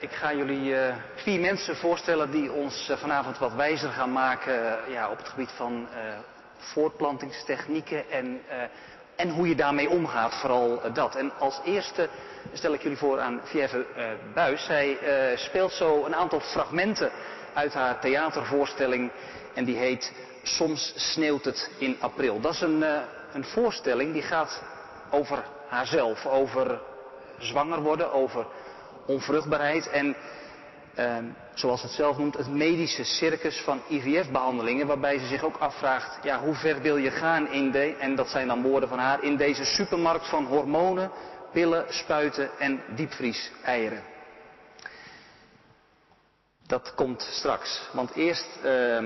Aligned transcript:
Ik 0.00 0.10
ga 0.10 0.32
jullie 0.32 0.70
uh, 0.70 0.94
vier 1.14 1.40
mensen 1.40 1.76
voorstellen 1.76 2.30
die 2.30 2.52
ons 2.52 2.88
uh, 2.90 2.96
vanavond 2.96 3.38
wat 3.38 3.52
wijzer 3.52 3.90
gaan 3.90 4.12
maken 4.12 4.54
uh, 4.54 4.92
ja, 4.92 5.10
op 5.10 5.18
het 5.18 5.28
gebied 5.28 5.50
van 5.56 5.88
voortplantingstechnieken 6.58 8.10
en, 8.10 8.40
en 9.16 9.30
hoe 9.30 9.48
je 9.48 9.54
daarmee 9.54 9.90
omgaat, 9.90 10.34
vooral 10.34 10.92
dat. 10.92 11.14
En 11.16 11.32
als 11.38 11.60
eerste 11.64 12.08
stel 12.52 12.72
ik 12.72 12.82
jullie 12.82 12.98
voor 12.98 13.20
aan 13.20 13.40
Fieve 13.44 13.86
Buis. 14.34 14.64
Zij 14.64 14.98
speelt 15.36 15.72
zo 15.72 16.04
een 16.04 16.14
aantal 16.14 16.40
fragmenten 16.40 17.10
uit 17.54 17.74
haar 17.74 18.00
theatervoorstelling 18.00 19.10
en 19.54 19.64
die 19.64 19.76
heet 19.76 20.12
Soms 20.42 20.92
sneeuwt 20.96 21.44
het 21.44 21.70
in 21.78 21.96
april. 22.00 22.40
Dat 22.40 22.52
is 22.52 22.60
een, 22.60 22.84
een 23.32 23.44
voorstelling 23.44 24.12
die 24.12 24.22
gaat 24.22 24.62
over 25.10 25.44
haarzelf, 25.68 26.26
over 26.26 26.80
zwanger 27.38 27.80
worden, 27.80 28.12
over 28.12 28.46
onvruchtbaarheid 29.08 29.88
en, 29.88 30.16
uh, 30.98 31.16
zoals 31.54 31.82
het 31.82 31.90
zelf 31.90 32.18
noemt, 32.18 32.36
het 32.36 32.48
medische 32.48 33.04
circus 33.04 33.60
van 33.60 33.80
IVF-behandelingen, 33.88 34.86
waarbij 34.86 35.18
ze 35.18 35.26
zich 35.26 35.44
ook 35.44 35.56
afvraagt, 35.56 36.24
ja, 36.24 36.40
hoe 36.40 36.54
ver 36.54 36.80
wil 36.80 36.96
je 36.96 37.10
gaan 37.10 37.52
in 37.52 37.70
de, 37.70 37.96
en 37.98 38.14
dat 38.14 38.28
zijn 38.28 38.46
dan 38.46 38.62
woorden 38.62 38.88
van 38.88 38.98
haar, 38.98 39.22
in 39.22 39.36
deze 39.36 39.64
supermarkt 39.64 40.28
van 40.28 40.44
hormonen, 40.44 41.10
pillen, 41.52 41.84
spuiten 41.88 42.50
en 42.58 42.80
diepvries-eieren. 42.94 44.02
Dat 46.66 46.94
komt 46.94 47.22
straks, 47.22 47.88
want 47.92 48.14
eerst 48.14 48.48
uh, 48.64 49.02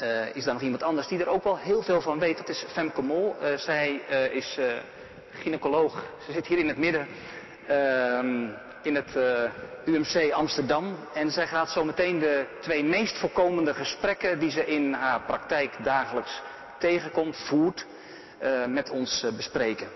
uh, 0.00 0.36
is 0.36 0.44
daar 0.44 0.54
nog 0.54 0.62
iemand 0.62 0.82
anders 0.82 1.06
die 1.06 1.20
er 1.20 1.28
ook 1.28 1.44
wel 1.44 1.58
heel 1.58 1.82
veel 1.82 2.00
van 2.00 2.18
weet. 2.18 2.36
Dat 2.36 2.48
is 2.48 2.64
Femke 2.68 3.02
Mol. 3.02 3.36
Uh, 3.42 3.56
zij 3.56 4.00
uh, 4.10 4.34
is 4.34 4.58
gynaecoloog. 5.30 6.04
Ze 6.26 6.32
zit 6.32 6.46
hier 6.46 6.58
in 6.58 6.68
het 6.68 6.78
midden. 6.78 7.08
Ehm, 7.66 8.48
in 8.84 8.94
het 8.94 9.16
eh, 9.16 9.50
UMC 9.84 10.32
Amsterdam. 10.32 10.96
En 11.14 11.30
zij 11.30 11.46
gaat 11.46 11.70
zo 11.70 11.84
meteen 11.84 12.18
de 12.18 12.46
twee 12.60 12.84
meest 12.84 13.18
voorkomende 13.18 13.74
gesprekken 13.74 14.38
die 14.38 14.50
ze 14.50 14.66
in 14.66 14.92
haar 14.92 15.20
praktijk 15.20 15.76
dagelijks 15.82 16.42
tegenkomt, 16.78 17.36
voert, 17.36 17.86
uh, 18.42 18.64
met 18.66 18.90
ons 18.90 19.22
uh, 19.22 19.32
bespreken. 19.32 19.88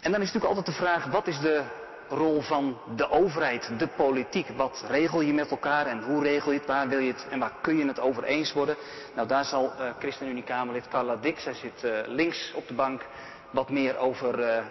En 0.00 0.12
dan 0.12 0.20
is 0.20 0.32
natuurlijk 0.32 0.44
altijd 0.44 0.66
de 0.66 0.82
vraag, 0.82 1.06
wat 1.06 1.26
is 1.26 1.40
de 1.40 1.62
rol 2.08 2.40
van 2.40 2.78
de 2.96 3.10
overheid, 3.10 3.70
de 3.78 3.86
politiek? 3.86 4.48
Wat 4.56 4.84
regel 4.88 5.20
je 5.20 5.32
met 5.32 5.50
elkaar 5.50 5.86
en 5.86 6.02
hoe 6.02 6.22
regel 6.22 6.52
je 6.52 6.58
het? 6.58 6.66
Waar 6.66 6.88
wil 6.88 6.98
je 6.98 7.12
het 7.12 7.26
en 7.30 7.38
waar 7.38 7.52
kun 7.60 7.76
je 7.76 7.86
het 7.86 8.00
over 8.00 8.24
eens 8.24 8.52
worden? 8.52 8.76
Nou, 9.14 9.28
daar 9.28 9.44
zal 9.44 9.72
uh, 9.80 9.90
ChristenUnie-Kamerlid 9.98 10.88
Carla 10.88 11.16
Dick, 11.16 11.38
zij 11.38 11.54
zit 11.54 12.06
links 12.06 12.52
op 12.54 12.68
de 12.68 12.74
bank, 12.74 13.02
wat 13.50 13.70
meer 13.70 13.96
over 13.98 14.62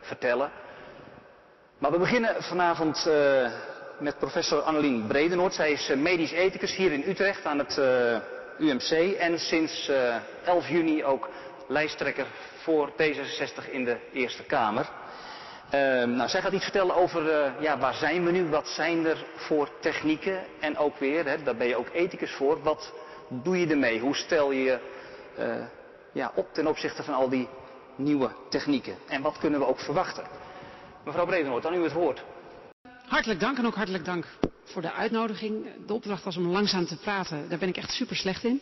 vertellen. 0.00 0.50
Maar 1.80 1.90
we 1.90 1.98
beginnen 1.98 2.42
vanavond 2.42 3.04
uh, 3.08 3.50
met 3.98 4.18
professor 4.18 4.60
Annelien 4.60 5.06
Bredenoord. 5.06 5.54
Zij 5.54 5.72
is 5.72 5.90
uh, 5.90 5.96
medisch 5.96 6.32
ethicus 6.32 6.76
hier 6.76 6.92
in 6.92 7.04
Utrecht 7.06 7.44
aan 7.44 7.58
het 7.58 7.76
uh, 7.78 8.14
eh, 8.14 8.22
UMC 8.58 9.16
en 9.18 9.38
sinds 9.38 9.90
11 10.44 10.68
juni 10.68 11.04
ook 11.04 11.28
lijsttrekker 11.68 12.26
voor 12.62 12.90
D66 12.90 13.70
in 13.70 13.84
de 13.84 13.96
Eerste 14.12 14.42
Kamer. 14.42 14.88
Ehm, 15.70 16.10
nou, 16.10 16.28
zij 16.28 16.40
gaat 16.40 16.52
iets 16.52 16.64
vertellen 16.64 16.94
over 16.94 17.52
ja, 17.60 17.78
waar 17.78 17.94
zijn 17.94 18.24
we 18.24 18.30
nu, 18.30 18.48
wat 18.48 18.68
zijn 18.68 19.06
er 19.06 19.24
voor 19.36 19.68
technieken 19.80 20.44
en 20.60 20.78
ook 20.78 20.98
weer, 20.98 21.26
hè, 21.26 21.42
daar 21.42 21.56
ben 21.56 21.66
je 21.66 21.76
ook 21.76 21.88
ethicus 21.92 22.32
voor, 22.32 22.62
wat 22.62 22.92
doe 23.28 23.60
je 23.60 23.66
ermee? 23.66 24.00
Hoe 24.00 24.16
stel 24.16 24.50
je 24.50 24.62
je 24.62 24.78
ja, 26.12 26.32
op 26.34 26.46
ten 26.52 26.66
opzichte 26.66 27.02
van 27.02 27.14
al 27.14 27.28
die 27.28 27.48
nieuwe 27.94 28.30
technieken 28.48 28.94
en 29.08 29.22
wat 29.22 29.38
kunnen 29.38 29.60
we 29.60 29.66
ook 29.66 29.80
verwachten? 29.80 30.49
Mevrouw 31.04 31.26
Bredenoord, 31.26 31.62
dan 31.62 31.74
u 31.74 31.82
het 31.82 31.92
woord. 31.92 32.24
Hartelijk 33.06 33.40
dank 33.40 33.58
en 33.58 33.66
ook 33.66 33.74
hartelijk 33.74 34.04
dank 34.04 34.26
voor 34.64 34.82
de 34.82 34.92
uitnodiging. 34.92 35.66
De 35.86 35.94
opdracht 35.94 36.24
was 36.24 36.36
om 36.36 36.46
langzaam 36.46 36.86
te 36.86 36.96
praten. 36.96 37.48
Daar 37.48 37.58
ben 37.58 37.68
ik 37.68 37.76
echt 37.76 37.92
super 37.92 38.16
slecht 38.16 38.44
in. 38.44 38.60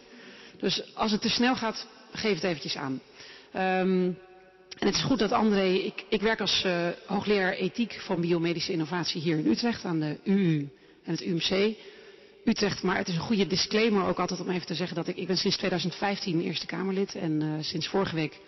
Dus 0.59 0.95
als 0.95 1.11
het 1.11 1.21
te 1.21 1.29
snel 1.29 1.57
gaat, 1.57 1.87
geef 2.13 2.35
het 2.35 2.45
eventjes 2.45 2.77
aan. 2.77 3.01
Um, 3.55 4.19
en 4.79 4.87
het 4.87 4.95
is 4.95 5.03
goed 5.03 5.19
dat 5.19 5.33
André, 5.33 5.67
ik, 5.67 6.05
ik 6.09 6.21
werk 6.21 6.41
als 6.41 6.65
uh, 6.67 6.89
hoogleraar 7.07 7.53
ethiek 7.53 8.01
van 8.01 8.21
biomedische 8.21 8.73
innovatie 8.73 9.21
hier 9.21 9.39
in 9.39 9.47
Utrecht 9.47 9.85
aan 9.85 10.01
de 10.01 10.19
UU 10.25 10.69
en 11.05 11.11
het 11.11 11.21
UMC. 11.21 11.77
Utrecht, 12.45 12.83
maar 12.83 12.97
het 12.97 13.09
is 13.09 13.15
een 13.15 13.21
goede 13.21 13.47
disclaimer 13.47 14.07
ook 14.07 14.19
altijd 14.19 14.41
om 14.41 14.51
even 14.51 14.67
te 14.67 14.75
zeggen 14.75 14.97
dat 14.97 15.09
ik, 15.09 15.17
ik 15.17 15.27
ben 15.27 15.37
sinds 15.37 15.57
2015 15.57 16.41
Eerste 16.41 16.67
Kamerlid 16.67 17.15
en 17.15 17.43
uh, 17.43 17.53
sinds 17.61 17.89
vorige 17.89 18.15
week 18.15 18.41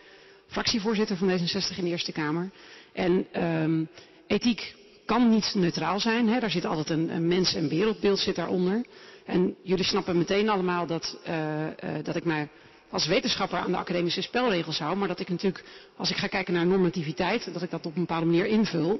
fractievoorzitter 0.46 1.16
van 1.16 1.30
D66 1.30 1.76
in 1.76 1.84
de 1.84 1.90
Eerste 1.90 2.12
Kamer. 2.12 2.50
En 2.92 3.26
um, 3.44 3.88
ethiek 4.26 4.74
kan 5.06 5.30
niet 5.30 5.54
neutraal 5.54 6.00
zijn. 6.00 6.28
Hè? 6.28 6.40
Daar 6.40 6.50
zit 6.50 6.64
altijd 6.64 6.90
een, 6.90 7.26
mens- 7.28 7.54
en 7.54 7.68
wereldbeeld 7.68 8.18
zit 8.18 8.36
daaronder. 8.36 8.84
En 9.24 9.54
jullie 9.62 9.84
snappen 9.84 10.18
meteen 10.18 10.48
allemaal 10.48 10.86
dat, 10.86 11.18
uh, 11.28 11.66
uh, 11.66 11.70
dat 12.02 12.16
ik 12.16 12.24
mij 12.24 12.48
als 12.90 13.06
wetenschapper 13.06 13.58
aan 13.58 13.70
de 13.70 13.76
academische 13.76 14.22
spelregels 14.22 14.78
hou. 14.78 14.96
Maar 14.96 15.08
dat 15.08 15.20
ik 15.20 15.28
natuurlijk, 15.28 15.64
als 15.96 16.10
ik 16.10 16.16
ga 16.16 16.26
kijken 16.26 16.54
naar 16.54 16.66
normativiteit, 16.66 17.52
dat 17.52 17.62
ik 17.62 17.70
dat 17.70 17.86
op 17.86 17.94
een 17.94 18.00
bepaalde 18.00 18.26
manier 18.26 18.46
invul. 18.46 18.90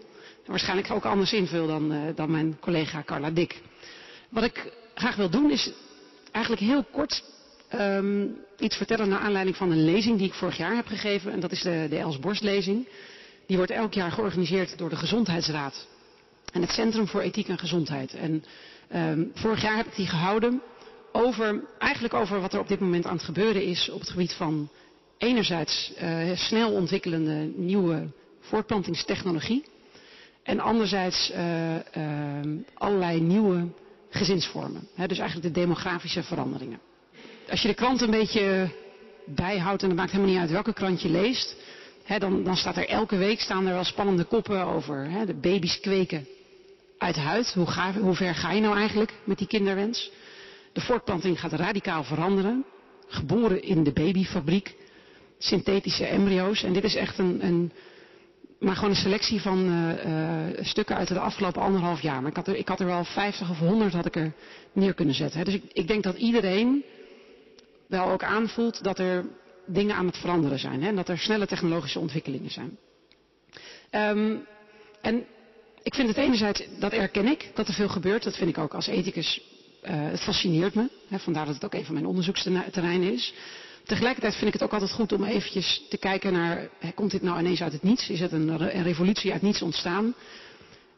En 0.45 0.51
waarschijnlijk 0.51 0.91
ook 0.91 1.05
anders 1.05 1.33
invul 1.33 1.67
dan, 1.67 1.93
uh, 1.93 2.01
dan 2.15 2.31
mijn 2.31 2.59
collega 2.61 3.03
Carla 3.03 3.31
Dick. 3.31 3.61
Wat 4.29 4.45
ik 4.45 4.73
graag 4.95 5.17
wil 5.17 5.31
doen 5.31 5.51
is 5.51 5.71
eigenlijk 6.33 6.65
heel 6.65 6.85
kort 6.91 7.25
um, 7.75 8.37
iets 8.59 8.77
vertellen 8.77 9.09
naar 9.09 9.19
aanleiding 9.19 9.57
van 9.57 9.71
een 9.71 9.85
lezing 9.85 10.19
die 10.19 10.27
ik 10.27 10.35
vorig 10.35 10.57
jaar 10.57 10.77
heb 10.77 10.87
gegeven. 10.87 11.33
En 11.33 11.41
dat 11.41 11.53
is 11.53 11.63
de, 11.63 11.87
de 11.91 11.99
Els 11.99 12.19
Borst 12.19 12.43
lezing. 12.43 12.89
Die 13.51 13.59
wordt 13.59 13.75
elk 13.75 13.95
jaar 13.95 14.13
georganiseerd 14.13 14.79
door 14.79 14.89
de 14.89 14.97
Gezondheidsraad. 14.97 15.87
En 16.53 16.61
het 16.61 16.71
Centrum 16.71 17.07
voor 17.07 17.21
Ethiek 17.21 17.49
en 17.49 17.59
Gezondheid. 17.59 18.15
En 18.15 18.45
um, 18.95 19.31
vorig 19.35 19.63
jaar 19.63 19.77
heb 19.77 19.87
ik 19.87 19.97
die 19.97 20.07
gehouden 20.07 20.63
over, 21.13 21.63
eigenlijk 21.79 22.15
over 22.15 22.41
wat 22.41 22.53
er 22.53 22.61
op 22.61 22.69
dit 22.69 22.81
moment 22.81 23.07
aan 23.07 23.15
het 23.15 23.23
gebeuren 23.23 23.65
is 23.65 23.89
op 23.89 24.01
het 24.01 24.11
gebied 24.11 24.33
van 24.33 24.69
enerzijds 25.19 25.93
uh, 26.03 26.37
snel 26.37 26.73
ontwikkelende 26.73 27.53
nieuwe 27.57 28.11
voortplantingstechnologie. 28.41 29.65
En 30.43 30.61
anderzijds 30.61 31.31
uh, 31.31 31.75
uh, 31.75 31.81
allerlei 32.75 33.21
nieuwe 33.21 33.69
gezinsvormen. 34.11 34.89
Dus 35.07 35.19
eigenlijk 35.19 35.55
de 35.55 35.61
demografische 35.61 36.23
veranderingen. 36.23 36.81
Als 37.49 37.63
je 37.63 37.69
de 37.69 37.75
krant 37.75 38.01
een 38.01 38.11
beetje 38.11 38.71
bijhoudt, 39.27 39.83
en 39.83 39.89
het 39.89 39.99
maakt 39.99 40.11
helemaal 40.11 40.33
niet 40.33 40.43
uit 40.43 40.51
welke 40.51 40.73
krant 40.73 41.03
je 41.03 41.09
leest, 41.09 41.57
dan, 42.19 42.45
dan, 42.45 42.57
staat 42.57 42.77
er 42.77 42.89
elke 42.89 43.17
week 43.17 43.41
staan 43.41 43.67
er 43.67 43.75
wel 43.75 43.85
spannende 43.85 44.25
koppen 44.25 44.67
over 44.67 45.11
de 45.27 45.35
baby's 45.35 45.81
kweken 45.81 46.27
uit 46.99 47.17
huid. 47.17 47.55
Hoe, 47.55 47.67
hoe 48.01 48.15
ver 48.15 48.35
ga 48.35 48.53
je 48.53 48.61
nou 48.61 48.77
eigenlijk 48.77 49.13
met 49.25 49.39
die 49.39 49.47
kinderwens? 49.47 50.11
De 50.73 50.81
voortplanting 50.81 51.41
gaat 51.41 51.53
radicaal 51.53 52.05
veranderen. 52.05 52.65
Geboren 53.09 53.63
in 53.63 53.85
de 53.85 53.93
babyfabriek. 53.93 54.77
Synthetische 55.39 56.07
embryo's. 56.07 56.63
En 56.63 56.73
dit 56.73 56.85
is 56.85 56.95
echt 56.95 57.19
een, 57.19 57.45
een 57.47 57.73
maar 58.61 58.75
gewoon 58.75 58.91
een 58.91 58.97
selectie 58.97 59.41
van 59.41 59.69
uh, 59.69 60.05
uh, 60.05 60.65
stukken 60.65 60.97
uit 60.97 61.09
de 61.09 61.19
afgelopen 61.19 61.63
anderhalf 61.63 62.01
jaar. 62.01 62.21
Maar 62.21 62.31
ik 62.31 62.37
had, 62.37 62.49
er, 62.49 62.57
ik 62.57 62.69
had 62.69 62.81
er 62.81 62.87
wel 62.87 63.05
50 63.05 63.51
of 63.51 63.59
100 63.59 63.93
had 63.93 64.07
ik 64.07 64.17
er 64.17 64.33
neer 64.73 64.95
kunnen 64.95 65.15
zetten. 65.15 65.45
Dus 65.45 65.55
ik, 65.55 65.63
ik 65.73 65.87
denk 65.87 66.03
dat 66.03 66.17
iedereen 66.17 66.85
wel 67.87 68.11
ook 68.11 68.23
aanvoelt 68.23 68.85
dat 68.85 68.99
er 68.99 69.25
dingen 69.67 69.97
aan 69.97 70.07
het 70.07 70.17
veranderen 70.17 70.59
zijn. 70.59 70.83
Hè, 70.83 70.89
en 70.89 70.97
dat 70.97 71.09
er 71.09 71.19
snelle 71.19 71.47
technologische 71.47 71.99
ontwikkelingen 71.99 72.51
zijn. 72.51 72.79
Um, 73.91 74.47
en 75.01 75.25
ik 75.83 75.95
vind 75.95 76.09
het 76.09 76.17
enerzijds, 76.17 76.63
dat 76.79 76.93
erken 76.93 77.27
ik, 77.27 77.51
dat 77.55 77.69
er 77.69 77.75
veel 77.75 77.89
gebeurt. 77.89 78.23
Dat 78.23 78.37
vind 78.37 78.51
ik 78.51 78.59
ook 78.59 78.75
als 78.75 78.87
ethicus, 78.87 79.41
uh, 79.83 79.91
het 79.91 80.21
fascineert 80.21 80.75
me. 80.75 80.89
Hè, 81.09 81.19
vandaar 81.19 81.47
dat 81.47 81.55
het 81.55 81.65
ook 81.65 81.75
een 81.75 81.85
van 81.85 81.95
mijn 81.95 82.07
onderzoeksterreinen 82.07 83.13
is. 83.13 83.35
Tegelijkertijd 83.85 84.35
vind 84.35 84.47
ik 84.47 84.53
het 84.53 84.63
ook 84.63 84.73
altijd 84.73 84.93
goed 84.93 85.13
om 85.13 85.25
eventjes 85.25 85.83
te 85.89 85.99
kijken 85.99 86.33
naar, 86.33 86.69
hè, 86.79 86.93
komt 86.93 87.11
dit 87.11 87.23
nou 87.23 87.39
ineens 87.39 87.63
uit 87.63 87.73
het 87.73 87.83
niets? 87.83 88.09
Is 88.09 88.21
het 88.21 88.33
een, 88.33 88.49
een 88.49 88.83
revolutie 88.83 89.33
uit 89.33 89.43
niets 89.43 89.63
ontstaan? 89.63 90.15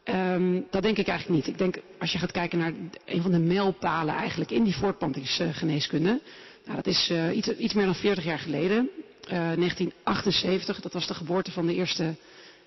Um, 0.05 0.67
dat 0.71 0.83
denk 0.83 0.99
ik 0.99 1.09
eigenlijk 1.09 1.39
niet. 1.39 1.55
Ik 1.55 1.59
denk, 1.59 1.77
als 1.99 2.13
je 2.13 2.19
gaat 2.19 2.33
kijken 2.33 2.59
naar 2.59 2.73
een 3.05 3.23
van 3.23 3.31
de 3.31 3.39
mijlpalen 3.39 4.15
eigenlijk 4.15 4.51
in 4.51 4.65
die 4.65 4.77
voortplantingsgeneeskunde, 4.77 6.21
nou, 6.65 6.77
dat 6.77 6.87
is 6.87 7.09
uh, 7.11 7.37
iets, 7.37 7.49
iets, 7.49 7.75
meer 7.75 7.85
dan 7.85 7.95
40 7.95 8.25
jaar 8.25 8.39
geleden. 8.39 8.91
Uh, 9.25 9.29
1978, 9.29 10.81
dat 10.81 10.93
was 10.93 11.07
de 11.07 11.15
geboorte 11.15 11.51
van 11.51 11.67
de 11.67 11.75
eerste 11.75 12.15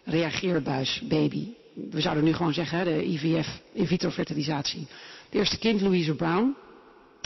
reageerbuisbaby. 0.03 1.47
We 1.73 2.01
zouden 2.01 2.23
nu 2.23 2.33
gewoon 2.33 2.53
zeggen, 2.53 2.77
hè, 2.77 2.83
de 2.83 3.05
IVF, 3.05 3.61
in 3.73 3.87
vitro 3.87 4.09
fertilisatie. 4.09 4.87
De 5.29 5.37
eerste 5.37 5.57
kind, 5.57 5.81
Louise 5.81 6.15
Brown. 6.15 6.55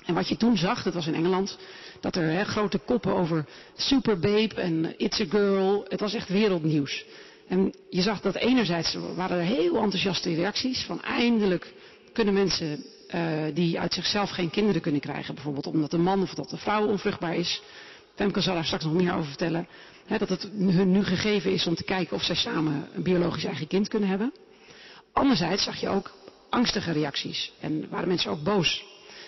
En 0.06 0.14
wat 0.14 0.28
je 0.28 0.38
toen 0.38 0.58
zag, 0.58 0.84
dat 0.84 0.94
was 0.94 1.08
in 1.08 1.14
Engeland, 1.14 1.58
dat 2.00 2.16
er 2.16 2.32
hè, 2.32 2.44
grote 2.44 2.78
koppen 2.78 3.14
over 3.14 3.46
Superbabe 3.76 4.56
en 4.56 4.94
It's 4.98 5.20
a 5.20 5.26
Girl. 5.30 5.86
Het 5.88 6.00
was 6.00 6.14
echt 6.14 6.30
wereldnieuws. 6.30 7.06
En 7.48 7.74
je 7.90 8.02
zag 8.02 8.22
dat 8.22 8.36
enerzijds 8.36 8.98
waren 9.16 9.38
er 9.38 9.44
heel 9.44 9.76
enthousiaste 9.76 10.34
reacties 10.34 10.84
van 10.84 11.02
eindelijk 11.02 11.74
kunnen 12.14 12.34
mensen 12.34 12.84
uh, 13.16 13.44
die 13.54 13.80
uit 13.80 13.94
zichzelf 13.94 14.30
geen 14.30 14.50
kinderen 14.50 14.82
kunnen 14.82 15.02
krijgen. 15.02 15.34
Bijvoorbeeld 15.34 15.68
omdat 15.68 15.92
de 15.92 15.98
man 15.98 16.22
of 16.22 16.34
dat 16.34 16.50
de 16.50 16.58
vrouw 16.58 16.88
onvruchtbaar 16.88 17.36
is. 17.36 17.62
Femke 18.16 18.42
zal 18.42 18.54
daar 18.54 18.66
straks 18.66 18.84
nog 18.84 18.94
meer 18.94 19.14
over 19.14 19.28
vertellen. 19.28 19.68
Hè, 20.06 20.18
dat 20.18 20.30
het 20.30 20.50
hun 20.58 20.92
nu 20.92 21.04
gegeven 21.04 21.52
is 21.52 21.68
om 21.68 21.76
te 21.76 21.84
kijken 21.84 22.16
of 22.16 22.24
zij 22.24 22.36
samen 22.36 22.88
een 22.94 23.04
biologisch 23.04 23.46
eigen 23.46 23.68
kind 23.68 23.88
kunnen 23.88 24.10
hebben. 24.10 24.34
Anderzijds 25.14 25.64
zag 25.64 25.80
je 25.80 25.90
ook 25.90 26.12
angstige 26.50 26.92
reacties. 26.92 27.52
En 27.60 27.90
waren 27.90 28.08
mensen 28.08 28.32
ook 28.32 28.44
boos. 28.44 28.86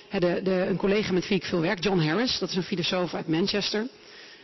De, 0.09 0.39
de, 0.43 0.51
een 0.51 0.77
collega 0.77 1.13
met 1.13 1.27
wie 1.27 1.37
ik 1.37 1.43
veel 1.43 1.61
werk, 1.61 1.83
John 1.83 1.99
Harris, 1.99 2.39
dat 2.39 2.49
is 2.49 2.55
een 2.55 2.63
filosoof 2.63 3.13
uit 3.13 3.27
Manchester. 3.27 3.87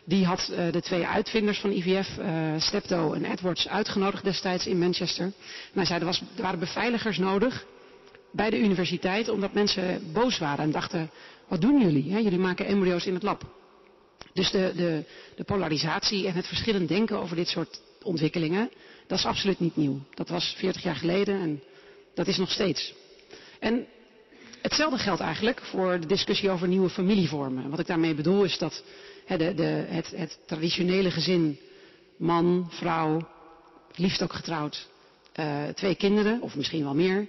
Die 0.05 0.25
had 0.25 0.49
uh, 0.51 0.71
de 0.71 0.81
twee 0.81 1.05
uitvinders 1.05 1.59
van 1.59 1.71
IVF, 1.71 2.17
uh, 2.17 2.53
Steptoe 2.57 3.15
en 3.15 3.25
Edwards, 3.25 3.67
uitgenodigd 3.67 4.23
destijds 4.23 4.67
in 4.67 4.79
Manchester. 4.79 5.31
Hij 5.73 5.85
zei, 5.85 6.03
was, 6.03 6.21
er 6.35 6.41
waren 6.41 6.59
beveiligers 6.59 7.17
nodig 7.17 7.65
bij 8.31 8.49
de 8.49 8.59
universiteit, 8.59 9.29
omdat 9.29 9.53
mensen 9.53 10.11
boos 10.13 10.37
waren 10.37 10.63
en 10.63 10.71
dachten, 10.71 11.09
wat 11.47 11.61
doen 11.61 11.81
jullie? 11.81 12.23
Jullie 12.23 12.39
maken 12.39 12.65
embryo's 12.65 13.05
in 13.05 13.13
het 13.13 13.23
lab. 13.23 13.55
Dus 14.33 14.51
de, 14.51 14.73
de, 14.75 15.03
de 15.35 15.43
polarisatie 15.43 16.27
en 16.27 16.33
het 16.33 16.47
verschillend 16.47 16.87
denken 16.87 17.19
over 17.19 17.35
dit 17.35 17.47
soort 17.47 17.81
ontwikkelingen, 18.03 18.71
dat 19.07 19.17
is 19.17 19.25
absoluut 19.25 19.59
niet 19.59 19.75
nieuw. 19.75 19.99
Dat 20.13 20.29
was 20.29 20.55
40 20.57 20.83
jaar 20.83 20.95
geleden 20.95 21.39
en 21.39 21.63
dat 22.13 22.27
is 22.27 22.37
nog 22.37 22.51
steeds. 22.51 22.93
En 23.59 23.85
hetzelfde 24.61 24.97
geldt 24.97 25.21
eigenlijk 25.21 25.61
voor 25.61 25.99
de 25.99 26.07
discussie 26.07 26.49
over 26.49 26.67
nieuwe 26.67 26.89
familievormen. 26.89 27.69
Wat 27.69 27.79
ik 27.79 27.87
daarmee 27.87 28.13
bedoel 28.13 28.43
is 28.43 28.57
dat 28.57 28.83
de, 29.27 29.53
de, 29.53 29.85
het, 29.87 30.11
het, 30.15 30.39
traditionele 30.45 31.11
gezin, 31.11 31.59
man, 32.17 32.67
vrouw, 32.69 33.27
liefst 33.95 34.21
ook 34.21 34.33
getrouwd, 34.33 34.87
uh, 35.39 35.67
twee 35.67 35.95
kinderen, 35.95 36.41
of 36.41 36.55
misschien 36.55 36.83
wel 36.83 36.95
meer. 36.95 37.27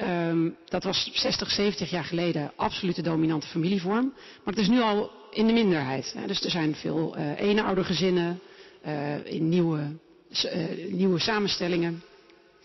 Um, 0.00 0.56
dat 0.64 0.84
was 0.84 1.10
60, 1.12 1.50
70 1.50 1.90
jaar 1.90 2.04
geleden 2.04 2.52
absoluut 2.56 2.96
de 2.96 3.02
dominante 3.02 3.46
familievorm. 3.46 4.12
Maar 4.44 4.54
het 4.54 4.62
is 4.62 4.68
nu 4.68 4.80
al 4.80 5.10
in 5.30 5.46
de 5.46 5.52
minderheid. 5.52 6.12
Hè. 6.16 6.26
Dus 6.26 6.44
er 6.44 6.50
zijn 6.50 6.74
veel 6.74 7.16
uh, 7.16 7.40
eenoudergezinnen, 7.40 8.40
uh, 8.86 9.26
in 9.26 9.48
nieuwe, 9.48 9.96
nieuwe 10.88 11.18
samenstellingen. 11.18 12.02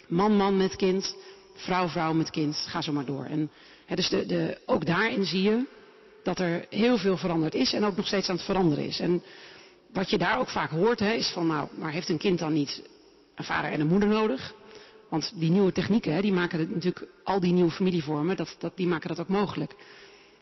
Man, 0.07 0.35
man 0.35 0.57
met 0.57 0.75
kind, 0.75 1.15
vrouw, 1.55 1.87
vrouw 1.87 2.13
met 2.13 2.29
kind, 2.29 2.55
ga 2.55 2.81
zo 2.81 2.91
maar 2.91 3.05
door. 3.05 3.25
En 3.25 3.51
hè, 3.85 3.95
dus 3.95 4.09
de, 4.09 4.25
de, 4.25 4.57
ook 4.65 4.85
daarin 4.85 5.25
zie 5.25 5.41
je 5.41 5.65
dat 6.23 6.39
er 6.39 6.65
heel 6.69 6.97
veel 6.97 7.17
veranderd 7.17 7.53
is 7.53 7.73
en 7.73 7.85
ook 7.85 7.95
nog 7.95 8.07
steeds 8.07 8.29
aan 8.29 8.35
het 8.35 8.45
veranderen 8.45 8.85
is. 8.85 8.99
En 8.99 9.23
wat 9.93 10.09
je 10.09 10.17
daar 10.17 10.39
ook 10.39 10.49
vaak 10.49 10.69
hoort 10.69 10.99
hè, 10.99 11.13
is 11.13 11.27
van, 11.27 11.47
nou, 11.47 11.67
maar 11.75 11.91
heeft 11.91 12.09
een 12.09 12.17
kind 12.17 12.39
dan 12.39 12.53
niet 12.53 12.81
een 13.35 13.43
vader 13.43 13.71
en 13.71 13.79
een 13.79 13.87
moeder 13.87 14.09
nodig? 14.09 14.53
Want 15.13 15.33
die 15.35 15.51
nieuwe 15.51 15.71
technieken, 15.71 16.13
hè, 16.13 16.21
die 16.21 16.33
maken 16.33 16.59
het 16.59 16.69
natuurlijk, 16.69 17.05
al 17.23 17.39
die 17.39 17.53
nieuwe 17.53 17.71
familievormen, 17.71 18.35
dat, 18.35 18.55
dat, 18.59 18.77
die 18.77 18.87
maken 18.87 19.07
dat 19.07 19.19
ook 19.19 19.27
mogelijk. 19.27 19.75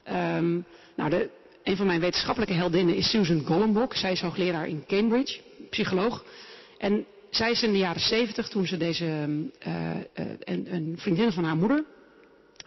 Um, 0.10 0.66
nou, 0.96 1.10
de, 1.10 1.30
een 1.64 1.78
van 1.78 1.86
mijn 1.86 2.00
wetenschappelijke 2.00 2.54
heldinnen 2.54 2.96
is 2.96 3.10
Susan 3.10 3.46
Gollenbok. 3.46 3.96
Zij 3.96 4.12
is 4.12 4.22
hoogleraar 4.22 4.68
in 4.68 4.84
Cambridge, 4.88 5.40
psycholoog. 5.70 6.26
En 6.78 7.06
zij 7.30 7.52
is 7.52 7.64
in 7.64 7.72
de 7.72 7.78
jaren 7.78 8.02
zeventig, 8.02 8.48
toen 8.48 8.66
ze 8.66 8.78
deze, 8.78 9.06
uh, 9.06 9.92
een, 10.44 10.74
een, 10.74 10.96
vriendin 10.98 11.32
van 11.32 11.44
haar 11.44 11.58
moeder, 11.58 11.86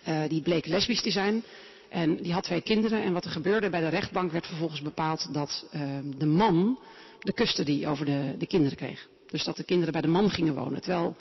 uh, 0.09 0.23
die 0.29 0.43
bleek 0.43 0.67
lesbisch 0.67 1.03
te 1.03 1.11
zijn, 1.11 1.43
en 1.89 2.17
die 2.17 2.33
had 2.33 2.43
twee 2.45 2.63
kinderen. 2.63 3.03
En 3.03 3.13
wat 3.13 3.25
er 3.25 3.31
gebeurde 3.31 3.71
bij 3.71 3.81
de 3.81 3.89
rechtbank 3.89 4.33
werd 4.33 4.47
vervolgens 4.47 4.83
bepaald 4.83 5.29
dat 5.33 5.67
uh, 5.75 5.83
de 6.19 6.27
man 6.27 6.79
de 7.21 7.33
custody 7.33 7.87
over 7.87 8.07
de, 8.07 8.35
de, 8.39 8.47
kinderen 8.47 8.77
kreeg. 8.77 9.09
Dus 9.27 9.45
dat 9.45 9.57
de 9.57 9.65
kinderen 9.65 9.93
bij 9.93 10.03
de 10.03 10.09
man 10.09 10.31
gingen 10.31 10.55
wonen. 10.55 10.81
Terwijl 10.81 11.17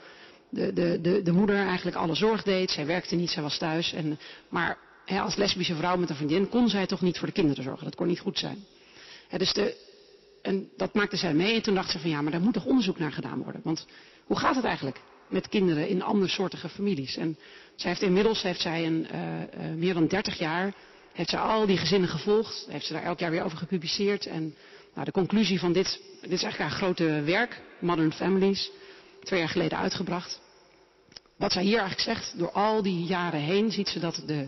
de, 0.54 0.74
de, 0.74 1.02
de, 1.02 1.22
de 1.22 1.32
moeder 1.32 1.56
eigenlijk 1.56 1.98
alle 1.98 2.16
zorg 2.16 2.44
deed. 2.44 2.72
Zij 2.72 2.86
werkte 2.86 3.16
niet, 3.16 3.30
zij 3.30 3.44
was 3.44 3.58
thuis. 3.58 3.94
En, 3.94 4.20
maar 4.50 4.78
als 5.08 5.36
lesbische 5.36 5.76
vrouw 5.76 5.98
met 5.98 6.10
een 6.10 6.16
vriendin 6.16 6.50
kon 6.50 6.70
zij 6.70 6.86
toch 6.86 7.02
niet 7.02 7.18
voor 7.18 7.28
de 7.28 7.34
kinderen 7.34 7.64
zorgen. 7.64 7.84
Dat 7.84 7.96
kon 7.96 8.08
niet 8.08 8.20
goed 8.20 8.40
zijn. 8.40 8.66
Dus 9.38 9.54
de, 9.54 9.76
en 10.42 10.70
dat 10.78 10.94
maakte 10.94 11.18
zij 11.18 11.34
mee. 11.34 11.56
En 11.56 11.62
toen 11.62 11.76
dacht 11.76 11.92
ze 11.92 12.00
van 12.00 12.10
ja, 12.10 12.22
maar 12.22 12.32
daar 12.32 12.42
moet 12.42 12.54
toch 12.54 12.66
onderzoek 12.66 13.00
naar 13.00 13.12
gedaan 13.12 13.44
worden. 13.44 13.62
Want 13.64 13.86
hoe 14.24 14.40
gaat 14.40 14.56
het 14.56 14.66
eigenlijk 14.66 15.02
met 15.28 15.50
kinderen 15.50 15.88
in 15.88 16.02
andersoortige 16.02 16.70
families? 16.70 17.18
En 17.18 17.38
zij 17.76 17.90
heeft 17.90 18.02
inmiddels 18.02 18.42
heeft 18.42 18.62
zij 18.62 18.86
een, 18.86 19.08
uh, 19.14 19.40
uh, 19.40 19.76
meer 19.76 19.94
dan 19.94 20.08
30 20.08 20.38
jaar 20.38 20.74
heeft 21.14 21.30
zij 21.30 21.40
al 21.40 21.66
die 21.66 21.78
gezinnen 21.78 22.10
gevolgd. 22.10 22.66
Heeft 22.70 22.86
ze 22.86 22.94
daar 22.94 23.04
elk 23.04 23.20
jaar 23.20 23.32
weer 23.32 23.44
over 23.44 23.58
gepubliceerd. 23.58 24.26
En 24.26 24.56
nou, 24.94 25.06
de 25.06 25.12
conclusie 25.12 25.60
van 25.60 25.74
dit, 25.74 26.02
dit 26.22 26.32
is 26.32 26.44
eigenlijk 26.44 26.58
haar 26.58 26.80
grote 26.80 27.22
werk, 27.22 27.62
Modern 27.80 28.14
Families, 28.14 28.72
twee 29.24 29.40
jaar 29.40 29.50
geleden 29.50 29.78
uitgebracht. 29.78 30.42
Wat 31.44 31.51
zij 31.51 31.63
hier 31.63 31.80
eigenlijk 31.80 32.01
zegt, 32.01 32.38
door 32.38 32.51
al 32.51 32.81
die 32.81 33.04
jaren 33.04 33.40
heen 33.40 33.72
ziet 33.72 33.88
ze 33.90 34.00
dat 34.00 34.24
de 34.25 34.48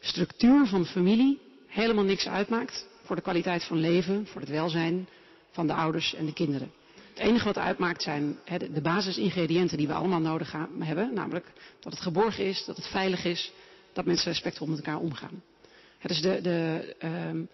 structuur 0.00 0.66
van 0.66 0.86
familie 0.86 1.38
helemaal 1.66 2.04
niks 2.04 2.28
uitmaakt 2.28 2.86
voor 3.02 3.16
de 3.16 3.22
kwaliteit 3.22 3.64
van 3.64 3.78
leven, 3.78 4.26
voor 4.26 4.40
het 4.40 4.50
welzijn 4.50 5.08
van 5.50 5.66
de 5.66 5.72
ouders 5.72 6.14
en 6.14 6.26
de 6.26 6.32
kinderen. 6.32 6.72
Het 7.14 7.18
enige 7.18 7.44
wat 7.44 7.58
uitmaakt 7.58 8.02
zijn 8.02 8.38
de 8.72 8.80
basisingrediënten 8.82 9.76
die 9.76 9.86
we 9.86 9.92
allemaal 9.92 10.20
nodig 10.20 10.54
hebben. 10.78 11.14
Namelijk 11.14 11.46
dat 11.80 11.92
het 11.92 12.02
geborgen 12.02 12.44
is, 12.44 12.64
dat 12.64 12.76
het 12.76 12.86
veilig 12.86 13.24
is, 13.24 13.52
dat 13.92 14.04
mensen 14.04 14.30
respectvol 14.30 14.66
met 14.66 14.78
elkaar 14.78 15.00
omgaan. 15.00 15.42
Dus 16.02 16.20
de, 16.20 16.40
de, 16.40 16.94
um, 17.28 17.48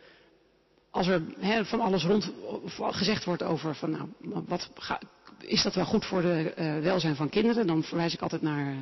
als 0.91 1.07
er 1.07 1.23
van 1.65 1.81
alles 1.81 2.05
rond 2.05 2.33
gezegd 2.77 3.25
wordt 3.25 3.43
over 3.43 3.75
van 3.75 3.91
nou, 3.91 4.09
wat 4.47 4.71
ga, 4.75 5.01
is 5.47 5.63
dat 5.63 5.75
wel 5.75 5.85
goed 5.85 6.05
voor 6.05 6.23
de 6.23 6.55
uh, 6.59 6.79
welzijn 6.79 7.17
van 7.17 7.29
kinderen, 7.29 7.67
dan 7.67 7.83
verwijs 7.83 8.15
ik 8.15 8.21
altijd 8.21 8.43
naar 8.43 8.67
uh, 8.67 8.79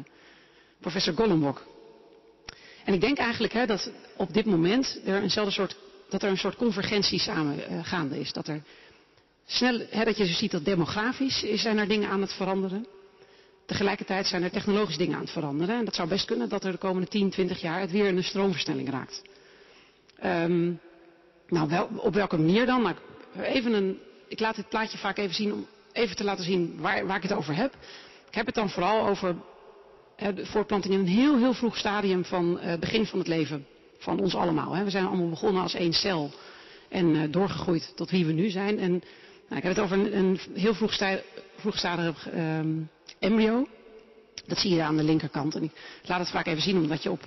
professor 0.80 1.14
Gollenbok. 1.14 1.66
En 2.84 2.94
ik 2.94 3.00
denk 3.00 3.18
eigenlijk 3.18 3.52
hè, 3.52 3.66
dat 3.66 3.90
op 4.16 4.34
dit 4.34 4.44
moment 4.44 5.00
er 5.04 5.22
eenzelfde 5.22 5.52
soort, 5.52 5.76
dat 6.08 6.22
er 6.22 6.28
een 6.30 6.38
soort 6.38 6.56
convergentie 6.56 7.18
samen 7.18 7.58
uh, 7.70 7.84
gaande 7.84 8.20
is. 8.20 8.32
Dat 8.32 8.48
er 8.48 8.62
Snel, 9.46 9.80
hè, 9.90 10.04
dat 10.04 10.16
je 10.16 10.26
ziet 10.26 10.50
dat 10.50 10.64
demografisch 10.64 11.44
zijn 11.54 11.78
er 11.78 11.88
dingen 11.88 12.08
aan 12.08 12.20
het 12.20 12.32
veranderen. 12.32 12.86
Tegelijkertijd 13.66 14.26
zijn 14.26 14.42
er 14.42 14.50
technologisch 14.50 14.96
dingen 14.96 15.14
aan 15.14 15.22
het 15.22 15.30
veranderen. 15.30 15.78
En 15.78 15.84
dat 15.84 15.94
zou 15.94 16.08
best 16.08 16.24
kunnen 16.24 16.48
dat 16.48 16.64
er 16.64 16.72
de 16.72 16.78
komende 16.78 17.08
10, 17.08 17.30
20 17.30 17.60
jaar 17.60 17.80
het 17.80 17.90
weer 17.90 18.06
in 18.06 18.16
een 18.16 18.24
stroomversnelling 18.24 18.90
raakt. 18.90 19.22
Um, 20.24 20.80
nou, 21.48 21.68
wel, 21.68 21.88
op 21.96 22.14
welke 22.14 22.36
manier 22.36 22.66
dan? 22.66 22.82
Nou, 22.82 22.96
even 23.42 23.72
een, 23.72 23.98
ik 24.28 24.40
laat 24.40 24.56
dit 24.56 24.68
plaatje 24.68 24.98
vaak 24.98 25.18
even 25.18 25.34
zien 25.34 25.52
om 25.52 25.66
even 25.92 26.16
te 26.16 26.24
laten 26.24 26.44
zien 26.44 26.80
waar, 26.80 27.06
waar 27.06 27.16
ik 27.16 27.22
het 27.22 27.32
over 27.32 27.56
heb. 27.56 27.74
Ik 28.28 28.34
heb 28.34 28.46
het 28.46 28.54
dan 28.54 28.70
vooral 28.70 29.06
over 29.08 29.36
de 30.16 30.46
voortplanting 30.46 30.94
in 30.94 31.00
een 31.00 31.06
heel, 31.06 31.38
heel 31.38 31.54
vroeg 31.54 31.76
stadium 31.76 32.24
van 32.24 32.58
het 32.60 32.74
uh, 32.74 32.80
begin 32.80 33.06
van 33.06 33.18
het 33.18 33.28
leven 33.28 33.66
van 33.98 34.20
ons 34.20 34.34
allemaal. 34.34 34.84
We 34.84 34.90
zijn 34.90 35.06
allemaal 35.06 35.28
begonnen 35.28 35.62
als 35.62 35.74
één 35.74 35.92
cel 35.92 36.30
en 36.88 37.14
uh, 37.14 37.22
doorgegroeid 37.30 37.92
tot 37.96 38.10
wie 38.10 38.26
we 38.26 38.32
nu 38.32 38.50
zijn. 38.50 38.78
En 38.78 38.90
nou, 38.90 39.56
ik 39.56 39.62
heb 39.62 39.76
het 39.76 39.80
over 39.80 40.14
een, 40.14 40.38
heel 40.54 40.74
vroegstadig 41.56 42.28
um, 42.34 42.88
embryo. 43.18 43.68
Dat 44.46 44.58
zie 44.58 44.74
je 44.74 44.82
aan 44.82 44.96
de 44.96 45.02
linkerkant. 45.02 45.54
En 45.54 45.62
ik 45.62 45.72
laat 46.02 46.20
het 46.20 46.30
vaak 46.30 46.46
even 46.46 46.62
zien, 46.62 46.76
omdat 46.76 47.02
je 47.02 47.10
op 47.10 47.20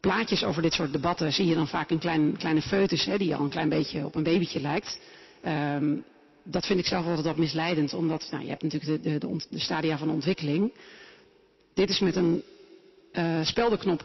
plaatjes 0.00 0.44
over 0.44 0.62
dit 0.62 0.72
soort 0.72 0.92
debatten 0.92 1.32
zie 1.32 1.46
je 1.46 1.54
dan 1.54 1.68
vaak 1.68 1.90
een 1.90 1.98
klein, 1.98 2.36
kleine 2.36 2.62
foetus, 2.62 3.04
hè, 3.04 3.18
die 3.18 3.34
al 3.34 3.44
een 3.44 3.50
klein 3.50 3.68
beetje 3.68 4.04
op 4.04 4.14
een 4.14 4.22
babytje 4.22 4.60
lijkt. 4.60 5.00
Um, 5.46 6.04
dat 6.50 6.66
vind 6.66 6.78
ik 6.78 6.86
zelf 6.86 7.06
altijd 7.06 7.26
wat 7.26 7.36
misleidend, 7.36 7.94
omdat 7.94 8.28
nou, 8.30 8.42
je 8.42 8.48
hebt 8.48 8.62
natuurlijk 8.62 9.02
de, 9.02 9.18
de, 9.18 9.36
de, 9.50 9.58
stadia 9.58 9.98
van 9.98 10.10
ontwikkeling. 10.10 10.72
Dit 11.74 11.90
is 11.90 12.00
met 12.00 12.16
een 12.16 12.42
uh, 13.12 13.44
speldenknop, 13.44 14.04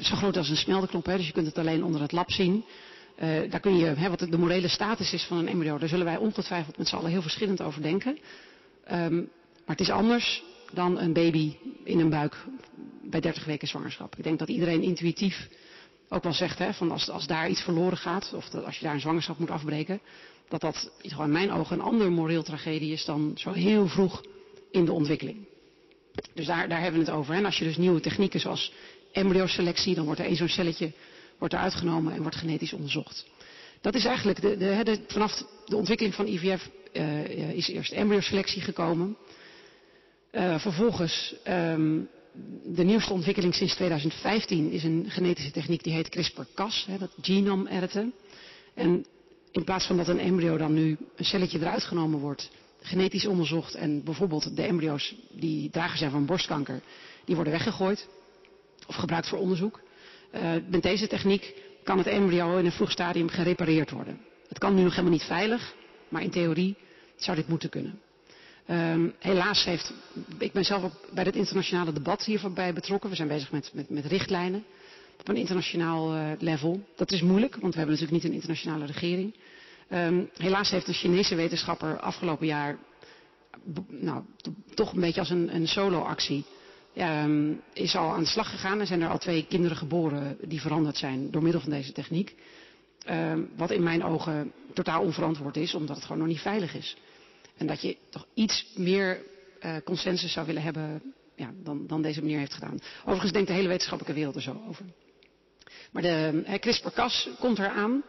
zo 0.00 0.16
groot 0.16 0.36
als 0.36 0.48
een 0.48 0.56
smeldenknop, 0.56 1.04
dus 1.04 1.26
je 1.26 1.32
kunt 1.32 1.46
het 1.46 1.58
alleen 1.58 1.84
onder 1.84 2.00
het 2.00 2.12
lab 2.12 2.30
zien. 2.30 2.64
Uh, 3.22 3.50
daar 3.50 3.60
kun 3.60 3.76
je, 3.76 3.86
hè, 3.86 4.08
wat 4.08 4.18
de 4.18 4.38
morele 4.38 4.68
status 4.68 5.12
is 5.12 5.24
van 5.24 5.38
een 5.38 5.48
embryo, 5.48 5.78
daar 5.78 5.88
zullen 5.88 6.04
wij 6.04 6.16
ongetwijfeld 6.16 6.78
met 6.78 6.88
z'n 6.88 6.96
allen 6.96 7.10
heel 7.10 7.22
verschillend 7.22 7.62
over 7.62 7.82
denken. 7.82 8.18
Um, 8.92 9.30
maar 9.66 9.76
het 9.76 9.80
is 9.80 9.90
anders 9.90 10.42
dan 10.72 10.98
een 10.98 11.12
baby 11.12 11.56
in 11.84 12.00
een 12.00 12.10
buik 12.10 12.44
bij 13.02 13.20
30 13.20 13.44
weken 13.44 13.68
zwangerschap. 13.68 14.16
Ik 14.16 14.24
denk 14.24 14.38
dat 14.38 14.48
iedereen 14.48 14.82
intuïtief 14.82 15.48
ook 16.08 16.22
wel 16.22 16.32
zegt, 16.32 16.58
hè, 16.58 16.72
van 16.72 16.90
als, 16.90 17.10
als 17.10 17.26
daar 17.26 17.48
iets 17.48 17.62
verloren 17.62 17.98
gaat, 17.98 18.32
of 18.34 18.48
dat 18.48 18.64
als 18.64 18.78
je 18.78 18.84
daar 18.84 18.94
een 18.94 19.00
zwangerschap 19.00 19.38
moet 19.38 19.50
afbreken, 19.50 20.00
dat 20.48 20.60
dat 20.60 20.90
in 21.00 21.30
mijn 21.30 21.52
ogen 21.52 21.78
een 21.78 21.84
ander 21.84 22.12
moreel 22.12 22.42
tragedie 22.42 22.92
is 22.92 23.04
dan 23.04 23.32
zo 23.34 23.52
heel 23.52 23.88
vroeg 23.88 24.22
in 24.70 24.84
de 24.84 24.92
ontwikkeling. 24.92 25.46
Dus 26.34 26.46
daar, 26.46 26.68
daar 26.68 26.80
hebben 26.80 27.00
we 27.00 27.06
het 27.06 27.16
over. 27.16 27.34
En 27.34 27.44
als 27.44 27.58
je 27.58 27.64
dus 27.64 27.76
nieuwe 27.76 28.00
technieken 28.00 28.40
zoals 28.40 28.72
embryoselectie, 29.12 29.94
dan 29.94 30.04
wordt 30.04 30.20
er 30.20 30.26
één 30.26 30.36
zo'n 30.36 30.48
celletje 30.48 30.92
wordt 31.38 31.54
er 31.54 31.60
uitgenomen 31.60 32.12
en 32.12 32.20
wordt 32.20 32.36
genetisch 32.36 32.72
onderzocht. 32.72 33.26
Dat 33.80 33.94
is 33.94 34.04
eigenlijk, 34.04 34.40
de, 34.40 34.56
de, 34.56 34.98
vanaf 35.06 35.44
de 35.64 35.76
ontwikkeling 35.76 36.14
van 36.14 36.26
IVF 36.26 36.70
uh, 36.92 37.50
is 37.50 37.68
eerst 37.68 37.92
embryoselectie 37.92 38.62
gekomen. 38.62 39.16
Uh, 40.32 40.58
vervolgens, 40.58 41.34
um, 41.48 42.08
de 42.64 42.84
nieuwste 42.84 43.12
ontwikkeling 43.12 43.54
sinds 43.54 43.74
2015 43.74 44.70
is 44.70 44.84
een 44.84 45.04
genetische 45.08 45.50
techniek 45.50 45.82
die 45.82 45.92
heet 45.92 46.08
CRISPR-Cas, 46.08 46.86
dat 46.98 47.10
genome 47.20 47.70
editen. 47.70 48.12
En 48.74 49.06
in 49.54 49.64
plaats 49.64 49.86
van 49.86 49.96
dat 49.96 50.08
een 50.08 50.18
embryo 50.18 50.56
dan 50.56 50.74
nu 50.74 50.96
een 51.16 51.24
celletje 51.24 51.58
eruit 51.58 51.84
genomen 51.84 52.18
wordt, 52.18 52.50
genetisch 52.80 53.26
onderzocht 53.26 53.74
en 53.74 54.04
bijvoorbeeld 54.04 54.56
de 54.56 54.62
embryo's 54.62 55.14
die 55.30 55.70
drager 55.70 55.98
zijn 55.98 56.10
van 56.10 56.26
borstkanker, 56.26 56.80
die 57.24 57.34
worden 57.34 57.52
weggegooid 57.52 58.08
of 58.86 58.94
gebruikt 58.94 59.28
voor 59.28 59.38
onderzoek. 59.38 59.80
Uh, 60.34 60.52
met 60.68 60.82
deze 60.82 61.06
techniek 61.06 61.54
kan 61.84 61.98
het 61.98 62.06
embryo 62.06 62.56
in 62.56 62.64
een 62.64 62.72
vroeg 62.72 62.90
stadium 62.90 63.28
gerepareerd 63.28 63.90
worden. 63.90 64.20
Het 64.48 64.58
kan 64.58 64.74
nu 64.74 64.82
nog 64.82 64.90
helemaal 64.90 65.12
niet 65.12 65.22
veilig, 65.22 65.74
maar 66.08 66.22
in 66.22 66.30
theorie 66.30 66.76
zou 67.16 67.36
dit 67.36 67.48
moeten 67.48 67.68
kunnen. 67.68 68.00
Um, 68.70 69.14
helaas 69.18 69.64
heeft, 69.64 69.92
ik 70.38 70.52
ben 70.52 70.64
zelf 70.64 70.82
ook 70.82 71.00
bij 71.12 71.24
het 71.24 71.36
internationale 71.36 71.92
debat 71.92 72.24
hierbij 72.24 72.72
betrokken. 72.72 73.10
We 73.10 73.16
zijn 73.16 73.28
bezig 73.28 73.50
met, 73.50 73.70
met, 73.74 73.90
met 73.90 74.04
richtlijnen 74.04 74.64
op 75.20 75.28
een 75.28 75.36
internationaal 75.36 76.14
uh, 76.14 76.30
level. 76.38 76.84
Dat 76.96 77.12
is 77.12 77.22
moeilijk, 77.22 77.56
want 77.56 77.72
we 77.72 77.78
hebben 77.78 77.96
natuurlijk 77.98 78.22
niet 78.22 78.32
een 78.32 78.38
internationale 78.38 78.86
regering. 78.86 79.34
Um, 79.90 80.30
helaas 80.36 80.70
heeft 80.70 80.88
een 80.88 80.94
Chinese 80.94 81.34
wetenschapper 81.34 82.00
afgelopen 82.00 82.46
jaar, 82.46 82.78
nou, 83.88 84.22
toch 84.74 84.92
een 84.92 85.00
beetje 85.00 85.20
als 85.20 85.30
een, 85.30 85.54
een 85.54 85.68
solo-actie, 85.68 86.44
um, 86.96 87.60
is 87.72 87.96
al 87.96 88.12
aan 88.12 88.22
de 88.22 88.28
slag 88.28 88.50
gegaan. 88.50 88.80
Er 88.80 88.86
zijn 88.86 89.02
er 89.02 89.08
al 89.08 89.18
twee 89.18 89.46
kinderen 89.46 89.76
geboren 89.76 90.36
die 90.42 90.60
veranderd 90.60 90.96
zijn 90.96 91.30
door 91.30 91.42
middel 91.42 91.60
van 91.60 91.70
deze 91.70 91.92
techniek. 91.92 92.34
Um, 93.10 93.48
wat 93.56 93.70
in 93.70 93.82
mijn 93.82 94.04
ogen 94.04 94.52
totaal 94.72 95.02
onverantwoord 95.02 95.56
is, 95.56 95.74
omdat 95.74 95.96
het 95.96 96.04
gewoon 96.04 96.18
nog 96.18 96.28
niet 96.28 96.40
veilig 96.40 96.74
is. 96.74 96.96
En 97.56 97.66
dat 97.66 97.82
je 97.82 97.96
toch 98.10 98.26
iets 98.34 98.66
meer 98.76 99.22
uh, 99.64 99.76
consensus 99.84 100.32
zou 100.32 100.46
willen 100.46 100.62
hebben 100.62 101.14
ja, 101.36 101.50
dan, 101.62 101.86
dan, 101.86 102.02
deze 102.02 102.22
meneer 102.22 102.38
heeft 102.38 102.54
gedaan. 102.54 102.78
Overigens 103.00 103.32
denkt 103.32 103.48
de 103.48 103.54
hele 103.54 103.68
wetenschappelijke 103.68 104.18
wereld 104.18 104.36
er 104.36 104.42
zo 104.42 104.62
over. 104.68 104.84
Maar 105.92 106.02
de 106.02 106.42
CRISPR-Cas 106.60 107.28
komt 107.38 107.58
eraan. 107.58 108.02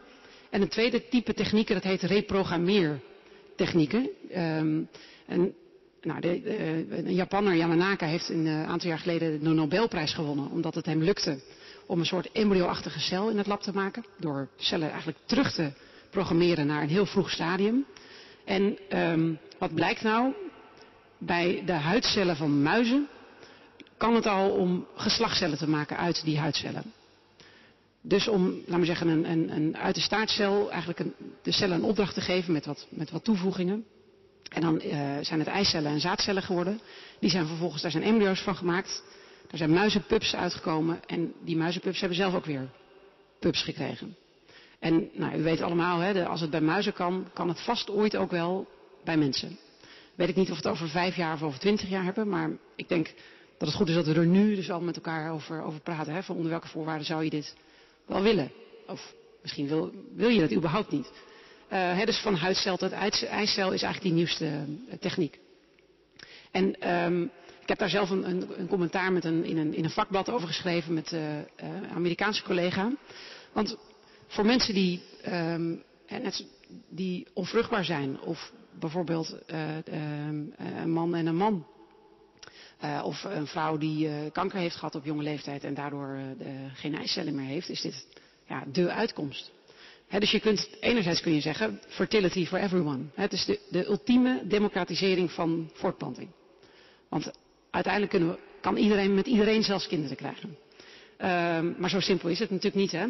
En 0.50 0.62
een 0.62 0.68
tweede 0.68 1.08
type 1.08 1.34
technieken, 1.34 1.74
dat 1.74 1.84
heet 1.84 2.02
reprogrammeertechnieken. 2.02 4.08
Um, 4.36 4.88
en, 5.26 5.54
nou, 6.00 6.20
de, 6.20 6.42
uh, 6.42 7.06
een 7.06 7.14
Japanner, 7.14 7.54
Yamanaka, 7.54 8.06
heeft 8.06 8.28
een 8.28 8.46
uh, 8.46 8.68
aantal 8.68 8.88
jaar 8.88 8.98
geleden 8.98 9.40
de 9.40 9.48
Nobelprijs 9.48 10.14
gewonnen. 10.14 10.50
Omdat 10.50 10.74
het 10.74 10.86
hem 10.86 11.02
lukte 11.02 11.40
om 11.86 11.98
een 11.98 12.06
soort 12.06 12.32
embryo-achtige 12.32 13.00
cel 13.00 13.30
in 13.30 13.38
het 13.38 13.46
lab 13.46 13.62
te 13.62 13.72
maken. 13.72 14.04
Door 14.18 14.48
cellen 14.56 14.88
eigenlijk 14.88 15.18
terug 15.24 15.52
te 15.52 15.72
programmeren 16.10 16.66
naar 16.66 16.82
een 16.82 16.88
heel 16.88 17.06
vroeg 17.06 17.30
stadium. 17.30 17.86
En 18.44 18.78
um, 19.10 19.38
wat 19.58 19.74
blijkt 19.74 20.02
nou? 20.02 20.32
Bij 21.18 21.62
de 21.66 21.72
huidcellen 21.72 22.36
van 22.36 22.62
muizen 22.62 23.08
kan 23.96 24.14
het 24.14 24.26
al 24.26 24.50
om 24.50 24.86
geslachtscellen 24.94 25.58
te 25.58 25.68
maken 25.68 25.96
uit 25.96 26.24
die 26.24 26.38
huidcellen. 26.38 26.92
Dus 28.00 28.28
om, 28.28 28.44
laten 28.44 28.80
we 28.80 28.86
zeggen, 28.86 29.08
een, 29.08 29.30
een, 29.30 29.50
een 29.50 29.76
uit 29.76 29.94
de 29.94 30.00
staartcel 30.00 30.70
eigenlijk 30.70 30.98
een, 30.98 31.14
de 31.42 31.52
cellen 31.52 31.76
een 31.76 31.84
opdracht 31.84 32.14
te 32.14 32.20
geven 32.20 32.52
met 32.52 32.66
wat, 32.66 32.86
met 32.90 33.10
wat 33.10 33.24
toevoegingen. 33.24 33.84
En 34.48 34.60
dan 34.60 34.80
uh, 34.84 35.16
zijn 35.20 35.38
het 35.38 35.48
eicellen 35.48 35.92
en 35.92 36.00
zaadcellen 36.00 36.42
geworden. 36.42 36.80
Die 37.20 37.30
zijn 37.30 37.46
vervolgens, 37.46 37.82
daar 37.82 37.90
zijn 37.90 38.02
embryo's 38.02 38.40
van 38.40 38.56
gemaakt. 38.56 39.02
Daar 39.48 39.58
zijn 39.58 39.70
muizenpups 39.70 40.34
uitgekomen. 40.34 41.00
En 41.06 41.32
die 41.44 41.56
muizenpups 41.56 42.00
hebben 42.00 42.18
zelf 42.18 42.34
ook 42.34 42.44
weer 42.44 42.68
pups 43.38 43.62
gekregen. 43.62 44.16
En 44.78 45.08
nou, 45.12 45.38
u 45.38 45.42
weet 45.42 45.60
allemaal, 45.60 45.98
hè, 45.98 46.26
als 46.26 46.40
het 46.40 46.50
bij 46.50 46.60
muizen 46.60 46.92
kan, 46.92 47.26
kan 47.32 47.48
het 47.48 47.60
vast 47.60 47.90
ooit 47.90 48.16
ook 48.16 48.30
wel 48.30 48.68
bij 49.04 49.16
mensen. 49.16 49.58
Weet 50.14 50.28
ik 50.28 50.36
niet 50.36 50.50
of 50.50 50.62
we 50.62 50.68
het 50.68 50.72
over 50.72 50.88
vijf 50.88 51.16
jaar 51.16 51.34
of 51.34 51.42
over 51.42 51.60
twintig 51.60 51.88
jaar 51.88 52.04
hebben, 52.04 52.28
maar 52.28 52.50
ik 52.76 52.88
denk 52.88 53.14
dat 53.58 53.68
het 53.68 53.76
goed 53.76 53.88
is 53.88 53.94
dat 53.94 54.06
we 54.06 54.14
er 54.14 54.26
nu 54.26 54.54
dus 54.54 54.70
al 54.70 54.80
met 54.80 54.96
elkaar 54.96 55.32
over, 55.32 55.62
over 55.62 55.80
praten. 55.80 56.14
Hè, 56.14 56.22
van 56.22 56.36
onder 56.36 56.50
welke 56.50 56.68
voorwaarden 56.68 57.06
zou 57.06 57.24
je 57.24 57.30
dit 57.30 57.54
wel 58.06 58.22
willen? 58.22 58.52
Of 58.86 59.14
misschien 59.42 59.68
wil, 59.68 59.92
wil 60.14 60.28
je 60.28 60.40
dat 60.40 60.52
überhaupt 60.52 60.90
niet. 60.90 61.06
Uh, 61.06 61.12
hè, 61.72 62.04
dus 62.04 62.18
van 62.18 62.34
huidcel 62.34 62.76
tot 62.76 62.92
eicel 62.92 63.72
is 63.72 63.82
eigenlijk 63.82 64.02
die 64.02 64.12
nieuwste 64.12 64.44
uh, 64.44 64.94
techniek. 65.00 65.38
En 66.50 66.94
um, 67.04 67.30
ik 67.60 67.68
heb 67.68 67.78
daar 67.78 67.88
zelf 67.88 68.10
een, 68.10 68.28
een, 68.28 68.60
een 68.60 68.68
commentaar 68.68 69.12
met 69.12 69.24
een, 69.24 69.44
in, 69.44 69.56
een, 69.56 69.74
in 69.74 69.84
een 69.84 69.90
vakblad 69.90 70.30
over 70.30 70.48
geschreven 70.48 70.94
met 70.94 71.12
uh, 71.12 71.36
een 71.56 71.88
Amerikaanse 71.94 72.42
collega. 72.42 72.92
Want 73.52 73.76
voor 74.26 74.44
mensen 74.44 74.74
die, 74.74 75.02
net, 76.08 76.46
die 76.88 77.26
onvruchtbaar 77.34 77.84
zijn, 77.84 78.20
of 78.20 78.52
bijvoorbeeld 78.78 79.36
um, 79.86 80.54
een 80.56 80.90
man 80.90 81.14
en 81.14 81.26
een 81.26 81.36
man. 81.36 81.66
Uh, 82.84 83.02
of 83.04 83.24
een 83.24 83.46
vrouw 83.46 83.76
die 83.76 84.08
uh, 84.08 84.14
kanker 84.32 84.58
heeft 84.58 84.76
gehad 84.76 84.94
op 84.94 85.04
jonge 85.04 85.22
leeftijd 85.22 85.64
en 85.64 85.74
daardoor 85.74 86.18
uh, 86.38 86.46
geen 86.74 86.96
eicellen 86.96 87.34
meer 87.34 87.46
heeft, 87.46 87.68
is 87.68 87.80
dit 87.80 88.06
ja, 88.46 88.64
de 88.72 88.90
uitkomst. 88.90 89.50
He, 90.08 90.20
dus 90.20 90.30
je 90.30 90.40
kunt, 90.40 90.68
enerzijds 90.80 91.20
kun 91.20 91.32
je 91.32 91.40
zeggen, 91.40 91.80
fertility 91.88 92.46
for 92.46 92.58
everyone. 92.58 93.04
Het 93.14 93.32
is 93.32 93.44
de, 93.44 93.60
de 93.70 93.86
ultieme 93.86 94.42
democratisering 94.44 95.30
van 95.30 95.70
voortplanting. 95.72 96.28
Want 97.08 97.30
uiteindelijk 97.70 98.12
we, 98.12 98.38
kan 98.60 98.76
iedereen 98.76 99.14
met 99.14 99.26
iedereen 99.26 99.62
zelfs 99.62 99.86
kinderen 99.86 100.16
krijgen. 100.16 100.56
Uh, 101.20 101.78
maar 101.78 101.90
zo 101.90 102.00
simpel 102.00 102.28
is 102.28 102.38
het 102.38 102.50
natuurlijk 102.50 102.76
niet, 102.76 102.92
hè. 102.92 103.06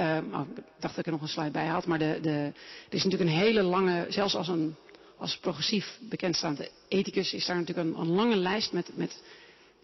Uh, 0.00 0.34
oh, 0.34 0.48
ik 0.56 0.62
dacht 0.78 0.94
dat 0.94 0.98
ik 0.98 1.06
er 1.06 1.12
nog 1.12 1.20
een 1.22 1.28
slide 1.28 1.50
bij 1.50 1.66
had, 1.66 1.86
maar 1.86 1.98
de, 1.98 2.18
de, 2.22 2.52
is 2.88 3.04
natuurlijk 3.04 3.30
een 3.30 3.36
hele 3.36 3.62
lange, 3.62 4.06
zelfs 4.08 4.34
als 4.34 4.48
een 4.48 4.76
als 5.22 5.36
progressief 5.36 5.98
bekendstaande 6.00 6.70
ethicus 6.88 7.32
is 7.32 7.46
daar 7.46 7.56
natuurlijk 7.58 7.88
een, 7.88 8.00
een 8.00 8.10
lange 8.10 8.36
lijst 8.36 8.72
met, 8.72 8.90
met 8.96 9.22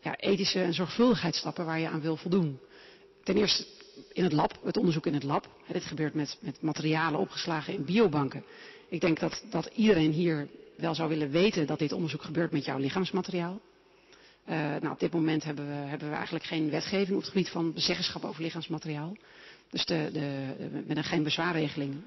ja, 0.01 0.17
ethische 0.17 0.63
en 0.63 0.75
zorgvuldigheidsstappen 0.75 1.65
waar 1.65 1.79
je 1.79 1.89
aan 1.89 2.01
wil 2.01 2.17
voldoen. 2.17 2.59
Ten 3.25 3.37
eerste 3.37 3.67
in 4.13 4.25
het 4.25 4.33
lab, 4.33 4.61
het 4.65 4.77
onderzoek 4.77 5.07
in 5.07 5.15
het 5.15 5.23
lab. 5.23 5.49
dit 5.73 5.85
gebeurt 5.85 6.15
met, 6.15 6.37
met 6.41 6.63
materialen 6.63 7.21
opgeslagen 7.21 7.75
in 7.75 7.85
biobanken. 7.85 8.45
Ik 8.89 9.01
denk 9.01 9.21
dat, 9.21 9.45
dat 9.51 9.71
iedereen 9.75 10.13
hier 10.13 10.49
wel 10.77 10.95
zou 10.95 11.09
willen 11.09 11.31
weten 11.31 11.67
dat 11.67 11.79
dit 11.79 11.93
onderzoek 11.93 12.23
gebeurt 12.23 12.53
met 12.53 12.65
jouw 12.65 12.79
lichaamsmateriaal. 12.79 13.61
Uh, 14.49 14.55
nou, 14.57 14.91
op 14.91 15.01
dit 15.01 15.13
moment 15.13 15.45
hebben 15.45 15.67
we, 15.67 15.73
hebben 15.73 16.09
we 16.09 16.15
eigenlijk 16.15 16.45
geen 16.45 16.71
wetgeving 16.71 17.17
op 17.17 17.23
het 17.23 17.31
gebied 17.31 17.49
van 17.49 17.73
bezeggenschap 17.73 18.25
over 18.25 18.43
lichaamsmateriaal. 18.43 19.17
Dus 19.71 19.85
de, 19.85 20.11
de, 20.13 20.55
met 20.87 20.97
een 20.97 21.05
geen 21.05 21.23
bezwaarregeling 21.23 22.03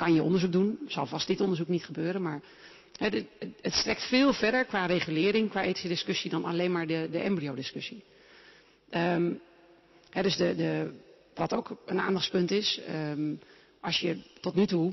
kan 0.00 0.14
je 0.14 0.22
onderzoek 0.22 0.52
doen. 0.52 0.78
Zal 0.86 1.06
vast 1.06 1.26
dit 1.26 1.40
onderzoek 1.40 1.68
niet 1.68 1.84
gebeuren, 1.84 2.22
maar 2.22 2.40
het, 2.96 3.24
het 3.60 3.72
strekt 3.72 4.02
veel 4.02 4.32
verder 4.32 4.64
qua 4.64 4.86
regulering, 4.86 5.50
qua 5.50 5.62
ethische 5.62 5.88
discussie 5.88 6.30
dan 6.30 6.44
alleen 6.44 6.72
maar 6.72 6.86
de, 6.86 7.08
de 7.10 7.18
embryo-discussie. 7.18 8.02
Um, 8.94 9.40
dus 10.22 10.36
de, 10.36 10.54
de, 10.54 10.92
wat 11.34 11.54
ook 11.54 11.76
een 11.86 12.00
aandachtspunt 12.00 12.50
is, 12.50 12.80
um, 13.12 13.40
als 13.80 14.00
je 14.00 14.18
tot 14.40 14.54
nu 14.54 14.66
toe, 14.66 14.92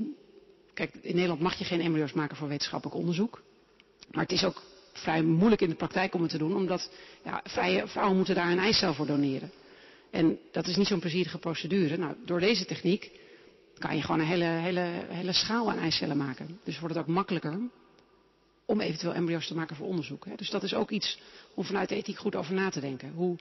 kijk, 0.73 0.93
in 1.01 1.13
Nederland 1.13 1.41
mag 1.41 1.57
je 1.57 1.65
geen 1.65 1.81
embryo's 1.81 2.13
maken 2.13 2.37
voor 2.37 2.47
wetenschappelijk 2.47 2.97
onderzoek, 2.97 3.41
maar 4.11 4.23
het 4.23 4.31
is 4.31 4.43
ook 4.43 4.61
vrij 4.93 5.21
moeilijk 5.21 5.61
in 5.61 5.69
de 5.69 5.75
praktijk 5.75 6.13
om 6.13 6.21
het 6.21 6.31
te 6.31 6.37
doen, 6.37 6.55
omdat 6.55 6.91
ja, 7.23 7.41
vrije 7.43 7.87
vrouwen 7.87 8.15
moeten 8.17 8.35
daar 8.35 8.51
een 8.51 8.59
eicel 8.59 8.93
voor 8.93 9.05
doneren. 9.05 9.51
En 10.11 10.39
dat 10.51 10.67
is 10.67 10.75
niet 10.75 10.87
zo'n 10.87 10.99
plezierige 10.99 11.37
procedure. 11.37 11.97
Nou, 11.97 12.15
door 12.25 12.39
deze 12.39 12.65
techniek 12.65 13.11
kan 13.77 13.95
je 13.95 14.01
gewoon 14.01 14.19
een 14.19 14.25
hele, 14.25 14.45
hele, 14.45 15.05
hele 15.07 15.33
schaal 15.33 15.69
aan 15.69 15.77
eicellen 15.77 16.17
maken. 16.17 16.59
Dus 16.63 16.79
wordt 16.79 16.95
het 16.95 17.03
ook 17.03 17.13
makkelijker 17.13 17.59
om 18.65 18.81
eventueel 18.81 19.13
embryo's 19.13 19.47
te 19.47 19.55
maken 19.55 19.75
voor 19.75 19.87
onderzoek. 19.87 20.25
Hè. 20.25 20.35
Dus 20.35 20.49
dat 20.49 20.63
is 20.63 20.73
ook 20.73 20.89
iets 20.89 21.19
om 21.53 21.63
vanuit 21.63 21.89
de 21.89 21.95
ethiek 21.95 22.17
goed 22.17 22.35
over 22.35 22.53
na 22.53 22.69
te 22.69 22.79
denken. 22.79 23.11
Hoe 23.11 23.37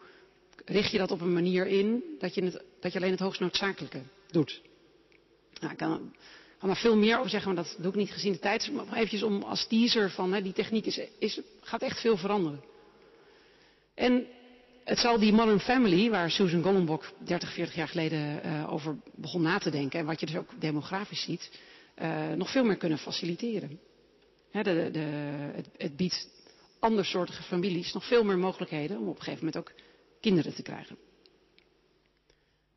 richt 0.64 0.90
je 0.90 0.98
dat 0.98 1.10
op 1.10 1.20
een 1.20 1.32
manier 1.32 1.66
in 1.66 2.02
dat 2.18 2.34
je, 2.34 2.44
het, 2.44 2.62
dat 2.80 2.92
je 2.92 2.98
alleen 2.98 3.10
het 3.10 3.20
hoogst 3.20 3.40
noodzakelijke 3.40 4.02
doet? 4.30 4.62
Nou, 5.60 5.72
ik 5.72 5.78
kan, 5.78 6.14
kan 6.58 6.70
er 6.70 6.76
veel 6.76 6.96
meer 6.96 7.18
over 7.18 7.30
zeggen, 7.30 7.54
maar 7.54 7.64
dat 7.64 7.76
doe 7.78 7.90
ik 7.90 7.98
niet 7.98 8.10
gezien 8.10 8.32
de 8.32 8.38
tijd. 8.38 8.72
Maar 8.72 8.92
eventjes 8.92 9.22
om 9.22 9.42
als 9.42 9.66
teaser 9.66 10.10
van 10.10 10.32
hè, 10.32 10.42
die 10.42 10.52
techniek 10.52 10.86
is, 11.18 11.40
gaat 11.60 11.82
echt 11.82 12.00
veel 12.00 12.16
veranderen. 12.16 12.60
En 13.94 14.26
het 14.86 14.98
zal 14.98 15.18
die 15.18 15.32
Modern 15.32 15.60
Family, 15.60 16.10
waar 16.10 16.30
Susan 16.30 16.62
Gollenbok 16.62 17.04
30, 17.24 17.52
40 17.52 17.74
jaar 17.74 17.88
geleden 17.88 18.46
uh, 18.46 18.72
over 18.72 18.96
begon 19.14 19.42
na 19.42 19.58
te 19.58 19.70
denken, 19.70 20.00
en 20.00 20.06
wat 20.06 20.20
je 20.20 20.26
dus 20.26 20.36
ook 20.36 20.60
demografisch 20.60 21.22
ziet, 21.22 21.50
uh, 21.98 22.28
nog 22.28 22.50
veel 22.50 22.64
meer 22.64 22.76
kunnen 22.76 22.98
faciliteren. 22.98 23.80
De, 24.52 24.62
de, 24.90 24.98
het, 25.54 25.68
het, 25.76 25.96
biedt 25.96 26.28
andersoortige 26.78 27.42
families 27.42 27.92
nog 27.92 28.04
veel 28.04 28.24
meer 28.24 28.38
mogelijkheden 28.38 28.98
om 28.98 29.08
op 29.08 29.16
een 29.16 29.22
gegeven 29.22 29.44
moment 29.44 29.56
ook 29.56 29.74
kinderen 30.20 30.54
te 30.54 30.62
krijgen. 30.62 30.96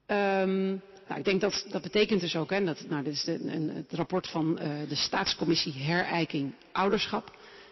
Um, 0.07 0.81
nou, 1.07 1.19
ik 1.19 1.25
denk 1.25 1.41
dat 1.41 1.65
dat 1.69 1.81
betekent 1.81 2.21
dus 2.21 2.35
ook, 2.35 2.49
hè, 2.49 2.63
dat, 2.63 2.85
nou, 2.87 3.03
dit 3.03 3.13
is 3.13 3.27
een, 3.27 3.69
het 3.69 3.93
rapport 3.93 4.27
van 4.27 4.59
uh, 4.61 4.89
de 4.89 4.95
Staatscommissie 4.95 5.73
Herijking 5.73 6.53
Ouderschap. 6.71 7.25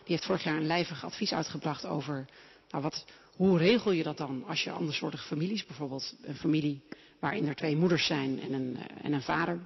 Die 0.04 0.16
heeft 0.16 0.26
vorig 0.26 0.44
jaar 0.44 0.56
een 0.56 0.68
lijvig 0.68 1.06
advies 1.06 1.34
uitgebracht 1.34 1.86
over 1.86 2.26
nou, 2.70 2.84
wat, 2.84 3.06
hoe 3.38 3.58
regel 3.58 3.92
je 3.92 4.04
dat 4.04 4.18
dan 4.18 4.44
als 4.48 4.64
je 4.64 4.72
andersoortige 4.72 5.28
families, 5.28 5.66
bijvoorbeeld 5.66 6.16
een 6.22 6.36
familie 6.36 6.82
waarin 7.20 7.48
er 7.48 7.56
twee 7.56 7.76
moeders 7.76 8.06
zijn 8.06 8.42
en 8.42 8.54
een, 8.54 8.78
eh, 8.78 9.06
en 9.06 9.14
een 9.14 9.22
vader, 9.22 9.60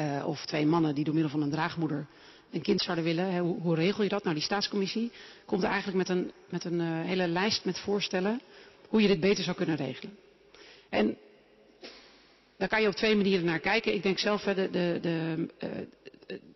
uh, 0.00 0.24
of 0.26 0.46
twee 0.46 0.66
mannen 0.66 0.94
die 0.94 1.04
door 1.04 1.14
middel 1.14 1.32
van 1.32 1.42
een 1.42 1.50
draagmoeder 1.50 2.06
een 2.50 2.62
kind 2.62 2.80
zouden 2.80 3.04
willen, 3.04 3.32
hè, 3.32 3.40
hoe, 3.40 3.74
regel 3.74 4.02
je 4.02 4.08
dat? 4.08 4.22
Nou, 4.22 4.34
die 4.34 4.44
staatscommissie 4.44 5.12
komt 5.44 5.62
eigenlijk 5.62 5.96
met 5.96 6.08
een, 6.08 6.32
met 6.48 6.64
een 6.64 6.80
uh, 6.80 7.00
hele 7.00 7.26
lijst 7.26 7.64
met 7.64 7.78
voorstellen 7.78 8.40
hoe 8.88 9.02
je 9.02 9.08
dit 9.08 9.20
beter 9.20 9.44
zou 9.44 9.56
kunnen 9.56 9.76
regelen. 9.76 10.16
En 10.88 11.16
daar 12.56 12.68
kan 12.68 12.82
je 12.82 12.88
op 12.88 12.94
twee 12.94 13.16
manieren 13.16 13.44
naar 13.44 13.58
kijken. 13.58 13.94
Ik 13.94 14.02
denk 14.02 14.18
zelf 14.18 14.44
hè, 14.44 14.54
de, 14.54 14.98
de, 15.00 15.48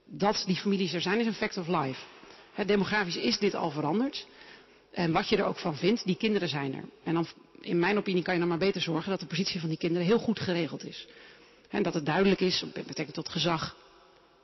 dat 0.04 0.42
die 0.46 0.56
families 0.56 0.92
er 0.92 1.00
zijn 1.00 1.20
is 1.20 1.26
een 1.26 1.34
fact 1.34 1.56
of 1.56 1.68
life. 1.68 2.00
Demografisch 2.66 3.16
is 3.16 3.38
dit 3.38 3.54
al 3.54 3.70
veranderd. 3.70 4.26
En 4.96 5.12
wat 5.12 5.28
je 5.28 5.36
er 5.36 5.44
ook 5.44 5.58
van 5.58 5.76
vindt, 5.76 6.04
die 6.04 6.16
kinderen 6.16 6.48
zijn 6.48 6.74
er. 6.74 6.84
En 7.04 7.14
dan, 7.14 7.26
in 7.60 7.78
mijn 7.78 7.98
opinie 7.98 8.22
kan 8.22 8.34
je 8.34 8.40
dan 8.40 8.48
maar 8.48 8.58
beter 8.58 8.80
zorgen 8.80 9.10
dat 9.10 9.20
de 9.20 9.26
positie 9.26 9.60
van 9.60 9.68
die 9.68 9.78
kinderen 9.78 10.06
heel 10.06 10.18
goed 10.18 10.40
geregeld 10.40 10.84
is. 10.84 11.08
En 11.68 11.82
dat 11.82 11.94
het 11.94 12.06
duidelijk 12.06 12.40
is, 12.40 12.62
met 12.62 12.72
betrekking 12.72 13.12
tot 13.12 13.28
gezag, 13.28 13.76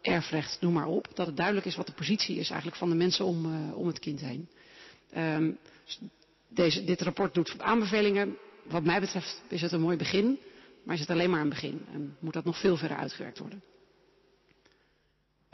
erfrecht, 0.00 0.60
noem 0.60 0.72
maar 0.72 0.86
op. 0.86 1.08
Dat 1.14 1.26
het 1.26 1.36
duidelijk 1.36 1.66
is 1.66 1.76
wat 1.76 1.86
de 1.86 1.92
positie 1.92 2.36
is 2.36 2.48
eigenlijk 2.48 2.78
van 2.78 2.88
de 2.88 2.94
mensen 2.94 3.24
om, 3.24 3.72
om 3.72 3.86
het 3.86 3.98
kind 3.98 4.20
heen. 4.20 4.48
Um, 5.16 5.58
deze, 6.48 6.84
dit 6.84 7.00
rapport 7.00 7.34
doet 7.34 7.58
aanbevelingen. 7.58 8.36
Wat 8.62 8.84
mij 8.84 9.00
betreft 9.00 9.42
is 9.48 9.60
het 9.60 9.72
een 9.72 9.80
mooi 9.80 9.96
begin, 9.96 10.38
maar 10.84 10.94
is 10.94 11.00
het 11.00 11.10
alleen 11.10 11.30
maar 11.30 11.40
een 11.40 11.48
begin 11.48 11.84
en 11.92 12.16
moet 12.18 12.32
dat 12.32 12.44
nog 12.44 12.58
veel 12.58 12.76
verder 12.76 12.96
uitgewerkt 12.96 13.38
worden. 13.38 13.62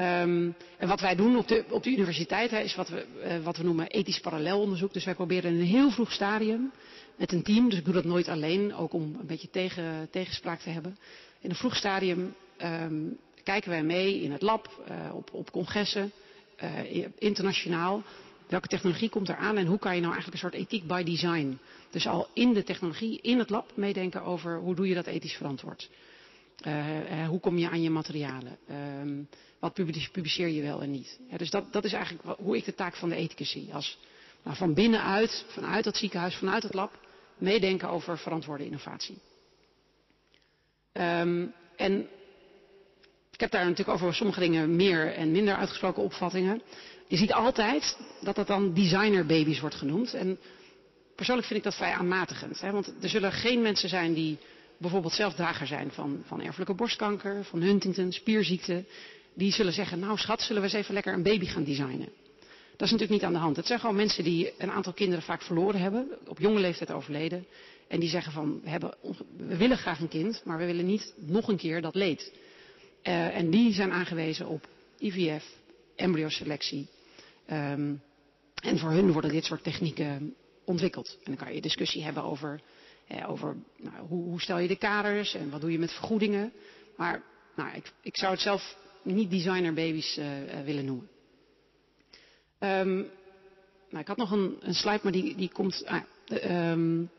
Um, 0.01 0.55
en 0.77 0.89
wat 0.89 1.01
wij 1.01 1.15
doen 1.15 1.37
op 1.37 1.49
de, 1.49 1.65
op 1.71 1.83
de 1.83 1.91
universiteit 1.91 2.51
hè, 2.51 2.59
is 2.59 2.75
wat 2.75 2.89
we, 2.89 3.07
uh, 3.25 3.45
wat 3.45 3.57
we 3.57 3.63
noemen 3.63 3.87
ethisch 3.87 4.21
parallelonderzoek. 4.21 4.93
Dus 4.93 5.05
wij 5.05 5.15
proberen 5.15 5.53
in 5.53 5.61
een 5.61 5.67
heel 5.67 5.91
vroeg 5.91 6.13
stadium 6.13 6.73
met 7.17 7.33
een 7.33 7.43
team, 7.43 7.69
dus 7.69 7.79
ik 7.79 7.85
doe 7.85 7.95
dat 7.95 8.05
nooit 8.05 8.29
alleen, 8.29 8.75
ook 8.75 8.93
om 8.93 9.03
een 9.21 9.27
beetje 9.27 9.51
tegen, 9.51 10.09
tegenspraak 10.11 10.61
te 10.61 10.71
hebben. 10.71 10.99
In 11.41 11.51
een 11.51 11.57
vroeg 11.57 11.77
stadium 11.77 12.35
um, 12.63 13.19
kijken 13.43 13.71
wij 13.71 13.83
mee 13.83 14.21
in 14.21 14.33
het 14.33 14.43
lab, 14.43 14.85
uh, 14.91 15.15
op, 15.15 15.31
op 15.33 15.51
congressen, 15.51 16.13
uh, 16.63 17.07
internationaal. 17.19 18.03
Welke 18.49 18.69
technologie 18.69 19.09
komt 19.09 19.29
eraan 19.29 19.57
en 19.57 19.67
hoe 19.67 19.79
kan 19.79 19.95
je 19.95 20.01
nou 20.01 20.13
eigenlijk 20.13 20.43
een 20.43 20.51
soort 20.51 20.63
ethiek 20.63 20.87
by 20.87 21.03
design. 21.03 21.59
Dus 21.91 22.07
al 22.07 22.29
in 22.33 22.53
de 22.53 22.63
technologie, 22.63 23.19
in 23.23 23.39
het 23.39 23.51
lab 23.51 23.73
meedenken 23.75 24.23
over 24.23 24.59
hoe 24.59 24.75
doe 24.75 24.89
je 24.89 24.95
dat 24.95 25.07
ethisch 25.07 25.37
verantwoord. 25.37 25.89
Uh, 26.67 27.29
hoe 27.29 27.41
kom 27.41 27.59
je 27.59 27.69
aan 27.69 27.83
je 27.83 27.91
materialen? 27.91 28.59
Uh, 28.71 28.77
wat 29.59 29.75
publiceer 30.13 30.49
je 30.49 30.63
wel 30.63 30.83
en 30.83 30.91
niet? 30.91 31.19
Dus 31.37 31.51
dat, 31.51 31.73
dat, 31.73 31.85
is 31.85 31.93
eigenlijk 31.93 32.39
hoe 32.39 32.57
ik 32.57 32.65
de 32.65 32.75
taak 32.75 32.97
van 32.97 33.09
de 33.09 33.15
ethicus 33.15 33.51
zie. 33.51 33.75
Als 33.75 33.99
nou, 34.43 34.57
van 34.57 34.75
binnenuit, 34.75 35.45
vanuit 35.49 35.85
dat 35.85 35.97
ziekenhuis, 35.97 36.35
vanuit 36.35 36.63
het 36.63 36.75
lab, 36.75 36.99
meedenken 37.39 37.89
over 37.89 38.19
verantwoorde 38.19 38.65
innovatie. 38.65 39.19
Um, 40.93 41.53
en 41.77 42.09
ik 43.31 43.41
heb 43.41 43.51
daar 43.51 43.65
natuurlijk 43.65 43.99
over 43.99 44.15
sommige 44.15 44.41
dingen 44.41 44.77
meer 44.77 45.15
en 45.15 45.31
minder 45.31 45.55
uitgesproken 45.55 46.03
opvattingen. 46.03 46.63
Je 47.07 47.17
ziet 47.17 47.33
altijd 47.33 47.99
dat 48.21 48.37
dat 48.37 48.47
dan 48.47 48.75
designerbabies 48.75 49.61
wordt 49.61 49.75
genoemd. 49.77 50.15
En 50.15 50.39
persoonlijk 51.17 51.47
vind 51.47 51.59
ik 51.59 51.65
dat 51.65 51.75
vrij 51.75 51.93
aanmatigend. 51.93 52.61
Hè? 52.61 52.71
Want 52.71 52.95
er 53.01 53.09
zullen 53.09 53.33
geen 53.33 53.63
mensen 53.63 53.89
zijn 53.89 54.15
die 54.15 54.39
bijvoorbeeld 54.79 55.13
zelf 55.13 55.35
drager 55.35 55.67
zijn 55.67 55.91
van, 55.91 56.23
van 56.25 56.43
erfelijke 56.43 56.75
borstkanker, 56.75 57.45
van 57.45 57.63
Huntington, 57.63 58.13
spierziekte. 58.13 58.85
Die 59.35 59.53
zullen 59.53 59.73
zeggen, 59.73 59.99
nou 59.99 60.19
schat, 60.19 60.41
zullen 60.41 60.63
we 60.63 60.69
eens 60.69 60.77
even 60.77 60.95
lekker 60.95 61.13
een 61.13 61.23
baby 61.23 61.47
gaan 61.47 61.65
designen. 61.65 62.09
Dat 62.77 62.87
is 62.87 62.93
natuurlijk 62.93 63.11
niet 63.11 63.23
aan 63.23 63.33
de 63.33 63.39
hand. 63.39 63.57
Het 63.57 63.67
zijn 63.67 63.81
gewoon 63.81 63.97
mensen 63.97 64.25
die 64.25 64.53
een 64.59 64.71
aantal 64.71 64.93
kinderen 64.93 65.25
vaak 65.25 65.43
verloren 65.43 65.81
hebben, 65.81 66.09
op 66.27 66.39
jonge 66.39 66.61
leeftijd 66.61 66.91
overleden. 66.91 67.47
En 67.89 68.01
die 68.01 68.09
zeggen 68.09 68.33
van, 68.33 68.61
we, 68.63 68.71
hebben, 68.71 68.95
we 69.37 69.57
willen 69.57 69.77
graag 69.77 70.01
een 70.01 70.09
kind, 70.09 70.43
maar 70.45 70.59
we 70.59 70.67
willen 70.67 70.87
niet 70.87 71.15
nog 71.17 71.49
een 71.49 71.57
keer 71.57 71.81
dat 71.81 71.95
leed. 71.95 72.33
Uh, 73.03 73.37
en 73.37 73.51
die 73.51 73.73
zijn 73.73 73.93
aangewezen 73.93 74.47
op 74.47 74.69
IVF, 74.99 75.45
embryoselectie. 75.97 76.89
Um, 77.51 78.03
en 78.63 78.79
voor 78.79 78.91
hun 78.91 79.13
worden 79.13 79.31
dit 79.31 79.45
soort 79.45 79.63
technieken 79.63 80.35
ontwikkeld. 80.65 81.19
En 81.25 81.35
dan 81.35 81.45
kan 81.45 81.55
je 81.55 81.61
discussie 81.61 82.05
hebben 82.05 82.23
over, 82.23 82.61
eh, 83.09 83.31
over 83.31 83.57
nou, 83.77 84.07
hoe, 84.09 84.25
hoe, 84.25 84.41
stel 84.41 84.59
je 84.59 84.69
de 84.69 84.77
kaders 84.77 85.35
en 85.35 85.51
wat 85.51 85.61
doe 85.61 85.73
je 85.73 85.79
met 85.79 85.93
vergoedingen. 85.93 86.53
Maar 86.97 87.23
nou, 87.57 87.75
ik, 87.75 87.93
ik, 88.03 88.17
zou 88.17 88.33
het 88.33 88.41
zelf 88.41 88.77
niet 89.03 89.31
designerbabies 89.31 90.19
uh, 90.19 90.27
willen 90.65 90.85
noemen. 90.85 91.09
Um, 92.59 93.11
nou, 93.91 94.01
ik 94.01 94.07
had 94.07 94.17
nog 94.17 94.31
een, 94.31 94.57
een, 94.61 94.75
slide, 94.75 95.01
maar 95.03 95.13
die, 95.13 95.37
die 95.37 95.51
komt. 95.53 95.87
Ah, 95.87 96.03
um, 96.71 97.11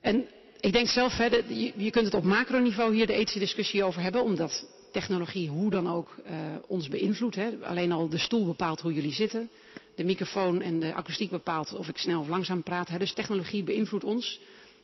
en 0.00 0.26
ik 0.60 0.72
denk 0.72 0.88
zelf, 0.88 1.16
hè, 1.16 1.24
je, 1.24 1.72
je, 1.76 1.90
kunt 1.90 2.04
het 2.04 2.14
op 2.14 2.24
macroniveau 2.24 2.94
hier 2.94 3.06
de 3.06 3.12
ethische 3.12 3.38
discussie 3.38 3.84
over 3.84 4.02
hebben, 4.02 4.22
omdat 4.22 4.66
technologie 4.92 5.48
hoe 5.48 5.70
dan 5.70 5.88
ook 5.88 6.16
uh, 6.26 6.32
ons 6.66 6.88
beïnvloedt. 6.88 7.38
Alleen 7.62 7.92
al 7.92 8.08
de 8.08 8.18
stoel 8.18 8.46
bepaalt 8.46 8.80
hoe 8.80 8.92
jullie 8.92 9.12
zitten. 9.12 9.50
De 9.96 10.04
microfoon 10.04 10.62
en 10.62 10.80
de 10.80 10.94
akoestiek 10.94 11.30
bepaalt 11.30 11.74
of 11.74 11.88
ik 11.88 11.96
snel 11.96 12.20
of 12.20 12.28
langzaam 12.28 12.62
praat. 12.62 12.88
Hè. 12.88 12.98
Dus 12.98 13.12
technologie 13.12 13.62
beïnvloedt 13.62 14.04
ons. 14.04 14.40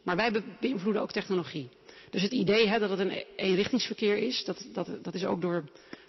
Maar 0.06 0.16
wij 0.16 0.32
be 0.32 0.42
beïnvloeden 0.60 1.02
ook 1.02 1.12
technologie. 1.12 1.68
Dus 2.10 2.22
het 2.22 2.32
idee 2.32 2.68
hè, 2.68 2.78
dat 2.78 2.90
het 2.90 2.98
een 2.98 3.24
eenrichtingsverkeer 3.36 4.16
is, 4.16 4.44
dat, 4.44 4.66
dat, 4.72 4.88
dat 5.02 5.14
is 5.14 5.24
ook 5.24 5.40
door 5.40 5.64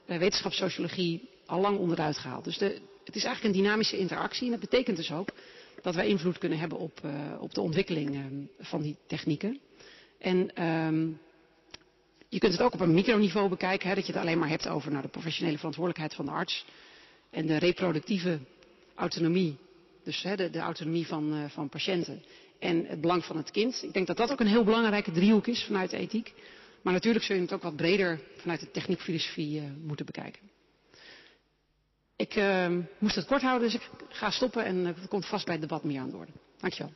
uh, 0.05 0.17
wetenschapssociologie 0.17 1.29
al 1.45 1.61
lang 1.61 1.77
onderuit 1.77 2.17
gehaald. 2.17 2.43
Dus 2.43 2.57
de, 2.57 2.79
het 3.03 3.15
is 3.15 3.23
eigenlijk 3.23 3.55
een 3.55 3.61
dynamische 3.61 3.97
interactie. 3.97 4.45
En 4.45 4.51
dat 4.51 4.69
betekent 4.69 4.97
dus 4.97 5.11
ook 5.11 5.29
dat 5.81 5.95
wij 5.95 6.07
invloed 6.07 6.37
kunnen 6.37 6.59
hebben 6.59 6.77
op, 6.77 6.99
uh, 7.05 7.11
op 7.39 7.53
de 7.53 7.61
ontwikkeling 7.61 8.15
uh, 8.15 8.21
van 8.59 8.81
die 8.81 8.95
technieken. 9.07 9.59
En 10.19 10.65
um, 10.65 11.19
je 12.29 12.39
kunt 12.39 12.53
het 12.53 12.61
ook 12.61 12.73
op 12.73 12.79
een 12.79 12.93
microniveau 12.93 13.49
bekijken, 13.49 13.89
hè, 13.89 13.95
dat 13.95 14.05
je 14.05 14.11
het 14.11 14.21
alleen 14.21 14.39
maar 14.39 14.49
hebt 14.49 14.67
over 14.67 14.91
nou, 14.91 15.03
de 15.03 15.09
professionele 15.09 15.57
verantwoordelijkheid 15.57 16.15
van 16.15 16.25
de 16.25 16.31
arts 16.31 16.65
en 17.29 17.45
de 17.45 17.57
reproductieve 17.57 18.39
autonomie, 18.95 19.57
dus 20.03 20.23
hè, 20.23 20.49
de, 20.49 20.59
autonomie 20.59 21.07
van, 21.07 21.33
uh, 21.33 21.49
van, 21.49 21.69
patiënten 21.69 22.23
en 22.59 22.85
het 22.85 23.01
belang 23.01 23.25
van 23.25 23.37
het 23.37 23.51
kind. 23.51 23.83
Ik 23.83 23.93
denk 23.93 24.07
dat 24.07 24.17
dat 24.17 24.31
ook 24.31 24.39
een 24.39 24.47
heel 24.47 24.63
belangrijke 24.63 25.11
driehoek 25.11 25.47
is 25.47 25.63
vanuit 25.63 25.89
de 25.89 25.97
ethiek. 25.97 26.33
Maar 26.81 26.93
natuurlijk 26.93 27.25
zul 27.25 27.35
je 27.35 27.41
het 27.41 27.53
ook 27.53 27.61
wat 27.61 27.75
breder 27.75 28.19
vanuit 28.37 28.59
de 28.59 28.71
techniekfilosofie 28.71 29.61
uh, 29.61 29.67
moeten 29.83 30.05
bekijken. 30.05 30.41
Ik 32.15 32.35
uh, 32.35 32.67
moest 32.97 33.15
het 33.15 33.25
kort 33.25 33.41
houden, 33.41 33.69
dus 33.69 33.79
ik 33.79 33.89
ga 34.09 34.29
stoppen 34.29 34.65
en 34.65 34.85
het 34.85 35.07
komt 35.07 35.25
vast 35.25 35.45
bij 35.45 35.53
het 35.53 35.61
debat 35.61 35.83
meer 35.83 35.99
aan 35.99 36.09
de 36.09 36.15
orde. 36.15 36.31
Dankjewel. 36.57 36.93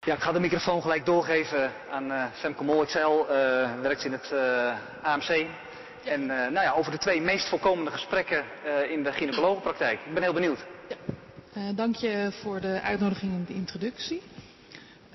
Ja, 0.00 0.14
ik 0.14 0.22
ga 0.22 0.32
de 0.32 0.40
microfoon 0.40 0.82
gelijk 0.82 1.04
doorgeven 1.04 1.72
aan 1.90 2.10
uh, 2.10 2.24
Femke 2.32 2.64
Mol. 2.64 2.82
Uh, 2.82 3.80
werkt 3.80 4.04
in 4.04 4.12
het 4.12 4.30
uh, 4.32 4.78
AMC. 5.02 5.46
En 6.04 6.26
nou 6.26 6.52
ja, 6.52 6.72
over 6.72 6.92
de 6.92 6.98
twee 6.98 7.20
meest 7.20 7.48
voorkomende 7.48 7.90
gesprekken 7.90 8.44
in 8.90 9.02
de 9.02 9.12
gynaecologenpraktijk. 9.12 10.00
Ik 10.06 10.14
ben 10.14 10.22
heel 10.22 10.32
benieuwd. 10.32 10.64
Ja. 11.54 11.72
dank 11.72 11.96
je 11.96 12.28
voor 12.42 12.60
de 12.60 12.80
uitnodiging 12.80 13.32
en 13.32 13.44
de 13.46 13.54
introductie. 13.54 14.22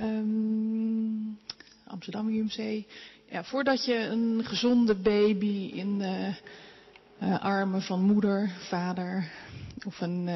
Um, 0.01 1.39
Amsterdam 1.87 2.27
UMC. 2.27 2.83
Ja, 3.29 3.43
voordat 3.43 3.85
je 3.85 3.95
een 3.95 4.41
gezonde 4.43 4.95
baby 4.95 5.71
in 5.73 5.97
de 5.97 7.39
armen 7.39 7.81
van 7.81 8.01
moeder, 8.01 8.51
vader, 8.67 9.31
of 9.85 10.01
een 10.01 10.29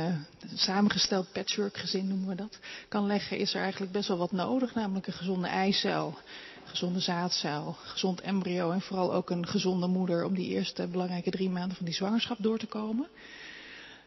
samengesteld 0.54 1.32
patchwork 1.32 1.78
gezin 1.78 2.08
noemen 2.08 2.28
we 2.28 2.36
dat, 2.36 2.60
kan 2.88 3.06
leggen, 3.06 3.38
is 3.38 3.54
er 3.54 3.62
eigenlijk 3.62 3.92
best 3.92 4.08
wel 4.08 4.18
wat 4.18 4.32
nodig. 4.32 4.76
Namelijk 4.76 5.08
een 5.08 5.14
gezonde 5.14 5.48
eicel, 5.48 6.18
gezonde 6.70 7.00
zaadcel, 7.00 7.76
gezond 7.84 8.22
embryo 8.22 8.72
en 8.72 8.82
vooral 8.82 9.14
ook 9.14 9.30
een 9.30 9.48
gezonde 9.48 9.88
moeder 9.88 10.26
om 10.26 10.36
die 10.36 10.48
eerste 10.50 10.88
belangrijke 10.88 11.32
drie 11.32 11.50
maanden 11.50 11.78
van 11.78 11.86
die 11.86 11.96
zwangerschap 11.96 12.38
door 12.40 12.58
te 12.58 12.68
komen. 12.68 13.08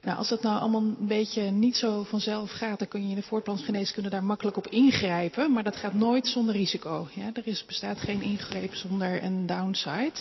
Nou, 0.02 0.18
als 0.18 0.28
dat 0.28 0.42
nou 0.42 0.60
allemaal 0.60 0.80
een 0.80 0.96
beetje 1.06 1.42
niet 1.42 1.76
zo 1.76 2.02
vanzelf 2.02 2.50
gaat, 2.50 2.78
dan 2.78 2.88
kun 2.88 3.02
je 3.02 3.08
in 3.08 3.14
de 3.14 3.22
voortplantsgeneeskunde 3.22 4.08
daar 4.08 4.24
makkelijk 4.24 4.56
op 4.56 4.66
ingrijpen. 4.66 5.52
Maar 5.52 5.62
dat 5.62 5.76
gaat 5.76 5.94
nooit 5.94 6.26
zonder 6.26 6.54
risico. 6.54 7.08
Ja, 7.14 7.30
er 7.34 7.46
is, 7.46 7.64
bestaat 7.66 8.00
geen 8.00 8.22
ingreep 8.22 8.74
zonder 8.74 9.22
een 9.22 9.46
downside. 9.46 10.12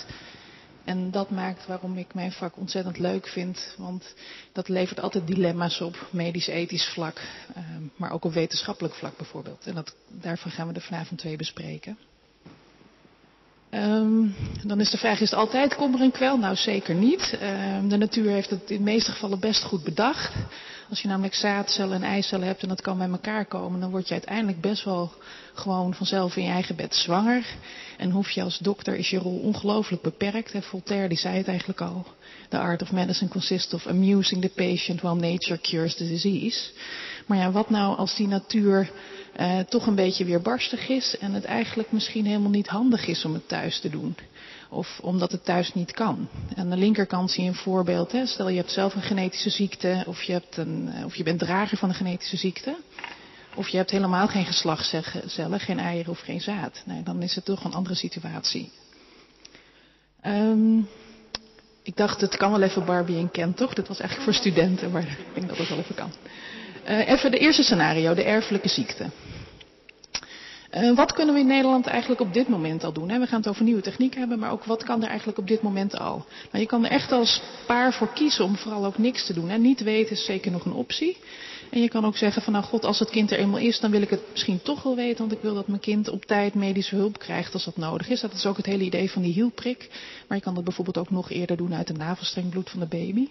En 0.84 1.12
dat 1.12 1.30
maakt 1.30 1.68
waarom 1.68 1.98
ik 1.98 2.14
mijn 2.14 2.32
vak 2.32 2.58
ontzettend 2.58 2.98
leuk 2.98 3.28
vind. 3.28 3.76
Want 3.78 4.14
dat 4.52 4.68
levert 4.68 5.00
altijd 5.00 5.28
dilemma's 5.28 5.82
op, 5.82 6.08
medisch-ethisch 6.12 6.88
vlak. 6.88 7.22
Uh, 7.58 7.64
maar 7.96 8.12
ook 8.12 8.26
op 8.26 8.34
wetenschappelijk 8.34 8.94
vlak 8.94 9.18
bijvoorbeeld. 9.18 9.66
En 9.66 9.76
dat, 9.76 9.96
daarvan 10.08 10.52
gaan 10.52 10.68
we 10.68 10.74
er 10.74 10.82
vanavond 10.82 11.20
twee 11.20 11.36
bespreken. 11.36 11.98
Um, 13.74 14.36
dan 14.64 14.80
is 14.80 14.90
de 14.90 14.98
vraag, 14.98 15.20
is 15.22 15.30
het 15.30 15.40
altijd 15.40 15.76
kommer 15.76 16.02
en 16.02 16.12
kwel? 16.12 16.38
Nou, 16.38 16.56
zeker 16.56 16.96
niet. 16.96 17.38
Um, 17.78 17.90
de 17.90 17.98
natuur 17.98 18.32
heeft 18.32 18.50
het 18.50 18.70
in 18.70 18.78
de 18.78 18.84
meeste 18.84 19.12
gevallen 19.12 19.40
best 19.40 19.64
goed 19.64 19.84
bedacht. 19.84 20.34
Als 20.90 21.02
je 21.02 21.08
namelijk 21.08 21.34
zaadcellen 21.34 21.96
en 21.96 22.04
eicellen 22.04 22.48
hebt 22.48 22.62
en 22.62 22.68
dat 22.68 22.82
kan 22.82 22.98
bij 22.98 23.10
elkaar 23.10 23.46
komen, 23.46 23.80
dan 23.80 23.90
word 23.90 24.08
je 24.08 24.14
uiteindelijk 24.14 24.62
best 24.62 24.84
wel 24.84 25.14
gewoon 25.54 25.94
vanzelf 25.94 26.36
in 26.36 26.44
je 26.44 26.50
eigen 26.50 26.76
bed 26.76 26.96
zwanger. 26.96 27.46
En 27.98 28.10
hoef 28.12 28.30
je 28.30 28.42
als 28.42 28.58
dokter, 28.58 28.96
is 28.96 29.10
je 29.10 29.18
rol 29.18 29.40
ongelooflijk 29.40 30.02
beperkt. 30.02 30.54
Voltaire 30.60 31.08
die 31.08 31.18
zei 31.18 31.38
het 31.38 31.48
eigenlijk 31.48 31.82
al. 31.82 32.06
The 32.50 32.60
art 32.60 32.82
of 32.82 32.92
medicine 32.92 33.30
consists 33.30 33.74
of 33.74 33.88
amusing 33.88 34.42
the 34.42 34.50
patient 34.56 35.02
while 35.02 35.16
nature 35.16 35.60
cures 35.62 35.96
the 35.96 36.08
disease. 36.08 36.72
Maar 37.32 37.40
ja, 37.40 37.52
wat 37.52 37.70
nou 37.70 37.98
als 37.98 38.16
die 38.16 38.28
natuur 38.28 38.92
uh, 39.40 39.60
toch 39.60 39.86
een 39.88 39.96
beetje 39.96 40.26
weerbarstig 40.26 40.90
is 40.90 41.18
en 41.18 41.34
het 41.34 41.44
eigenlijk 41.44 41.92
misschien 41.92 42.26
helemaal 42.26 42.50
niet 42.50 42.68
handig 42.68 43.08
is 43.08 43.26
om 43.26 43.34
het 43.34 43.48
thuis 43.48 43.80
te 43.80 43.90
doen? 43.90 44.16
Of 44.70 45.00
omdat 45.02 45.32
het 45.32 45.46
thuis 45.46 45.74
niet 45.74 45.92
kan. 45.92 46.28
Aan 46.56 46.70
de 46.70 46.78
linkerkant 46.78 47.32
zie 47.32 47.44
je 47.44 47.50
een 47.50 47.56
voorbeeld. 47.56 48.12
Hè? 48.12 48.26
Stel 48.26 48.50
je 48.50 48.58
hebt 48.58 48.72
zelf 48.72 48.96
een 48.96 49.02
genetische 49.02 49.50
ziekte 49.50 50.04
of 50.08 50.24
je, 50.24 50.32
hebt 50.32 50.58
een, 50.58 50.90
of 51.06 51.16
je 51.16 51.24
bent 51.24 51.40
drager 51.40 51.78
van 51.78 51.90
een 51.90 51.96
genetische 51.96 52.38
ziekte. 52.38 52.78
Of 53.56 53.68
je 53.68 53.78
hebt 53.78 53.92
helemaal 53.92 54.28
geen 54.28 54.46
geslachtscellen, 54.46 55.60
geen 55.60 55.80
eieren 55.80 56.12
of 56.12 56.20
geen 56.20 56.42
zaad. 56.42 56.82
Nee, 56.86 57.04
dan 57.04 57.22
is 57.22 57.36
het 57.36 57.46
toch 57.46 57.64
een 57.64 57.74
andere 57.74 57.96
situatie. 57.96 58.72
Um, 60.26 60.88
ik 61.84 61.96
dacht, 61.96 62.22
het 62.22 62.38
kan 62.38 62.52
wel 62.52 62.62
even 62.62 62.86
Barbie 62.86 63.18
en 63.18 63.32
Ken, 63.32 63.54
toch? 63.54 63.74
Dat 63.74 63.88
was 63.88 64.00
eigenlijk 64.00 64.32
voor 64.32 64.42
studenten, 64.42 64.92
maar 64.92 65.02
ik 65.02 65.34
denk 65.34 65.48
dat 65.48 65.58
het 65.58 65.70
wel 65.70 65.78
even 65.78 65.96
kan. 65.96 66.12
Uh, 66.90 67.08
even 67.10 67.32
de 67.32 67.38
eerste 67.38 67.64
scenario, 67.64 68.14
de 68.14 68.24
erfelijke 68.24 68.70
ziekte. 68.70 69.06
Uh, 70.74 70.96
wat 70.96 71.14
kunnen 71.14 71.34
we 71.34 71.40
in 71.40 71.48
Nederland 71.48 71.88
eigenlijk 71.88 72.22
op 72.22 72.34
dit 72.34 72.48
moment 72.48 72.84
al 72.84 72.94
doen? 72.94 73.08
We 73.08 73.28
gaan 73.28 73.40
het 73.40 73.48
over 73.48 73.64
nieuwe 73.64 73.82
techniek 73.82 74.16
hebben, 74.16 74.40
maar 74.40 74.52
ook 74.52 74.64
wat 74.64 74.84
kan 74.84 75.04
er 75.04 75.10
eigenlijk 75.10 75.38
op 75.38 75.48
dit 75.48 75.62
moment 75.62 76.00
al? 76.00 76.26
Je 76.52 76.66
kan 76.66 76.86
er 76.86 76.92
echt 76.92 77.12
als 77.12 77.42
paar 77.66 77.94
voor 77.94 78.14
kiezen 78.14 78.46
om 78.46 78.56
vooral 78.56 78.86
ook 78.86 78.98
niks 78.98 79.26
te 79.26 79.34
doen. 79.34 79.62
Niet 79.62 79.84
weten 79.84 80.12
is 80.12 80.26
zeker 80.26 80.52
nog 80.52 80.66
een 80.66 80.74
optie. 80.74 81.18
En 81.70 81.82
je 81.82 81.90
kan 81.90 82.06
ook 82.06 82.18
zeggen 82.18 82.42
van 82.42 82.54
nou 82.54 82.66
god, 82.66 82.86
als 82.86 83.00
het 83.00 83.10
kind 83.10 83.32
er 83.32 83.38
eenmaal 83.38 83.60
is, 83.60 83.80
dan 83.80 83.92
wil 83.92 84.02
ik 84.02 84.10
het 84.10 84.22
misschien 84.32 84.62
toch 84.62 84.84
wel 84.84 84.96
weten, 84.96 85.18
want 85.18 85.32
ik 85.32 85.42
wil 85.42 85.54
dat 85.54 85.68
mijn 85.68 85.80
kind 85.80 86.10
op 86.10 86.26
tijd 86.26 86.54
medische 86.54 86.96
hulp 86.96 87.20
krijgt 87.20 87.54
als 87.54 87.66
dat 87.66 87.78
nodig 87.78 88.10
is. 88.10 88.22
Dat 88.22 88.34
is 88.34 88.46
ook 88.46 88.58
het 88.58 88.66
hele 88.66 88.84
idee 88.84 89.12
van 89.12 89.22
die 89.22 89.34
hielprik. 89.34 89.90
Maar 90.28 90.38
je 90.38 90.44
kan 90.44 90.56
dat 90.56 90.64
bijvoorbeeld 90.64 90.98
ook 90.98 91.10
nog 91.10 91.30
eerder 91.30 91.58
doen 91.58 91.74
uit 91.74 91.88
de 91.88 91.94
navelstrengbloed 91.94 92.70
van 92.70 92.80
de 92.80 92.86
baby. 92.86 93.28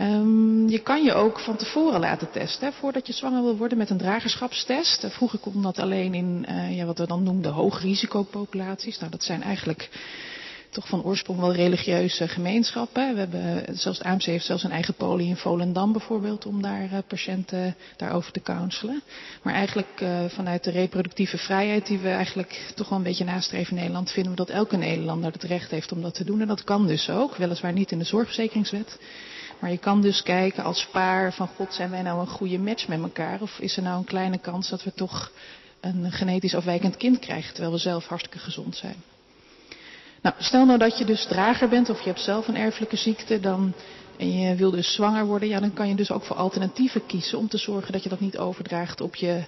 Um, 0.00 0.68
je 0.68 0.78
kan 0.78 1.02
je 1.02 1.14
ook 1.14 1.40
van 1.40 1.56
tevoren 1.56 2.00
laten 2.00 2.30
testen, 2.30 2.66
hè, 2.66 2.72
voordat 2.72 3.06
je 3.06 3.12
zwanger 3.12 3.42
wil 3.42 3.56
worden 3.56 3.78
met 3.78 3.90
een 3.90 3.98
dragerschapstest. 3.98 5.06
Vroeger 5.08 5.38
kon 5.38 5.62
dat 5.62 5.78
alleen 5.78 6.14
in 6.14 6.46
uh, 6.48 6.76
ja, 6.76 6.84
wat 6.84 6.98
we 6.98 7.06
dan 7.06 7.22
noemden 7.22 7.52
hoogrisicopopulaties. 7.52 8.98
Nou, 8.98 9.10
dat 9.10 9.22
zijn 9.22 9.42
eigenlijk 9.42 9.88
toch 10.70 10.88
van 10.88 11.02
oorsprong 11.02 11.40
wel 11.40 11.52
religieuze 11.52 12.28
gemeenschappen. 12.28 13.12
We 13.12 13.18
hebben, 13.18 13.64
zelfs 13.78 13.98
het 13.98 14.06
AMC 14.06 14.22
heeft 14.22 14.44
zelfs 14.44 14.64
een 14.64 14.70
eigen 14.70 14.94
poli 14.94 15.28
in 15.28 15.36
Volendam 15.36 15.92
bijvoorbeeld 15.92 16.46
om 16.46 16.62
daar 16.62 17.02
patiënten 17.06 17.76
daarover 17.96 18.32
te 18.32 18.40
counselen. 18.40 19.02
Maar 19.42 19.54
eigenlijk 19.54 20.04
vanuit 20.28 20.64
de 20.64 20.70
reproductieve 20.70 21.38
vrijheid 21.38 21.86
die 21.86 21.98
we 21.98 22.08
eigenlijk 22.08 22.72
toch 22.74 22.88
wel 22.88 22.98
een 22.98 23.04
beetje 23.04 23.24
nastreven 23.24 23.70
in 23.70 23.78
Nederland, 23.78 24.10
vinden 24.10 24.32
we 24.32 24.38
dat 24.38 24.50
elke 24.50 24.76
Nederlander 24.76 25.32
het 25.32 25.42
recht 25.42 25.70
heeft 25.70 25.92
om 25.92 26.02
dat 26.02 26.14
te 26.14 26.24
doen. 26.24 26.40
En 26.40 26.48
dat 26.48 26.64
kan 26.64 26.86
dus 26.86 27.10
ook, 27.10 27.36
weliswaar 27.36 27.72
niet 27.72 27.90
in 27.92 27.98
de 27.98 28.04
zorgverzekeringswet. 28.04 28.98
Maar 29.62 29.70
je 29.70 29.78
kan 29.78 30.00
dus 30.00 30.22
kijken 30.22 30.64
als 30.64 30.86
paar 30.86 31.32
van 31.32 31.48
God, 31.48 31.74
zijn 31.74 31.90
wij 31.90 32.02
nou 32.02 32.20
een 32.20 32.26
goede 32.26 32.58
match 32.58 32.88
met 32.88 33.02
elkaar? 33.02 33.40
Of 33.40 33.58
is 33.58 33.76
er 33.76 33.82
nou 33.82 33.98
een 33.98 34.04
kleine 34.04 34.38
kans 34.38 34.68
dat 34.68 34.84
we 34.84 34.92
toch 34.94 35.32
een 35.80 36.12
genetisch 36.12 36.54
afwijkend 36.54 36.96
kind 36.96 37.18
krijgen, 37.18 37.52
terwijl 37.52 37.72
we 37.72 37.80
zelf 37.80 38.06
hartstikke 38.06 38.38
gezond 38.38 38.76
zijn? 38.76 38.94
Nou, 40.22 40.34
stel 40.38 40.66
nou 40.66 40.78
dat 40.78 40.98
je 40.98 41.04
dus 41.04 41.26
drager 41.26 41.68
bent 41.68 41.90
of 41.90 41.98
je 42.00 42.08
hebt 42.08 42.20
zelf 42.20 42.48
een 42.48 42.56
erfelijke 42.56 42.96
ziekte, 42.96 43.40
dan, 43.40 43.72
en 44.16 44.40
je 44.40 44.54
wil 44.54 44.70
dus 44.70 44.92
zwanger 44.92 45.26
worden, 45.26 45.48
ja, 45.48 45.60
dan 45.60 45.72
kan 45.72 45.88
je 45.88 45.94
dus 45.94 46.10
ook 46.10 46.24
voor 46.24 46.36
alternatieven 46.36 47.06
kiezen 47.06 47.38
om 47.38 47.48
te 47.48 47.58
zorgen 47.58 47.92
dat 47.92 48.02
je 48.02 48.08
dat 48.08 48.20
niet 48.20 48.38
overdraagt 48.38 49.00
op 49.00 49.14
je 49.14 49.44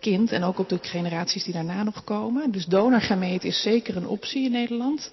kind 0.00 0.32
en 0.32 0.42
ook 0.42 0.58
op 0.58 0.68
de 0.68 0.78
generaties 0.82 1.44
die 1.44 1.52
daarna 1.52 1.82
nog 1.82 2.04
komen. 2.04 2.50
Dus 2.50 2.64
donorgameet 2.64 3.44
is 3.44 3.62
zeker 3.62 3.96
een 3.96 4.06
optie 4.06 4.44
in 4.44 4.50
Nederland 4.50 5.10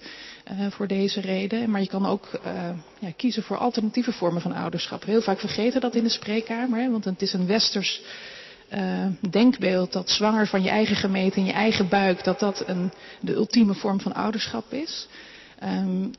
uh, 0.52 0.66
voor 0.70 0.86
deze 0.86 1.20
reden. 1.20 1.70
Maar 1.70 1.80
je 1.80 1.88
kan 1.88 2.06
ook 2.06 2.28
uh, 2.46 2.52
ja, 2.98 3.10
kiezen 3.16 3.42
voor 3.42 3.56
alternatieve 3.56 4.12
vormen 4.12 4.42
van 4.42 4.52
ouderschap. 4.52 5.04
Heel 5.04 5.22
vaak 5.22 5.38
vergeten 5.40 5.80
dat 5.80 5.94
in 5.94 6.02
de 6.02 6.08
spreekkamer, 6.08 6.80
hè, 6.80 6.90
want 6.90 7.04
het 7.04 7.22
is 7.22 7.32
een 7.32 7.46
westers 7.46 8.02
uh, 8.74 9.06
denkbeeld 9.30 9.92
dat 9.92 10.10
zwanger 10.10 10.46
van 10.46 10.62
je 10.62 10.68
eigen 10.68 10.96
gemeente 10.96 11.38
in 11.38 11.44
je 11.44 11.52
eigen 11.52 11.88
buik, 11.88 12.24
dat 12.24 12.40
dat 12.40 12.62
een, 12.66 12.92
de 13.20 13.34
ultieme 13.34 13.74
vorm 13.74 14.00
van 14.00 14.14
ouderschap 14.14 14.72
is. 14.72 15.08
Um, 15.62 16.10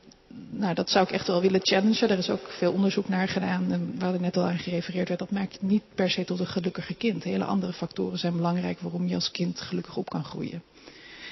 nou, 0.50 0.74
dat 0.74 0.90
zou 0.90 1.04
ik 1.04 1.10
echt 1.10 1.26
wel 1.26 1.40
willen 1.40 1.60
challengen. 1.62 2.10
Er 2.10 2.18
is 2.18 2.30
ook 2.30 2.48
veel 2.48 2.72
onderzoek 2.72 3.08
naar 3.08 3.28
gedaan. 3.28 3.94
Waar 3.98 4.14
er 4.14 4.20
net 4.20 4.36
al 4.36 4.44
aan 4.44 4.58
gerefereerd 4.58 5.08
werd, 5.08 5.20
dat 5.20 5.30
maakt 5.30 5.62
niet 5.62 5.82
per 5.94 6.10
se 6.10 6.24
tot 6.24 6.40
een 6.40 6.46
gelukkige 6.46 6.94
kind. 6.94 7.24
Hele 7.24 7.44
andere 7.44 7.72
factoren 7.72 8.18
zijn 8.18 8.36
belangrijk 8.36 8.80
waarom 8.80 9.08
je 9.08 9.14
als 9.14 9.30
kind 9.30 9.60
gelukkig 9.60 9.96
op 9.96 10.10
kan 10.10 10.24
groeien. 10.24 10.62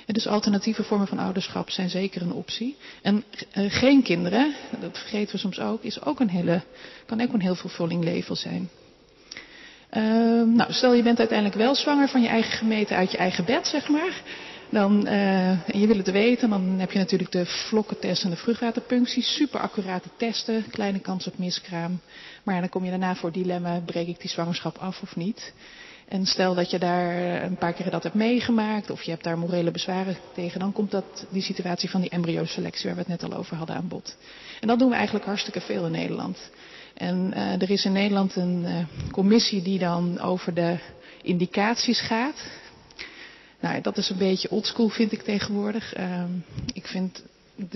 En 0.07 0.15
dus 0.15 0.27
alternatieve 0.27 0.83
vormen 0.83 1.07
van 1.07 1.19
ouderschap 1.19 1.71
zijn 1.71 1.91
zeker 1.91 2.23
een 2.23 2.33
optie. 2.33 2.77
En 3.03 3.25
uh, 3.55 3.73
geen 3.73 4.03
kinderen, 4.03 4.55
dat 4.81 4.99
vergeten 4.99 5.35
we 5.35 5.41
soms 5.41 5.61
ook, 5.61 5.83
is 5.83 6.03
ook 6.03 6.21
een 6.21 6.31
hele, 6.31 6.63
kan 7.07 7.21
ook 7.21 7.33
een 7.33 7.41
heel 7.41 7.55
vervulling 7.55 8.05
leven 8.05 8.37
zijn. 8.37 8.69
Uh, 9.93 10.03
nou, 10.43 10.73
stel 10.73 10.95
je 10.95 11.03
bent 11.03 11.19
uiteindelijk 11.19 11.59
wel 11.59 11.75
zwanger 11.75 12.09
van 12.09 12.23
je 12.23 12.29
eigen 12.29 12.59
gemeente 12.59 12.95
uit 12.95 13.11
je 13.11 13.17
eigen 13.17 13.45
bed, 13.45 13.67
zeg 13.67 13.89
maar. 13.89 14.23
Dan, 14.71 15.07
en 15.07 15.81
je 15.81 15.87
wil 15.87 15.97
het 15.97 16.11
weten, 16.11 16.51
dan 16.51 16.63
heb 16.63 16.93
je 16.93 16.99
natuurlijk 16.99 17.33
de 17.33 17.47
vlokkentest 17.47 18.25
en 18.25 18.31
de 18.31 18.37
vruchtwaterpunctie. 18.37 19.23
Super 19.23 19.61
accurate 19.61 20.09
testen, 20.17 20.65
kleine 20.71 20.99
kans 20.99 21.27
op 21.27 21.39
miskraam. 21.39 22.01
Maar 22.43 22.61
dan 22.61 22.69
kom 22.69 22.85
je 22.85 22.91
daarna 22.91 23.15
voor 23.15 23.33
dilemma, 23.33 23.81
breek 23.81 24.09
ik 24.09 24.21
die 24.21 24.31
zwangerschap 24.31 24.79
af 24.79 25.03
of 25.03 25.17
niet? 25.17 25.53
En 26.09 26.27
stel 26.27 26.55
dat 26.55 26.71
je 26.71 26.79
daar 26.79 27.43
een 27.43 27.57
paar 27.57 27.73
keer 27.73 27.91
dat 27.91 28.03
hebt 28.03 28.15
meegemaakt, 28.15 28.91
of 28.91 29.03
je 29.03 29.11
hebt 29.11 29.25
daar 29.25 29.39
morele 29.39 29.71
bezwaren 29.71 30.17
tegen, 30.35 30.61
dan 30.61 30.73
komt 30.73 30.91
dat, 30.91 31.27
die 31.31 31.43
situatie 31.43 31.91
van 31.91 32.01
die 32.01 32.11
embryoselectie 32.11 32.87
waar 32.87 32.95
we 32.95 33.01
het 33.01 33.21
net 33.21 33.31
al 33.31 33.39
over 33.39 33.57
hadden 33.57 33.77
aan 33.77 33.89
bod. 33.89 34.17
En 34.61 34.69
dat 34.69 34.79
doen 34.79 34.89
we 34.89 34.95
eigenlijk 34.95 35.25
hartstikke 35.27 35.61
veel 35.61 35.85
in 35.85 35.93
Nederland. 35.93 36.51
En 36.95 37.33
uh, 37.35 37.63
er 37.63 37.71
is 37.71 37.85
in 37.85 37.93
Nederland 37.93 38.37
een 38.37 38.63
uh, 38.65 38.79
commissie 39.11 39.63
die 39.63 39.79
dan 39.79 40.21
over 40.21 40.55
de 40.55 40.77
indicaties 41.23 42.01
gaat. 42.01 42.47
Nou, 43.67 43.81
dat 43.81 43.97
is 43.97 44.11
een 44.11 44.19
beetje 44.19 44.51
oldschool 44.51 44.89
vind 44.89 45.13
ik 45.13 45.23
tegenwoordig. 45.23 45.99
Uh, 45.99 46.23
ik 46.73 46.87
vind 46.87 47.23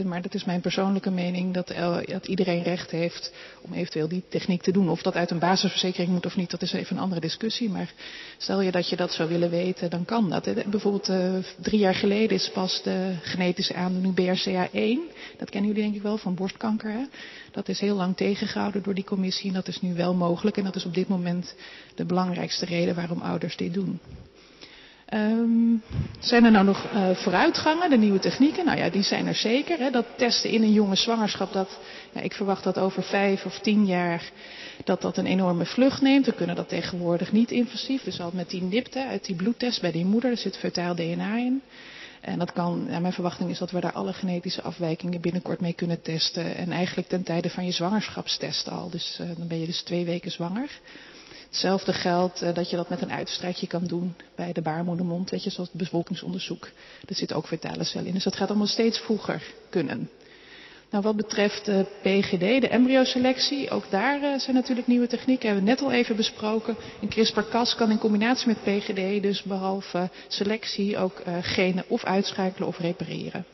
maar 0.04 0.22
dat 0.22 0.34
is 0.34 0.44
mijn 0.44 0.60
persoonlijke 0.60 1.10
mening, 1.10 1.54
dat, 1.54 1.72
dat, 2.06 2.26
iedereen 2.26 2.62
recht 2.62 2.90
heeft 2.90 3.32
om 3.60 3.72
eventueel 3.72 4.08
die 4.08 4.22
techniek 4.28 4.62
te 4.62 4.72
doen. 4.72 4.88
Of 4.88 5.02
dat 5.02 5.14
uit 5.14 5.30
een 5.30 5.38
basisverzekering 5.38 6.12
moet 6.12 6.26
of 6.26 6.36
niet, 6.36 6.50
dat 6.50 6.62
is 6.62 6.72
even 6.72 6.96
een 6.96 7.02
andere 7.02 7.20
discussie. 7.20 7.70
Maar 7.70 7.92
stel 8.38 8.60
je 8.60 8.70
dat 8.70 8.88
je 8.88 8.96
dat 8.96 9.12
zou 9.12 9.28
willen 9.28 9.50
weten, 9.50 9.90
dan 9.90 10.04
kan 10.04 10.30
dat. 10.30 10.48
Bijvoorbeeld 10.70 11.08
uh, 11.08 11.34
drie 11.60 11.78
jaar 11.78 11.94
geleden 11.94 12.36
is 12.36 12.50
pas 12.50 12.82
de 12.82 13.14
genetische 13.22 13.74
aandoening 13.74 14.14
BRCA1. 14.20 15.16
Dat 15.38 15.50
kennen 15.50 15.70
jullie 15.70 15.82
denk 15.82 15.94
ik 15.94 16.02
wel, 16.02 16.18
van 16.18 16.34
borstkanker. 16.34 16.90
Hè? 16.90 17.04
Dat 17.52 17.68
is 17.68 17.80
heel 17.80 17.96
lang 17.96 18.16
tegengehouden 18.16 18.82
door 18.82 18.94
die 18.94 19.04
commissie 19.04 19.48
en 19.48 19.54
dat 19.54 19.68
is 19.68 19.80
nu 19.80 19.94
wel 19.94 20.14
mogelijk. 20.14 20.56
En 20.56 20.64
dat 20.64 20.76
is 20.76 20.84
op 20.84 20.94
dit 20.94 21.08
moment 21.08 21.54
de 21.94 22.04
belangrijkste 22.04 22.64
reden 22.64 22.94
waarom 22.94 23.20
ouders 23.20 23.56
dit 23.56 23.74
doen. 23.74 24.00
Um, 25.14 25.82
zijn 26.18 26.44
er 26.44 26.50
nou 26.50 26.64
nog 26.64 26.86
uh, 26.94 27.10
vooruitgangen, 27.10 27.90
de 27.90 27.96
nieuwe 27.96 28.18
technieken? 28.18 28.64
Nou 28.64 28.78
ja, 28.78 28.90
die 28.90 29.02
zijn 29.02 29.26
er 29.26 29.34
zeker. 29.34 29.78
Hè. 29.78 29.90
Dat 29.90 30.06
testen 30.16 30.50
in 30.50 30.62
een 30.62 30.72
jonge 30.72 30.96
zwangerschap, 30.96 31.52
dat, 31.52 31.78
ik 32.12 32.32
verwacht 32.32 32.64
dat 32.64 32.78
over 32.78 33.02
vijf 33.02 33.44
of 33.44 33.58
tien 33.58 33.86
jaar 33.86 34.30
dat 34.84 35.00
dat 35.00 35.16
een 35.16 35.26
enorme 35.26 35.64
vlucht 35.64 36.02
neemt. 36.02 36.26
We 36.26 36.32
kunnen 36.32 36.56
dat 36.56 36.68
tegenwoordig 36.68 37.32
niet 37.32 37.50
invasief. 37.50 38.02
Dus 38.02 38.20
al 38.20 38.30
met 38.34 38.50
die 38.50 38.62
nipte 38.62 39.06
uit 39.06 39.24
die 39.24 39.36
bloedtest 39.36 39.80
bij 39.80 39.92
die 39.92 40.04
moeder, 40.04 40.30
er 40.30 40.36
zit 40.36 40.56
fetaal 40.56 40.94
DNA 40.94 41.36
in. 41.36 41.62
En 42.20 42.38
dat 42.38 42.52
kan, 42.52 42.86
mijn 42.86 43.12
verwachting 43.12 43.50
is 43.50 43.58
dat 43.58 43.70
we 43.70 43.80
daar 43.80 43.92
alle 43.92 44.12
genetische 44.12 44.62
afwijkingen 44.62 45.20
binnenkort 45.20 45.60
mee 45.60 45.72
kunnen 45.72 46.02
testen. 46.02 46.56
En 46.56 46.70
eigenlijk 46.70 47.08
ten 47.08 47.22
tijde 47.22 47.50
van 47.50 47.64
je 47.64 47.70
zwangerschapstest 47.70 48.68
al. 48.68 48.90
Dus 48.90 49.18
uh, 49.20 49.28
dan 49.36 49.48
ben 49.48 49.60
je 49.60 49.66
dus 49.66 49.82
twee 49.82 50.04
weken 50.04 50.30
zwanger. 50.30 50.68
Hetzelfde 51.50 51.92
geldt 51.92 52.42
uh, 52.42 52.54
dat 52.54 52.70
je 52.70 52.76
dat 52.76 52.88
met 52.88 53.02
een 53.02 53.12
uitstrijkje 53.12 53.66
kan 53.66 53.84
doen 53.84 54.14
bij 54.34 54.52
de 54.52 54.62
baarmoedermond, 54.62 55.30
weet 55.30 55.44
je, 55.44 55.50
zoals 55.50 55.68
het 55.68 55.78
bevolkingsonderzoek. 55.78 56.68
Er 57.06 57.14
zit 57.14 57.32
ook 57.32 57.46
fetale 57.46 57.84
cel 57.84 58.04
in. 58.04 58.12
Dus 58.12 58.24
dat 58.24 58.36
gaat 58.36 58.48
allemaal 58.48 58.66
steeds 58.66 58.98
vroeger 58.98 59.42
kunnen. 59.70 60.10
Nou, 60.90 61.02
wat 61.04 61.16
betreft 61.16 61.64
de 61.64 61.86
PGD, 62.02 62.60
de 62.60 62.68
embryoselectie, 62.68 63.70
ook 63.70 63.84
daar 63.90 64.22
uh, 64.22 64.38
zijn 64.38 64.56
natuurlijk 64.56 64.86
nieuwe 64.86 65.06
technieken. 65.06 65.46
Hebben 65.46 65.64
we 65.64 65.70
net 65.70 65.82
al 65.82 65.92
even 65.92 66.16
besproken. 66.16 66.76
Een 67.00 67.08
CRISPR-Cas 67.08 67.74
kan 67.74 67.90
in 67.90 67.98
combinatie 67.98 68.46
met 68.46 68.62
PGD 68.62 69.22
dus 69.22 69.42
behalve 69.42 70.08
selectie 70.28 70.98
ook 70.98 71.22
genen 71.40 71.84
of 71.88 72.04
uitschakelen 72.04 72.68
of 72.68 72.78
repareren. 72.78 73.44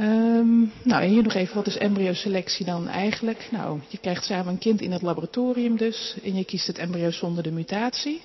Um, 0.00 0.72
nou, 0.82 1.04
hier 1.04 1.22
nog 1.22 1.34
even, 1.34 1.54
wat 1.54 1.66
is 1.66 1.76
embryoselectie 1.76 2.66
dan 2.66 2.88
eigenlijk? 2.88 3.48
Nou, 3.50 3.80
je 3.88 3.98
krijgt 3.98 4.24
samen 4.24 4.52
een 4.52 4.58
kind 4.58 4.80
in 4.80 4.92
het 4.92 5.02
laboratorium 5.02 5.76
dus 5.76 6.14
en 6.24 6.36
je 6.36 6.44
kiest 6.44 6.66
het 6.66 6.78
embryo 6.78 7.10
zonder 7.10 7.42
de 7.42 7.52
mutatie. 7.52 8.22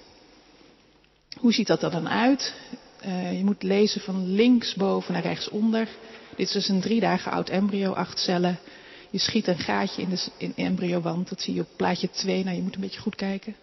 Hoe 1.40 1.54
ziet 1.54 1.68
dat 1.68 1.84
er 1.84 1.92
dan 1.92 2.10
uit? 2.10 2.54
Uh, 3.06 3.38
je 3.38 3.44
moet 3.44 3.64
lezen 3.64 4.02
van 4.02 4.32
linksboven 4.32 5.14
naar 5.14 5.22
rechtsonder. 5.22 5.88
Dit 6.36 6.48
is 6.48 6.52
dus 6.52 6.70
een 6.70 6.82
drie 6.82 7.00
dagen 7.00 7.32
oud 7.32 7.50
embryo, 7.50 7.92
acht 7.92 8.20
cellen. 8.20 8.60
Je 9.10 9.20
schiet 9.20 9.48
een 9.48 9.60
gaatje 9.60 10.02
in 10.02 10.10
de 10.10 10.28
in 10.38 10.54
embryowand, 10.56 11.30
dat 11.30 11.42
zie 11.42 11.54
je 11.54 11.62
op 11.62 11.70
plaatje 11.76 12.10
2. 12.10 12.44
Nou, 12.44 12.56
je 12.56 12.62
moet 12.62 12.76
een 12.76 12.82
beetje 12.82 13.00
goed 13.00 13.16
kijken. 13.16 13.56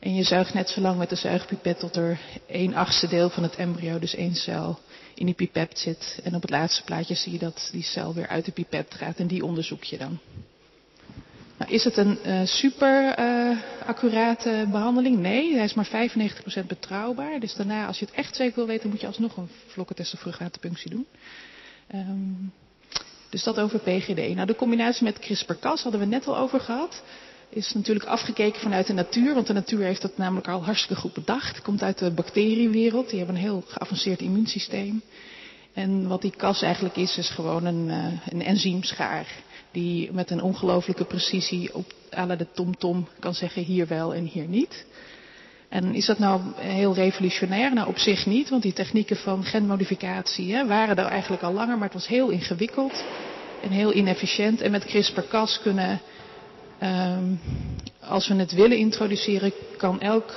En 0.00 0.14
je 0.14 0.22
zuigt 0.22 0.54
net 0.54 0.68
zo 0.68 0.80
lang 0.80 0.98
met 0.98 1.08
de 1.08 1.16
zuigpipet 1.16 1.78
tot 1.78 1.96
er 1.96 2.18
één 2.46 2.74
achtste 2.74 3.08
deel 3.08 3.30
van 3.30 3.42
het 3.42 3.56
embryo, 3.56 3.98
dus 3.98 4.14
één 4.14 4.34
cel, 4.34 4.78
in 5.16 5.26
die 5.26 5.34
pipet 5.34 5.78
zit. 5.78 6.20
En 6.24 6.34
op 6.34 6.42
het 6.42 6.50
laatste 6.50 6.84
plaatje 6.84 7.14
zie 7.14 7.32
je 7.32 7.38
dat 7.38 7.68
die 7.72 7.82
cel 7.82 8.14
weer 8.14 8.26
uit 8.26 8.44
de 8.44 8.52
pipet 8.52 8.94
gaat 8.94 9.18
en 9.18 9.26
die 9.26 9.44
onderzoek 9.44 9.84
je 9.84 9.98
dan. 9.98 10.18
Nou, 11.58 11.70
is 11.70 11.84
het 11.84 11.96
een 11.96 12.18
uh, 12.26 12.40
super 12.44 13.18
uh, 13.18 13.58
accurate 13.86 14.66
behandeling? 14.70 15.18
Nee, 15.18 15.54
hij 15.54 15.64
is 15.64 15.74
maar 15.74 16.10
95% 16.62 16.66
betrouwbaar. 16.66 17.40
Dus 17.40 17.54
daarna, 17.54 17.86
als 17.86 17.98
je 17.98 18.04
het 18.04 18.14
echt 18.14 18.36
zeker 18.36 18.54
wil 18.56 18.66
weten, 18.66 18.90
moet 18.90 19.00
je 19.00 19.06
alsnog 19.06 19.36
een 19.36 19.48
vlokkentest 19.66 20.14
of 20.14 20.20
vruchtwaterpunctie 20.20 20.90
doen. 20.90 21.06
Um, 21.94 22.52
dus 23.30 23.42
dat 23.42 23.58
over 23.58 23.78
PGD. 23.78 24.34
Nou, 24.34 24.46
de 24.46 24.54
combinatie 24.56 25.04
met 25.04 25.18
CRISPR-Cas 25.18 25.82
hadden 25.82 26.00
we 26.00 26.06
net 26.06 26.26
al 26.26 26.36
over 26.36 26.60
gehad 26.60 27.02
is 27.48 27.72
natuurlijk 27.72 28.06
afgekeken 28.06 28.60
vanuit 28.60 28.86
de 28.86 28.92
natuur, 28.92 29.34
want 29.34 29.46
de 29.46 29.52
natuur 29.52 29.84
heeft 29.84 30.02
dat 30.02 30.16
namelijk 30.16 30.48
al 30.48 30.64
hartstikke 30.64 31.00
goed 31.00 31.12
bedacht. 31.12 31.62
Komt 31.62 31.82
uit 31.82 31.98
de 31.98 32.10
bacteriewereld, 32.10 33.08
die 33.08 33.18
hebben 33.18 33.36
een 33.36 33.42
heel 33.42 33.64
geavanceerd 33.66 34.20
immuunsysteem. 34.20 35.02
En 35.72 36.08
wat 36.08 36.22
die 36.22 36.34
kas 36.36 36.62
eigenlijk 36.62 36.96
is, 36.96 37.18
is 37.18 37.30
gewoon 37.30 37.64
een, 37.64 37.88
uh, 37.88 38.06
een 38.28 38.42
enzymschaar. 38.42 39.26
Die 39.70 40.12
met 40.12 40.30
een 40.30 40.42
ongelooflijke 40.42 41.04
precisie 41.04 41.74
op 41.74 41.92
alle 42.10 42.36
de 42.36 42.46
tomtom 42.54 43.08
kan 43.18 43.34
zeggen 43.34 43.62
hier 43.62 43.86
wel 43.86 44.14
en 44.14 44.24
hier 44.24 44.46
niet. 44.46 44.86
En 45.68 45.94
is 45.94 46.06
dat 46.06 46.18
nou 46.18 46.40
heel 46.56 46.94
revolutionair? 46.94 47.74
Nou, 47.74 47.88
op 47.88 47.98
zich 47.98 48.26
niet, 48.26 48.48
want 48.48 48.62
die 48.62 48.72
technieken 48.72 49.16
van 49.16 49.44
genmodificatie 49.44 50.54
hè, 50.54 50.66
waren 50.66 50.96
er 50.96 51.04
eigenlijk 51.04 51.42
al 51.42 51.52
langer, 51.52 51.74
maar 51.74 51.84
het 51.84 51.94
was 51.94 52.06
heel 52.06 52.28
ingewikkeld 52.28 53.04
en 53.62 53.70
heel 53.70 53.92
inefficiënt. 53.92 54.60
En 54.60 54.70
met 54.70 54.84
CRISPR-Cas 54.84 55.60
kunnen, 55.62 56.00
um, 56.82 57.40
als 58.00 58.28
we 58.28 58.34
het 58.34 58.52
willen 58.52 58.78
introduceren, 58.78 59.52
kan 59.76 60.00
elk 60.00 60.34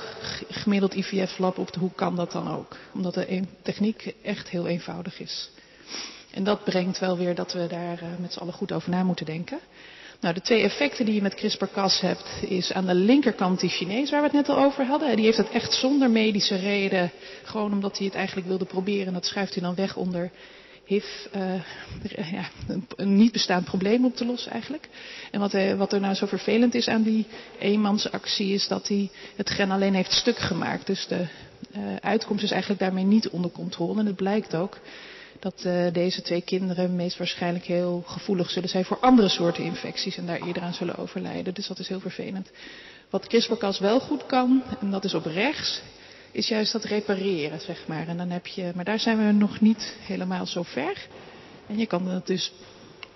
gemiddeld 0.48 0.94
IVF-lab 0.94 1.58
op 1.58 1.72
de 1.72 1.78
hoek 1.78 1.96
kan 1.96 2.16
dat 2.16 2.32
dan 2.32 2.48
ook. 2.48 2.76
Omdat 2.94 3.14
de 3.14 3.42
techniek 3.62 4.14
echt 4.22 4.48
heel 4.48 4.66
eenvoudig 4.66 5.20
is. 5.20 5.50
En 6.30 6.44
dat 6.44 6.64
brengt 6.64 6.98
wel 6.98 7.16
weer 7.16 7.34
dat 7.34 7.52
we 7.52 7.66
daar 7.66 8.02
uh, 8.02 8.08
met 8.18 8.32
z'n 8.32 8.38
allen 8.38 8.52
goed 8.52 8.72
over 8.72 8.90
na 8.90 9.02
moeten 9.02 9.26
denken. 9.26 9.58
Nou, 10.20 10.34
de 10.34 10.40
twee 10.40 10.62
effecten 10.62 11.04
die 11.04 11.14
je 11.14 11.22
met 11.22 11.34
CRISPR-Cas 11.34 12.00
hebt, 12.00 12.28
is 12.40 12.72
aan 12.72 12.86
de 12.86 12.94
linkerkant 12.94 13.60
die 13.60 13.70
Chinees 13.70 14.10
waar 14.10 14.20
we 14.20 14.26
het 14.26 14.36
net 14.36 14.48
al 14.48 14.64
over 14.64 14.84
hadden. 14.84 15.16
Die 15.16 15.24
heeft 15.24 15.36
het 15.36 15.50
echt 15.50 15.72
zonder 15.72 16.10
medische 16.10 16.56
reden, 16.56 17.10
gewoon 17.42 17.72
omdat 17.72 17.96
hij 17.96 18.06
het 18.06 18.14
eigenlijk 18.14 18.46
wilde 18.46 18.64
proberen. 18.64 19.06
En 19.06 19.12
dat 19.12 19.26
schuift 19.26 19.54
hij 19.54 19.62
dan 19.62 19.74
weg 19.74 19.96
onder 19.96 20.30
HIV, 20.90 21.04
uh, 21.36 22.32
ja, 22.32 22.48
een, 22.96 23.16
niet 23.16 23.32
bestaand 23.32 23.64
probleem 23.64 24.04
op 24.04 24.16
te 24.16 24.24
lossen 24.24 24.52
eigenlijk. 24.52 24.88
En 25.30 25.40
wat, 25.40 25.54
uh, 25.54 25.74
wat, 25.74 25.92
er 25.92 26.00
nou 26.00 26.14
zo 26.14 26.26
vervelend 26.26 26.74
is 26.74 26.88
aan 26.88 27.02
die 27.02 27.26
eenmansactie 27.58 28.52
is 28.52 28.68
dat 28.68 28.88
hij 28.88 29.10
het 29.36 29.50
gen 29.50 29.70
alleen 29.70 29.94
heeft 29.94 30.12
stuk 30.12 30.38
gemaakt. 30.38 30.86
Dus 30.86 31.06
de 31.06 31.26
uh, 31.76 31.96
uitkomst 32.00 32.42
is 32.44 32.50
eigenlijk 32.50 32.80
daarmee 32.80 33.04
niet 33.04 33.28
onder 33.28 33.50
controle. 33.50 34.00
En 34.00 34.06
het 34.06 34.16
blijkt 34.16 34.54
ook 34.54 34.78
dat 35.38 35.68
deze 35.92 36.22
twee 36.22 36.42
kinderen 36.42 36.96
meest 36.96 37.18
waarschijnlijk 37.18 37.64
heel 37.64 38.02
gevoelig 38.06 38.50
zullen 38.50 38.68
zijn 38.68 38.84
voor 38.84 38.98
andere 39.00 39.28
soorten 39.28 39.64
infecties 39.64 40.16
en 40.16 40.26
daar 40.26 40.46
eerder 40.46 40.62
aan 40.62 40.74
zullen 40.74 40.96
overlijden. 40.96 41.54
Dus 41.54 41.66
dat 41.66 41.78
is 41.78 41.88
heel 41.88 42.00
vervelend. 42.00 42.50
Wat 43.10 43.26
CRISPR-Cas 43.26 43.78
wel 43.78 44.00
goed 44.00 44.26
kan, 44.26 44.62
en 44.80 44.90
dat 44.90 45.04
is 45.04 45.14
op 45.14 45.24
rechts, 45.24 45.82
is 46.32 46.48
juist 46.48 46.72
dat 46.72 46.84
repareren, 46.84 47.60
zeg 47.60 47.86
maar. 47.86 48.08
En 48.08 48.16
dan 48.16 48.30
heb 48.30 48.46
je, 48.46 48.72
maar 48.74 48.84
daar 48.84 49.00
zijn 49.00 49.26
we 49.26 49.32
nog 49.32 49.60
niet 49.60 49.96
helemaal 50.00 50.46
zo 50.46 50.62
ver. 50.62 51.06
En 51.66 51.78
je 51.78 51.86
kan 51.86 52.04
dat 52.04 52.26
dus, 52.26 52.52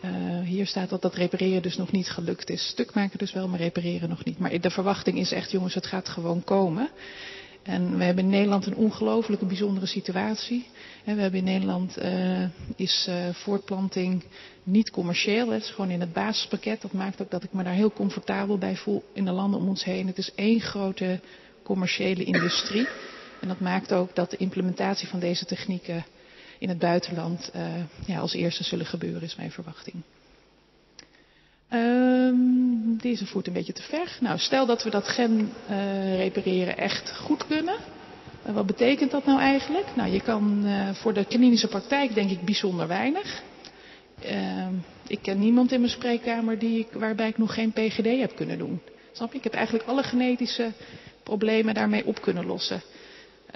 uh, 0.05 0.40
hier 0.40 0.66
staat 0.66 0.88
dat 0.88 1.03
dat 1.03 1.14
repareren 1.14 1.62
dus 1.62 1.77
nog 1.77 1.92
niet 1.92 2.11
gelukt 2.11 2.50
is. 2.50 2.68
Stuk 2.68 2.94
maken 2.94 3.18
dus 3.18 3.33
wel, 3.33 3.48
maar 3.48 3.59
repareren 3.59 4.09
nog 4.09 4.24
niet. 4.24 4.38
Maar 4.38 4.61
de 4.61 4.70
verwachting 4.70 5.18
is 5.18 5.33
echt, 5.33 5.50
jongens, 5.50 5.74
het 5.74 5.87
gaat 5.87 6.09
gewoon 6.09 6.44
komen. 6.44 6.88
En 7.64 7.98
we 7.98 8.05
hebben 8.05 8.24
in 8.24 8.31
Nederland 8.31 8.66
een 8.66 8.77
ongelooflijke 8.77 9.44
bijzondere 9.46 9.87
situatie. 9.87 10.66
We 11.05 11.20
hebben 11.20 11.38
in 11.38 11.44
Nederland 11.44 11.98
uh, 11.98 12.44
is 12.77 13.07
uh, 13.09 13.14
voortplanting 13.33 14.24
niet 14.62 14.90
commercieel. 14.90 15.50
Het 15.50 15.62
is 15.62 15.70
gewoon 15.70 15.90
in 15.90 16.00
het 16.00 16.12
basispakket. 16.12 16.83
Dat 16.83 16.92
maakt 16.92 17.22
ook 17.22 17.31
dat 17.31 17.42
ik 17.42 17.53
me 17.53 17.62
daar 17.62 17.72
heel 17.72 17.92
comfortabel 17.92 18.59
bij 18.59 18.77
voel 18.77 19.03
in 19.12 19.24
de 19.24 19.31
landen 19.31 19.61
om 19.61 19.68
ons 19.68 19.85
heen. 19.85 20.07
Het 20.07 20.18
is 20.18 20.35
één 20.35 20.61
grote 20.61 21.20
commerciële 21.64 22.24
industrie. 22.24 22.88
En 23.40 23.48
dat 23.48 23.61
maakt 23.61 23.92
ook 23.92 24.14
dat 24.14 24.31
de 24.31 24.37
implementatie 24.37 25.09
van 25.09 25.20
deze 25.20 25.44
technieken 25.44 26.05
in 26.59 26.68
het 26.68 26.79
buitenland 26.79 27.50
uh, 27.57 27.62
ja, 28.07 28.18
als 28.18 28.33
eerste 28.33 28.64
zullen 28.64 28.87
gebeuren, 28.87 29.22
is 29.22 29.37
mijn 29.37 29.50
verwachting. 29.50 29.96
Um, 31.70 32.96
deze 33.00 33.27
voert 33.27 33.46
een 33.46 33.53
beetje 33.53 33.72
te 33.72 33.83
ver. 33.83 34.16
Nou, 34.20 34.38
stel 34.38 34.66
dat 34.66 34.83
we 34.83 34.90
dat 34.90 35.09
gen 35.09 35.53
uh, 35.70 36.16
repareren 36.16 36.77
echt 36.77 37.16
goed 37.16 37.46
kunnen. 37.46 37.77
Uh, 38.46 38.55
wat 38.55 38.66
betekent 38.66 39.11
dat 39.11 39.27
nou 39.27 39.40
eigenlijk? 39.40 39.87
Nou, 39.96 40.12
je 40.12 40.20
kan 40.20 40.66
voor 40.94 41.12
de 41.12 41.24
klinische 41.24 41.68
praktijk 41.68 42.14
denk 42.14 42.31
ik 42.31 42.44
bijzonder 42.44 42.88
weinig. 42.88 43.42
ik 45.07 45.18
ken 45.22 45.38
niemand 45.38 45.72
in 45.72 45.81
mijn 45.81 45.92
spreekkamer 45.92 46.59
die, 46.59 46.87
waarbij 46.92 47.29
ik 47.29 47.38
nog 47.38 47.55
geen 47.55 47.72
PGD 47.72 48.18
heb 48.20 48.37
kunnen 48.37 48.59
doen. 48.59 48.81
Snap 49.12 49.33
je? 49.33 49.38
Ik 49.38 49.44
heb 49.44 49.55
eigenlijk 49.55 49.88
alle 49.88 50.03
genetische 50.03 50.72
problemen 51.24 51.74
daarmee 51.74 52.06
op 52.06 52.20
kunnen 52.20 52.46
lossen. 52.46 52.82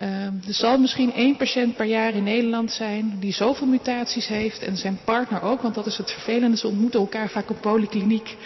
Uh, 0.03 0.25
er 0.25 0.55
zal 0.55 0.79
misschien 0.79 1.13
één 1.13 1.37
patiënt 1.37 1.77
per 1.77 1.87
jaar 1.87 2.15
in 2.15 2.23
Nederland 2.23 2.73
zijn 2.73 3.17
die 3.21 3.33
zoveel 3.33 3.67
mutaties 3.67 4.27
heeft 4.27 4.63
en 4.63 4.77
zijn 4.77 4.99
partner 5.05 5.43
ook, 5.43 5.61
want 5.63 5.75
dat 5.75 5.87
is 5.87 5.97
het 5.99 6.11
vervelende. 6.11 6.57
Ze 6.57 6.69
ontmoeten 6.69 7.01
elkaar 7.01 7.29
vaak 7.29 7.51
op 7.51 7.61
polykliniek 7.61 8.37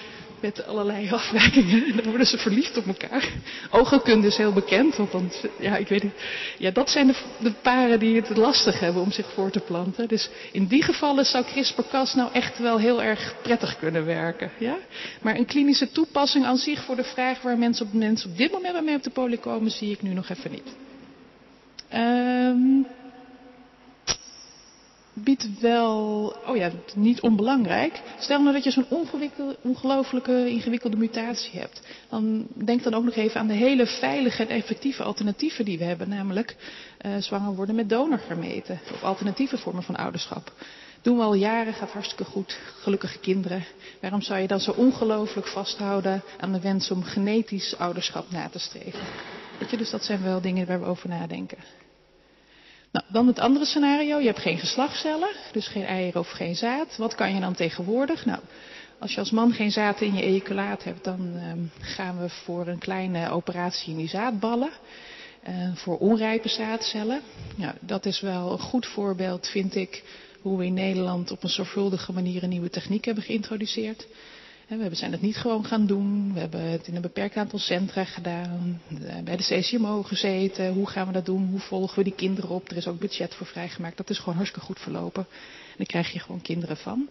met 0.42 0.66
allerlei 0.66 1.11
afwijkingen 1.11 1.85
en 1.85 1.96
dan 1.96 2.05
worden 2.05 2.26
ze 2.26 2.38
verliefd 2.38 2.76
op 2.76 2.87
elkaar. 2.87 3.28
Oogheelkunde 3.70 4.26
is 4.26 4.37
heel 4.37 4.52
bekend, 4.52 4.96
want 4.96 5.44
ja, 5.59 5.76
ik 5.76 5.88
weet 5.88 6.02
niet. 6.02 6.12
Ja, 6.59 6.70
dat 6.70 6.90
zijn 6.90 7.07
de, 7.07 7.14
de, 7.38 7.52
paren 7.62 7.98
die 7.98 8.16
het 8.16 8.37
lastig 8.37 8.81
hebben 8.81 9.02
om 9.02 9.11
zich 9.11 9.33
voor 9.33 9.50
te 9.50 9.61
planten. 9.61 10.09
Dus 10.09 10.31
in 10.52 10.66
die 10.66 10.83
gevallen 10.83 11.24
zou 11.24 11.44
CRISPR-Cas 11.44 12.14
nou 12.14 12.33
echt 12.33 12.59
wel 12.59 12.78
heel 12.78 13.02
erg 13.02 13.35
prettig 13.42 13.78
kunnen 13.78 14.05
werken. 14.05 14.50
Ja? 14.59 14.76
Maar 15.22 15.37
een 15.37 15.46
klinische 15.46 15.90
toepassing 15.90 16.44
aan 16.44 16.57
zich 16.57 16.85
voor 16.85 16.96
de 16.96 17.05
vraag 17.05 17.42
waar 17.42 17.59
mensen 17.59 17.87
op, 17.87 17.92
mensen 17.92 18.31
op 18.31 18.37
dit 18.37 18.52
moment 18.52 18.85
mee 18.85 18.96
op 18.96 19.02
de 19.02 19.11
poly 19.11 19.37
komen, 19.37 19.70
zie 19.70 19.90
ik 19.90 20.02
nu 20.02 20.12
nog 20.12 20.28
even 20.28 20.50
niet. 20.50 20.76
Um, 21.94 22.87
biedt 25.12 25.61
wel, 25.61 26.27
oh 26.46 26.57
ja, 26.57 26.70
niet 26.94 27.20
onbelangrijk. 27.20 28.01
Stel 28.18 28.40
nou 28.40 28.53
dat 28.53 28.64
je 28.64 28.70
zo'n 28.70 29.07
ongelooflijke 29.62 30.48
ingewikkelde 30.48 30.96
mutatie 30.96 31.61
hebt. 31.61 31.83
Dan 32.09 32.46
denk 32.64 32.83
dan 32.83 32.94
ook 32.94 33.05
nog 33.05 33.14
even 33.14 33.40
aan 33.40 33.46
de 33.46 33.55
hele 33.55 33.87
veilige 33.87 34.42
en 34.42 34.48
effectieve 34.48 35.03
alternatieven 35.03 35.64
die 35.64 35.79
we 35.79 35.85
hebben. 35.85 36.09
Namelijk 36.09 36.57
uh, 37.07 37.16
zwanger 37.18 37.55
worden 37.55 37.75
met 37.75 37.88
donorgermeten. 37.88 38.81
Of 38.92 39.03
alternatieve 39.03 39.59
vormen 39.59 39.83
van 39.83 39.96
ouderschap. 39.96 40.53
Doen 41.03 41.16
we 41.16 41.22
al 41.22 41.35
jaren, 41.35 41.72
gaat 41.72 41.90
hartstikke 41.90 42.25
goed. 42.25 42.59
Gelukkige 42.81 43.18
kinderen. 43.18 43.64
Waarom 44.01 44.22
zou 44.22 44.40
je 44.40 44.46
dan 44.46 44.61
zo 44.61 44.70
ongelooflijk 44.70 45.46
vasthouden 45.46 46.22
aan 46.40 46.53
de 46.53 46.61
wens 46.61 46.90
om 46.90 47.03
genetisch 47.03 47.79
ouderschap 47.79 48.31
na 48.31 48.48
te 48.48 48.59
streven? 48.59 49.01
Weet 49.59 49.70
je, 49.70 49.77
dus 49.77 49.90
dat 49.90 50.05
zijn 50.05 50.22
wel 50.22 50.40
dingen 50.40 50.66
waar 50.66 50.81
we 50.81 50.87
over 50.87 51.09
nadenken. 51.09 51.59
Nou, 52.92 53.05
dan 53.09 53.26
het 53.26 53.38
andere 53.38 53.64
scenario. 53.64 54.18
Je 54.18 54.26
hebt 54.26 54.38
geen 54.38 54.59
geslachtscellen, 54.59 55.28
dus 55.52 55.68
geen 55.68 55.85
eieren 55.85 56.20
of 56.20 56.31
geen 56.31 56.57
zaad. 56.57 56.96
Wat 56.96 57.14
kan 57.14 57.35
je 57.35 57.40
dan 57.40 57.55
tegenwoordig? 57.55 58.24
Nou, 58.24 58.40
als 58.98 59.12
je 59.12 59.18
als 59.18 59.31
man 59.31 59.52
geen 59.52 59.70
zaad 59.70 60.00
in 60.00 60.14
je 60.14 60.22
ejaculaat 60.22 60.85
hebt, 60.85 61.05
dan 61.05 61.20
um, 61.50 61.70
gaan 61.81 62.18
we 62.18 62.28
voor 62.28 62.66
een 62.66 62.78
kleine 62.78 63.31
operatie 63.31 63.90
in 63.90 63.96
die 63.96 64.09
zaadballen. 64.09 64.70
Uh, 65.48 65.74
voor 65.74 65.98
onrijpe 65.98 66.48
zaadcellen. 66.48 67.20
Ja, 67.57 67.74
dat 67.81 68.07
is 68.07 68.20
wel 68.20 68.52
een 68.52 68.59
goed 68.59 68.87
voorbeeld, 68.87 69.48
vind 69.48 69.74
ik, 69.74 70.02
hoe 70.40 70.59
we 70.59 70.64
in 70.64 70.74
Nederland 70.74 71.31
op 71.31 71.42
een 71.42 71.48
zorgvuldige 71.48 72.12
manier 72.12 72.42
een 72.42 72.48
nieuwe 72.48 72.70
techniek 72.70 73.05
hebben 73.05 73.24
geïntroduceerd. 73.24 74.07
We 74.78 74.94
zijn 74.94 75.12
het 75.12 75.20
niet 75.20 75.37
gewoon 75.37 75.64
gaan 75.64 75.87
doen. 75.87 76.32
We 76.35 76.40
hebben 76.40 76.61
het 76.61 76.87
in 76.87 76.96
een 76.96 77.02
beperkt 77.02 77.37
aantal 77.37 77.58
centra 77.58 78.04
gedaan. 78.04 78.80
Bij 79.24 79.37
de 79.37 79.42
CCMO 79.42 80.02
gezeten. 80.02 80.72
Hoe 80.72 80.88
gaan 80.88 81.06
we 81.06 81.12
dat 81.12 81.26
doen? 81.26 81.48
Hoe 81.50 81.61
volgen 81.61 81.96
we 81.96 82.04
die 82.04 82.14
kinderen 82.14 82.50
op? 82.50 82.70
Er 82.70 82.76
is 82.76 82.87
ook 82.87 82.98
budget 82.98 83.35
voor 83.35 83.46
vrijgemaakt. 83.46 83.96
Dat 83.96 84.11
is 84.11 84.18
gewoon 84.18 84.35
hartstikke 84.35 84.66
goed 84.66 84.80
verlopen. 84.80 85.26
En 85.68 85.76
daar 85.76 85.87
krijg 85.87 86.12
je 86.12 86.18
gewoon 86.18 86.42
kinderen 86.42 86.76
van. 86.76 87.08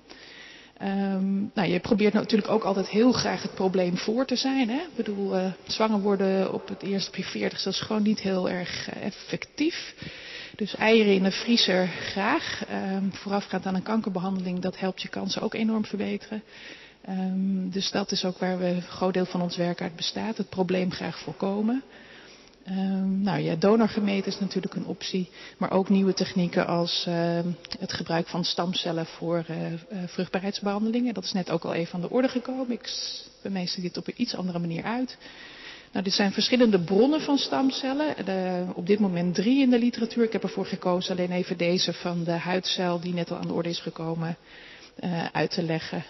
Um, 0.81 1.51
nou, 1.53 1.69
je 1.69 1.79
probeert 1.79 2.13
natuurlijk 2.13 2.51
ook 2.51 2.63
altijd 2.63 2.89
heel 2.89 3.11
graag 3.11 3.41
het 3.41 3.53
probleem 3.53 3.97
voor 3.97 4.25
te 4.25 4.35
zijn. 4.35 4.69
Hè? 4.69 4.79
Ik 4.79 4.95
bedoel, 4.95 5.35
uh, 5.35 5.51
zwanger 5.67 5.99
worden 5.99 6.53
op 6.53 6.67
het 6.67 6.81
eerste 6.81 7.09
op 7.09 7.15
je 7.15 7.23
40 7.23 7.63
dat 7.63 7.73
is 7.73 7.79
gewoon 7.79 8.03
niet 8.03 8.19
heel 8.19 8.49
erg 8.49 8.89
uh, 8.89 9.05
effectief. 9.05 9.95
Dus 10.55 10.75
eieren 10.75 11.13
in 11.13 11.23
de 11.23 11.31
vriezer 11.31 11.87
graag. 11.87 12.63
Um, 12.93 13.13
voorafgaand 13.13 13.65
aan 13.65 13.75
een 13.75 13.83
kankerbehandeling, 13.83 14.59
dat 14.59 14.79
helpt 14.79 15.01
je 15.01 15.07
kansen 15.07 15.41
ook 15.41 15.53
enorm 15.53 15.85
verbeteren. 15.85 16.43
Um, 17.09 17.69
dus 17.69 17.91
dat 17.91 18.11
is 18.11 18.25
ook 18.25 18.37
waar 18.37 18.59
we 18.59 18.65
een 18.65 18.81
groot 18.81 19.13
deel 19.13 19.25
van 19.25 19.41
ons 19.41 19.57
werk 19.57 19.81
uit 19.81 19.95
bestaat. 19.95 20.37
Het 20.37 20.49
probleem 20.49 20.91
graag 20.91 21.19
voorkomen. 21.19 21.83
Um, 22.69 23.21
nou 23.21 23.39
ja, 23.39 23.55
donorgemeten 23.55 24.31
is 24.31 24.39
natuurlijk 24.39 24.75
een 24.75 24.85
optie. 24.85 25.29
Maar 25.57 25.71
ook 25.71 25.89
nieuwe 25.89 26.13
technieken 26.13 26.67
als 26.67 27.05
uh, 27.07 27.39
het 27.79 27.93
gebruik 27.93 28.27
van 28.27 28.45
stamcellen 28.45 29.05
voor 29.05 29.45
uh, 29.49 29.71
uh, 29.71 29.77
vruchtbaarheidsbehandelingen. 30.05 31.13
Dat 31.13 31.23
is 31.23 31.31
net 31.31 31.49
ook 31.49 31.63
al 31.63 31.73
even 31.73 31.93
aan 31.93 32.01
de 32.01 32.09
orde 32.09 32.27
gekomen. 32.27 32.71
Ik 32.71 32.89
bemeester 33.41 33.81
dit 33.81 33.97
op 33.97 34.07
een 34.07 34.21
iets 34.21 34.35
andere 34.35 34.59
manier 34.59 34.83
uit. 34.83 35.17
Nou, 35.91 36.03
dit 36.03 36.13
zijn 36.13 36.31
verschillende 36.31 36.79
bronnen 36.79 37.21
van 37.21 37.37
stamcellen. 37.37 38.25
De, 38.25 38.65
op 38.75 38.87
dit 38.87 38.99
moment 38.99 39.35
drie 39.35 39.61
in 39.61 39.69
de 39.69 39.79
literatuur. 39.79 40.23
Ik 40.23 40.31
heb 40.33 40.43
ervoor 40.43 40.65
gekozen 40.65 41.17
alleen 41.17 41.31
even 41.31 41.57
deze 41.57 41.93
van 41.93 42.23
de 42.23 42.31
huidcel 42.31 42.99
die 42.99 43.13
net 43.13 43.31
al 43.31 43.37
aan 43.37 43.47
de 43.47 43.53
orde 43.53 43.69
is 43.69 43.79
gekomen 43.79 44.37
uit 45.31 45.51
te 45.51 45.63
leggen. 45.63 46.03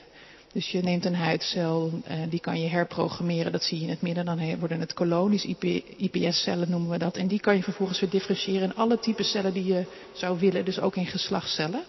Dus 0.53 0.71
je 0.71 0.81
neemt 0.81 1.05
een 1.05 1.15
huidcel, 1.15 2.01
uh, 2.07 2.17
die 2.29 2.39
kan 2.39 2.61
je 2.61 2.67
herprogrammeren, 2.67 3.51
dat 3.51 3.63
zie 3.63 3.77
je 3.77 3.83
in 3.83 3.89
het 3.89 4.01
midden. 4.01 4.25
Dan 4.25 4.59
worden 4.59 4.79
het 4.79 4.93
kolonisch 4.93 5.45
IP, 5.45 5.63
IPS-cellen 5.97 6.69
noemen 6.69 6.89
we 6.89 6.97
dat. 6.97 7.17
En 7.17 7.27
die 7.27 7.39
kan 7.39 7.55
je 7.55 7.63
vervolgens 7.63 7.99
weer 7.99 8.09
differentiëren 8.09 8.69
in 8.69 8.75
alle 8.75 8.99
typen 8.99 9.25
cellen 9.25 9.53
die 9.53 9.65
je 9.65 9.85
zou 10.13 10.39
willen, 10.39 10.65
dus 10.65 10.79
ook 10.79 10.95
in 10.95 11.05
geslachtscellen. 11.05 11.83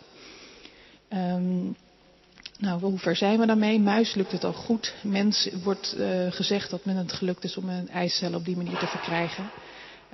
Um, 1.08 1.76
nou, 2.58 2.80
hoe 2.80 2.98
ver 2.98 3.16
zijn 3.16 3.38
we 3.38 3.46
daarmee? 3.46 3.80
Muis 3.80 4.14
lukt 4.14 4.32
het 4.32 4.44
al 4.44 4.52
goed. 4.52 4.94
Mens 5.02 5.48
wordt 5.62 5.94
uh, 5.98 6.32
gezegd 6.32 6.70
dat 6.70 6.84
men 6.84 6.96
het 6.96 7.12
gelukt 7.12 7.44
is 7.44 7.56
om 7.56 7.68
een 7.68 7.88
eicel 7.88 8.34
op 8.34 8.44
die 8.44 8.56
manier 8.56 8.78
te 8.78 8.86
verkrijgen. 8.86 9.50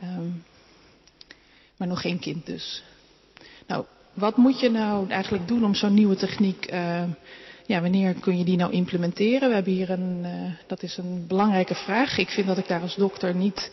Um, 0.02 0.44
maar 1.76 1.88
nog 1.88 2.00
geen 2.00 2.18
kind 2.18 2.46
dus. 2.46 2.82
Nou, 3.66 3.84
wat 4.12 4.37
moet 4.37 4.61
je 4.61 4.70
nou 4.70 5.11
eigenlijk 5.11 5.48
doen 5.48 5.64
om 5.64 5.74
zo'n 5.74 5.94
nieuwe 5.94 6.16
techniek 6.16 6.72
uh, 6.72 7.02
ja, 7.68 7.81
wanneer 7.81 8.14
kun 8.14 8.38
je 8.38 8.44
die 8.44 8.57
nou 8.57 8.72
implementeren? 8.72 9.48
We 9.48 9.54
hebben 9.54 9.72
hier 9.72 9.90
een, 9.90 10.20
uh, 10.22 10.31
dat 10.66 10.83
is 10.83 10.96
een 10.96 11.24
belangrijke 11.26 11.74
vraag. 11.74 12.18
Ik 12.18 12.28
vind 12.28 12.46
dat 12.46 12.59
ik 12.59 12.68
daar 12.68 12.81
als 12.81 12.94
dokter 12.94 13.35
niet 13.35 13.70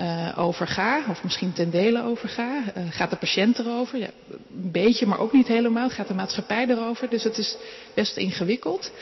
uh, 0.00 0.38
overga, 0.38 1.02
of 1.08 1.22
misschien 1.22 1.52
ten 1.52 1.70
dele 1.70 2.02
overga. 2.02 2.62
Uh, 2.76 2.82
gaat 2.90 3.10
de 3.10 3.16
patiënt 3.16 3.58
erover? 3.58 3.98
Ja, 3.98 4.08
een 4.30 4.70
beetje, 4.70 5.06
maar 5.06 5.18
ook 5.18 5.32
niet 5.32 5.46
helemaal. 5.46 5.90
Gaat 5.90 6.08
de 6.08 6.14
maatschappij 6.14 6.66
erover? 6.68 7.10
Dus 7.10 7.24
het 7.24 7.38
is 7.38 7.56
best 7.94 8.16
ingewikkeld. 8.16 8.92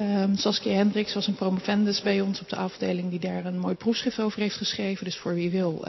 Um, 0.00 0.36
Saskia 0.36 0.72
Hendricks 0.72 1.14
was 1.14 1.26
een 1.26 1.34
promovendus 1.34 2.02
bij 2.02 2.20
ons 2.20 2.40
op 2.40 2.48
de 2.48 2.56
afdeling 2.56 3.10
die 3.10 3.20
daar 3.20 3.44
een 3.44 3.58
mooi 3.58 3.74
proefschrift 3.74 4.20
over 4.20 4.40
heeft 4.40 4.56
geschreven. 4.56 5.04
Dus 5.04 5.16
voor 5.16 5.34
wie 5.34 5.50
wil, 5.50 5.84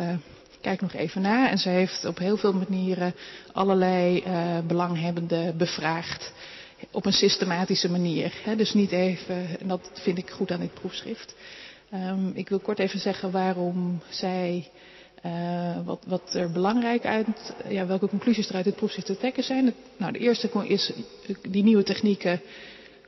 kijk 0.61 0.81
nog 0.81 0.93
even 0.93 1.21
na. 1.21 1.49
En 1.49 1.57
ze 1.57 1.69
heeft 1.69 2.05
op 2.05 2.17
heel 2.17 2.37
veel 2.37 2.53
manieren 2.53 3.13
allerlei 3.53 4.23
belanghebbenden 4.67 5.57
bevraagd. 5.57 6.31
Op 6.91 7.05
een 7.05 7.13
systematische 7.13 7.89
manier. 7.89 8.33
Hè? 8.43 8.55
Dus 8.55 8.73
niet 8.73 8.91
even, 8.91 9.59
en 9.59 9.67
dat 9.67 9.91
vind 9.93 10.17
ik 10.17 10.29
goed 10.29 10.51
aan 10.51 10.59
dit 10.59 10.73
proefschrift. 10.73 11.35
Um, 11.93 12.31
ik 12.35 12.49
wil 12.49 12.59
kort 12.59 12.79
even 12.79 12.99
zeggen 12.99 13.31
waarom 13.31 14.01
zij, 14.09 14.69
uh, 15.25 15.85
wat, 15.85 16.03
wat, 16.07 16.33
er 16.33 16.51
belangrijk 16.51 17.05
uit, 17.05 17.53
ja, 17.67 17.85
welke 17.85 18.07
conclusies 18.07 18.49
er 18.49 18.55
uit 18.55 18.63
dit 18.63 18.75
proefschrift 18.75 19.07
te 19.07 19.17
trekken 19.17 19.43
zijn. 19.43 19.73
nou, 19.97 20.11
de 20.11 20.19
eerste 20.19 20.49
is, 20.67 20.91
die 21.49 21.63
nieuwe 21.63 21.83
technieken, 21.83 22.41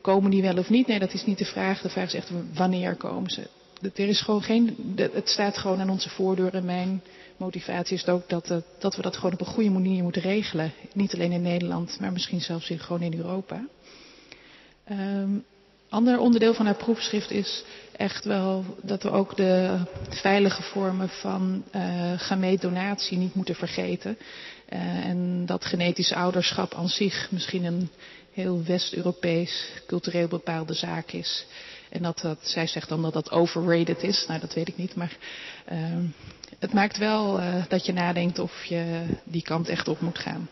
komen 0.01 0.31
die 0.31 0.41
wel 0.41 0.57
of 0.57 0.69
niet? 0.69 0.88
Nee, 0.88 0.99
dat 0.99 1.13
is 1.13 1.25
niet 1.25 1.38
de 1.38 1.45
vraag. 1.45 1.81
De 1.81 1.89
vraag 1.89 2.05
is 2.05 2.13
echt, 2.13 2.31
wanneer 2.53 2.95
komen 2.95 3.29
ze? 3.29 3.47
Er 3.81 4.07
is 4.07 4.21
gewoon 4.21 4.43
geen, 4.43 4.93
het 4.95 5.29
staat 5.29 5.57
gewoon 5.57 5.79
aan 5.79 5.89
onze 5.89 6.09
voordeur 6.09 6.53
en 6.53 6.65
mijn 6.65 7.01
motivatie 7.37 7.97
is 7.97 8.07
ook 8.07 8.29
dat, 8.29 8.53
dat 8.79 8.95
we 8.95 9.01
dat 9.01 9.15
gewoon 9.15 9.33
op 9.33 9.39
een 9.39 9.45
goede 9.45 9.69
manier 9.69 10.03
moeten 10.03 10.21
regelen. 10.21 10.71
Niet 10.93 11.13
alleen 11.13 11.31
in 11.31 11.41
Nederland, 11.41 11.99
maar 11.99 12.11
misschien 12.11 12.41
zelfs 12.41 12.69
in, 12.69 12.79
gewoon 12.79 13.01
in 13.01 13.17
Europa. 13.17 13.67
Um, 14.91 15.45
ander 15.89 16.19
onderdeel 16.19 16.53
van 16.53 16.65
haar 16.65 16.75
proefschrift 16.75 17.31
is 17.31 17.63
echt 17.97 18.25
wel 18.25 18.65
dat 18.81 19.03
we 19.03 19.09
ook 19.09 19.35
de 19.35 19.79
veilige 20.09 20.61
vormen 20.61 21.09
van 21.09 21.63
uh, 21.75 22.95
niet 23.09 23.35
moeten 23.35 23.55
vergeten. 23.55 24.17
Uh, 24.69 25.05
en 25.05 25.45
dat 25.45 25.65
genetisch 25.65 26.13
ouderschap 26.13 26.73
aan 26.73 26.89
zich 26.89 27.27
misschien 27.31 27.63
een 27.63 27.89
heel 28.33 28.63
West-Europees 28.63 29.71
cultureel 29.87 30.27
bepaalde 30.27 30.73
zaak 30.73 31.11
is. 31.11 31.45
En 31.89 32.01
dat 32.01 32.19
dat, 32.21 32.39
zij 32.41 32.67
zegt 32.67 32.89
dan 32.89 33.01
dat 33.01 33.13
dat 33.13 33.31
overrated 33.31 34.03
is. 34.03 34.25
Nou, 34.27 34.39
dat 34.39 34.53
weet 34.53 34.67
ik 34.67 34.77
niet. 34.77 34.95
Maar 34.95 35.17
uh, 35.71 35.97
het 36.59 36.73
maakt 36.73 36.97
wel 36.97 37.39
uh, 37.39 37.65
dat 37.67 37.85
je 37.85 37.93
nadenkt 37.93 38.39
of 38.39 38.63
je 38.63 39.05
die 39.23 39.41
kant 39.41 39.69
echt 39.69 39.87
op 39.87 39.99
moet 39.99 40.19
gaan. 40.19 40.49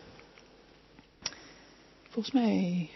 Volgens 2.10 2.34
mij 2.34 2.90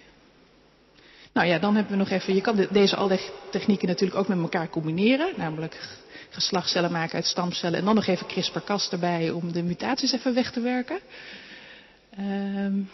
nou 1.38 1.50
ja, 1.50 1.60
dan 1.60 1.76
hebben 1.76 1.92
we 1.92 1.98
nog 1.98 2.10
even, 2.10 2.36
je 2.36 2.42
kan 2.42 2.68
deze 2.72 2.96
al 2.96 3.12
technieken 3.52 3.88
natuurlijk 3.88 4.20
ook 4.20 4.28
met 4.28 4.40
elkaar 4.40 4.70
combineren. 4.70 5.34
Namelijk 5.36 5.98
geslachtscellen 6.30 6.92
maken 6.92 7.16
uit 7.16 7.26
stamcellen. 7.26 7.80
En 7.80 7.86
dan 7.86 7.96
nog 7.96 8.08
even 8.08 8.28
CRISPR-Cas 8.28 8.90
erbij 8.90 9.30
om 9.30 9.52
de 9.52 9.64
mutaties 9.64 10.12
even 10.12 10.34
weg 10.34 10.52
te 10.52 10.60
werken. 10.60 11.00
Um, 12.20 12.90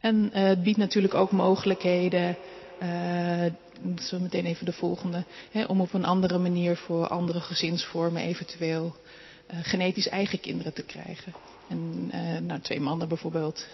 en 0.00 0.30
uh, 0.34 0.42
het 0.42 0.62
biedt 0.62 0.78
natuurlijk 0.78 1.14
ook 1.14 1.30
mogelijkheden, 1.30 2.36
uh, 2.82 3.44
zo 4.02 4.18
meteen 4.18 4.46
even 4.46 4.66
de 4.66 4.72
volgende, 4.72 5.24
hè, 5.50 5.64
om 5.64 5.80
op 5.80 5.92
een 5.92 6.04
andere 6.04 6.38
manier 6.38 6.76
voor 6.76 7.08
andere 7.08 7.40
gezinsvormen 7.40 8.22
eventueel 8.22 8.96
uh, 9.50 9.58
genetisch 9.62 10.08
eigen 10.08 10.40
kinderen 10.40 10.72
te 10.72 10.82
krijgen. 10.82 11.32
En 11.68 12.06
nou, 12.46 12.60
twee 12.60 12.80
mannen 12.80 13.08
bijvoorbeeld. 13.08 13.66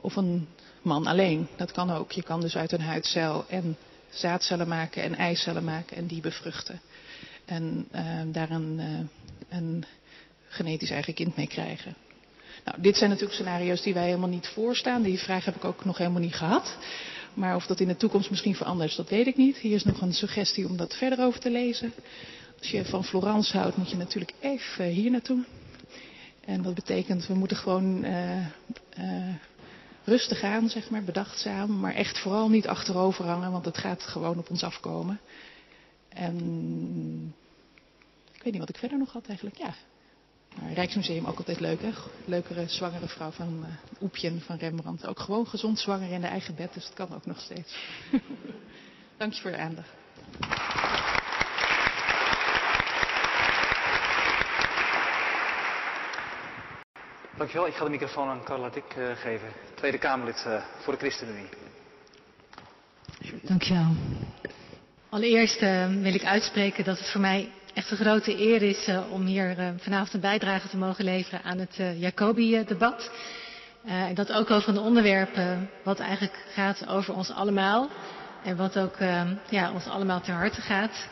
Of 0.00 0.16
een 0.16 0.48
man 0.82 1.06
alleen. 1.06 1.48
Dat 1.56 1.72
kan 1.72 1.90
ook. 1.90 2.12
Je 2.12 2.22
kan 2.22 2.40
dus 2.40 2.56
uit 2.56 2.72
een 2.72 2.80
huidcel 2.80 3.44
en 3.48 3.76
zaadcellen 4.08 4.68
maken 4.68 5.02
en 5.02 5.14
eicellen 5.14 5.64
maken 5.64 5.96
en 5.96 6.06
die 6.06 6.20
bevruchten. 6.20 6.80
En 7.44 7.88
uh, 7.94 8.20
daar 8.26 8.50
een, 8.50 8.80
een 9.48 9.84
genetisch 10.48 10.90
eigen 10.90 11.14
kind 11.14 11.36
mee 11.36 11.46
krijgen. 11.46 11.94
Nou, 12.64 12.80
dit 12.80 12.96
zijn 12.96 13.10
natuurlijk 13.10 13.38
scenario's 13.38 13.82
die 13.82 13.94
wij 13.94 14.04
helemaal 14.04 14.28
niet 14.28 14.46
voorstaan. 14.46 15.02
Die 15.02 15.18
vraag 15.18 15.44
heb 15.44 15.56
ik 15.56 15.64
ook 15.64 15.84
nog 15.84 15.98
helemaal 15.98 16.20
niet 16.20 16.34
gehad. 16.34 16.76
Maar 17.38 17.54
of 17.54 17.66
dat 17.66 17.80
in 17.80 17.88
de 17.88 17.96
toekomst 17.96 18.30
misschien 18.30 18.54
verandert, 18.54 18.96
dat 18.96 19.08
weet 19.08 19.26
ik 19.26 19.36
niet. 19.36 19.56
Hier 19.56 19.74
is 19.74 19.84
nog 19.84 20.00
een 20.00 20.12
suggestie 20.12 20.68
om 20.68 20.76
dat 20.76 20.94
verder 20.94 21.24
over 21.24 21.40
te 21.40 21.50
lezen. 21.50 21.92
Als 22.58 22.70
je 22.70 22.84
van 22.84 23.04
Florence 23.04 23.58
houdt, 23.58 23.76
moet 23.76 23.90
je 23.90 23.96
natuurlijk 23.96 24.34
even 24.40 24.84
hier 24.84 25.10
naartoe. 25.10 25.44
En 26.44 26.62
dat 26.62 26.74
betekent, 26.74 27.26
we 27.26 27.34
moeten 27.34 27.56
gewoon 27.56 28.04
uh, 28.04 28.46
uh, 28.98 29.34
rustig 30.04 30.42
aan, 30.42 30.68
zeg 30.68 30.90
maar, 30.90 31.04
bedachtzaam, 31.04 31.80
maar 31.80 31.94
echt 31.94 32.18
vooral 32.18 32.48
niet 32.48 32.66
achterover 32.66 33.24
hangen, 33.24 33.52
want 33.52 33.64
het 33.64 33.78
gaat 33.78 34.02
gewoon 34.02 34.38
op 34.38 34.50
ons 34.50 34.62
afkomen. 34.62 35.20
En 36.08 37.34
ik 38.32 38.42
weet 38.42 38.52
niet 38.52 38.60
wat 38.60 38.68
ik 38.68 38.78
verder 38.78 38.98
nog 38.98 39.12
had 39.12 39.26
eigenlijk. 39.26 39.56
Ja, 39.56 39.74
Rijksmuseum 40.74 41.26
ook 41.26 41.38
altijd 41.38 41.60
leuk, 41.60 41.82
hè? 41.82 41.90
Leukere 42.24 42.68
zwangere 42.68 43.08
vrouw 43.08 43.30
van 43.30 43.64
uh, 43.66 44.02
Oepjen 44.02 44.40
van 44.40 44.56
Rembrandt. 44.56 45.06
Ook 45.06 45.18
gewoon 45.18 45.46
gezond 45.46 45.78
zwanger 45.78 46.10
in 46.10 46.20
de 46.20 46.26
eigen 46.26 46.54
bed, 46.54 46.74
dus 46.74 46.84
dat 46.84 46.94
kan 46.94 47.16
ook 47.16 47.26
nog 47.26 47.40
steeds. 47.40 47.78
Dank 49.18 49.32
je 49.32 49.40
voor 49.40 49.50
de 49.50 49.56
aandacht. 49.56 49.88
Dankjewel. 57.36 57.66
Ik 57.66 57.74
ga 57.74 57.84
de 57.84 57.90
microfoon 57.90 58.28
aan 58.28 58.44
Carla 58.44 58.68
Dik 58.68 58.96
uh, 58.98 59.16
geven, 59.16 59.48
Tweede 59.74 59.98
Kamerlid 59.98 60.44
uh, 60.46 60.62
voor 60.78 60.92
de 60.92 60.98
ChristenUnie. 60.98 61.48
Dankjewel. 63.42 63.86
Allereerst 65.08 65.62
uh, 65.62 65.86
wil 65.86 66.14
ik 66.14 66.24
uitspreken 66.24 66.84
dat 66.84 66.98
het 66.98 67.10
voor 67.10 67.20
mij 67.20 67.52
echt 67.78 67.90
een 67.90 67.96
grote 67.96 68.40
eer 68.40 68.62
is 68.62 68.88
om 69.10 69.26
hier 69.26 69.74
vanavond 69.76 70.14
een 70.14 70.20
bijdrage 70.20 70.68
te 70.68 70.76
mogen 70.76 71.04
leveren 71.04 71.42
aan 71.42 71.58
het 71.58 71.80
Jacobi-debat. 71.98 73.10
en 73.84 74.14
dat 74.14 74.32
ook 74.32 74.50
over 74.50 74.68
een 74.68 74.78
onderwerp 74.78 75.40
wat 75.82 75.98
eigenlijk 75.98 76.44
gaat 76.52 76.86
over 76.88 77.14
ons 77.14 77.30
allemaal. 77.30 77.88
En 78.44 78.56
wat 78.56 78.78
ook 78.78 78.96
ja, 79.48 79.72
ons 79.72 79.86
allemaal 79.86 80.20
ter 80.20 80.34
harte 80.34 80.60
gaat. 80.60 81.06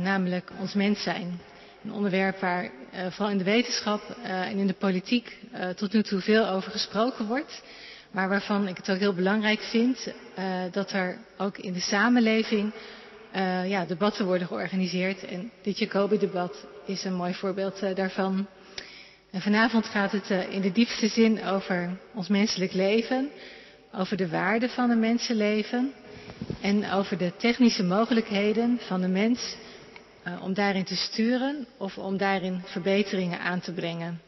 namelijk 0.00 0.50
ons 0.60 0.74
mens 0.74 1.02
zijn. 1.02 1.40
Een 1.84 1.92
onderwerp 1.92 2.40
waar 2.40 2.70
vooral 3.08 3.30
in 3.30 3.38
de 3.38 3.44
wetenschap 3.44 4.16
en 4.22 4.58
in 4.58 4.66
de 4.66 4.74
politiek 4.78 5.38
tot 5.76 5.92
nu 5.92 6.02
toe 6.02 6.20
veel 6.20 6.48
over 6.48 6.70
gesproken 6.70 7.26
wordt. 7.26 7.62
Maar 8.10 8.28
waarvan 8.28 8.68
ik 8.68 8.76
het 8.76 8.90
ook 8.90 8.98
heel 8.98 9.14
belangrijk 9.14 9.60
vind 9.60 10.12
dat 10.70 10.92
er 10.92 11.18
ook 11.36 11.58
in 11.58 11.72
de 11.72 11.80
samenleving 11.80 12.72
ja, 13.66 13.84
debatten 13.84 14.26
worden 14.26 14.46
georganiseerd. 14.46 15.24
En 15.24 15.50
dit 15.62 15.78
Jacobi-debat 15.78 16.66
is 16.86 17.04
een 17.04 17.14
mooi 17.14 17.34
voorbeeld 17.34 17.80
daarvan. 17.94 18.46
En 19.30 19.40
vanavond 19.40 19.86
gaat 19.86 20.12
het 20.12 20.30
in 20.50 20.60
de 20.60 20.72
diepste 20.72 21.08
zin 21.08 21.44
over 21.44 21.90
ons 22.14 22.28
menselijk 22.28 22.72
leven, 22.72 23.30
over 23.94 24.16
de 24.16 24.28
waarde 24.28 24.68
van 24.68 24.90
een 24.90 25.00
mensenleven 25.00 25.92
en 26.60 26.90
over 26.90 27.18
de 27.18 27.32
technische 27.36 27.82
mogelijkheden 27.82 28.78
van 28.80 29.00
de 29.00 29.08
mens 29.08 29.56
om 30.40 30.54
daarin 30.54 30.84
te 30.84 30.96
sturen 30.96 31.66
of 31.76 31.98
om 31.98 32.16
daarin 32.16 32.62
verbeteringen 32.64 33.40
aan 33.40 33.60
te 33.60 33.72
brengen. 33.72 34.20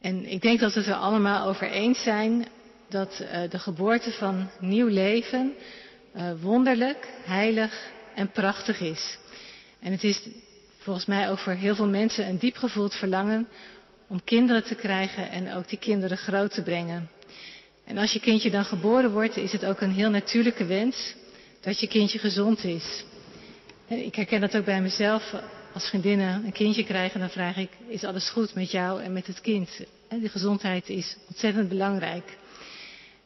En 0.00 0.26
ik 0.26 0.42
denk 0.42 0.60
dat 0.60 0.74
we 0.74 0.80
het 0.80 0.88
er 0.88 0.94
allemaal 0.94 1.48
over 1.48 1.70
eens 1.70 2.02
zijn 2.02 2.46
dat 2.88 3.24
de 3.50 3.58
geboorte 3.58 4.12
van 4.12 4.50
nieuw 4.58 4.86
leven 4.86 5.54
wonderlijk, 6.40 7.08
heilig 7.24 7.90
en 8.14 8.30
prachtig 8.30 8.80
is. 8.80 9.18
En 9.80 9.92
het 9.92 10.04
is 10.04 10.20
volgens 10.78 11.06
mij 11.06 11.30
ook 11.30 11.38
voor 11.38 11.52
heel 11.52 11.74
veel 11.74 11.88
mensen 11.88 12.28
een 12.28 12.38
diep 12.38 12.56
gevoeld 12.56 12.94
verlangen 12.94 13.48
om 14.06 14.24
kinderen 14.24 14.64
te 14.64 14.74
krijgen 14.74 15.30
en 15.30 15.54
ook 15.54 15.68
die 15.68 15.78
kinderen 15.78 16.16
groot 16.16 16.54
te 16.54 16.62
brengen. 16.62 17.10
En 17.84 17.98
als 17.98 18.12
je 18.12 18.20
kindje 18.20 18.50
dan 18.50 18.64
geboren 18.64 19.12
wordt, 19.12 19.36
is 19.36 19.52
het 19.52 19.64
ook 19.64 19.80
een 19.80 19.92
heel 19.92 20.10
natuurlijke 20.10 20.64
wens 20.64 21.14
dat 21.60 21.80
je 21.80 21.86
kindje 21.86 22.18
gezond 22.18 22.64
is. 22.64 23.04
Ik 23.86 24.14
herken 24.14 24.40
dat 24.40 24.56
ook 24.56 24.64
bij 24.64 24.80
mezelf. 24.80 25.34
Als 25.72 25.88
vriendinnen 25.88 26.44
een 26.44 26.52
kindje 26.52 26.84
krijgen, 26.84 27.20
dan 27.20 27.30
vraag 27.30 27.56
ik, 27.56 27.70
is 27.88 28.04
alles 28.04 28.30
goed 28.30 28.54
met 28.54 28.70
jou 28.70 29.02
en 29.02 29.12
met 29.12 29.26
het 29.26 29.40
kind? 29.40 29.68
De 30.08 30.28
gezondheid 30.28 30.88
is 30.88 31.16
ontzettend 31.28 31.68
belangrijk. 31.68 32.36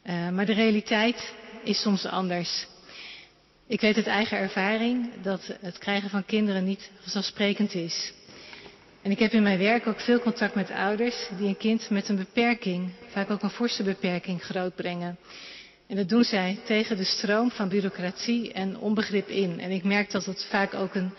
Maar 0.05 0.45
de 0.45 0.53
realiteit 0.53 1.33
is 1.63 1.81
soms 1.81 2.05
anders. 2.05 2.67
Ik 3.67 3.81
weet 3.81 3.95
uit 3.95 4.07
eigen 4.07 4.37
ervaring 4.37 5.09
dat 5.21 5.57
het 5.61 5.77
krijgen 5.77 6.09
van 6.09 6.25
kinderen 6.25 6.63
niet 6.63 6.89
vanzelfsprekend 7.01 7.73
is. 7.73 8.13
En 9.01 9.11
ik 9.11 9.19
heb 9.19 9.31
in 9.31 9.43
mijn 9.43 9.57
werk 9.57 9.87
ook 9.87 9.99
veel 9.99 10.19
contact 10.19 10.55
met 10.55 10.71
ouders 10.71 11.29
die 11.37 11.47
een 11.47 11.57
kind 11.57 11.89
met 11.89 12.09
een 12.09 12.15
beperking, 12.15 12.91
vaak 13.07 13.29
ook 13.29 13.41
een 13.41 13.49
forse 13.49 13.83
beperking, 13.83 14.43
grootbrengen. 14.43 15.17
En 15.87 15.95
dat 15.95 16.09
doen 16.09 16.23
zij 16.23 16.59
tegen 16.65 16.97
de 16.97 17.03
stroom 17.03 17.51
van 17.51 17.69
bureaucratie 17.69 18.53
en 18.53 18.77
onbegrip 18.77 19.27
in. 19.27 19.59
En 19.59 19.71
ik 19.71 19.83
merk 19.83 20.11
dat 20.11 20.25
het 20.25 20.45
vaak 20.49 20.73
ook 20.73 20.95
een, 20.95 21.11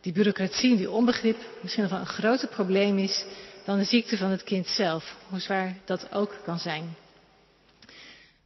die 0.00 0.12
bureaucratie 0.12 0.70
en 0.70 0.76
die 0.76 0.90
onbegrip 0.90 1.36
misschien 1.60 1.82
nog 1.82 1.92
wel 1.92 2.00
een 2.00 2.06
groter 2.06 2.48
probleem 2.48 2.98
is 2.98 3.24
dan 3.64 3.78
de 3.78 3.84
ziekte 3.84 4.16
van 4.16 4.30
het 4.30 4.42
kind 4.42 4.66
zelf, 4.66 5.16
hoe 5.28 5.40
zwaar 5.40 5.76
dat 5.84 6.12
ook 6.12 6.36
kan 6.44 6.58
zijn. 6.58 6.96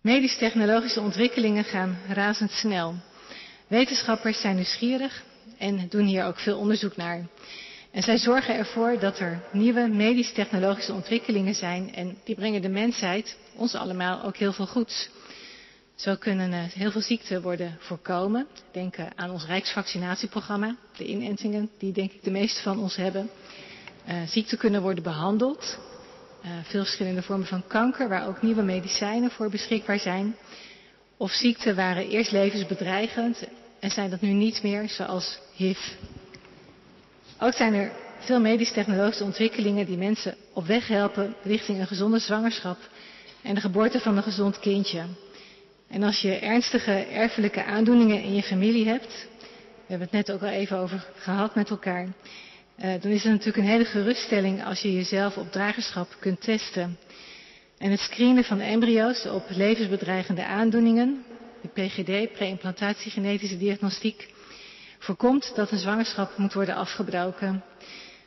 Medisch-technologische 0.01 1.01
ontwikkelingen 1.01 1.65
gaan 1.65 1.99
razendsnel. 2.09 2.95
Wetenschappers 3.71 4.41
zijn 4.41 4.55
nieuwsgierig 4.55 5.23
en 5.59 5.89
doen 5.89 6.05
hier 6.05 6.25
ook 6.25 6.39
veel 6.39 6.59
onderzoek 6.59 6.97
naar. 6.97 7.27
En 7.91 8.03
zij 8.03 8.19
zorgen 8.19 8.55
ervoor 8.55 8.99
dat 8.99 9.19
er 9.19 9.43
nieuwe 9.53 9.89
medisch-technologische 9.89 10.93
ontwikkelingen 10.93 11.55
zijn 11.55 11.95
en 11.95 12.17
die 12.25 12.35
brengen 12.35 12.63
de 12.63 12.69
mensheid, 12.69 13.37
ons 13.55 13.75
allemaal, 13.75 14.23
ook 14.23 14.37
heel 14.37 14.53
veel 14.53 14.67
goeds. 14.67 15.09
Zo 15.95 16.15
kunnen 16.15 16.53
uh, 16.53 16.59
heel 16.63 16.91
veel 16.91 17.01
ziekten 17.01 17.43
worden 17.43 17.77
voorkomen. 17.79 18.47
Denk 18.73 18.97
aan 19.15 19.31
ons 19.31 19.47
Rijksvaccinatieprogramma, 19.47 20.77
de 20.97 21.07
inentingen 21.07 21.71
die 21.79 21.93
denk 21.93 22.13
ik 22.13 22.25
de 22.25 22.31
meeste 22.31 22.63
van 22.63 22.79
ons 22.79 22.97
hebben. 22.97 23.31
Uh, 24.09 24.15
ziekten 24.27 24.59
kunnen 24.59 24.83
worden 24.83 25.03
behandeld. 25.03 25.79
Veel 26.63 26.83
verschillende 26.83 27.23
vormen 27.23 27.47
van 27.47 27.67
kanker, 27.67 28.09
waar 28.09 28.29
ook 28.29 28.43
nieuwe 28.43 28.63
medicijnen 28.63 29.31
voor 29.31 29.51
beschikbaar 29.51 29.99
zijn. 29.99 30.37
Of 31.17 31.31
ziekten 31.31 31.77
waren 31.77 32.09
eerst 32.09 32.33
levensbedreigend 32.33 33.45
en 33.81 33.91
zijn 33.91 34.11
dat 34.11 34.21
nu 34.21 34.29
niet 34.29 34.63
meer, 34.63 34.89
zoals 34.89 35.39
HIV. 35.55 35.79
Ook 37.39 37.53
zijn 37.53 37.75
er 37.75 37.93
veel 38.19 38.41
medisch-technologische 38.41 39.25
ontwikkelingen 39.25 39.87
die 39.87 39.97
mensen 39.97 40.35
op 40.53 40.67
weg 40.67 40.89
helpen 40.89 41.35
richting 41.43 41.79
een 41.79 41.87
gezonde 41.87 42.19
zwangerschap 42.19 42.79
en 43.43 43.55
de 43.55 43.61
geboorte 43.61 44.01
van 44.01 44.17
een 44.17 44.23
gezond 44.23 44.59
kindje. 44.59 45.03
En 45.89 46.03
als 46.03 46.21
je 46.21 46.39
ernstige 46.39 46.93
erfelijke 46.93 47.65
aandoeningen 47.65 48.23
in 48.23 48.35
je 48.35 48.43
familie 48.43 48.87
hebt, 48.87 49.29
we 49.39 49.97
hebben 49.97 50.09
het 50.13 50.27
net 50.27 50.33
ook 50.33 50.43
al 50.43 50.49
even 50.49 50.79
over 50.79 51.07
gehad 51.17 51.55
met 51.55 51.71
elkaar, 51.71 52.05
uh, 52.05 52.93
dan 53.01 53.11
is 53.11 53.23
het 53.23 53.33
natuurlijk 53.33 53.57
een 53.57 53.73
hele 53.73 53.85
geruststelling 53.85 54.65
als 54.65 54.81
je 54.81 54.93
jezelf 54.93 55.37
op 55.37 55.53
dragerschap 55.53 56.17
kunt 56.19 56.41
testen. 56.41 56.99
En 57.79 57.91
het 57.91 58.01
screenen 58.01 58.45
van 58.45 58.61
embryo's 58.61 59.27
op 59.27 59.45
levensbedreigende 59.49 60.45
aandoeningen, 60.45 61.25
de 61.63 61.69
PGD, 61.69 62.33
pre-implantatiegenetische 62.33 63.59
diagnostiek, 63.59 64.29
voorkomt 64.99 65.53
dat 65.55 65.71
een 65.71 65.79
zwangerschap 65.79 66.37
moet 66.37 66.53
worden 66.53 66.75
afgebroken. 66.75 67.65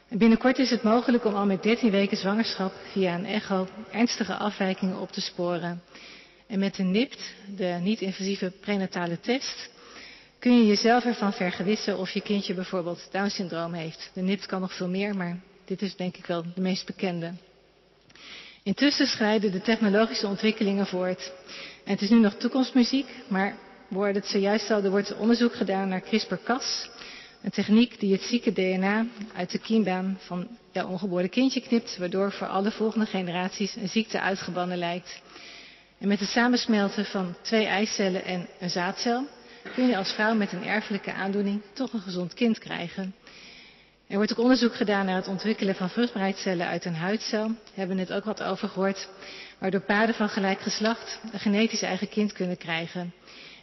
En 0.07 0.17
binnenkort 0.17 0.57
is 0.57 0.69
het 0.69 0.83
mogelijk 0.83 1.25
om 1.25 1.35
al 1.35 1.45
met 1.45 1.63
13 1.63 1.91
weken 1.91 2.17
zwangerschap 2.17 2.73
via 2.91 3.15
een 3.15 3.25
echo 3.25 3.67
ernstige 3.91 4.35
afwijkingen 4.35 4.99
op 4.99 5.11
te 5.11 5.21
sporen. 5.21 5.81
En 6.47 6.59
met 6.59 6.75
de 6.75 6.83
NIPT, 6.83 7.33
de 7.55 7.77
niet-invasieve 7.81 8.51
prenatale 8.59 9.19
test, 9.19 9.69
kun 10.39 10.57
je 10.57 10.65
jezelf 10.65 11.05
ervan 11.05 11.33
vergewissen 11.33 11.97
of 11.97 12.09
je 12.09 12.21
kindje 12.21 12.53
bijvoorbeeld 12.53 13.07
Down-syndroom 13.11 13.73
heeft. 13.73 14.11
De 14.13 14.21
NIPT 14.21 14.45
kan 14.45 14.61
nog 14.61 14.73
veel 14.73 14.89
meer, 14.89 15.15
maar 15.15 15.39
dit 15.65 15.81
is 15.81 15.95
denk 15.95 16.17
ik 16.17 16.25
wel 16.25 16.43
de 16.55 16.61
meest 16.61 16.85
bekende. 16.85 17.33
Intussen 18.63 19.07
schrijden 19.07 19.51
de 19.51 19.61
technologische 19.61 20.27
ontwikkelingen 20.27 20.87
voort. 20.87 21.31
Het 21.83 22.01
is 22.01 22.09
nu 22.09 22.19
nog 22.19 22.33
toekomstmuziek, 22.33 23.07
maar 23.27 23.55
we 23.87 23.99
het 23.99 24.25
zojuist 24.25 24.71
al, 24.71 24.83
er 24.83 24.89
wordt 24.89 25.17
onderzoek 25.17 25.55
gedaan 25.55 25.87
naar 25.87 26.01
CRISPR-Cas. 26.01 26.89
Een 27.41 27.49
techniek 27.49 27.99
die 27.99 28.11
het 28.11 28.21
zieke 28.21 28.53
DNA 28.53 29.05
uit 29.35 29.51
de 29.51 29.59
kiembaan 29.59 30.17
van 30.19 30.47
jouw 30.71 30.87
ongeboren 30.87 31.29
kindje 31.29 31.61
knipt, 31.61 31.97
waardoor 31.97 32.31
voor 32.31 32.47
alle 32.47 32.71
volgende 32.71 33.05
generaties 33.05 33.75
een 33.75 33.89
ziekte 33.89 34.19
uitgebannen 34.19 34.77
lijkt. 34.77 35.21
En 35.97 36.07
met 36.07 36.19
het 36.19 36.29
samensmelten 36.29 37.05
van 37.05 37.35
twee 37.41 37.65
eicellen 37.65 38.25
en 38.25 38.47
een 38.59 38.69
zaadcel 38.69 39.27
kun 39.73 39.87
je 39.87 39.97
als 39.97 40.11
vrouw 40.13 40.33
met 40.35 40.51
een 40.51 40.65
erfelijke 40.65 41.13
aandoening 41.13 41.61
toch 41.73 41.93
een 41.93 42.01
gezond 42.01 42.33
kind 42.33 42.59
krijgen. 42.59 43.13
Er 44.13 44.19
wordt 44.19 44.33
ook 44.33 44.43
onderzoek 44.43 44.75
gedaan 44.75 45.05
naar 45.05 45.15
het 45.15 45.27
ontwikkelen 45.27 45.75
van 45.75 45.89
vruchtbaarheidscellen 45.89 46.67
uit 46.67 46.85
een 46.85 46.95
huidcel. 46.95 47.47
Daar 47.47 47.57
hebben 47.73 47.95
we 47.95 48.01
net 48.01 48.13
ook 48.13 48.23
wat 48.23 48.43
over 48.43 48.69
gehoord. 48.69 49.09
Waardoor 49.57 49.81
paarden 49.81 50.15
van 50.15 50.29
gelijk 50.29 50.59
geslacht 50.61 51.19
een 51.31 51.39
genetisch 51.39 51.81
eigen 51.81 52.09
kind 52.09 52.33
kunnen 52.33 52.57
krijgen. 52.57 53.13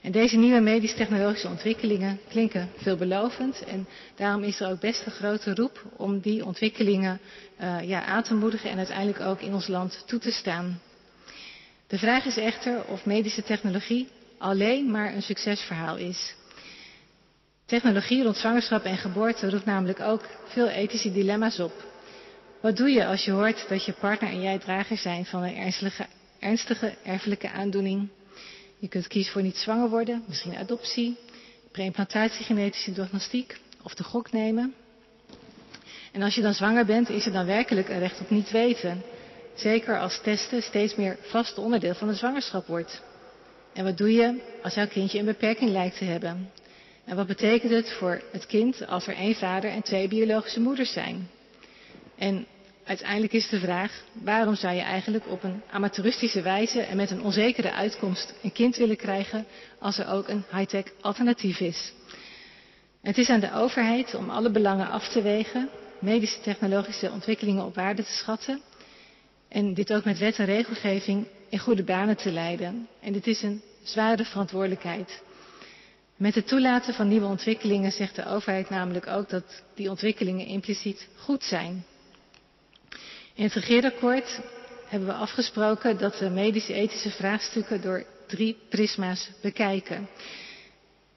En 0.02 0.12
deze 0.12 0.36
nieuwe 0.36 0.60
medisch-technologische 0.60 1.48
ontwikkelingen 1.48 2.20
klinken 2.28 2.70
veelbelovend. 2.76 3.64
En 3.64 3.88
daarom 4.14 4.42
is 4.42 4.60
er 4.60 4.70
ook 4.70 4.80
best 4.80 5.06
een 5.06 5.12
grote 5.12 5.54
roep 5.54 5.82
om 5.96 6.20
die 6.20 6.44
ontwikkelingen 6.44 7.20
uh, 7.60 7.88
ja, 7.88 8.04
aan 8.04 8.22
te 8.22 8.34
moedigen 8.34 8.70
en 8.70 8.78
uiteindelijk 8.78 9.20
ook 9.20 9.40
in 9.40 9.54
ons 9.54 9.66
land 9.66 10.02
toe 10.06 10.18
te 10.18 10.32
staan. 10.32 10.80
De 11.86 11.98
vraag 11.98 12.24
is 12.24 12.36
echter 12.36 12.84
of 12.84 13.04
medische 13.04 13.42
technologie 13.42 14.08
alleen 14.38 14.90
maar 14.90 15.14
een 15.14 15.22
succesverhaal 15.22 15.96
is. 15.96 16.34
Technologie 17.70 18.22
rond 18.22 18.36
zwangerschap 18.36 18.84
en 18.84 18.96
geboorte 18.96 19.50
roept 19.50 19.64
namelijk 19.64 20.00
ook 20.00 20.28
veel 20.46 20.68
ethische 20.68 21.12
dilemma's 21.12 21.58
op. 21.58 21.72
Wat 22.60 22.76
doe 22.76 22.88
je 22.90 23.06
als 23.06 23.24
je 23.24 23.30
hoort 23.30 23.68
dat 23.68 23.84
je 23.84 23.92
partner 23.92 24.30
en 24.30 24.40
jij 24.40 24.58
drager 24.58 24.96
zijn 24.96 25.24
van 25.26 25.42
een 25.42 25.74
ernstige, 26.40 26.94
erfelijke 27.04 27.50
aandoening? 27.50 28.08
Je 28.78 28.88
kunt 28.88 29.06
kiezen 29.06 29.32
voor 29.32 29.42
niet 29.42 29.56
zwanger 29.56 29.88
worden, 29.88 30.22
misschien 30.26 30.56
adoptie, 30.56 31.16
preimplantatie, 31.72 32.44
genetische 32.44 32.92
diagnostiek 32.92 33.60
of 33.82 33.94
de 33.94 34.04
gok 34.04 34.32
nemen. 34.32 34.74
En 36.12 36.22
als 36.22 36.34
je 36.34 36.42
dan 36.42 36.54
zwanger 36.54 36.84
bent, 36.84 37.08
is 37.08 37.26
er 37.26 37.32
dan 37.32 37.46
werkelijk 37.46 37.88
een 37.88 37.98
recht 37.98 38.20
op 38.20 38.30
niet 38.30 38.50
weten. 38.50 39.02
Zeker 39.54 40.00
als 40.00 40.20
testen 40.22 40.62
steeds 40.62 40.94
meer 40.94 41.16
vast 41.20 41.58
onderdeel 41.58 41.94
van 41.94 42.08
de 42.08 42.14
zwangerschap 42.14 42.66
wordt. 42.66 43.02
En 43.72 43.84
wat 43.84 43.98
doe 43.98 44.12
je 44.12 44.40
als 44.62 44.74
jouw 44.74 44.88
kindje 44.88 45.18
een 45.18 45.24
beperking 45.24 45.70
lijkt 45.70 45.98
te 45.98 46.04
hebben? 46.04 46.50
En 47.10 47.16
wat 47.16 47.26
betekent 47.26 47.72
het 47.72 47.92
voor 47.92 48.22
het 48.32 48.46
kind 48.46 48.86
als 48.86 49.06
er 49.06 49.14
één 49.14 49.34
vader 49.34 49.70
en 49.70 49.82
twee 49.82 50.08
biologische 50.08 50.60
moeders 50.60 50.92
zijn? 50.92 51.30
En 52.18 52.46
uiteindelijk 52.84 53.32
is 53.32 53.48
de 53.48 53.58
vraag, 53.58 54.02
waarom 54.12 54.54
zou 54.54 54.74
je 54.74 54.80
eigenlijk 54.80 55.26
op 55.28 55.42
een 55.42 55.62
amateuristische 55.70 56.42
wijze 56.42 56.80
en 56.80 56.96
met 56.96 57.10
een 57.10 57.22
onzekere 57.22 57.72
uitkomst 57.72 58.34
een 58.42 58.52
kind 58.52 58.76
willen 58.76 58.96
krijgen 58.96 59.46
als 59.78 59.98
er 59.98 60.08
ook 60.08 60.28
een 60.28 60.44
high-tech 60.50 60.84
alternatief 61.00 61.60
is? 61.60 61.92
Het 63.02 63.18
is 63.18 63.28
aan 63.28 63.40
de 63.40 63.54
overheid 63.54 64.14
om 64.14 64.30
alle 64.30 64.50
belangen 64.50 64.90
af 64.90 65.08
te 65.08 65.22
wegen, 65.22 65.68
medische 65.98 66.40
technologische 66.40 67.10
ontwikkelingen 67.10 67.64
op 67.64 67.74
waarde 67.74 68.04
te 68.04 68.12
schatten 68.12 68.60
en 69.48 69.74
dit 69.74 69.92
ook 69.92 70.04
met 70.04 70.18
wet 70.18 70.38
en 70.38 70.46
regelgeving 70.46 71.26
in 71.48 71.58
goede 71.58 71.84
banen 71.84 72.16
te 72.16 72.32
leiden. 72.32 72.88
En 73.00 73.12
dit 73.12 73.26
is 73.26 73.42
een 73.42 73.62
zware 73.82 74.24
verantwoordelijkheid. 74.24 75.22
Met 76.20 76.34
het 76.34 76.46
toelaten 76.46 76.94
van 76.94 77.08
nieuwe 77.08 77.26
ontwikkelingen 77.26 77.92
zegt 77.92 78.16
de 78.16 78.26
overheid 78.26 78.70
namelijk 78.70 79.06
ook 79.06 79.28
dat 79.28 79.62
die 79.74 79.90
ontwikkelingen 79.90 80.46
impliciet 80.46 81.08
goed 81.16 81.44
zijn. 81.44 81.84
In 83.34 83.44
het 83.44 83.54
regeerakkoord 83.54 84.40
hebben 84.86 85.08
we 85.08 85.14
afgesproken 85.14 85.98
dat 85.98 86.18
we 86.18 86.28
medische 86.28 86.72
ethische 86.72 87.10
vraagstukken 87.10 87.80
door 87.80 88.04
drie 88.26 88.56
prisma's 88.68 89.30
bekijken. 89.42 90.08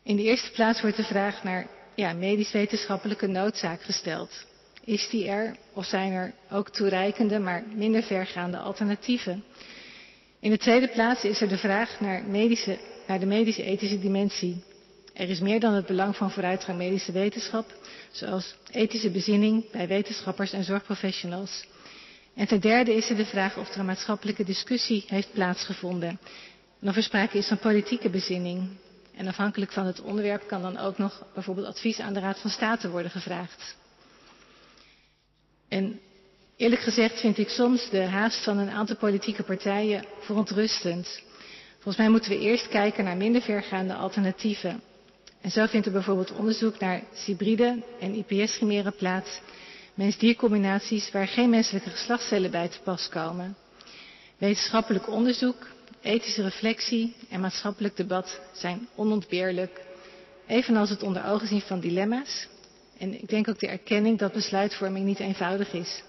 In 0.04 0.16
de 0.16 0.24
eerste 0.24 0.52
plaats 0.52 0.82
wordt 0.82 0.98
de 0.98 1.04
vraag 1.04 1.44
naar 1.44 1.68
ja, 1.96 2.14
medisch-wetenschappelijke 2.14 3.28
noodzaak 3.28 3.82
gesteld. 3.82 4.46
Is 4.84 5.10
die 5.10 5.28
er 5.28 5.56
of 5.74 5.86
zijn 5.86 6.12
er 6.12 6.34
ook 6.52 6.70
toereikende, 6.70 7.40
maar 7.40 7.64
minder 7.76 8.04
vergaande 8.04 8.58
alternatieven? 8.58 9.44
In 10.40 10.50
de 10.50 10.58
tweede 10.58 10.88
plaats 10.88 11.24
is 11.24 11.42
er 11.42 11.48
de 11.50 11.58
vraag 11.58 12.00
naar, 12.00 12.24
medische, 12.24 12.78
naar 13.08 13.20
de 13.20 13.26
medische 13.26 13.64
ethische 13.64 14.00
dimensie. 14.00 14.64
Er 15.14 15.30
is 15.30 15.40
meer 15.40 15.60
dan 15.60 15.74
het 15.74 15.86
belang 15.86 16.16
van 16.16 16.32
vooruitgang 16.32 16.78
medische 16.78 17.12
wetenschap, 17.12 17.74
zoals 18.12 18.56
ethische 18.72 19.10
bezinning 19.10 19.72
bij 19.72 19.88
wetenschappers 19.88 20.54
en 20.54 20.64
zorgprofessionals. 20.64 21.66
En 22.36 22.48
ten 22.48 22.60
derde 22.60 22.96
is 22.96 23.10
er 23.10 23.16
de 23.16 23.26
vraag 23.26 23.58
of 23.58 23.74
er 23.74 23.80
een 23.80 23.86
maatschappelijke 23.86 24.44
discussie 24.44 25.04
heeft 25.08 25.34
plaatsgevonden. 25.34 26.20
En 26.82 26.90
of 26.90 26.96
er 26.96 27.04
sprake 27.04 27.38
is 27.38 27.48
van 27.48 27.58
politieke 27.58 28.10
bezinning. 28.10 28.70
En 29.16 29.28
afhankelijk 29.28 29.72
van 29.72 29.86
het 29.86 30.02
onderwerp 30.02 30.48
kan 30.48 30.62
dan 30.62 30.78
ook 30.78 30.98
nog 30.98 31.26
bijvoorbeeld 31.34 31.68
advies 31.68 32.00
aan 32.00 32.14
de 32.14 32.20
Raad 32.20 32.40
van 32.40 32.50
State 32.50 32.90
worden 32.90 33.12
gevraagd. 33.12 33.76
En 35.68 36.00
eerlijk 36.58 36.82
gezegd 36.82 37.20
vind 37.20 37.38
ik 37.38 37.50
soms 37.50 37.90
de 37.90 38.02
haast 38.02 38.44
van 38.44 38.58
een 38.58 38.70
aantal 38.70 38.96
politieke 38.96 39.44
partijen 39.44 40.06
verontrustend. 40.20 41.22
Volgens 41.74 41.98
mij 41.98 42.10
moeten 42.10 42.30
we 42.30 42.40
eerst 42.40 42.68
kijken 42.68 43.04
naar 43.04 43.18
minder 43.18 43.42
vergaande 43.42 43.94
alternatieven. 43.94 44.82
En 45.44 45.52
zo 45.52 45.66
vindt 45.66 45.86
er 45.86 45.92
bijvoorbeeld 45.92 46.32
onderzoek 46.32 46.80
naar 46.80 47.02
hybride 47.26 47.84
en 48.00 48.14
IPS-chimeren 48.14 48.96
plaats, 48.96 49.42
mens-diercombinaties 49.94 51.12
waar 51.12 51.28
geen 51.28 51.50
menselijke 51.50 51.90
geslachtscellen 51.90 52.52
bij 52.52 52.68
te 52.68 52.80
pas 52.84 53.10
komen. 53.10 53.56
Wetenschappelijk 54.38 55.10
onderzoek, 55.10 55.68
ethische 56.02 56.42
reflectie 56.42 57.16
en 57.30 57.40
maatschappelijk 57.40 57.96
debat 57.98 58.40
zijn 58.54 58.88
onontbeerlijk, 58.96 59.82
evenals 60.48 60.90
het 60.90 61.04
onder 61.04 61.26
ogen 61.26 61.48
zien 61.48 61.62
van 61.62 61.80
dilemma's. 61.80 62.48
En 62.98 63.22
ik 63.22 63.30
denk 63.30 63.48
ook 63.48 63.60
de 63.60 63.68
erkenning 63.68 64.20
dat 64.20 64.34
besluitvorming 64.34 65.06
niet 65.06 65.20
eenvoudig 65.20 65.74
is. 65.74 66.04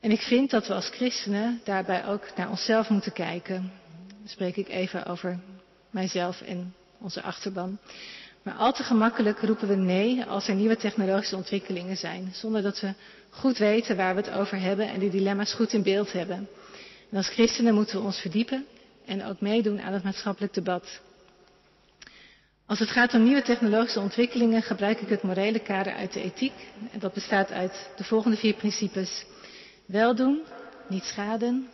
En 0.00 0.10
ik 0.10 0.20
vind 0.20 0.50
dat 0.50 0.66
we 0.66 0.74
als 0.74 0.88
christenen 0.88 1.60
daarbij 1.64 2.06
ook 2.06 2.36
naar 2.36 2.50
onszelf 2.50 2.88
moeten 2.88 3.12
kijken. 3.12 3.72
Dan 4.08 4.28
spreek 4.28 4.56
ik 4.56 4.68
even 4.68 5.06
over 5.06 5.38
mijzelf 5.90 6.40
en 6.40 6.74
onze 7.00 7.22
achterban. 7.22 7.78
Maar 8.42 8.54
al 8.54 8.72
te 8.72 8.82
gemakkelijk 8.82 9.40
roepen 9.40 9.68
we 9.68 9.74
nee 9.74 10.24
als 10.24 10.48
er 10.48 10.54
nieuwe 10.54 10.76
technologische 10.76 11.36
ontwikkelingen 11.36 11.96
zijn, 11.96 12.30
zonder 12.32 12.62
dat 12.62 12.80
we 12.80 12.92
goed 13.30 13.58
weten 13.58 13.96
waar 13.96 14.14
we 14.14 14.20
het 14.20 14.30
over 14.30 14.60
hebben 14.60 14.88
en 14.88 15.00
die 15.00 15.10
dilemma's 15.10 15.52
goed 15.52 15.72
in 15.72 15.82
beeld 15.82 16.12
hebben. 16.12 16.48
En 17.10 17.16
als 17.16 17.28
christenen 17.28 17.74
moeten 17.74 17.98
we 17.98 18.04
ons 18.04 18.18
verdiepen 18.20 18.66
en 19.06 19.24
ook 19.24 19.40
meedoen 19.40 19.80
aan 19.80 19.92
het 19.92 20.02
maatschappelijk 20.02 20.54
debat. 20.54 21.00
Als 22.66 22.78
het 22.78 22.88
gaat 22.88 23.14
om 23.14 23.22
nieuwe 23.22 23.42
technologische 23.42 24.00
ontwikkelingen 24.00 24.62
gebruik 24.62 25.00
ik 25.00 25.08
het 25.08 25.22
morele 25.22 25.58
kader 25.58 25.92
uit 25.92 26.12
de 26.12 26.22
ethiek. 26.22 26.52
En 26.92 26.98
dat 26.98 27.12
bestaat 27.12 27.50
uit 27.50 27.90
de 27.96 28.04
volgende 28.04 28.36
vier 28.36 28.54
principes. 28.54 29.24
Weldoen, 29.86 30.40
niet 30.88 31.04
schaden, 31.04 31.68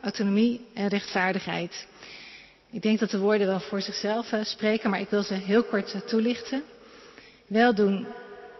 autonomie 0.00 0.66
en 0.74 0.88
rechtvaardigheid. 0.88 1.86
Ik 2.72 2.82
denk 2.82 2.98
dat 2.98 3.10
de 3.10 3.18
woorden 3.18 3.46
wel 3.46 3.60
voor 3.60 3.82
zichzelf 3.82 4.32
uh, 4.32 4.44
spreken, 4.44 4.90
maar 4.90 5.00
ik 5.00 5.08
wil 5.08 5.22
ze 5.22 5.34
heel 5.34 5.64
kort 5.64 5.94
uh, 5.94 6.00
toelichten. 6.00 6.62
Weldoen, 7.46 8.06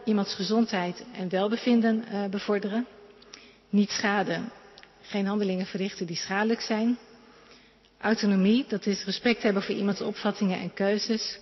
iemands 0.04 0.34
gezondheid 0.34 1.04
en 1.12 1.28
welbevinden 1.28 2.04
uh, 2.12 2.24
bevorderen. 2.24 2.86
Niet 3.68 3.90
schaden, 3.90 4.52
geen 5.02 5.26
handelingen 5.26 5.66
verrichten 5.66 6.06
die 6.06 6.16
schadelijk 6.16 6.60
zijn. 6.60 6.98
Autonomie, 8.00 8.64
dat 8.68 8.86
is 8.86 9.04
respect 9.04 9.42
hebben 9.42 9.62
voor 9.62 9.74
iemands 9.74 10.00
opvattingen 10.00 10.60
en 10.60 10.74
keuzes. 10.74 11.38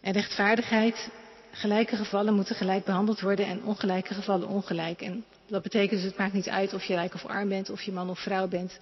En 0.00 0.12
rechtvaardigheid, 0.12 1.08
gelijke 1.50 1.96
gevallen 1.96 2.34
moeten 2.34 2.56
gelijk 2.56 2.84
behandeld 2.84 3.20
worden 3.20 3.46
en 3.46 3.64
ongelijke 3.64 4.14
gevallen 4.14 4.48
ongelijk. 4.48 5.00
En 5.00 5.24
dat 5.48 5.62
betekent 5.62 6.00
dus, 6.00 6.10
het 6.10 6.18
maakt 6.18 6.32
niet 6.32 6.48
uit 6.48 6.74
of 6.74 6.84
je 6.84 6.94
rijk 6.94 7.14
of 7.14 7.26
arm 7.26 7.48
bent, 7.48 7.70
of 7.70 7.82
je 7.82 7.92
man 7.92 8.10
of 8.10 8.18
vrouw 8.18 8.48
bent. 8.48 8.78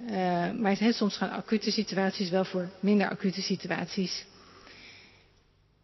Uh, 0.00 0.10
maar 0.52 0.70
het 0.70 0.78
heeft 0.78 0.96
soms 0.96 1.16
gaan 1.16 1.30
acute 1.30 1.70
situaties 1.70 2.30
wel 2.30 2.44
voor 2.44 2.68
minder 2.80 3.08
acute 3.08 3.42
situaties. 3.42 4.24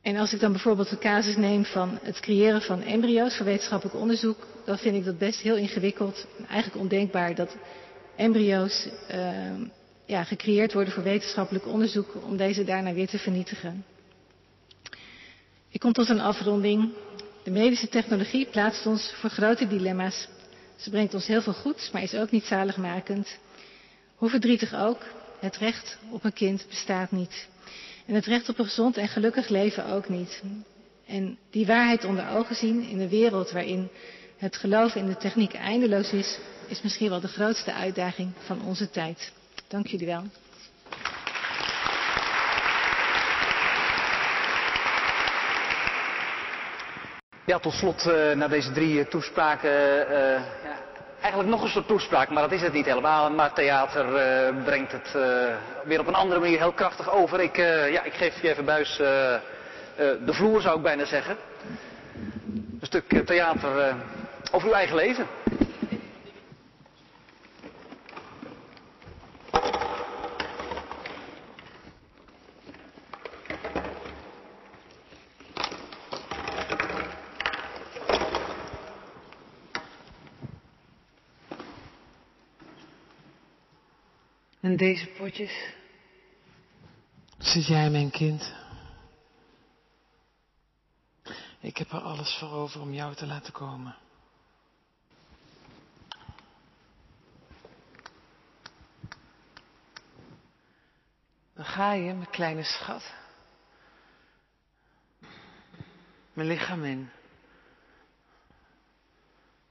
En 0.02 0.16
als 0.16 0.32
ik 0.32 0.40
dan 0.40 0.52
bijvoorbeeld 0.52 0.90
de 0.90 0.98
casus 0.98 1.36
neem 1.36 1.64
van 1.64 1.98
het 2.02 2.20
creëren 2.20 2.62
van 2.62 2.82
embryo's 2.82 3.36
voor 3.36 3.46
wetenschappelijk 3.46 3.96
onderzoek, 3.96 4.46
dan 4.64 4.78
vind 4.78 4.96
ik 4.96 5.04
dat 5.04 5.18
best 5.18 5.40
heel 5.40 5.56
ingewikkeld. 5.56 6.26
Eigenlijk 6.48 6.82
ondenkbaar 6.82 7.34
dat 7.34 7.56
embryo's 8.16 8.88
uh, 9.10 9.60
ja, 10.06 10.24
gecreëerd 10.24 10.72
worden 10.72 10.92
voor 10.92 11.02
wetenschappelijk 11.02 11.66
onderzoek 11.66 12.14
om 12.24 12.36
deze 12.36 12.64
daarna 12.64 12.92
weer 12.92 13.08
te 13.08 13.18
vernietigen. 13.18 13.84
Ik 15.68 15.80
kom 15.80 15.92
tot 15.92 16.08
een 16.08 16.20
afronding. 16.20 16.92
De 17.42 17.50
medische 17.50 17.88
technologie 17.88 18.46
plaatst 18.46 18.86
ons 18.86 19.12
voor 19.12 19.30
grote 19.30 19.66
dilemma's. 19.66 20.28
Ze 20.76 20.90
brengt 20.90 21.14
ons 21.14 21.26
heel 21.26 21.42
veel 21.42 21.52
goeds, 21.52 21.90
maar 21.90 22.02
is 22.02 22.14
ook 22.14 22.30
niet 22.30 22.44
zaligmakend. 22.44 23.38
Hoe 24.22 24.30
verdrietig 24.30 24.74
ook, 24.74 25.02
het 25.40 25.56
recht 25.56 25.98
op 26.10 26.24
een 26.24 26.32
kind 26.32 26.66
bestaat 26.68 27.10
niet. 27.10 27.48
En 28.06 28.14
het 28.14 28.26
recht 28.26 28.48
op 28.48 28.58
een 28.58 28.64
gezond 28.64 28.96
en 28.96 29.08
gelukkig 29.08 29.48
leven 29.48 29.86
ook 29.86 30.08
niet. 30.08 30.42
En 31.06 31.38
die 31.50 31.66
waarheid 31.66 32.04
onder 32.04 32.28
ogen 32.28 32.56
zien 32.56 32.82
in 32.82 33.00
een 33.00 33.08
wereld 33.08 33.50
waarin 33.50 33.88
het 34.36 34.56
geloof 34.56 34.94
in 34.94 35.06
de 35.06 35.16
techniek 35.16 35.54
eindeloos 35.54 36.12
is, 36.12 36.38
is 36.66 36.82
misschien 36.82 37.08
wel 37.08 37.20
de 37.20 37.28
grootste 37.28 37.72
uitdaging 37.72 38.32
van 38.46 38.64
onze 38.64 38.90
tijd. 38.90 39.32
Dank 39.68 39.86
jullie 39.86 40.06
wel. 40.06 40.22
Ja, 47.46 47.58
tot 47.58 47.72
slot 47.72 48.06
uh, 48.06 48.32
na 48.32 48.48
deze 48.48 48.72
drie 48.72 48.94
uh, 48.94 49.04
toespraken, 49.04 49.70
uh, 49.70 50.16
ja, 50.64 50.91
eigenlijk 51.22 51.50
nog 51.50 51.62
een 51.62 51.68
soort 51.68 51.86
toespraak, 51.86 52.28
maar 52.28 52.42
dat 52.42 52.52
is 52.52 52.62
het 52.62 52.72
niet 52.72 52.86
helemaal. 52.86 53.30
Maar 53.30 53.52
theater 53.52 54.06
brengt 54.64 54.92
het 54.92 55.16
weer 55.84 56.00
op 56.00 56.06
een 56.06 56.14
andere 56.14 56.40
manier 56.40 56.58
heel 56.58 56.72
krachtig 56.72 57.10
over. 57.10 57.40
Ik, 57.40 57.56
ja, 57.90 58.02
ik 58.02 58.14
geef 58.14 58.42
je 58.42 58.48
even 58.48 58.64
buis 58.64 58.96
de 59.96 60.32
vloer, 60.32 60.60
zou 60.60 60.76
ik 60.76 60.82
bijna 60.82 61.04
zeggen. 61.04 61.36
Een 62.80 62.86
stuk 62.86 63.26
theater 63.26 63.94
over 64.52 64.68
uw 64.68 64.74
eigen 64.74 64.96
leven. 64.96 65.26
En 84.72 84.78
deze 84.78 85.06
potjes? 85.06 85.74
Zit 87.38 87.66
jij 87.66 87.90
mijn 87.90 88.10
kind? 88.10 88.52
Ik 91.60 91.76
heb 91.76 91.92
er 91.92 92.00
alles 92.00 92.38
voor 92.38 92.50
over 92.50 92.80
om 92.80 92.92
jou 92.92 93.14
te 93.14 93.26
laten 93.26 93.52
komen. 93.52 93.96
Dan 101.54 101.64
ga 101.64 101.92
je, 101.92 102.14
mijn 102.14 102.30
kleine 102.30 102.62
schat. 102.62 103.14
Mijn 106.32 106.48
lichaam 106.48 106.84
in. 106.84 107.10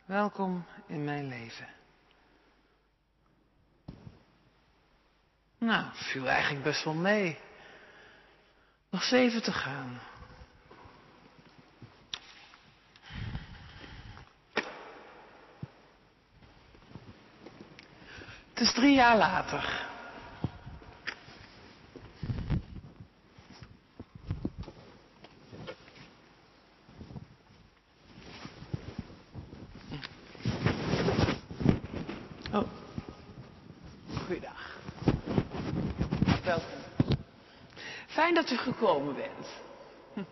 Welkom 0.06 0.66
in 0.88 1.04
mijn 1.04 1.28
leven. 1.28 1.81
Nou, 5.66 5.86
viel 5.94 6.28
eigenlijk 6.28 6.64
best 6.64 6.84
wel 6.84 6.94
mee. 6.94 7.38
Nog 8.90 9.04
zeven 9.04 9.44
te 9.44 9.52
gaan. 9.52 10.00
Het 18.54 18.60
is 18.60 18.74
drie 18.74 18.96
jaar 18.96 19.18
later. 19.18 19.90
Oh. 32.54 32.68
Goeiedag. 34.26 34.62
Welkom. 36.44 36.66
Fijn 38.08 38.31
dat 38.42 38.52
u 38.52 38.58
gekomen 38.58 39.16
bent. 39.16 39.48
Hm. 40.14 40.24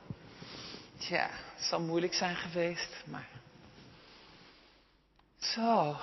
Tja, 0.97 1.29
het 1.55 1.63
zal 1.63 1.79
moeilijk 1.81 2.13
zijn 2.13 2.35
geweest, 2.35 3.03
maar. 3.05 3.29
Zo. 5.37 5.95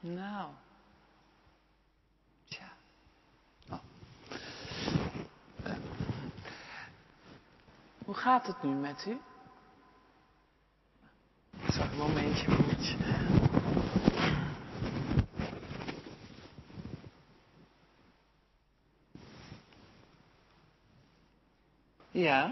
Nou. 0.00 0.50
Tja. 2.48 2.72
Oh. 3.70 3.78
Uh. 5.66 5.74
Hoe 8.04 8.14
gaat 8.14 8.46
het 8.46 8.62
nu 8.62 8.70
met 8.70 9.06
u? 9.06 9.18
Zo, 11.72 11.80
een 11.82 11.96
momentje, 11.96 12.48
momentje. 12.48 12.96
Ja. 22.14 22.50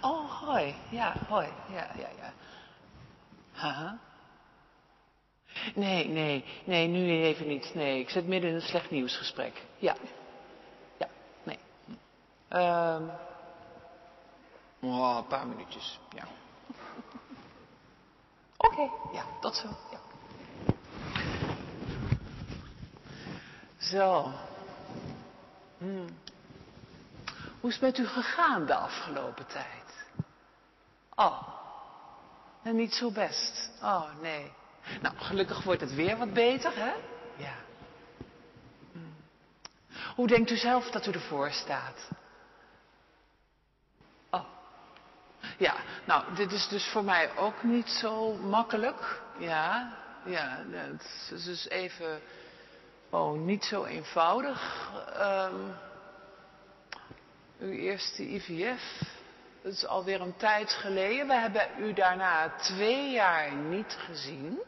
Oh, 0.00 0.30
hoi. 0.30 0.74
Ja, 0.90 1.14
hoi. 1.28 1.48
Ja, 1.70 1.90
ja, 1.96 2.08
ja. 2.18 2.32
Haha. 3.52 3.98
Nee, 5.74 6.08
nee, 6.08 6.44
nee, 6.64 6.88
nu 6.88 7.22
even 7.22 7.46
niet. 7.46 7.74
Nee, 7.74 8.00
ik 8.00 8.10
zit 8.10 8.26
midden 8.26 8.50
in 8.50 8.56
een 8.56 8.62
slecht 8.62 8.90
nieuwsgesprek. 8.90 9.62
Ja. 9.78 9.96
Ja, 10.98 11.08
nee. 11.42 11.58
Um. 12.50 13.10
Oh, 14.80 15.16
een 15.16 15.26
paar 15.26 15.46
minuutjes, 15.46 16.00
ja. 16.14 16.24
Oké, 18.56 18.80
okay. 18.80 18.90
ja, 19.12 19.24
tot 19.40 19.56
zo. 19.56 19.68
Ja. 19.90 20.00
Zo. 23.78 24.32
Hmm. 25.78 26.06
Hoe 27.62 27.70
is 27.70 27.76
het 27.76 27.84
met 27.84 27.98
u 27.98 28.06
gegaan 28.06 28.66
de 28.66 28.74
afgelopen 28.74 29.46
tijd? 29.46 30.06
Oh, 31.14 31.48
en 32.62 32.76
niet 32.76 32.94
zo 32.94 33.10
best. 33.10 33.70
Oh, 33.82 34.04
nee. 34.20 34.52
Nou, 35.00 35.16
gelukkig 35.16 35.62
wordt 35.62 35.80
het 35.80 35.94
weer 35.94 36.16
wat 36.16 36.32
beter, 36.32 36.76
hè? 36.76 36.92
Ja. 37.36 37.54
Hm. 38.92 38.98
Hoe 40.14 40.26
denkt 40.26 40.50
u 40.50 40.56
zelf 40.56 40.90
dat 40.90 41.06
u 41.06 41.10
ervoor 41.12 41.50
staat? 41.50 42.08
Oh. 44.30 44.44
Ja, 45.58 45.74
nou, 46.04 46.34
dit 46.34 46.52
is 46.52 46.68
dus 46.68 46.88
voor 46.88 47.04
mij 47.04 47.36
ook 47.36 47.62
niet 47.62 47.88
zo 47.88 48.32
makkelijk. 48.32 49.22
Ja, 49.38 49.96
ja, 50.24 50.64
het 50.70 51.30
is 51.30 51.44
dus 51.44 51.68
even, 51.68 52.20
oh, 53.10 53.38
niet 53.38 53.64
zo 53.64 53.84
eenvoudig. 53.84 54.90
Um, 55.20 55.74
uw 57.62 57.72
eerste 57.72 58.22
IVF. 58.22 58.82
Dat 59.62 59.72
is 59.72 59.86
alweer 59.86 60.20
een 60.20 60.36
tijd 60.36 60.72
geleden. 60.72 61.26
We 61.26 61.34
hebben 61.34 61.68
u 61.78 61.92
daarna 61.92 62.48
twee 62.56 63.10
jaar 63.10 63.54
niet 63.54 63.96
gezien. 63.98 64.58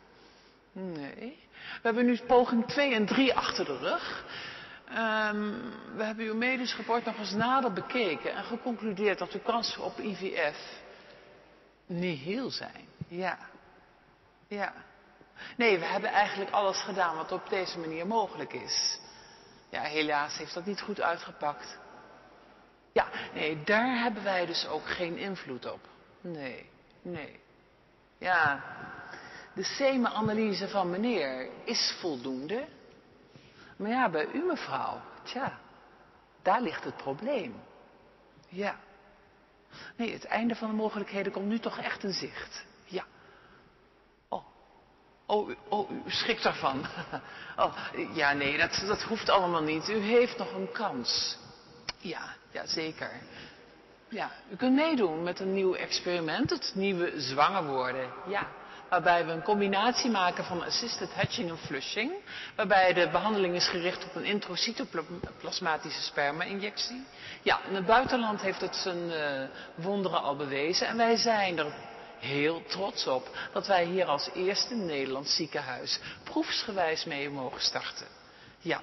Nee. 0.72 1.42
We 1.54 1.80
hebben 1.82 2.04
nu 2.04 2.20
poging 2.26 2.66
2 2.66 2.94
en 2.94 3.06
3 3.06 3.34
achter 3.34 3.64
de 3.64 3.76
rug. 3.76 4.24
Ehm, 4.88 5.52
we 5.96 6.04
hebben 6.04 6.24
uw 6.24 6.34
medisch 6.34 6.76
rapport 6.76 7.04
nog 7.04 7.18
eens 7.18 7.32
nader 7.32 7.72
bekeken 7.72 8.34
en 8.34 8.44
geconcludeerd 8.44 9.18
dat 9.18 9.32
uw 9.32 9.40
kansen 9.40 9.82
op 9.82 9.98
IVF 9.98 10.82
niet 11.86 12.20
heel 12.20 12.50
zijn. 12.50 12.88
Ja. 13.08 13.38
Ja. 14.48 14.72
Nee, 15.56 15.78
we 15.78 15.84
hebben 15.84 16.10
eigenlijk 16.10 16.50
alles 16.50 16.82
gedaan 16.82 17.16
wat 17.16 17.32
op 17.32 17.48
deze 17.48 17.78
manier 17.78 18.06
mogelijk 18.06 18.52
is. 18.52 18.98
Ja, 19.70 19.82
helaas 19.82 20.38
heeft 20.38 20.54
dat 20.54 20.66
niet 20.66 20.80
goed 20.80 21.00
uitgepakt. 21.00 21.78
Ja, 22.94 23.08
nee, 23.32 23.62
daar 23.64 23.98
hebben 23.98 24.22
wij 24.22 24.46
dus 24.46 24.66
ook 24.66 24.86
geen 24.86 25.16
invloed 25.16 25.72
op. 25.72 25.80
Nee, 26.20 26.70
nee. 27.02 27.40
Ja, 28.18 28.64
de 29.54 29.64
semenanalyse 29.64 30.68
van 30.68 30.90
meneer 30.90 31.48
is 31.64 31.96
voldoende. 32.00 32.66
Maar 33.76 33.90
ja, 33.90 34.08
bij 34.08 34.28
u 34.32 34.42
mevrouw, 34.42 35.00
tja, 35.22 35.58
daar 36.42 36.60
ligt 36.60 36.84
het 36.84 36.96
probleem. 36.96 37.62
Ja. 38.48 38.76
Nee, 39.96 40.12
het 40.12 40.24
einde 40.24 40.54
van 40.54 40.68
de 40.68 40.74
mogelijkheden 40.74 41.32
komt 41.32 41.46
nu 41.46 41.58
toch 41.58 41.78
echt 41.78 42.02
in 42.04 42.12
zicht. 42.12 42.64
Ja. 42.84 43.04
Oh, 44.28 44.44
oh, 45.26 45.50
oh 45.68 45.90
u 45.90 46.10
schrikt 46.10 46.42
daarvan. 46.42 46.86
Oh, 47.56 47.76
ja, 48.14 48.32
nee, 48.32 48.58
dat, 48.58 48.84
dat 48.86 49.02
hoeft 49.02 49.28
allemaal 49.28 49.62
niet. 49.62 49.88
U 49.88 49.98
heeft 49.98 50.38
nog 50.38 50.52
een 50.52 50.72
kans. 50.72 51.38
Ja, 51.98 52.34
ja, 52.54 52.66
zeker. 52.66 53.10
Ja, 54.08 54.30
u 54.50 54.56
kunt 54.56 54.74
meedoen 54.74 55.22
met 55.22 55.40
een 55.40 55.52
nieuw 55.52 55.74
experiment, 55.74 56.50
het 56.50 56.72
nieuwe 56.74 57.20
zwanger 57.20 57.66
worden. 57.66 58.12
Ja, 58.26 58.48
waarbij 58.88 59.26
we 59.26 59.32
een 59.32 59.42
combinatie 59.42 60.10
maken 60.10 60.44
van 60.44 60.64
assisted 60.64 61.14
hatching 61.14 61.50
en 61.50 61.58
flushing. 61.58 62.12
Waarbij 62.56 62.92
de 62.92 63.08
behandeling 63.08 63.54
is 63.54 63.68
gericht 63.68 64.04
op 64.04 64.14
een 64.14 64.24
introcytoplasmatische 64.24 66.02
sperma-injectie. 66.02 67.06
Ja, 67.42 67.60
in 67.68 67.74
het 67.74 67.86
buitenland 67.86 68.42
heeft 68.42 68.60
het 68.60 68.76
zijn 68.76 69.10
uh, 69.10 69.48
wonderen 69.74 70.22
al 70.22 70.36
bewezen. 70.36 70.86
En 70.86 70.96
wij 70.96 71.16
zijn 71.16 71.58
er 71.58 71.74
heel 72.18 72.62
trots 72.66 73.06
op 73.06 73.36
dat 73.52 73.66
wij 73.66 73.84
hier 73.84 74.04
als 74.04 74.30
eerste 74.34 74.74
Nederlands 74.74 75.36
ziekenhuis 75.36 76.00
proefsgewijs 76.24 77.04
mee 77.04 77.30
mogen 77.30 77.60
starten. 77.60 78.06
Ja, 78.58 78.80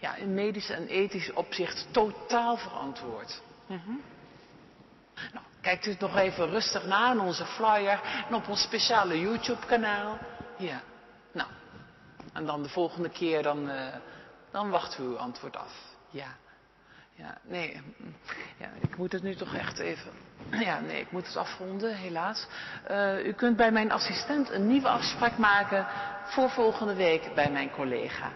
ja 0.00 0.14
in 0.14 0.34
medisch 0.34 0.70
en 0.70 0.86
ethisch 0.86 1.32
opzicht 1.32 1.86
totaal 1.90 2.56
verantwoord. 2.56 3.42
Mm 3.66 3.80
-hmm. 3.84 4.00
Nou, 5.32 5.44
kijkt 5.60 5.86
u 5.86 5.90
het 5.90 6.00
nog 6.00 6.16
even 6.16 6.50
rustig 6.50 6.86
na 6.86 7.12
in 7.12 7.20
onze 7.20 7.44
flyer 7.44 8.00
en 8.28 8.34
op 8.34 8.48
ons 8.48 8.62
speciale 8.62 9.20
YouTube-kanaal. 9.20 10.18
Ja, 10.56 10.80
nou. 11.32 11.48
En 12.32 12.46
dan 12.46 12.62
de 12.62 12.68
volgende 12.68 13.08
keer, 13.08 13.42
dan, 13.42 13.70
uh, 13.70 13.86
dan 14.50 14.70
wachten 14.70 15.02
we 15.02 15.08
uw 15.08 15.18
antwoord 15.18 15.56
af. 15.56 15.72
Ja. 16.10 16.36
Ja, 17.14 17.38
nee. 17.42 17.80
Ja, 18.58 18.68
ik 18.80 18.96
moet 18.96 19.12
het 19.12 19.22
nu 19.22 19.34
toch 19.34 19.54
echt 19.54 19.78
even. 19.78 20.12
Ja, 20.50 20.80
nee, 20.80 21.00
ik 21.00 21.10
moet 21.10 21.26
het 21.26 21.36
afronden, 21.36 21.96
helaas. 21.96 22.46
Uh, 22.90 23.26
u 23.26 23.32
kunt 23.32 23.56
bij 23.56 23.72
mijn 23.72 23.92
assistent 23.92 24.50
een 24.50 24.66
nieuwe 24.66 24.88
afspraak 24.88 25.38
maken 25.38 25.86
voor 26.24 26.50
volgende 26.50 26.94
week 26.94 27.34
bij 27.34 27.50
mijn 27.50 27.70
collega. 27.70 28.32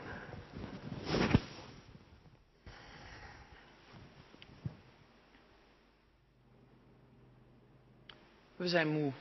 We 8.62 8.68
zijn 8.68 8.88
moe. 8.88 9.12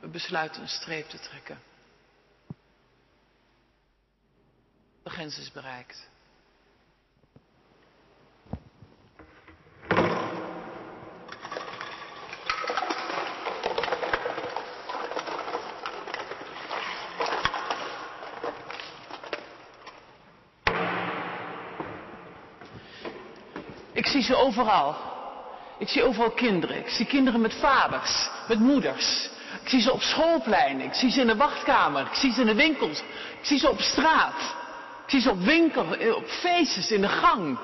We 0.00 0.08
besluiten 0.08 0.62
een 0.62 0.68
streep 0.68 1.08
te 1.08 1.18
trekken. 1.18 1.58
De 5.02 5.10
grens 5.10 5.38
is 5.38 5.52
bereikt. 5.52 6.08
Ik 23.92 24.06
zie 24.06 24.22
ze 24.22 24.36
overal. 24.36 25.13
Ik 25.78 25.88
zie 25.88 26.02
overal 26.02 26.30
kinderen. 26.30 26.76
Ik 26.76 26.88
zie 26.88 27.06
kinderen 27.06 27.40
met 27.40 27.54
vaders, 27.54 28.28
met 28.48 28.58
moeders. 28.58 29.28
Ik 29.62 29.68
zie 29.68 29.80
ze 29.80 29.92
op 29.92 30.02
schoolpleinen. 30.02 30.86
Ik 30.86 30.94
zie 30.94 31.10
ze 31.10 31.20
in 31.20 31.26
de 31.26 31.36
wachtkamer. 31.36 32.06
Ik 32.06 32.14
zie 32.14 32.32
ze 32.32 32.40
in 32.40 32.46
de 32.46 32.54
winkels. 32.54 32.98
Ik 33.40 33.44
zie 33.44 33.58
ze 33.58 33.70
op 33.70 33.80
straat. 33.80 34.54
Ik 35.04 35.10
zie 35.10 35.20
ze 35.20 35.30
op 35.30 35.40
winkel, 35.40 35.96
eh, 35.96 36.14
op 36.14 36.26
feestjes, 36.26 36.90
in 36.90 37.00
de 37.00 37.08
gang. 37.08 37.58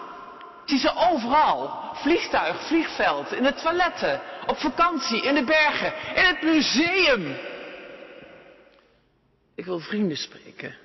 Ik 0.64 0.68
zie 0.68 0.78
ze 0.78 0.92
overal. 0.96 1.78
Vliegtuig, 1.94 2.66
vliegveld, 2.66 3.32
in 3.32 3.42
de 3.42 3.54
toiletten, 3.54 4.20
op 4.46 4.58
vakantie, 4.58 5.22
in 5.22 5.34
de 5.34 5.44
bergen, 5.44 5.92
in 6.14 6.24
het 6.24 6.42
museum. 6.42 7.36
Ik 9.54 9.64
wil 9.64 9.78
vrienden 9.78 10.16
spreken. 10.16 10.76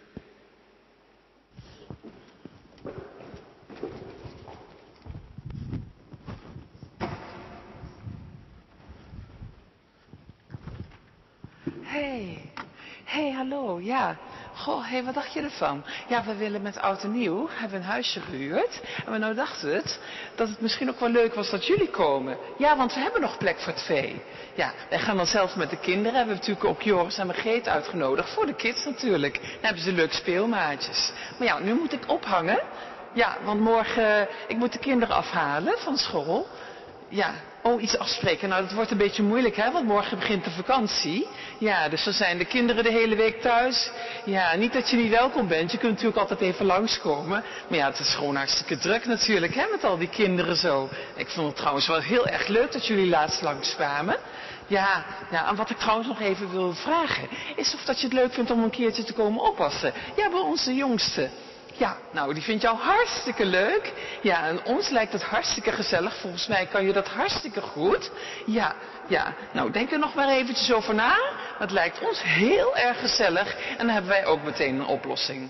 Hey. 11.82 12.52
hey, 13.04 13.32
hallo, 13.32 13.80
ja. 13.80 14.18
Goh, 14.56 14.84
hé, 14.84 14.90
hey, 14.90 15.04
wat 15.04 15.14
dacht 15.14 15.34
je 15.34 15.42
ervan? 15.42 15.84
Ja, 16.08 16.24
we 16.24 16.36
willen 16.36 16.62
met 16.62 16.80
oud 16.80 17.04
en 17.04 17.12
nieuw, 17.12 17.48
hebben 17.52 17.80
een 17.80 17.86
huisje 17.86 18.20
gehuurd. 18.20 18.82
En 19.06 19.12
we 19.12 19.18
nou 19.18 19.36
dachten 19.36 19.76
het, 19.76 20.00
dat 20.36 20.50
het 20.50 20.62
misschien 20.62 20.90
ook 20.90 21.00
wel 21.00 21.10
leuk 21.10 21.34
was 21.34 21.50
dat 21.50 21.66
jullie 21.66 21.90
komen. 21.90 22.38
Ja, 22.58 22.78
want 22.78 22.94
we 22.94 23.00
hebben 23.00 23.22
nog 23.22 23.38
plek 23.38 23.60
voor 23.60 23.74
twee. 23.74 24.22
Ja, 24.56 24.74
wij 24.90 25.00
gaan 25.00 25.18
dan 25.18 25.26
zelf 25.26 25.56
met 25.56 25.70
de 25.70 25.80
kinderen. 25.80 26.12
We 26.12 26.18
hebben 26.18 26.36
natuurlijk 26.36 26.66
ook 26.66 26.82
Joris 26.82 27.18
en 27.18 27.28
Margreet 27.28 27.68
uitgenodigd. 27.68 28.30
Voor 28.30 28.46
de 28.46 28.56
kids 28.56 28.86
natuurlijk. 28.86 29.34
Dan 29.34 29.50
hebben 29.62 29.84
ze 29.84 29.92
leuk 29.92 30.14
speelmaatjes. 30.14 31.12
Maar 31.38 31.48
ja, 31.48 31.60
nu 31.60 31.74
moet 31.74 31.94
ik 31.94 32.10
ophangen. 32.10 32.60
Ja, 33.14 33.38
want 33.44 33.60
morgen, 33.60 34.28
ik 34.48 34.58
moet 34.58 34.74
de 34.74 34.80
kinderen 34.80 35.16
afhalen 35.16 35.78
van 35.78 35.98
school. 35.98 36.48
Ja, 37.10 37.34
oh, 37.66 37.82
iets 37.82 37.98
afspreken. 37.98 38.50
Nou, 38.50 38.62
dat 38.62 38.72
wordt 38.72 38.92
een 38.92 38.98
beetje 38.98 39.24
moeilijk, 39.24 39.56
hè, 39.56 39.72
want 39.72 39.88
morgen 39.88 40.20
begint 40.20 40.44
de 40.44 40.52
vakantie. 40.52 41.28
Ja, 41.58 41.90
dus 41.90 42.04
dan 42.04 42.14
zijn 42.14 42.38
de 42.38 42.46
kinderen 42.46 42.84
de 42.84 42.92
hele 42.92 43.16
week 43.16 43.42
thuis. 43.42 43.92
Ja, 44.26 44.56
niet 44.56 44.74
dat 44.74 44.90
je 44.90 44.98
niet 44.98 45.10
welkom 45.10 45.48
bent. 45.48 45.72
Je 45.72 45.78
kunt 45.78 45.92
natuurlijk 45.92 46.20
altijd 46.20 46.42
even 46.42 46.66
langskomen. 46.66 47.44
Maar 47.70 47.78
ja, 47.80 47.86
het 47.86 48.00
is 48.00 48.16
gewoon 48.16 48.36
hartstikke 48.36 48.78
druk 48.78 49.06
natuurlijk, 49.06 49.56
hè, 49.56 49.64
met 49.72 49.84
al 49.84 49.98
die 49.98 50.10
kinderen 50.10 50.56
zo. 50.56 50.90
Ik 51.16 51.28
vond 51.28 51.48
het 51.48 51.56
trouwens 51.56 51.88
wel 51.88 52.00
heel 52.00 52.28
erg 52.28 52.48
leuk 52.48 52.72
dat 52.72 52.88
jullie 52.88 53.10
laatst 53.10 53.42
langskwamen. 53.42 54.18
Ja, 54.68 55.06
ja, 55.32 55.50
en 55.50 55.56
wat 55.56 55.70
ik 55.70 55.78
trouwens 55.78 56.08
nog 56.08 56.20
even 56.20 56.52
wil 56.52 56.74
vragen, 56.74 57.28
is 57.56 57.74
of 57.74 57.84
dat 57.86 58.00
je 58.00 58.06
het 58.06 58.16
leuk 58.16 58.34
vindt 58.34 58.52
om 58.52 58.64
een 58.64 58.70
keertje 58.70 59.04
te 59.04 59.14
komen 59.14 59.42
oppassen. 59.42 59.94
Ja, 60.16 60.30
bij 60.30 60.40
onze 60.40 60.74
jongste. 60.74 61.30
Ja, 61.78 61.98
nou, 62.12 62.34
die 62.34 62.44
vindt 62.44 62.62
jou 62.62 62.78
hartstikke 62.78 63.46
leuk. 63.46 63.94
Ja, 64.22 64.48
en 64.48 64.66
ons 64.66 64.90
lijkt 64.90 65.14
het 65.14 65.24
hartstikke 65.24 65.72
gezellig. 65.72 66.18
Volgens 66.18 66.48
mij 66.48 66.66
kan 66.66 66.86
je 66.86 66.94
dat 66.94 67.08
hartstikke 67.08 67.62
goed. 67.62 68.12
Ja, 68.46 68.76
ja. 69.08 69.34
Nou, 69.54 69.72
denk 69.72 69.92
er 69.92 70.00
nog 70.00 70.16
maar 70.16 70.30
eventjes 70.30 70.72
over 70.72 70.96
na. 70.96 71.18
Het 71.58 71.72
lijkt 71.72 72.00
ons 72.00 72.22
heel 72.22 72.78
erg 72.78 73.00
gezellig. 73.00 73.56
En 73.70 73.78
dan 73.78 73.90
hebben 73.90 74.12
wij 74.12 74.26
ook 74.26 74.44
meteen 74.44 74.76
een 74.76 74.86
oplossing. 74.86 75.50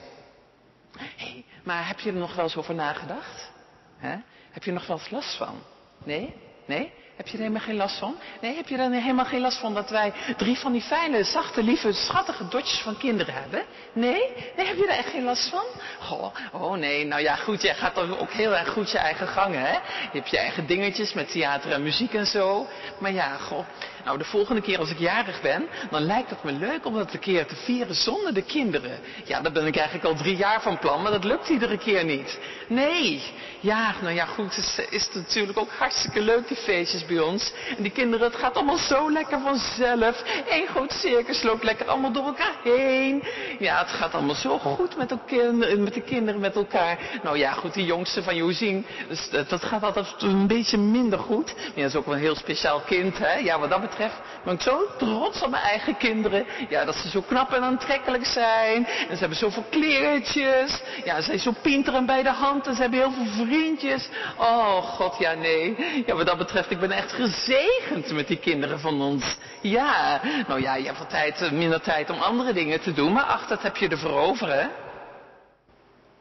Hey, 0.97 1.45
maar 1.63 1.87
heb 1.87 1.99
je 1.99 2.09
er 2.09 2.15
nog 2.15 2.35
wel 2.35 2.43
eens 2.43 2.57
over 2.57 2.75
nagedacht? 2.75 3.51
He? 3.97 4.15
Heb 4.51 4.63
je 4.63 4.69
er 4.69 4.77
nog 4.77 4.87
wel 4.87 4.97
eens 4.97 5.09
last 5.09 5.37
van? 5.37 5.63
Nee? 6.03 6.33
Nee? 6.65 6.93
Heb 7.15 7.27
je 7.27 7.33
er 7.33 7.39
helemaal 7.39 7.61
geen 7.61 7.75
last 7.75 7.97
van? 7.97 8.15
Nee, 8.41 8.55
heb 8.55 8.67
je 8.67 8.77
er 8.77 8.91
helemaal 8.91 9.25
geen 9.25 9.41
last 9.41 9.57
van 9.57 9.73
dat 9.73 9.89
wij 9.89 10.13
drie 10.37 10.57
van 10.57 10.71
die 10.71 10.81
fijne, 10.81 11.23
zachte, 11.23 11.63
lieve, 11.63 11.93
schattige 11.93 12.47
dotjes 12.47 12.79
van 12.79 12.97
kinderen 12.97 13.33
hebben? 13.33 13.63
Nee? 13.93 14.33
Nee, 14.57 14.65
heb 14.65 14.77
je 14.77 14.87
er 14.87 14.97
echt 14.97 15.09
geen 15.09 15.23
last 15.23 15.49
van? 15.49 15.63
Goh, 15.99 16.35
oh 16.51 16.73
nee, 16.73 17.05
nou 17.05 17.21
ja, 17.21 17.35
goed, 17.35 17.61
jij 17.61 17.75
gaat 17.75 17.95
dan 17.95 18.17
ook 18.17 18.31
heel 18.31 18.55
erg 18.55 18.69
goed 18.69 18.91
je 18.91 18.97
eigen 18.97 19.27
gangen, 19.27 19.59
hè? 19.59 19.71
Je 19.71 19.79
hebt 20.11 20.29
je 20.29 20.37
eigen 20.37 20.67
dingetjes 20.67 21.13
met 21.13 21.31
theater 21.31 21.71
en 21.71 21.83
muziek 21.83 22.13
en 22.13 22.25
zo. 22.25 22.67
Maar 22.99 23.11
ja, 23.11 23.37
goh, 23.37 23.65
nou 24.05 24.17
de 24.17 24.23
volgende 24.23 24.61
keer 24.61 24.79
als 24.79 24.89
ik 24.89 24.99
jarig 24.99 25.41
ben, 25.41 25.67
dan 25.89 26.01
lijkt 26.01 26.29
het 26.29 26.43
me 26.43 26.51
leuk 26.51 26.85
om 26.85 26.93
dat 26.93 27.13
een 27.13 27.19
keer 27.19 27.45
te 27.45 27.55
vieren 27.55 27.95
zonder 27.95 28.33
de 28.33 28.43
kinderen. 28.43 28.99
Ja, 29.23 29.41
daar 29.41 29.51
ben 29.51 29.65
ik 29.65 29.75
eigenlijk 29.75 30.07
al 30.07 30.15
drie 30.15 30.35
jaar 30.35 30.61
van 30.61 30.79
plan, 30.79 31.01
maar 31.01 31.11
dat 31.11 31.23
lukt 31.23 31.49
iedere 31.49 31.77
keer 31.77 32.05
niet. 32.05 32.39
Nee, 32.67 33.23
ja, 33.65 33.93
nou 34.01 34.13
ja, 34.13 34.25
goed, 34.25 34.57
is, 34.57 34.79
is 34.89 35.09
natuurlijk 35.13 35.59
ook 35.59 35.71
hartstikke 35.77 36.21
leuk 36.21 36.47
die 36.47 36.57
feestjes 36.57 37.05
bij 37.05 37.19
ons. 37.19 37.53
En 37.77 37.83
die 37.83 37.91
kinderen, 37.91 38.27
het 38.27 38.35
gaat 38.35 38.55
allemaal 38.55 38.77
zo 38.77 39.11
lekker 39.11 39.39
vanzelf. 39.39 40.23
Eén 40.49 40.67
groot 40.67 40.91
circus 40.91 41.43
loopt 41.43 41.63
lekker 41.63 41.85
allemaal 41.85 42.11
door 42.11 42.25
elkaar 42.25 42.55
heen. 42.63 43.23
Ja, 43.59 43.77
het 43.79 43.89
gaat 43.89 44.13
allemaal 44.13 44.35
zo 44.35 44.57
goed 44.57 44.97
met, 44.97 45.09
de, 45.09 46.01
kinderen 46.05 46.39
met 46.39 46.55
elkaar. 46.55 46.99
Nou 47.23 47.37
ja, 47.37 47.51
goed, 47.51 47.73
die 47.73 47.85
jongste 47.85 48.23
van 48.23 48.35
Jozien, 48.35 48.85
dus 49.07 49.29
dat, 49.29 49.63
gaat 49.63 49.83
altijd 49.83 50.21
een 50.21 50.47
beetje 50.47 50.77
minder 50.77 51.19
goed. 51.19 51.53
Maar 51.55 51.63
ja, 51.75 51.81
dat 51.81 51.89
is 51.89 51.95
ook 51.95 52.05
wel 52.05 52.15
een 52.15 52.21
heel 52.21 52.35
speciaal 52.35 52.79
kind, 52.79 53.17
hè. 53.17 53.33
Ja, 53.33 53.59
wat 53.59 53.69
dat 53.69 53.81
betreft 53.81 54.15
ben 54.43 54.53
ik 54.53 54.61
zo 54.61 54.87
trots 54.97 55.41
op 55.41 55.49
mijn 55.49 55.63
eigen 55.63 55.97
kinderen. 55.97 56.45
Ja, 56.69 56.85
dat 56.85 56.95
ze 56.95 57.09
zo 57.09 57.21
knap 57.21 57.53
en 57.53 57.61
aantrekkelijk 57.61 58.25
zijn. 58.25 58.85
En 58.85 59.13
ze 59.13 59.19
hebben 59.19 59.37
zoveel 59.37 59.65
kleertjes. 59.69 60.81
Ja, 61.05 61.15
ze 61.15 61.21
zijn 61.21 61.39
zo 61.39 61.53
pinteren 61.61 62.05
bij 62.05 62.23
de 62.23 62.31
hand. 62.31 62.67
En 62.67 62.75
ze 62.75 62.81
hebben 62.81 62.99
heel 62.99 63.11
veel 63.11 63.45
vriendjes. 63.55 64.09
Oh, 64.37 64.77
god, 64.77 65.17
ja, 65.17 65.33
nee. 65.33 65.75
Ja, 66.05 66.15
wat 66.15 66.25
dat 66.25 66.37
betreft, 66.37 66.71
ik 66.71 66.79
ben 66.79 66.91
echt 66.91 67.11
gezegend 67.11 68.11
met 68.11 68.27
die 68.27 68.37
kinderen 68.37 68.79
van 68.79 69.01
ons. 69.01 69.37
Ja, 69.61 70.21
nou 70.47 70.61
ja, 70.61 70.75
je 70.75 70.85
hebt 70.85 70.97
wat 70.97 71.09
tijd, 71.09 71.41
eh, 71.41 71.51
minder 71.51 71.81
tijd 71.81 72.09
om 72.09 72.19
andere 72.19 72.53
dingen 72.53 72.81
te 72.81 72.93
doen. 72.93 73.13
Maar 73.13 73.23
ach, 73.23 73.47
dat 73.47 73.61
heb 73.61 73.77
je 73.77 73.87
ervoor 73.87 74.19
over, 74.19 74.47
hè. 74.53 74.67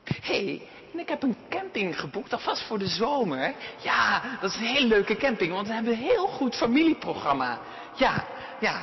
Hé, 0.04 0.44
hey, 0.44 0.68
ik 0.96 1.08
heb 1.08 1.22
een 1.22 1.36
camping 1.48 2.00
geboekt, 2.00 2.32
alvast 2.32 2.62
voor 2.62 2.78
de 2.78 2.86
zomer. 2.86 3.54
Ja, 3.82 4.22
dat 4.40 4.50
is 4.50 4.56
een 4.56 4.66
hele 4.66 4.86
leuke 4.86 5.16
camping, 5.16 5.52
want 5.52 5.66
we 5.66 5.74
hebben 5.74 5.92
een 5.92 5.98
heel 5.98 6.26
goed 6.26 6.56
familieprogramma. 6.56 7.58
Ja, 7.94 8.24
ja. 8.60 8.80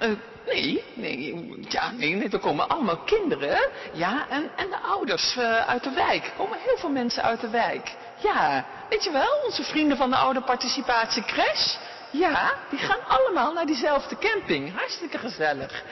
Uh, 0.00 0.10
nee, 0.46 0.84
nee, 0.94 1.54
ja, 1.68 1.90
nee, 1.90 2.14
nee, 2.14 2.28
er 2.28 2.38
komen 2.38 2.68
allemaal 2.68 2.98
kinderen. 2.98 3.68
Ja, 3.92 4.26
en, 4.28 4.50
en 4.56 4.70
de 4.70 4.78
ouders 4.78 5.36
uh, 5.36 5.66
uit 5.66 5.82
de 5.82 5.90
wijk. 5.90 6.24
Er 6.24 6.32
komen 6.36 6.58
heel 6.58 6.76
veel 6.76 6.90
mensen 6.90 7.22
uit 7.22 7.40
de 7.40 7.50
wijk. 7.50 7.94
Ja, 8.22 8.66
weet 8.88 9.04
je 9.04 9.10
wel, 9.10 9.42
onze 9.44 9.62
vrienden 9.64 9.96
van 9.96 10.10
de 10.10 10.16
oude 10.16 10.40
participatiecrash. 10.40 11.76
Ja, 12.10 12.54
die 12.70 12.78
gaan 12.78 13.06
allemaal 13.08 13.52
naar 13.52 13.66
diezelfde 13.66 14.18
camping. 14.18 14.76
Hartstikke 14.76 15.18
gezellig. 15.18 15.84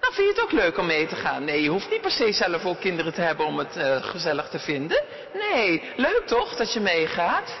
Nou, 0.00 0.14
vind 0.14 0.28
je 0.28 0.34
het 0.34 0.42
ook 0.42 0.52
leuk 0.52 0.78
om 0.78 0.86
mee 0.86 1.06
te 1.06 1.16
gaan? 1.16 1.44
Nee, 1.44 1.62
je 1.62 1.68
hoeft 1.68 1.90
niet 1.90 2.00
per 2.00 2.10
se 2.10 2.32
zelf 2.32 2.64
ook 2.64 2.80
kinderen 2.80 3.14
te 3.14 3.20
hebben 3.20 3.46
om 3.46 3.58
het 3.58 3.76
uh, 3.76 3.96
gezellig 4.02 4.48
te 4.48 4.58
vinden. 4.58 5.04
Nee, 5.32 5.92
leuk 5.96 6.22
toch 6.26 6.56
dat 6.56 6.72
je 6.72 6.80
meegaat? 6.80 7.60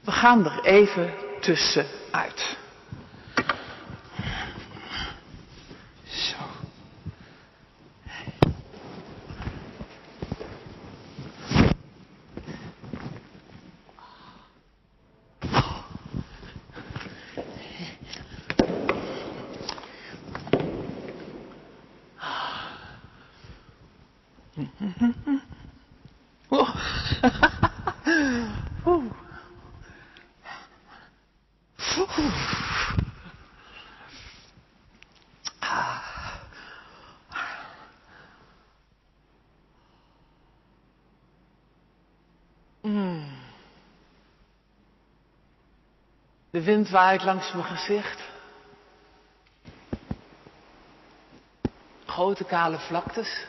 We 0.00 0.12
gaan 0.12 0.44
er 0.44 0.64
even 0.64 1.14
tussenuit. 1.40 2.56
Zo. 6.04 6.36
De 46.56 46.62
wind 46.62 46.90
waait 46.90 47.24
langs 47.24 47.52
mijn 47.52 47.64
gezicht. 47.64 48.20
Grote 52.06 52.44
kale 52.44 52.78
vlaktes. 52.78 53.46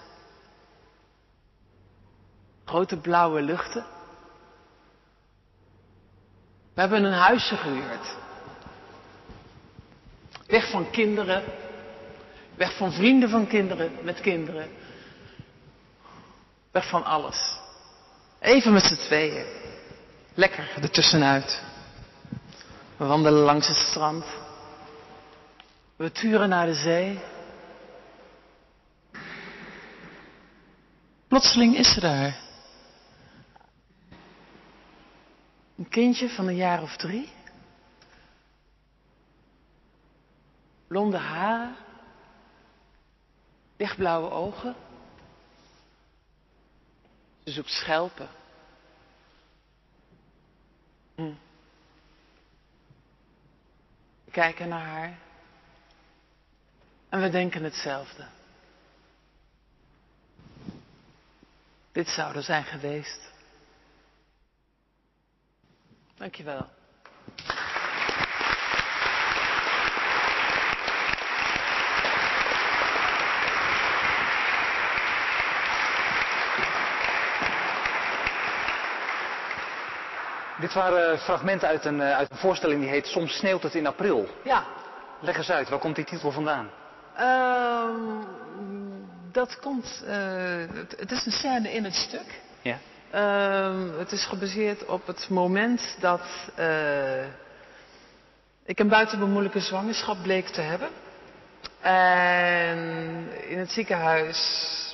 Grote 2.66 2.98
blauwe 2.98 3.42
luchten. 3.42 3.86
We 6.74 6.82
hebben 6.82 7.04
een 7.04 7.14
huisje 7.14 7.56
gehuurd. 7.56 8.16
Weg 10.48 10.70
van 10.70 10.90
kinderen. 10.90 11.44
Weg 12.56 12.78
van 12.78 12.92
vrienden 12.92 13.30
van 13.30 13.48
kinderen 13.48 13.92
met 14.04 14.22
kinderen. 14.22 14.70
Weg 16.72 16.90
van 16.90 17.04
alles. 17.04 17.60
Even 18.40 18.74
met 18.74 18.84
z'n 18.84 18.96
tweeën. 18.96 19.46
Lekker 20.34 20.70
ertussenuit. 20.82 21.76
We 22.98 23.06
wandelen 23.06 23.42
langs 23.42 23.68
het 23.68 23.78
strand. 23.78 24.26
We 25.96 26.12
turen 26.12 26.50
naar 26.50 26.66
de 26.66 26.74
zee. 26.74 27.20
Plotseling 31.28 31.78
is 31.78 31.94
ze 31.94 32.00
daar. 32.00 32.40
Een 35.76 35.90
kindje 35.90 36.30
van 36.30 36.48
een 36.48 36.56
jaar 36.56 36.82
of 36.82 36.96
drie. 36.96 37.30
Blonde 40.88 41.18
haar. 41.18 41.76
Lichtblauwe 43.78 44.30
ogen. 44.30 44.76
Ze 47.44 47.52
zoekt 47.52 47.72
schelpen. 47.72 48.30
Hm. 51.16 51.34
Kijken 54.38 54.68
naar 54.68 54.86
haar. 54.86 55.18
En 57.10 57.22
we 57.22 57.30
denken 57.30 57.64
hetzelfde. 57.64 58.26
Dit 61.92 62.08
zou 62.08 62.36
er 62.36 62.44
zijn 62.44 62.64
geweest. 62.64 63.32
Dankjewel. 66.16 66.70
Dit 80.60 80.74
waren 80.74 81.20
fragmenten 81.20 81.68
uit 81.68 81.86
een, 81.86 82.02
uit 82.02 82.32
een 82.32 82.38
voorstelling 82.38 82.82
die 82.82 82.90
heet 82.90 83.08
Soms 83.08 83.38
sneeuwt 83.38 83.64
het 83.64 83.76
in 83.76 83.88
april. 83.88 84.28
Ja. 84.44 84.66
Leg 85.20 85.38
eens 85.38 85.50
uit, 85.50 85.70
waar 85.70 85.80
komt 85.80 85.96
die 85.96 86.06
titel 86.06 86.32
vandaan? 86.32 86.70
Uh, 87.20 87.84
dat 89.32 89.60
komt, 89.60 90.04
uh, 90.06 90.14
het, 90.74 90.96
het, 91.00 91.12
is 91.12 91.26
een 91.26 91.32
scène 91.32 91.74
in 91.74 91.84
het 91.84 91.94
stuk. 91.94 92.42
Ja. 92.62 92.78
Uh, 93.14 93.98
het 93.98 94.12
is 94.12 94.26
gebaseerd 94.26 94.86
op 94.86 95.08
het 95.08 95.30
moment 95.30 95.98
dat 96.00 96.22
ik 98.66 98.80
een 98.80 98.90
buitenbemoeilijke 98.90 99.60
zwangerschap 99.60 100.18
bleek 100.22 100.48
te 100.48 100.62
hebben. 100.62 100.90
En 101.82 102.78
in 103.48 103.58
het 103.58 103.72
ziekenhuis 103.72 104.38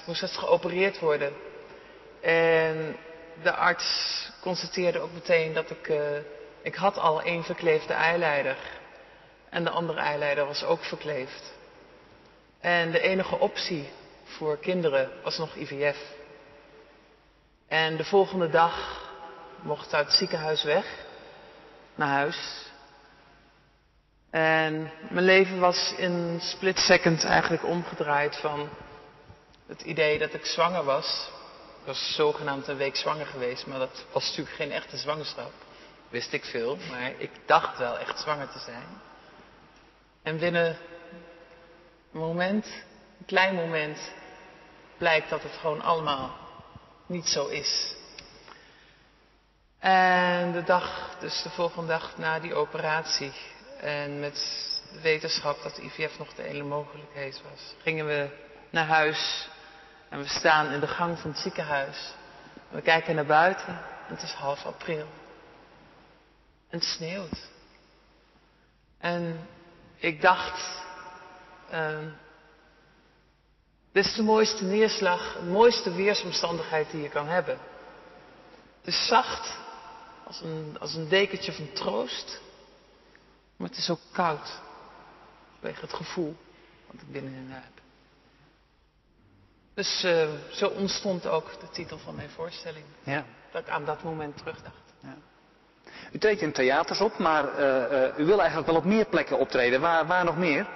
moest 0.05 0.21
het 0.21 0.37
geopereerd 0.37 0.99
worden. 0.99 1.33
En 2.21 2.95
de 3.41 3.53
arts 3.53 4.29
constateerde 4.41 4.99
ook 4.99 5.11
meteen 5.13 5.53
dat 5.53 5.69
ik, 5.69 5.87
uh, 5.87 6.17
ik 6.61 6.75
had 6.75 6.97
al 6.97 7.21
één 7.21 7.43
verkleefde 7.43 7.93
eileider. 7.93 8.57
En 9.49 9.63
de 9.63 9.69
andere 9.69 9.99
eileider 9.99 10.45
was 10.45 10.63
ook 10.63 10.83
verkleefd. 10.83 11.53
En 12.59 12.91
de 12.91 12.99
enige 12.99 13.39
optie 13.39 13.89
voor 14.23 14.57
kinderen 14.57 15.11
was 15.23 15.37
nog 15.37 15.55
IVF. 15.55 15.97
En 17.67 17.97
de 17.97 18.03
volgende 18.03 18.49
dag 18.49 19.01
mocht 19.61 19.93
uit 19.93 20.05
het 20.05 20.15
ziekenhuis 20.15 20.63
weg, 20.63 20.85
naar 21.95 22.07
huis. 22.07 22.71
En 24.29 24.91
mijn 25.09 25.25
leven 25.25 25.59
was 25.59 25.93
in 25.97 26.39
split 26.41 26.77
second 26.77 27.23
eigenlijk 27.23 27.65
omgedraaid 27.65 28.35
van 28.35 28.69
het 29.67 29.81
idee 29.81 30.19
dat 30.19 30.33
ik 30.33 30.45
zwanger 30.45 30.83
was, 30.83 31.29
ik 31.83 31.89
was 31.89 32.15
zogenaamd 32.15 32.67
een 32.67 32.77
week 32.77 32.95
zwanger 32.95 33.25
geweest, 33.25 33.65
maar 33.65 33.79
dat 33.79 34.05
was 34.11 34.27
natuurlijk 34.27 34.55
geen 34.55 34.71
echte 34.71 34.97
zwangerschap. 34.97 35.51
Wist 36.09 36.33
ik 36.33 36.45
veel, 36.45 36.77
maar 36.89 37.11
ik 37.17 37.31
dacht 37.45 37.77
wel 37.77 37.97
echt 37.97 38.19
zwanger 38.19 38.49
te 38.49 38.59
zijn. 38.59 38.87
En 40.21 40.37
binnen 40.37 40.77
een 42.13 42.19
moment, 42.19 42.65
een 43.19 43.25
klein 43.25 43.55
moment, 43.55 44.11
blijkt 44.97 45.29
dat 45.29 45.43
het 45.43 45.51
gewoon 45.51 45.81
allemaal 45.81 46.37
niet 47.05 47.27
zo 47.27 47.47
is. 47.47 47.95
En 49.79 50.51
de 50.51 50.63
dag, 50.63 51.15
dus 51.19 51.41
de 51.41 51.49
volgende 51.49 51.87
dag 51.87 52.17
na 52.17 52.39
die 52.39 52.53
operatie, 52.53 53.33
en 53.79 54.19
met 54.19 54.35
de 54.93 55.01
wetenschap 55.01 55.63
dat 55.63 55.77
IVF 55.77 56.17
nog 56.17 56.33
de 56.33 56.43
enige 56.43 56.63
mogelijkheid 56.65 57.41
was, 57.51 57.75
gingen 57.81 58.05
we 58.05 58.29
naar 58.69 58.87
huis 58.87 59.51
en 60.13 60.19
we 60.19 60.27
staan 60.27 60.71
in 60.71 60.79
de 60.79 60.87
gang 60.87 61.19
van 61.19 61.29
het 61.31 61.39
ziekenhuis. 61.39 62.13
We 62.69 62.81
kijken 62.81 63.15
naar 63.15 63.25
buiten. 63.25 63.79
Het 64.05 64.21
is 64.21 64.31
half 64.31 64.65
april. 64.65 65.07
En 66.69 66.79
het 66.79 66.83
sneeuwt. 66.83 67.49
En 68.97 69.47
ik 69.95 70.21
dacht, 70.21 70.83
uh, 71.71 71.97
dit 73.91 74.05
is 74.05 74.13
de 74.13 74.23
mooiste 74.23 74.63
neerslag, 74.63 75.33
de 75.33 75.49
mooiste 75.49 75.93
weersomstandigheid 75.93 76.91
die 76.91 77.01
je 77.01 77.09
kan 77.09 77.27
hebben. 77.27 77.57
Het 78.77 78.87
is 78.93 79.07
zacht, 79.07 79.57
als 80.25 80.41
een, 80.41 80.77
als 80.79 80.93
een 80.93 81.07
dekentje 81.07 81.53
van 81.53 81.71
troost. 81.73 82.41
Maar 83.55 83.67
het 83.67 83.77
is 83.77 83.89
ook 83.89 84.01
koud. 84.11 84.59
Vanwege 85.59 85.81
het 85.81 85.93
gevoel 85.93 86.35
wat 86.85 87.01
ik 87.01 87.11
binnenin 87.11 87.51
heb. 87.51 87.82
Dus 89.73 90.03
uh, 90.03 90.27
zo 90.51 90.67
ontstond 90.67 91.27
ook 91.27 91.59
de 91.59 91.69
titel 91.69 91.97
van 91.97 92.15
mijn 92.15 92.29
voorstelling. 92.29 92.85
Ja. 93.03 93.25
Dat 93.51 93.61
ik 93.61 93.69
aan 93.69 93.85
dat 93.85 94.03
moment 94.03 94.37
terugdacht. 94.37 94.93
Ja. 94.99 95.15
U 96.11 96.17
treedt 96.17 96.41
in 96.41 96.51
theaters 96.51 97.01
op, 97.01 97.17
maar 97.17 97.59
uh, 97.59 97.91
uh, 97.91 98.17
u 98.17 98.25
wil 98.25 98.39
eigenlijk 98.39 98.67
wel 98.67 98.77
op 98.77 98.85
meer 98.85 99.05
plekken 99.05 99.39
optreden. 99.39 99.81
Waar, 99.81 100.05
waar 100.05 100.25
nog 100.25 100.37
meer? 100.37 100.67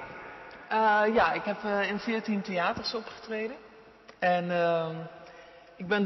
ja, 1.13 1.33
ik 1.33 1.43
heb 1.43 1.63
in 1.89 1.99
14 1.99 2.41
theaters 2.41 2.93
opgetreden. 2.93 3.55
En 4.19 4.51
ehm, 4.51 4.95
ik 5.75 5.87
ben 5.87 6.05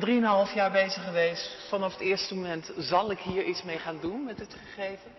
3,5 0.49 0.53
jaar 0.53 0.71
bezig 0.71 1.03
geweest. 1.03 1.67
Vanaf 1.69 1.91
het 1.91 2.01
eerste 2.01 2.35
moment 2.35 2.71
zal 2.77 3.11
ik 3.11 3.19
hier 3.19 3.43
iets 3.43 3.63
mee 3.63 3.77
gaan 3.77 3.97
doen 4.01 4.23
met 4.23 4.37
dit 4.37 4.55
gegeven. 4.63 5.11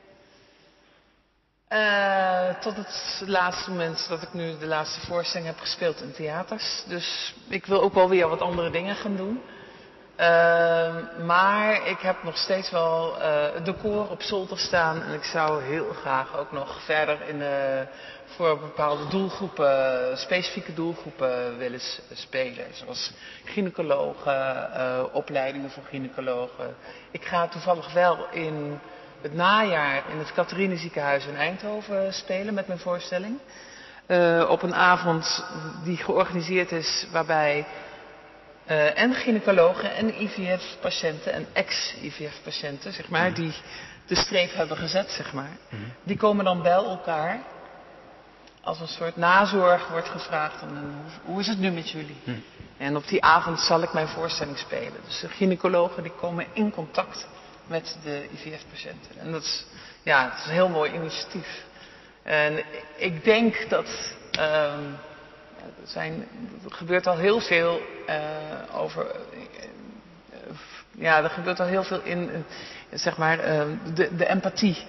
Uh, 1.72 2.48
tot 2.60 2.76
het 2.76 3.22
laatste 3.26 3.70
moment 3.70 4.06
dat 4.08 4.22
ik 4.22 4.32
nu 4.32 4.58
de 4.58 4.66
laatste 4.66 5.00
voorstelling 5.00 5.48
heb 5.48 5.58
gespeeld 5.58 6.00
in 6.00 6.12
theaters. 6.12 6.84
Dus 6.86 7.34
ik 7.48 7.66
wil 7.66 7.82
ook 7.82 7.94
wel 7.94 8.08
weer 8.08 8.28
wat 8.28 8.40
andere 8.40 8.70
dingen 8.70 8.94
gaan 8.94 9.16
doen. 9.16 9.42
Uh, 10.16 10.94
maar 11.24 11.86
ik 11.86 11.98
heb 11.98 12.22
nog 12.22 12.36
steeds 12.36 12.70
wel 12.70 13.18
uh, 13.18 13.24
het 13.54 13.64
decor 13.64 14.10
op 14.10 14.22
zolder 14.22 14.58
staan. 14.58 15.02
En 15.02 15.12
ik 15.14 15.24
zou 15.24 15.62
heel 15.62 15.92
graag 15.92 16.36
ook 16.36 16.52
nog 16.52 16.82
verder 16.84 17.28
in, 17.28 17.42
voor 18.24 18.58
bepaalde 18.58 19.08
doelgroepen, 19.08 20.18
specifieke 20.18 20.74
doelgroepen 20.74 21.58
willen 21.58 21.80
spelen. 22.12 22.66
Zoals 22.72 23.12
gynaecologen, 23.44 25.14
opleidingen 25.14 25.70
voor 25.70 25.84
gynaecologen. 25.88 26.76
Ik 27.10 27.24
ga 27.24 27.48
toevallig 27.48 27.92
wel 27.92 28.26
in 28.30 28.80
het 29.22 29.34
najaar 29.34 30.02
in 30.10 30.18
het 30.18 30.32
Catharine 30.32 30.76
ziekenhuis 30.76 31.26
in 31.26 31.36
Eindhoven 31.36 32.14
spelen 32.14 32.54
met 32.54 32.66
mijn 32.66 32.78
voorstelling. 32.78 33.38
Uh, 34.06 34.46
op 34.48 34.62
een 34.62 34.74
avond 34.74 35.44
die 35.84 35.96
georganiseerd 35.96 36.72
is 36.72 37.06
waarbij 37.12 37.66
uh, 38.70 38.98
en 38.98 39.14
gynaecologen 39.14 39.94
en 39.94 40.22
IVF-patiënten 40.22 41.32
en 41.32 41.46
ex-IVF-patiënten, 41.52 42.92
zeg 42.92 43.08
maar, 43.08 43.34
die 43.34 43.54
de 44.06 44.14
streep 44.14 44.54
hebben 44.54 44.76
gezet, 44.76 45.10
zeg 45.10 45.32
maar, 45.32 45.56
mhm. 45.68 45.82
die 46.02 46.16
komen 46.16 46.44
dan 46.44 46.62
bij 46.62 46.72
elkaar. 46.72 47.40
Als 48.60 48.80
een 48.80 48.88
soort 48.88 49.16
nazorg 49.16 49.88
wordt 49.88 50.08
gevraagd, 50.08 50.62
en, 50.62 50.68
hoe, 50.68 51.32
hoe, 51.32 51.40
is 51.40 51.46
het 51.46 51.58
nu 51.58 51.70
met 51.70 51.90
jullie? 51.90 52.16
Mhm. 52.24 52.38
En 52.78 52.96
op 52.96 53.08
die 53.08 53.22
avond 53.24 53.60
zal 53.60 53.82
ik 53.82 53.92
mijn 53.92 54.08
voorstelling 54.08 54.58
spelen. 54.58 55.00
Dus 55.06 55.20
de 55.20 55.28
gynaecologen 55.28 56.02
die 56.02 56.12
komen 56.12 56.46
in 56.52 56.70
contact 56.70 57.28
met 57.72 57.96
de 58.02 58.28
IVF-patiënten. 58.32 59.18
En 59.18 59.32
dat 59.32 59.42
is, 59.42 59.64
ja, 60.02 60.24
het 60.30 60.38
is 60.38 60.46
een 60.46 60.52
heel 60.52 60.68
mooi 60.68 60.92
initiatief. 60.92 61.64
En 62.22 62.62
ik 62.96 63.24
denk 63.24 63.68
dat 63.68 64.16
um, 64.38 64.98
er, 65.56 65.72
zijn, 65.84 66.28
gebeurt 66.68 67.06
al 67.06 67.16
heel 67.16 67.40
veel 67.40 67.80
uh, 68.08 68.80
over. 68.80 69.06
Uh, 69.06 70.56
ja, 70.90 71.22
er 71.22 71.30
gebeurt 71.30 71.60
al 71.60 71.66
heel 71.66 71.84
veel 71.84 72.00
in, 72.02 72.30
uh, 72.30 72.38
zeg 72.90 73.16
maar, 73.16 73.36
de, 73.94 74.16
de 74.16 74.28
empathie 74.28 74.86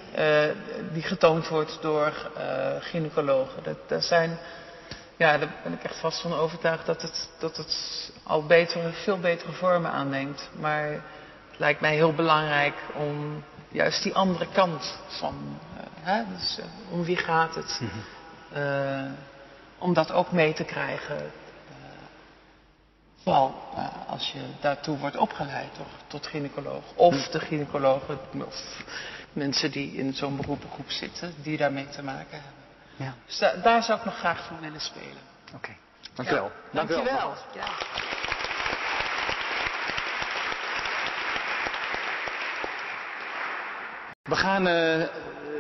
die 0.94 1.04
getoond 1.04 1.48
wordt 1.48 1.78
door 1.82 2.32
gynaecologen. 2.80 3.64
Dat, 3.64 3.78
dat 3.88 4.04
zijn, 4.04 4.38
ja, 5.18 5.38
daar 5.38 5.54
ben 5.64 5.74
ik 5.74 5.84
echt 5.84 6.00
vast 6.00 6.22
van 6.22 6.34
overtuigd 6.34 6.86
dat 6.86 7.02
het, 7.02 7.30
dat 7.40 7.58
het 7.58 8.12
al 8.24 8.46
betere, 8.46 8.92
veel 8.92 9.20
betere 9.20 9.52
vormen 9.52 9.92
aanneemt. 9.92 10.50
Maar 10.60 11.04
het 11.54 11.62
lijkt 11.62 11.82
mij 11.82 11.96
heel 11.96 12.14
belangrijk 12.14 12.76
om 12.94 13.44
juist 13.70 14.04
die 14.04 14.14
andere 14.14 14.48
kant 14.54 14.98
van, 15.08 15.60
uh, 15.76 15.82
hè, 16.02 16.24
dus, 16.38 16.60
uh, 16.60 16.66
om 16.92 17.04
wie 17.04 17.18
gaat 17.18 17.56
het, 17.56 17.82
uh, 18.58 19.12
om 19.78 19.94
dat 19.94 20.12
ook 20.12 20.32
mee 20.32 20.54
te 20.54 20.64
krijgen. 20.64 21.32
Vooral 23.24 23.56
als 24.08 24.32
je 24.32 24.40
daartoe 24.62 24.98
wordt 24.98 25.18
opgeleid 25.18 25.74
toch, 25.78 25.88
tot 26.08 26.28
gynaecoloog. 26.28 26.84
Of 26.96 27.28
de 27.28 27.40
gynaecologen, 27.40 28.20
of 28.46 28.84
mensen 29.34 29.72
die 29.72 29.96
in 29.96 30.14
zo'n 30.14 30.36
beroepengroep 30.36 30.92
zitten, 30.92 31.34
die 31.38 31.58
daarmee 31.58 31.88
te 31.88 32.04
maken 32.04 32.42
hebben. 32.42 32.62
Ja. 32.96 33.14
Dus 33.26 33.38
da 33.38 33.54
daar 33.54 33.84
zou 33.84 34.00
ik 34.00 34.06
nog 34.06 34.18
graag 34.18 34.46
voor 34.46 34.60
willen 34.60 34.82
spelen. 34.82 35.22
Oké, 35.48 35.56
okay. 35.56 35.78
dank 36.14 36.30
u 36.30 36.34
wel. 36.34 36.44
Ja. 36.44 36.52
Dank, 36.72 36.90
dank 36.90 37.02
u 37.02 37.04
wel. 37.04 37.34
Ja. 37.54 37.68
We 44.34 44.40
gaan 44.40 44.68
uh, 44.68 45.04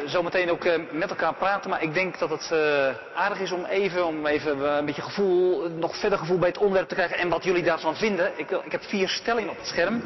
zo 0.07 0.23
meteen 0.23 0.51
ook 0.51 0.65
uh, 0.65 0.73
met 0.91 1.09
elkaar 1.09 1.33
praten, 1.33 1.69
maar 1.69 1.83
ik 1.83 1.93
denk 1.93 2.19
dat 2.19 2.29
het 2.29 2.49
uh, 2.53 2.89
aardig 3.15 3.39
is 3.39 3.51
om 3.51 3.65
even, 3.65 4.05
om 4.05 4.25
even 4.25 4.77
een 4.77 4.85
beetje 4.85 5.01
gevoel, 5.01 5.69
nog 5.69 5.99
verder 5.99 6.19
gevoel 6.19 6.37
bij 6.37 6.47
het 6.47 6.57
onderwerp 6.57 6.87
te 6.87 6.95
krijgen 6.95 7.17
en 7.17 7.29
wat 7.29 7.43
jullie 7.43 7.63
daarvan 7.63 7.95
vinden. 7.95 8.31
Ik, 8.35 8.49
ik 8.51 8.71
heb 8.71 8.83
vier 8.83 9.09
stellingen 9.09 9.49
op 9.49 9.57
het 9.57 9.67
scherm. 9.67 10.03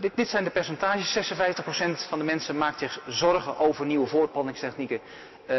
Dit, 0.00 0.12
dit, 0.14 0.28
zijn 0.28 0.44
de 0.44 0.50
percentages. 0.50 1.32
56% 1.32 2.08
van 2.08 2.18
de 2.18 2.24
mensen 2.24 2.58
maakt 2.58 2.78
zich 2.78 3.00
zorgen 3.06 3.58
over 3.58 3.86
nieuwe 3.86 4.06
voortplantingstechnieken. 4.06 5.00
44% 5.48 5.50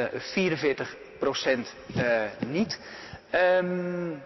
niet. 2.48 2.80
Um, 3.58 4.24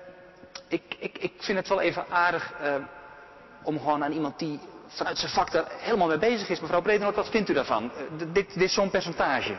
ik, 0.68 0.82
ik, 1.00 1.18
ik, 1.18 1.34
vind 1.38 1.58
het 1.58 1.68
wel 1.68 1.82
even 1.82 2.06
aardig 2.10 2.54
om 3.64 3.80
gewoon 3.80 4.04
aan 4.04 4.12
iemand 4.12 4.40
die 4.40 4.60
vanuit 4.88 5.18
zijn 5.18 5.32
vak 5.32 5.52
daar 5.52 5.72
helemaal 5.78 6.08
mee 6.08 6.18
bezig 6.18 6.50
is. 6.50 6.60
Mevrouw 6.60 6.82
Bredenoord, 6.82 7.16
wat 7.16 7.30
vindt 7.30 7.50
u 7.50 7.54
daarvan? 7.54 7.92
Eh, 7.92 8.18
dit, 8.18 8.34
dit 8.34 8.62
is 8.62 8.74
zo'n 8.74 8.90
percentage. 8.90 9.56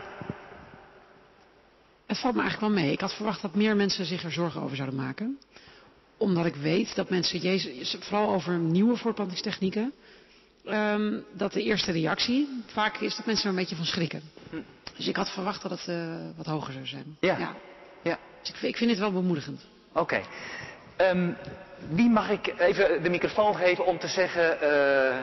Het 2.07 2.18
valt 2.18 2.35
me 2.35 2.41
eigenlijk 2.41 2.72
wel 2.72 2.83
mee. 2.83 2.93
Ik 2.93 3.01
had 3.01 3.14
verwacht 3.14 3.43
dat 3.43 3.55
meer 3.55 3.76
mensen 3.76 4.05
zich 4.05 4.24
er 4.24 4.33
zorgen 4.33 4.62
over 4.62 4.76
zouden 4.76 4.99
maken. 4.99 5.39
Omdat 6.16 6.47
ik 6.47 6.55
weet 6.55 6.95
dat 6.95 7.11
mensen, 7.11 7.39
Jezus, 7.39 7.97
vooral 8.01 8.35
over 8.35 8.59
nieuwe 8.59 8.97
voortplantingstechnieken, 8.97 9.93
um, 10.64 11.24
dat 11.33 11.53
de 11.53 11.62
eerste 11.62 11.93
reactie 11.93 12.62
vaak 12.66 12.97
is 12.97 13.16
dat 13.16 13.26
mensen 13.26 13.45
er 13.45 13.51
een 13.51 13.59
beetje 13.59 13.76
van 13.76 13.85
schrikken. 13.85 14.22
Hm. 14.51 14.57
Dus 14.97 15.09
ik 15.09 15.16
had 15.16 15.31
verwacht 15.31 15.62
dat 15.62 15.70
het 15.70 15.87
uh, 15.89 16.16
wat 16.37 16.47
hoger 16.47 16.72
zou 16.72 16.87
zijn. 16.87 17.16
Ja. 17.20 17.39
ja. 17.39 17.55
ja. 18.03 18.18
Dus 18.41 18.51
ik, 18.51 18.62
ik, 18.62 18.76
vind 18.76 18.91
het 18.91 18.99
wel 18.99 19.12
bemoedigend. 19.12 19.64
Oké. 19.93 20.22
Okay. 20.97 21.11
Um, 21.11 21.37
wie 21.89 22.11
mag 22.11 22.31
ik 22.31 22.55
even 22.59 23.03
de 23.03 23.11
microfoon 23.11 23.57
geven 23.57 23.87
om 23.87 23.99
te 23.99 24.09
zeggen, 24.09 24.59
uh, 24.62 25.16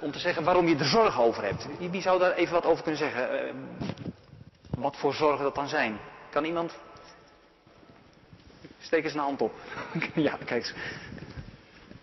om 0.00 0.12
te 0.12 0.18
zeggen 0.18 0.44
waarom 0.44 0.68
je 0.68 0.76
er 0.76 0.84
zorgen 0.84 1.22
over 1.22 1.44
hebt? 1.44 1.66
Wie 1.90 2.02
zou 2.02 2.18
daar 2.18 2.32
even 2.32 2.54
wat 2.54 2.64
over 2.64 2.82
kunnen 2.82 3.00
zeggen? 3.00 3.34
Uh, 3.34 3.52
wat 4.78 4.96
voor 4.96 5.14
zorgen 5.14 5.44
dat 5.44 5.54
dan 5.54 5.68
zijn? 5.68 5.98
Kan 6.30 6.44
iemand? 6.44 6.76
Steek 8.78 9.04
eens 9.04 9.14
een 9.14 9.20
hand 9.20 9.40
op. 9.40 9.52
ja, 10.14 10.38
kijk 10.44 10.50
eens. 10.50 10.74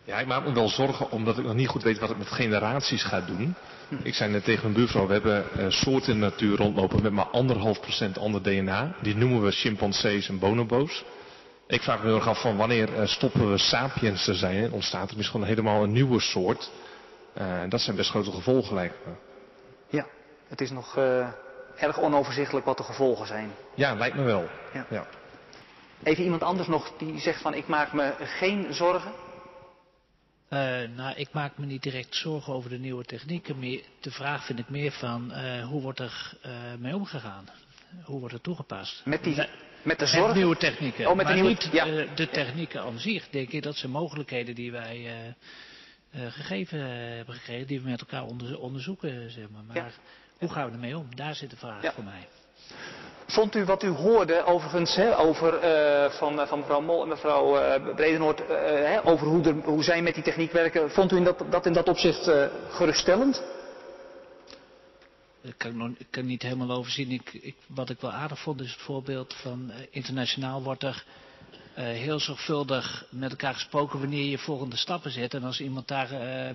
Ja, 0.03 0.19
ik 0.19 0.27
maak 0.27 0.45
me 0.45 0.53
wel 0.53 0.69
zorgen 0.69 1.11
omdat 1.11 1.37
ik 1.37 1.43
nog 1.43 1.53
niet 1.53 1.67
goed 1.67 1.83
weet 1.83 1.99
wat 1.99 2.09
het 2.09 2.17
met 2.17 2.27
generaties 2.27 3.03
gaat 3.03 3.27
doen. 3.27 3.55
Ik 4.03 4.13
zei 4.13 4.31
net 4.31 4.43
tegen 4.43 4.61
mijn 4.61 4.73
buurvrouw, 4.73 5.07
we 5.07 5.13
hebben 5.13 5.45
uh, 5.57 5.65
soorten 5.69 6.13
in 6.13 6.19
de 6.19 6.25
natuur 6.25 6.57
rondlopen 6.57 7.01
met 7.01 7.11
maar 7.11 7.27
anderhalf 7.27 7.79
procent 7.79 8.17
ander 8.17 8.43
DNA. 8.43 8.95
Die 9.01 9.15
noemen 9.15 9.43
we 9.43 9.51
chimpansees 9.51 10.29
en 10.29 10.39
bonobo's. 10.39 11.03
Ik 11.67 11.81
vraag 11.81 11.99
me 11.99 12.05
heel 12.05 12.15
erg 12.15 12.27
af 12.27 12.41
van 12.41 12.57
wanneer 12.57 12.99
uh, 12.99 13.05
stoppen 13.05 13.51
we 13.51 13.57
sapiens 13.57 14.25
te 14.25 14.33
zijn 14.33 14.63
en 14.63 14.71
ontstaat 14.71 15.11
er 15.11 15.17
misschien 15.17 15.43
helemaal 15.43 15.83
een 15.83 15.91
nieuwe 15.91 16.19
soort. 16.19 16.71
Uh, 17.37 17.61
dat 17.69 17.81
zijn 17.81 17.95
best 17.95 18.09
grote 18.09 18.31
gevolgen 18.31 18.75
lijkt 18.75 19.05
me. 19.05 19.13
Ja, 19.89 20.05
het 20.47 20.61
is 20.61 20.71
nog 20.71 20.97
uh, 20.97 21.27
erg 21.75 21.99
onoverzichtelijk 21.99 22.65
wat 22.65 22.77
de 22.77 22.83
gevolgen 22.83 23.27
zijn. 23.27 23.51
Ja, 23.75 23.93
lijkt 23.93 24.15
me 24.15 24.23
wel. 24.23 24.49
Ja. 24.73 24.85
ja. 24.89 25.07
Even 26.03 26.23
iemand 26.23 26.43
anders 26.43 26.67
nog 26.67 26.91
die 26.97 27.19
zegt 27.19 27.41
van 27.41 27.53
ik 27.53 27.67
maak 27.67 27.93
me 27.93 28.13
geen 28.19 28.73
zorgen. 28.73 29.11
nou, 30.95 31.15
ik 31.15 31.29
maak 31.31 31.57
me 31.57 31.65
niet 31.65 31.83
direct 31.83 32.15
zorgen 32.15 32.53
over 32.53 32.69
de 32.69 32.79
nieuwe 32.79 33.03
technieken. 33.03 33.59
Meer, 33.59 33.83
de 33.99 34.11
vraag 34.11 34.45
vind 34.45 34.59
ik 34.59 34.69
meer 34.69 34.91
van 34.91 35.33
hoe 35.69 35.81
wordt 35.81 35.99
er 35.99 36.37
mee 36.79 36.95
omgegaan? 36.95 37.49
Hoe 38.03 38.19
wordt 38.19 38.33
het 38.33 38.43
toegepast? 38.43 39.01
Met 39.05 39.23
die, 39.23 39.47
met 39.83 39.99
de 39.99 40.05
zorg? 40.05 40.25
Met 40.25 40.35
nieuwe 40.35 40.57
technieken. 40.57 41.07
Oh, 41.07 41.15
met 41.15 41.25
maar 41.25 41.35
de 41.35 41.41
nieuwe, 41.41 41.57
niet 41.59 41.69
ja. 41.71 41.85
de, 41.85 42.07
de 42.15 42.29
technieken 42.29 42.81
aan 42.81 42.99
zich. 42.99 43.29
Denk 43.29 43.49
ik 43.49 43.63
dat 43.63 43.75
zijn 43.75 43.91
mogelijkheden 43.91 44.55
die 44.55 44.71
wij 44.71 44.97
uh, 44.97 46.21
uh, 46.21 46.31
gegeven 46.31 46.79
hebben 47.15 47.35
gekregen, 47.35 47.67
die 47.67 47.81
we 47.81 47.89
met 47.89 47.99
elkaar 47.99 48.23
onder, 48.23 48.59
onderzoeken. 48.59 49.31
Zeg 49.31 49.49
maar. 49.49 49.63
maar 49.63 49.75
ja. 49.75 49.89
hoe 50.37 50.49
gaan 50.49 50.65
we 50.65 50.71
ermee 50.71 50.97
om? 50.97 51.07
Daar 51.15 51.35
zit 51.35 51.49
de 51.49 51.57
vraag 51.57 51.93
voor 51.93 52.03
mij. 52.03 52.27
Vond 53.27 53.55
u 53.55 53.65
wat 53.65 53.83
u 53.83 53.87
hoorde 53.87 54.43
overigens 54.45 54.95
hè, 54.95 55.17
over, 55.17 55.53
uh, 55.53 56.11
van, 56.11 56.47
van 56.47 56.59
mevrouw 56.59 56.81
Mol 56.81 57.01
en 57.01 57.07
mevrouw 57.07 57.57
uh, 57.57 57.95
Bredenoord, 57.95 58.39
uh, 58.39 58.47
hè, 58.65 59.05
over 59.05 59.27
hoe, 59.27 59.53
hoe 59.63 59.83
zij 59.83 60.01
met 60.01 60.13
die 60.13 60.23
techniek 60.23 60.51
werken, 60.51 60.91
vond 60.91 61.11
u 61.11 61.15
in 61.15 61.23
dat, 61.23 61.43
dat 61.49 61.65
in 61.65 61.73
dat 61.73 61.87
opzicht 61.87 62.31
geruststellend? 62.69 63.43
Ik 65.43 65.57
kan, 65.57 65.95
ik 65.97 66.07
kan 66.09 66.25
niet 66.25 66.41
helemaal 66.41 66.71
overzien. 66.71 67.11
Ik, 67.11 67.33
ik, 67.33 67.55
wat 67.67 67.89
ik 67.89 68.01
wel 68.01 68.11
aardig 68.11 68.39
vond 68.39 68.61
is 68.61 68.71
het 68.71 68.81
voorbeeld 68.81 69.33
van 69.33 69.69
uh, 69.69 69.75
internationaal 69.89 70.63
wordt 70.63 70.83
er 70.83 71.03
uh, 71.77 71.83
heel 71.83 72.19
zorgvuldig 72.19 73.05
met 73.09 73.31
elkaar 73.31 73.53
gesproken 73.53 73.99
wanneer 73.99 74.25
je 74.25 74.37
volgende 74.37 74.75
stappen 74.75 75.11
zet. 75.11 75.33
En 75.33 75.43
als 75.43 75.61
iemand 75.61 75.87
daar 75.87 76.11
uh, 76.11 76.47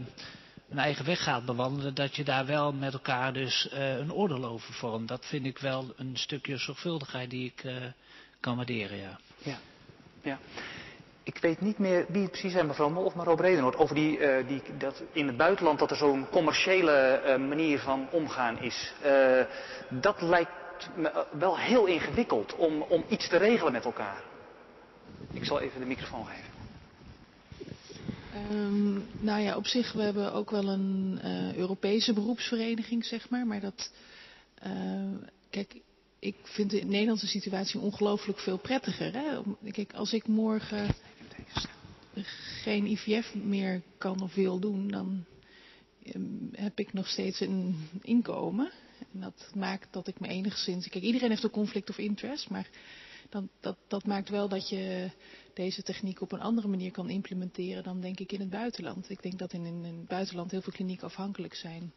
een 0.70 0.78
eigen 0.78 1.04
weg 1.04 1.22
gaat 1.22 1.44
bewandelen, 1.44 1.94
dat 1.94 2.16
je 2.16 2.24
daar 2.24 2.46
wel 2.46 2.72
met 2.72 2.92
elkaar 2.92 3.32
dus 3.32 3.68
een 3.70 4.12
oordeel 4.12 4.44
over 4.44 4.74
vormt. 4.74 5.08
Dat 5.08 5.26
vind 5.26 5.46
ik 5.46 5.58
wel 5.58 5.92
een 5.96 6.16
stukje 6.16 6.56
zorgvuldigheid 6.56 7.30
die 7.30 7.44
ik 7.44 7.64
kan 8.40 8.56
waarderen, 8.56 8.98
ja. 8.98 9.18
Ja, 9.42 9.58
ja. 10.22 10.38
Ik 11.28 11.38
weet 11.38 11.60
niet 11.60 11.78
meer 11.78 12.04
wie 12.08 12.22
het 12.22 12.30
precies 12.30 12.52
zijn, 12.52 12.66
mevrouw 12.66 12.88
Mol 12.88 13.04
of 13.04 13.14
mevrouw 13.14 13.34
Bredenoord, 13.34 13.76
over 13.76 13.94
die, 13.94 14.18
uh, 14.18 14.48
die, 14.48 14.62
dat 14.78 15.02
in 15.12 15.26
het 15.26 15.36
buitenland 15.36 15.78
dat 15.78 15.90
er 15.90 15.96
zo'n 15.96 16.28
commerciële 16.30 17.22
uh, 17.24 17.48
manier 17.48 17.78
van 17.78 18.08
omgaan 18.10 18.62
is. 18.62 18.92
Uh, 19.04 19.44
dat 19.88 20.22
lijkt 20.22 20.88
me 20.96 21.26
wel 21.38 21.58
heel 21.58 21.86
ingewikkeld 21.86 22.54
om, 22.54 22.82
om 22.82 23.04
iets 23.08 23.28
te 23.28 23.36
regelen 23.36 23.72
met 23.72 23.84
elkaar. 23.84 24.22
Ik 25.32 25.44
zal 25.44 25.60
even 25.60 25.80
de 25.80 25.86
microfoon 25.86 26.26
geven. 26.26 26.50
Um, 28.50 29.06
nou 29.20 29.40
ja, 29.40 29.56
op 29.56 29.66
zich, 29.66 29.92
we 29.92 30.02
hebben 30.02 30.32
ook 30.32 30.50
wel 30.50 30.68
een 30.68 31.20
Europese 31.56 32.12
beroepsvereniging, 32.12 33.04
zeg 33.04 33.30
maar. 33.30 33.46
Maar 33.46 33.60
dat, 33.60 33.92
kijk, 35.50 35.80
ik 36.18 36.36
vind 36.42 36.70
de 36.70 36.84
Nederlandse 36.84 37.26
situatie 37.26 37.80
ongelooflijk 37.80 38.38
veel 38.38 38.58
prettiger. 38.58 39.12
Hè? 39.12 39.38
Kijk, 39.70 39.92
als 39.92 40.12
ik 40.12 40.26
morgen 40.26 40.86
geen 42.62 42.86
IVF 42.86 43.34
meer 43.34 43.82
kan 43.98 44.22
of 44.22 44.34
wil 44.34 44.58
doen, 44.58 44.88
dan 44.88 45.24
um, 46.14 46.48
heb 46.52 46.78
ik 46.78 46.92
nog 46.92 47.08
steeds 47.08 47.40
een 47.40 47.88
inkomen. 48.02 48.70
En 49.12 49.20
dat 49.20 49.50
maakt 49.54 49.92
dat 49.92 50.06
ik 50.06 50.20
me 50.20 50.28
enigszins. 50.28 50.88
Kijk, 50.88 51.04
iedereen 51.04 51.30
heeft 51.30 51.42
een 51.42 51.50
conflict 51.50 51.90
of 51.90 51.98
interest, 51.98 52.50
maar 52.50 52.68
dan, 53.28 53.48
dat, 53.60 53.76
dat 53.88 54.06
maakt 54.06 54.28
wel 54.28 54.48
dat 54.48 54.68
je 54.68 55.10
deze 55.54 55.82
techniek 55.82 56.20
op 56.20 56.32
een 56.32 56.40
andere 56.40 56.68
manier 56.68 56.90
kan 56.90 57.10
implementeren 57.10 57.82
dan 57.82 58.00
denk 58.00 58.20
ik 58.20 58.32
in 58.32 58.40
het 58.40 58.50
buitenland. 58.50 59.10
Ik 59.10 59.22
denk 59.22 59.38
dat 59.38 59.52
in, 59.52 59.66
in 59.66 59.84
het 59.84 60.08
buitenland 60.08 60.50
heel 60.50 60.62
veel 60.62 60.72
klinieken 60.72 61.06
afhankelijk 61.06 61.54
zijn 61.54 61.92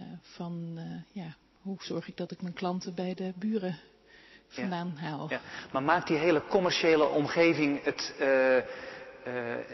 uh, 0.00 0.06
van 0.20 0.74
uh, 0.76 1.22
ja, 1.22 1.36
hoe 1.60 1.76
zorg 1.80 2.08
ik 2.08 2.16
dat 2.16 2.30
ik 2.30 2.42
mijn 2.42 2.54
klanten 2.54 2.94
bij 2.94 3.14
de 3.14 3.32
buren 3.36 3.78
vandaan 4.48 4.92
ja. 4.94 5.00
haal. 5.00 5.30
Ja. 5.30 5.40
Maar 5.72 5.82
maakt 5.82 6.06
die 6.08 6.16
hele 6.16 6.42
commerciële 6.48 7.08
omgeving 7.08 7.84
het 7.84 8.14
uh, 8.20 8.58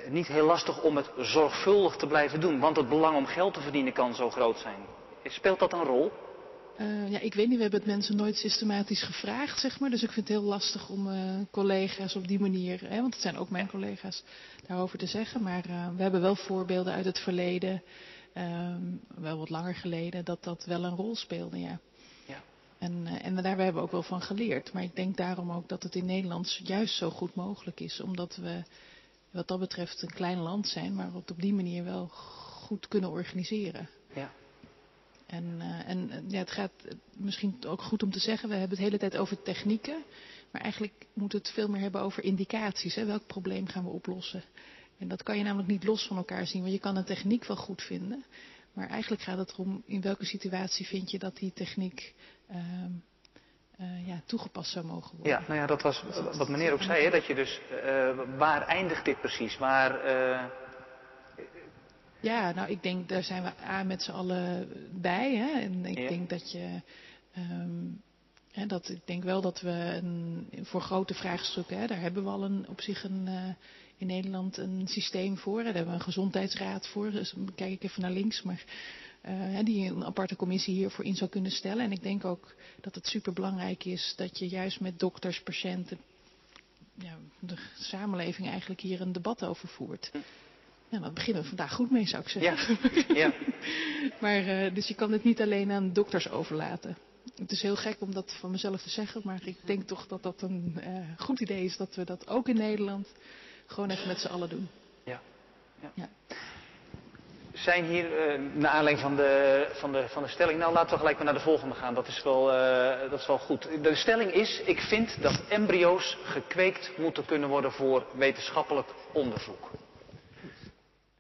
niet 0.09 0.27
heel 0.27 0.47
lastig 0.47 0.83
om 0.83 0.97
het 0.97 1.11
zorgvuldig 1.19 1.97
te 1.97 2.07
blijven 2.07 2.41
doen? 2.41 2.59
Want 2.59 2.77
het 2.77 2.89
belang 2.89 3.17
om 3.17 3.27
geld 3.27 3.55
te 3.55 3.61
verdienen 3.61 3.93
kan 3.93 4.15
zo 4.15 4.31
groot 4.31 4.59
zijn. 4.59 4.81
Speelt 5.25 5.59
dat 5.59 5.73
een 5.73 5.85
rol? 5.85 6.11
Uh, 6.81 7.11
ja, 7.11 7.19
ik 7.19 7.35
weet 7.35 7.49
niet, 7.49 7.57
we 7.57 7.63
hebben 7.63 7.81
het 7.81 7.89
mensen 7.89 8.17
nooit 8.17 8.37
systematisch 8.37 9.03
gevraagd, 9.03 9.61
zeg 9.61 9.81
maar. 9.81 9.91
Dus 9.91 10.03
ik 10.03 10.11
vind 10.11 10.29
het 10.29 10.37
heel 10.39 10.47
lastig 10.47 10.89
om 10.89 11.09
collega's 11.51 12.17
op 12.17 12.29
die 12.29 12.41
manier, 12.41 12.81
hè, 12.89 13.01
want 13.01 13.13
het 13.13 13.23
zijn 13.23 13.39
ook 13.39 13.51
mijn 13.51 13.69
collega's, 13.69 14.23
daarover 14.67 14.99
te 14.99 15.07
zeggen. 15.07 15.43
Maar 15.43 15.63
we 15.97 16.03
hebben 16.03 16.21
wel 16.21 16.37
voorbeelden 16.37 16.93
uit 16.93 17.05
het 17.05 17.19
verleden 17.19 17.83
Um, 18.35 19.01
wel 19.15 19.39
wat 19.39 19.51
langer 19.51 19.75
geleden, 19.75 20.25
dat 20.25 20.45
dat 20.45 20.65
wel 20.65 20.85
een 20.85 20.97
rol 20.97 21.17
speelde, 21.17 21.61
ja. 21.61 21.79
ja. 22.27 22.43
En, 22.79 23.07
en 23.07 23.35
daar 23.35 23.57
hebben 23.57 23.75
we 23.75 23.81
ook 23.81 23.91
wel 23.91 24.03
van 24.03 24.23
geleerd. 24.23 24.73
Maar 24.73 24.83
ik 24.83 24.97
denk 24.97 25.17
daarom 25.17 25.51
ook 25.51 25.69
dat 25.69 25.83
het 25.83 25.95
in 25.95 26.05
Nederland 26.05 26.61
juist 26.65 26.97
zo 26.97 27.11
goed 27.11 27.35
mogelijk 27.35 27.81
is. 27.81 28.01
Omdat 28.01 28.37
we 28.37 28.63
wat 29.33 29.49
dat 29.49 29.59
betreft 29.59 30.03
een 30.03 30.13
klein 30.13 30.39
land 30.39 30.69
zijn, 30.69 30.95
maar 30.95 31.13
het 31.13 31.31
op 31.31 31.41
die 31.41 31.55
manier 31.55 31.85
wel 31.85 32.09
goed 32.09 32.89
kunnen 32.89 33.11
organiseren. 33.11 33.89
Ja. 34.15 34.33
En, 35.27 35.45
uh, 35.59 35.89
en 35.89 36.25
ja, 36.29 36.39
het 36.39 36.51
gaat 36.51 36.73
misschien 37.17 37.57
ook 37.67 37.83
goed 37.83 38.03
om 38.03 38.11
te 38.11 38.19
zeggen, 38.19 38.49
we 38.49 38.55
hebben 38.55 38.71
het 38.71 38.79
de 38.79 38.85
hele 38.85 38.99
tijd 38.99 39.17
over 39.17 39.43
technieken. 39.43 40.03
Maar 40.51 40.61
eigenlijk 40.61 41.07
moet 41.13 41.33
het 41.33 41.51
veel 41.51 41.69
meer 41.69 41.81
hebben 41.81 42.01
over 42.01 42.25
indicaties. 42.25 42.95
Hè? 42.95 43.05
Welk 43.05 43.27
probleem 43.27 43.67
gaan 43.67 43.85
we 43.85 43.91
oplossen? 43.91 44.45
En 44.99 45.09
dat 45.09 45.23
kan 45.23 45.37
je 45.37 45.43
namelijk 45.43 45.69
niet 45.69 45.85
los 45.85 46.07
van 46.07 46.17
elkaar 46.17 46.47
zien, 46.47 46.61
want 46.61 46.73
je 46.73 46.79
kan 46.79 46.97
een 46.97 47.05
techniek 47.05 47.45
wel 47.45 47.57
goed 47.57 47.83
vinden. 47.83 48.25
Maar 48.73 48.89
eigenlijk 48.89 49.23
gaat 49.23 49.39
het 49.39 49.53
erom 49.53 49.83
in 49.87 50.01
welke 50.01 50.25
situatie 50.25 50.87
vind 50.87 51.11
je 51.11 51.19
dat 51.19 51.37
die 51.37 51.53
techniek 51.53 52.15
uh, 52.51 52.85
uh, 53.81 54.07
ja, 54.09 54.21
toegepast 54.27 54.71
zou 54.71 54.87
mogen 54.87 55.17
worden. 55.17 55.33
Ja, 55.33 55.43
nou 55.47 55.55
ja, 55.55 55.67
dat 55.67 55.83
was 55.83 56.05
wat 56.37 56.49
meneer 56.49 56.73
ook 56.73 56.83
zei, 56.83 57.05
hè, 57.05 57.11
dat 57.11 57.27
je 57.27 57.35
dus, 57.35 57.61
uh, 57.85 58.11
waar 58.37 58.67
eindigt 58.67 59.05
dit 59.05 59.21
precies? 59.21 59.59
Waar, 59.59 60.01
eh, 60.05 60.45
Ja, 62.21 62.53
nou 62.53 62.71
ik 62.71 62.83
denk, 62.83 63.09
daar 63.09 63.23
zijn 63.23 63.43
we 63.43 63.53
A 63.65 63.83
met 63.83 64.03
z'n 64.03 64.11
allen 64.11 64.69
bij. 64.93 65.37
Hè? 65.37 65.61
En 65.61 65.85
ik 65.85 65.99
Ja. 65.99 66.09
denk 66.09 66.31
dat 66.31 66.53
je... 66.53 66.81
Um, 67.39 68.03
hè, 68.53 68.67
dat, 68.67 68.89
ik 68.89 69.01
denk 69.05 69.23
wel 69.25 69.41
dat 69.41 69.61
we 69.61 69.71
een, 69.71 70.49
voor 70.63 70.81
grote 70.81 71.15
vraagstukken, 71.15 71.79
hè, 71.79 71.87
daar 71.87 72.01
hebben 72.01 72.25
we 72.25 72.31
al 72.31 72.45
een, 72.45 72.67
op 72.69 72.81
zich 72.81 73.05
een, 73.05 73.29
in 73.97 74.07
Nederland 74.07 74.57
een 74.57 74.83
systeem 74.89 75.37
voor. 75.39 75.63
Daar 75.63 75.75
hebben 75.75 75.93
we 75.93 75.99
een 75.99 76.05
gezondheidsraad 76.05 76.89
voor. 76.89 77.11
Dus 77.11 77.31
dan 77.31 77.53
kijk 77.55 77.71
ik 77.73 77.83
even 77.83 78.03
naar 78.03 78.11
links, 78.11 78.43
maar 78.43 78.65
uh, 79.29 79.59
die 79.65 79.91
een 79.91 80.05
aparte 80.05 80.37
commissie 80.37 80.75
hiervoor 80.75 81.05
in 81.05 81.15
zou 81.15 81.31
kunnen 81.31 81.51
stellen. 81.51 81.85
En 81.85 81.93
ik 81.93 82.03
denk 82.03 82.25
ook 82.25 82.55
dat 82.81 82.95
het 82.95 83.07
superbelangrijk 83.07 83.85
is 83.85 84.15
dat 84.17 84.39
je 84.39 84.49
juist 84.49 84.81
met 84.81 84.99
dokters, 84.99 85.43
patiënten, 85.43 85.99
ja, 86.95 87.19
de 87.39 87.57
samenleving 87.79 88.49
eigenlijk 88.49 88.81
hier 88.81 89.01
een 89.01 89.13
debat 89.13 89.45
over 89.45 89.69
voert. 89.69 90.11
Ja, 90.89 90.99
daar 90.99 91.13
beginnen 91.13 91.43
we 91.43 91.49
vandaag 91.49 91.73
goed 91.73 91.91
mee, 91.91 92.07
zou 92.07 92.23
ik 92.23 92.29
zeggen. 92.29 92.79
Ja, 93.15 93.15
ja. 93.23 93.33
maar, 94.21 94.65
uh, 94.65 94.75
dus 94.75 94.89
je 94.89 94.95
kan 94.95 95.13
het 95.13 95.25
niet 95.25 95.41
alleen 95.41 95.71
aan 95.71 95.93
dokters 95.93 96.31
overlaten. 96.31 96.97
Het 97.37 97.51
is 97.51 97.63
heel 97.63 97.77
gek 97.77 97.97
om 98.01 98.15
dat 98.15 98.37
van 98.41 98.51
mezelf 98.51 98.83
te 98.83 98.91
zeggen, 98.91 99.21
maar 99.25 99.41
ik 99.45 99.57
denk 99.65 99.87
toch 99.87 100.07
dat 100.07 100.23
dat 100.23 100.43
een 100.43 100.79
uh, 100.79 100.99
goed 101.17 101.41
idee 101.41 101.65
is 101.65 101.77
dat 101.77 101.95
we 101.95 102.05
dat 102.05 102.29
ook 102.29 102.49
in 102.49 102.57
Nederland 102.57 103.09
gewoon 103.67 103.91
even 103.91 104.07
met 104.07 104.19
z'n 104.19 104.27
allen 104.27 104.49
doen. 104.49 104.69
Ja. 105.05 105.21
ja. 105.81 105.93
Ja. 105.95 106.09
Zijn 107.53 107.85
hier, 107.85 108.35
uh, 108.35 108.41
naar 108.53 108.71
aanleiding 108.71 109.01
van 109.01 109.17
de, 109.17 109.67
van, 109.73 109.93
de, 109.93 110.09
van 110.09 110.23
de 110.23 110.29
stelling, 110.29 110.59
nou 110.59 110.73
laten 110.73 110.91
we 110.91 110.97
gelijk 110.97 111.17
maar 111.17 111.25
naar 111.25 111.35
de 111.35 111.41
volgende 111.41 111.75
gaan, 111.75 111.95
dat 111.95 112.07
is, 112.07 112.23
wel, 112.23 112.55
uh, 112.55 113.11
dat 113.11 113.21
is 113.21 113.27
wel 113.27 113.39
goed. 113.39 113.69
De 113.83 113.95
stelling 113.95 114.33
is, 114.33 114.61
ik 114.65 114.81
vind 114.81 115.23
dat 115.23 115.43
embryo's 115.49 116.19
gekweekt 116.25 116.91
moeten 116.97 117.25
kunnen 117.25 117.49
worden 117.49 117.73
voor 117.73 118.07
wetenschappelijk 118.13 118.89
onderzoek. 119.13 119.71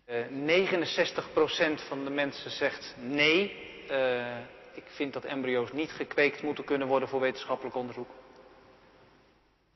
Uh, 0.07 0.68
69% 1.76 1.87
van 1.89 2.05
de 2.05 2.11
mensen 2.11 2.51
zegt 2.51 2.95
nee, 2.99 3.57
ik 4.74 4.85
vind 4.87 5.12
dat 5.12 5.24
embryo's 5.24 5.72
niet 5.72 5.91
gekweekt 5.91 6.43
moeten 6.43 6.64
kunnen 6.64 6.89
worden 6.89 7.09
voor 7.09 7.20
wetenschappelijk 7.20 7.76
onderzoek. 7.76 8.11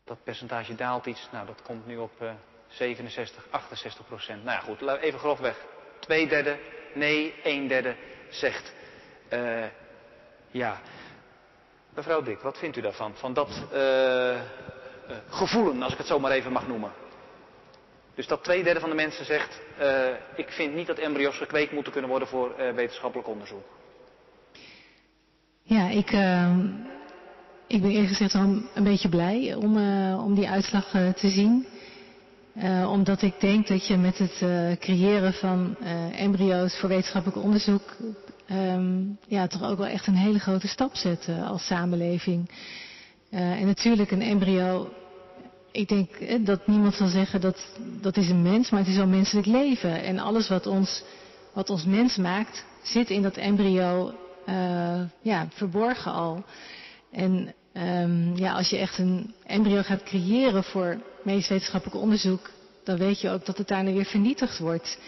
Dat 0.04 0.24
percentage 0.24 0.74
daalt 0.74 1.06
iets, 1.06 1.28
nou 1.32 1.46
dat 1.46 1.62
komt 1.62 1.86
nu 1.86 1.96
op 1.96 2.12
uh, 2.22 2.30
67, 2.68 3.46
68 3.50 4.06
procent. 4.06 4.44
Nou 4.44 4.56
ja 4.56 4.62
goed, 4.62 5.00
even 5.00 5.18
grofweg. 5.18 5.56
Twee 6.06 6.28
derde, 6.28 6.56
nee, 6.94 7.34
een 7.42 7.68
derde 7.68 7.94
zegt 8.28 8.72
uh, 9.32 9.64
ja. 10.50 10.80
Mevrouw 11.94 12.22
Dik, 12.22 12.38
wat 12.38 12.58
vindt 12.58 12.76
u 12.76 12.80
daarvan? 12.80 13.14
Van 13.14 13.34
dat 13.34 13.62
uh, 13.74 14.40
gevoelen, 15.28 15.82
als 15.82 15.92
ik 15.92 15.98
het 15.98 16.06
zo 16.06 16.18
maar 16.18 16.30
even 16.30 16.52
mag 16.52 16.68
noemen. 16.68 16.92
Dus 18.14 18.26
dat 18.26 18.44
twee 18.44 18.62
derde 18.62 18.80
van 18.80 18.88
de 18.88 18.94
mensen 18.94 19.24
zegt, 19.24 19.60
ik 20.36 20.48
vind 20.48 20.74
niet 20.74 20.86
dat 20.86 20.98
embryo's 20.98 21.36
gekweekt 21.36 21.72
moeten 21.72 21.92
kunnen 21.92 22.10
worden 22.10 22.28
voor 22.28 22.54
wetenschappelijk 22.74 23.28
onderzoek. 23.28 23.64
Ja, 25.62 25.88
ik, 25.88 26.12
uh, 26.12 26.56
ik 27.66 27.80
ben 27.80 27.90
eerlijk 27.90 28.08
gezegd 28.08 28.32
wel 28.32 28.62
een 28.74 28.84
beetje 28.84 29.08
blij 29.08 29.54
om, 29.54 29.76
om 30.18 30.34
die 30.34 30.48
uitslag 30.48 30.90
te 30.90 31.28
zien. 31.28 31.66
Uh, 32.62 32.90
omdat 32.90 33.22
ik 33.22 33.40
denk 33.40 33.66
dat 33.66 33.86
je 33.86 33.96
met 33.96 34.18
het 34.18 34.40
uh, 34.42 34.72
creëren 34.72 35.32
van 35.32 35.76
uh, 35.82 36.20
embryo's 36.20 36.78
voor 36.78 36.88
wetenschappelijk 36.88 37.42
onderzoek 37.42 37.96
um, 38.50 39.18
ja, 39.26 39.46
toch 39.46 39.62
ook 39.62 39.78
wel 39.78 39.86
echt 39.86 40.06
een 40.06 40.16
hele 40.16 40.38
grote 40.38 40.68
stap 40.68 40.94
zet 40.94 41.28
als 41.46 41.66
samenleving. 41.66 42.50
en 43.30 43.66
natuurlijk 43.66 44.10
een 44.10 44.22
embryo, 44.22 44.92
ik 45.72 45.88
denk 45.88 46.08
dat 46.46 46.66
niemand 46.66 46.94
zal 46.94 47.06
zeggen 47.06 47.40
dat 47.40 47.56
dat 48.00 48.16
is 48.16 48.28
een 48.28 48.42
mens, 48.42 48.70
maar 48.70 48.80
het 48.80 48.88
is 48.88 48.96
wel 48.96 49.06
menselijk 49.06 49.46
leven. 49.46 50.02
En 50.02 50.18
alles 50.18 50.48
wat 50.48 50.66
ons, 50.66 51.02
wat 51.52 51.70
ons 51.70 51.84
mens 51.84 52.16
maakt, 52.16 52.64
zit 52.82 53.10
in 53.10 53.22
dat 53.22 53.36
embryo 53.36 54.14
ja, 55.22 55.46
verborgen 55.50 56.12
al. 56.12 56.44
En 57.12 57.54
um, 57.72 58.36
ja, 58.36 58.52
als 58.52 58.70
je 58.70 58.76
echt 58.76 58.98
een 58.98 59.34
embryo 59.46 59.82
gaat 59.82 60.02
creëren 60.02 60.64
voor 60.64 60.98
medisch 61.26 61.48
wetenschappelijk 61.48 62.00
onderzoek, 62.00 62.50
dan 62.84 62.96
weet 62.96 63.20
je 63.20 63.30
ook 63.30 63.46
dat 63.46 63.58
het 63.58 63.68
daarna 63.68 63.92
weer 63.92 64.04
vernietigd 64.04 64.58
wordt. 64.58 64.98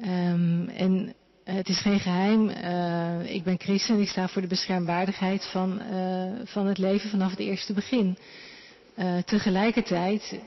Um, 0.00 0.68
en 0.68 1.14
het 1.44 1.68
is 1.68 1.80
geen 1.80 2.00
geheim, 2.00 2.48
uh, 2.48 3.34
ik 3.34 3.44
ben 3.44 3.58
christen, 3.58 4.00
ik 4.00 4.08
sta 4.08 4.28
voor 4.28 4.42
de 4.42 4.48
beschermwaardigheid 4.48 5.44
van, 5.44 5.80
uh, 5.92 6.32
van 6.44 6.66
het 6.66 6.78
leven 6.78 7.10
vanaf 7.10 7.30
het 7.30 7.38
eerste 7.38 7.72
begin. 7.72 8.16
Tegelijkertijd, 9.24 10.38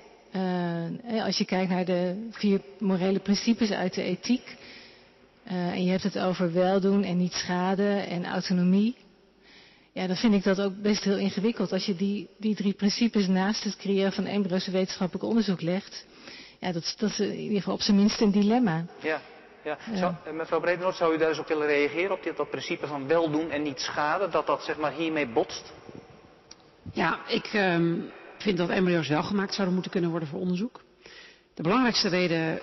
als 1.25 1.37
je 1.37 1.45
kijkt 1.45 1.69
naar 1.69 1.85
de 1.85 2.27
vier 2.31 2.61
morele 2.79 3.19
principes 3.19 3.71
uit 3.71 3.93
de 3.93 4.03
ethiek, 4.03 4.55
en 5.43 5.83
je 5.83 5.91
hebt 5.91 6.03
het 6.03 6.19
over 6.19 6.53
weldoen 6.53 7.03
en 7.03 7.17
niet 7.17 7.33
schaden 7.33 8.07
en 8.07 8.25
autonomie, 8.25 8.95
ja, 9.93 10.07
dan 10.07 10.15
vind 10.15 10.33
ik 10.33 10.43
dat 10.43 10.61
ook 10.61 10.81
best 10.81 11.03
heel 11.03 11.17
ingewikkeld. 11.17 11.71
Als 11.71 11.85
je 11.85 11.95
die, 11.95 12.29
die 12.37 12.55
drie 12.55 12.73
principes 12.73 13.27
naast 13.27 13.63
het 13.63 13.75
creëren 13.75 14.11
van 14.11 14.25
embryo's 14.25 14.67
wetenschappelijk 14.67 15.25
onderzoek 15.25 15.61
legt. 15.61 16.05
Ja, 16.59 16.71
dat, 16.71 16.95
dat 16.97 17.09
is 17.09 17.19
in 17.19 17.39
ieder 17.39 17.57
geval 17.57 17.73
op 17.73 17.81
zijn 17.81 17.97
minst 17.97 18.21
een 18.21 18.31
dilemma. 18.31 18.85
Ja, 19.01 19.21
ja. 19.63 19.77
Zou, 19.93 20.13
eh, 20.25 20.33
mevrouw 20.33 20.59
Bredenoord, 20.59 20.95
zou 20.95 21.13
u 21.13 21.17
daar 21.17 21.29
eens 21.29 21.39
op 21.39 21.47
willen 21.47 21.67
reageren? 21.67 22.11
Op 22.11 22.23
dit, 22.23 22.37
dat 22.37 22.49
principe 22.49 22.87
van 22.87 23.07
weldoen 23.07 23.49
en 23.49 23.63
niet 23.63 23.79
schaden? 23.79 24.31
Dat 24.31 24.47
dat 24.47 24.63
zeg 24.63 24.77
maar 24.77 24.91
hiermee 24.91 25.27
botst? 25.27 25.73
Ja, 26.93 27.19
ik 27.27 27.45
ehm, 27.45 27.95
vind 28.37 28.57
dat 28.57 28.69
embryo's 28.69 29.07
wel 29.07 29.23
gemaakt 29.23 29.53
zouden 29.53 29.73
moeten 29.73 29.91
kunnen 29.91 30.09
worden 30.09 30.29
voor 30.29 30.39
onderzoek. 30.39 30.81
De 31.53 31.61
belangrijkste 31.61 32.09
reden 32.09 32.61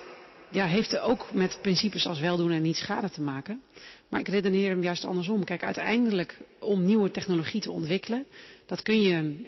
ja, 0.49 0.65
heeft 0.65 0.99
ook 0.99 1.25
met 1.31 1.59
principes 1.61 2.07
als 2.07 2.19
weldoen 2.19 2.51
en 2.51 2.61
niet 2.61 2.75
schade 2.75 3.09
te 3.09 3.21
maken. 3.21 3.61
Maar 4.09 4.19
ik 4.19 4.27
redeneer 4.27 4.69
hem 4.69 4.83
juist 4.83 5.05
andersom. 5.05 5.43
Kijk, 5.43 5.63
uiteindelijk 5.63 6.37
om 6.59 6.85
nieuwe 6.85 7.11
technologie 7.11 7.61
te 7.61 7.71
ontwikkelen, 7.71 8.25
dat 8.65 8.81
kun 8.81 9.01
je 9.01 9.45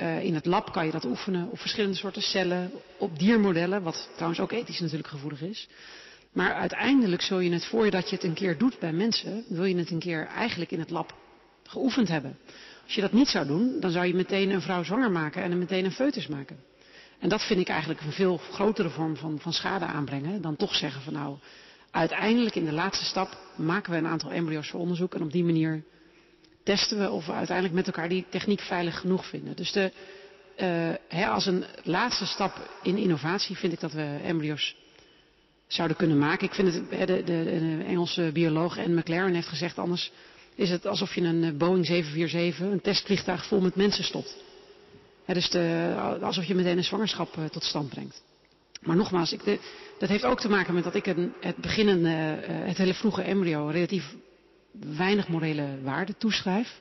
uh, 0.00 0.24
in 0.24 0.34
het 0.34 0.46
lab 0.46 0.72
kan 0.72 0.86
je 0.86 0.92
dat 0.92 1.04
oefenen 1.04 1.50
op 1.50 1.58
verschillende 1.58 1.96
soorten 1.96 2.22
cellen, 2.22 2.70
op 2.98 3.18
diermodellen, 3.18 3.82
wat 3.82 4.08
trouwens 4.14 4.40
ook 4.40 4.52
ethisch 4.52 4.80
natuurlijk 4.80 5.08
gevoelig 5.08 5.42
is. 5.42 5.68
Maar 6.32 6.54
uiteindelijk 6.54 7.22
zul 7.22 7.38
je 7.38 7.52
het, 7.52 7.66
voor 7.66 7.84
je 7.84 7.90
dat 7.90 8.10
je 8.10 8.16
het 8.16 8.24
een 8.24 8.34
keer 8.34 8.58
doet 8.58 8.78
bij 8.78 8.92
mensen, 8.92 9.44
wil 9.48 9.64
je 9.64 9.76
het 9.76 9.90
een 9.90 9.98
keer 9.98 10.26
eigenlijk 10.26 10.70
in 10.70 10.78
het 10.78 10.90
lab 10.90 11.14
geoefend 11.62 12.08
hebben. 12.08 12.38
Als 12.84 12.94
je 12.94 13.00
dat 13.00 13.12
niet 13.12 13.28
zou 13.28 13.46
doen, 13.46 13.80
dan 13.80 13.90
zou 13.90 14.06
je 14.06 14.14
meteen 14.14 14.50
een 14.50 14.60
vrouw 14.60 14.82
zwanger 14.82 15.10
maken 15.10 15.42
en 15.42 15.58
meteen 15.58 15.84
een 15.84 15.92
foetus 15.92 16.26
maken. 16.26 16.56
En 17.18 17.28
dat 17.28 17.42
vind 17.42 17.60
ik 17.60 17.68
eigenlijk 17.68 18.00
een 18.00 18.12
veel 18.12 18.36
grotere 18.36 18.90
vorm 18.90 19.16
van, 19.16 19.38
van 19.40 19.52
schade 19.52 19.84
aanbrengen 19.84 20.42
dan 20.42 20.56
toch 20.56 20.74
zeggen 20.74 21.02
van 21.02 21.12
nou, 21.12 21.36
uiteindelijk 21.96 22.54
in 22.54 22.64
de 22.64 22.72
laatste 22.72 23.04
stap 23.04 23.38
maken 23.56 23.92
we 23.92 23.98
een 23.98 24.06
aantal 24.06 24.30
embryo's 24.30 24.70
voor 24.70 24.80
onderzoek 24.80 25.14
en 25.14 25.22
op 25.22 25.32
die 25.32 25.44
manier 25.44 25.82
testen 26.62 26.98
we 26.98 27.10
of 27.10 27.26
we 27.26 27.32
uiteindelijk 27.32 27.76
met 27.76 27.86
elkaar 27.86 28.08
die 28.08 28.24
techniek 28.28 28.60
veilig 28.60 29.00
genoeg 29.00 29.26
vinden. 29.26 29.56
Dus 29.56 29.72
de, 29.72 29.92
uh, 30.56 30.94
hè, 31.08 31.26
als 31.26 31.46
een 31.46 31.64
laatste 31.82 32.26
stap 32.26 32.70
in 32.82 32.96
innovatie 32.96 33.56
vind 33.56 33.72
ik 33.72 33.80
dat 33.80 33.92
we 33.92 34.18
embryo's 34.22 34.76
zouden 35.66 35.96
kunnen 35.96 36.18
maken. 36.18 36.46
Ik 36.46 36.54
vind 36.54 36.74
het, 36.74 36.90
de, 36.90 37.06
de, 37.06 37.22
de 37.24 37.84
Engelse 37.86 38.30
bioloog 38.32 38.78
Anne 38.78 38.96
McLaren 38.96 39.34
heeft 39.34 39.48
gezegd, 39.48 39.78
anders 39.78 40.12
is 40.54 40.70
het 40.70 40.86
alsof 40.86 41.14
je 41.14 41.20
een 41.20 41.44
eh, 41.44 41.52
Boeing 41.52 41.86
747, 41.86 42.72
een 42.72 42.80
testvliegtuig 42.80 43.46
vol 43.46 43.60
met 43.60 43.76
mensen 43.76 44.04
stopt. 44.04 44.36
He, 45.24 45.34
dus 45.34 45.54
alsof 46.22 46.44
je 46.44 46.54
meteen 46.54 46.76
een 46.76 46.84
zwangerschap 46.84 47.36
uh, 47.36 47.44
tot 47.44 47.64
stand 47.64 47.88
brengt. 47.88 48.22
Maar 48.82 48.96
nogmaals, 48.96 49.32
ik 49.32 49.44
de, 49.44 49.58
dat 49.98 50.08
heeft 50.08 50.24
ook 50.24 50.40
te 50.40 50.48
maken 50.48 50.74
met 50.74 50.84
dat 50.84 50.94
ik 50.94 51.06
een, 51.06 51.32
het 51.40 51.56
beginnende, 51.56 52.08
uh, 52.08 52.66
het 52.66 52.76
hele 52.76 52.94
vroege 52.94 53.22
embryo 53.22 53.66
relatief 53.66 54.14
weinig 54.96 55.28
morele 55.28 55.78
waarde 55.82 56.16
toeschrijf. 56.18 56.80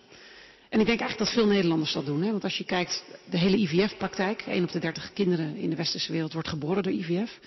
En 0.69 0.79
ik 0.79 0.85
denk 0.85 0.99
eigenlijk 0.99 1.29
dat 1.29 1.39
veel 1.39 1.53
Nederlanders 1.53 1.93
dat 1.93 2.05
doen. 2.05 2.21
Hè? 2.21 2.31
Want 2.31 2.43
als 2.43 2.57
je 2.57 2.63
kijkt, 2.63 3.03
de 3.29 3.37
hele 3.37 3.57
IVF-praktijk, 3.57 4.41
1 4.41 4.63
op 4.63 4.71
de 4.71 4.79
30 4.79 5.13
kinderen 5.13 5.55
in 5.55 5.69
de 5.69 5.75
westerse 5.75 6.11
wereld 6.11 6.33
wordt 6.33 6.47
geboren 6.47 6.83
door 6.83 6.91
IVF. 6.91 7.39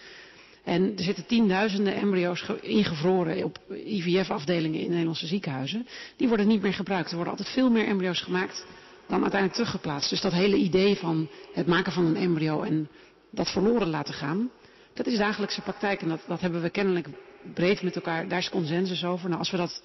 En 0.64 0.92
er 0.96 1.02
zitten 1.02 1.26
tienduizenden 1.26 1.94
embryo's 1.94 2.44
ingevroren 2.60 3.44
op 3.44 3.58
IVF-afdelingen 3.84 4.80
in 4.80 4.88
Nederlandse 4.88 5.26
ziekenhuizen. 5.26 5.86
Die 6.16 6.28
worden 6.28 6.46
niet 6.46 6.62
meer 6.62 6.74
gebruikt. 6.74 7.08
Er 7.08 7.14
worden 7.14 7.32
altijd 7.32 7.54
veel 7.54 7.70
meer 7.70 7.86
embryo's 7.86 8.20
gemaakt 8.20 8.66
dan 9.06 9.20
uiteindelijk 9.20 9.52
teruggeplaatst. 9.52 10.10
Dus 10.10 10.20
dat 10.20 10.32
hele 10.32 10.56
idee 10.56 10.96
van 10.96 11.28
het 11.52 11.66
maken 11.66 11.92
van 11.92 12.06
een 12.06 12.16
embryo 12.16 12.62
en 12.62 12.88
dat 13.30 13.50
verloren 13.50 13.88
laten 13.88 14.14
gaan, 14.14 14.50
dat 14.94 15.06
is 15.06 15.18
dagelijkse 15.18 15.60
praktijk. 15.60 16.02
En 16.02 16.08
dat, 16.08 16.20
dat 16.26 16.40
hebben 16.40 16.62
we 16.62 16.70
kennelijk 16.70 17.08
breed 17.54 17.82
met 17.82 17.94
elkaar, 17.94 18.28
daar 18.28 18.38
is 18.38 18.48
consensus 18.48 19.04
over. 19.04 19.26
Nou, 19.26 19.38
als 19.38 19.50
we 19.50 19.56
dat 19.56 19.82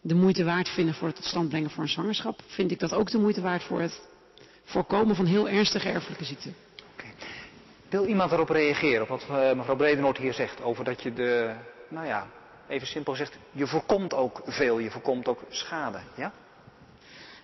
de 0.00 0.14
moeite 0.14 0.44
waard 0.44 0.68
vinden 0.68 0.94
voor 0.94 1.06
het 1.06 1.16
tot 1.16 1.24
stand 1.24 1.48
brengen 1.48 1.70
voor 1.70 1.82
een 1.82 1.88
zwangerschap, 1.88 2.40
vind 2.46 2.70
ik 2.70 2.78
dat 2.78 2.94
ook 2.94 3.10
de 3.10 3.18
moeite 3.18 3.40
waard 3.40 3.62
voor 3.62 3.80
het 3.80 4.02
voorkomen 4.64 5.16
van 5.16 5.26
heel 5.26 5.48
ernstige 5.48 5.88
erfelijke 5.88 6.24
ziekten. 6.24 6.54
Okay. 6.92 7.12
Wil 7.88 8.06
iemand 8.06 8.32
erop 8.32 8.48
reageren, 8.48 9.02
op 9.02 9.08
wat 9.08 9.26
uh, 9.30 9.52
mevrouw 9.52 9.76
Bredenoord 9.76 10.18
hier 10.18 10.34
zegt, 10.34 10.62
over 10.62 10.84
dat 10.84 11.02
je 11.02 11.12
de, 11.12 11.54
nou 11.88 12.06
ja, 12.06 12.26
even 12.68 12.86
simpel 12.86 13.14
zegt, 13.14 13.38
je 13.50 13.66
voorkomt 13.66 14.14
ook 14.14 14.42
veel, 14.44 14.78
je 14.78 14.90
voorkomt 14.90 15.28
ook 15.28 15.40
schade, 15.48 16.00
ja? 16.16 16.32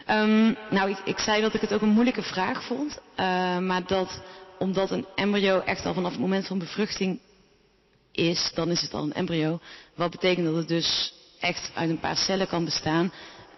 Um, 0.08 0.56
nou, 0.70 0.90
ik, 0.90 0.98
ik, 1.04 1.18
zei 1.18 1.40
dat 1.40 1.54
ik 1.54 1.60
het 1.60 1.72
ook 1.72 1.80
een 1.80 1.88
moeilijke 1.88 2.22
vraag 2.22 2.64
vond, 2.64 3.00
uh, 3.16 3.58
maar 3.58 3.86
dat 3.86 4.22
omdat 4.60 4.90
een 4.90 5.06
embryo 5.14 5.60
echt 5.60 5.86
al 5.86 5.94
vanaf 5.94 6.10
het 6.10 6.20
moment 6.20 6.46
van 6.46 6.58
bevruchting 6.58 7.20
is, 8.12 8.50
dan 8.54 8.70
is 8.70 8.80
het 8.80 8.94
al 8.94 9.02
een 9.02 9.12
embryo. 9.12 9.60
Wat 9.94 10.10
betekent 10.10 10.46
dat 10.46 10.54
het 10.54 10.68
dus 10.68 11.14
echt 11.40 11.70
uit 11.74 11.90
een 11.90 12.00
paar 12.00 12.16
cellen 12.16 12.48
kan 12.48 12.64
bestaan. 12.64 13.12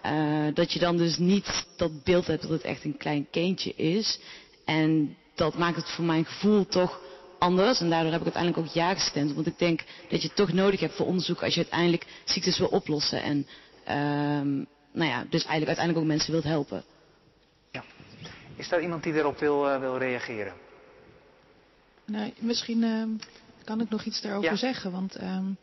Uh, 0.05 0.53
dat 0.53 0.71
je 0.71 0.79
dan 0.79 0.97
dus 0.97 1.17
niet 1.17 1.65
dat 1.77 2.03
beeld 2.03 2.27
hebt 2.27 2.41
dat 2.41 2.51
het 2.51 2.61
echt 2.61 2.83
een 2.83 2.97
klein 2.97 3.27
kindje 3.31 3.73
is. 3.75 4.19
En 4.65 5.17
dat 5.35 5.57
maakt 5.57 5.75
het 5.75 5.89
voor 5.89 6.05
mijn 6.05 6.25
gevoel 6.25 6.65
toch 6.65 6.99
anders. 7.39 7.79
En 7.79 7.89
daardoor 7.89 8.11
heb 8.11 8.19
ik 8.19 8.33
uiteindelijk 8.33 8.67
ook 8.67 8.73
ja 8.73 8.93
gestemd. 8.93 9.33
Want 9.33 9.47
ik 9.47 9.57
denk 9.57 9.83
dat 10.09 10.21
je 10.21 10.27
het 10.27 10.37
toch 10.37 10.53
nodig 10.53 10.79
hebt 10.79 10.95
voor 10.95 11.05
onderzoek 11.05 11.43
als 11.43 11.53
je 11.53 11.61
uiteindelijk 11.61 12.05
ziektes 12.23 12.57
wil 12.57 12.67
oplossen. 12.67 13.21
En 13.23 13.47
uh, 13.87 14.65
nou 14.91 15.09
ja, 15.09 15.25
dus 15.29 15.45
eigenlijk 15.45 15.67
uiteindelijk 15.67 15.97
ook 15.97 16.11
mensen 16.11 16.31
wilt 16.31 16.43
helpen. 16.43 16.83
Ja. 17.71 17.83
Is 18.55 18.69
daar 18.69 18.81
iemand 18.81 19.03
die 19.03 19.13
erop 19.13 19.39
wil, 19.39 19.67
uh, 19.67 19.79
wil 19.79 19.97
reageren? 19.97 20.53
Nou, 22.05 22.33
misschien 22.39 22.81
uh, 22.81 23.03
kan 23.63 23.81
ik 23.81 23.89
nog 23.89 24.03
iets 24.03 24.21
daarover 24.21 24.49
ja. 24.49 24.55
zeggen. 24.55 24.91
Want 24.91 25.21
um, 25.21 25.57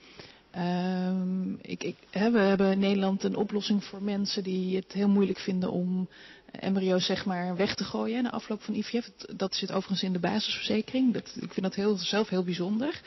um, 0.57 1.59
ik, 1.63 1.83
ik, 1.83 1.97
hè, 2.11 2.31
we 2.31 2.39
hebben 2.39 2.73
in 2.73 2.79
Nederland 2.79 3.25
een 3.25 3.37
oplossing 3.37 3.85
voor 3.85 4.03
mensen 4.03 4.43
die 4.43 4.77
het 4.77 4.93
heel 4.93 5.09
moeilijk 5.09 5.39
vinden 5.39 5.71
om 5.71 6.09
embryo's 6.51 7.05
zeg 7.05 7.25
maar 7.25 7.57
weg 7.57 7.75
te 7.75 7.85
gooien 7.85 8.23
na 8.23 8.31
afloop 8.31 8.63
van 8.63 8.75
IVF. 8.75 9.11
Dat 9.37 9.55
zit 9.55 9.71
overigens 9.71 10.03
in 10.03 10.13
de 10.13 10.19
basisverzekering. 10.19 11.13
Dat, 11.13 11.37
ik 11.41 11.53
vind 11.53 11.63
dat 11.63 11.75
heel, 11.75 11.97
zelf 11.97 12.29
heel 12.29 12.45
bijzonder. 12.45 13.01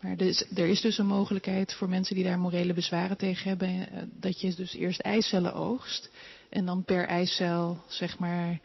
Maar 0.00 0.16
dus, 0.16 0.44
er 0.54 0.66
is 0.66 0.80
dus 0.80 0.98
een 0.98 1.06
mogelijkheid 1.06 1.74
voor 1.74 1.88
mensen 1.88 2.14
die 2.14 2.24
daar 2.24 2.38
morele 2.38 2.74
bezwaren 2.74 3.16
tegen 3.16 3.48
hebben. 3.48 3.88
Dat 4.20 4.40
je 4.40 4.54
dus 4.54 4.74
eerst 4.74 5.00
eicellen 5.00 5.54
oogst. 5.54 6.10
En 6.48 6.66
dan 6.66 6.84
per 6.84 7.06
eicel 7.06 7.84
zeg 7.88 8.18
maar 8.18 8.60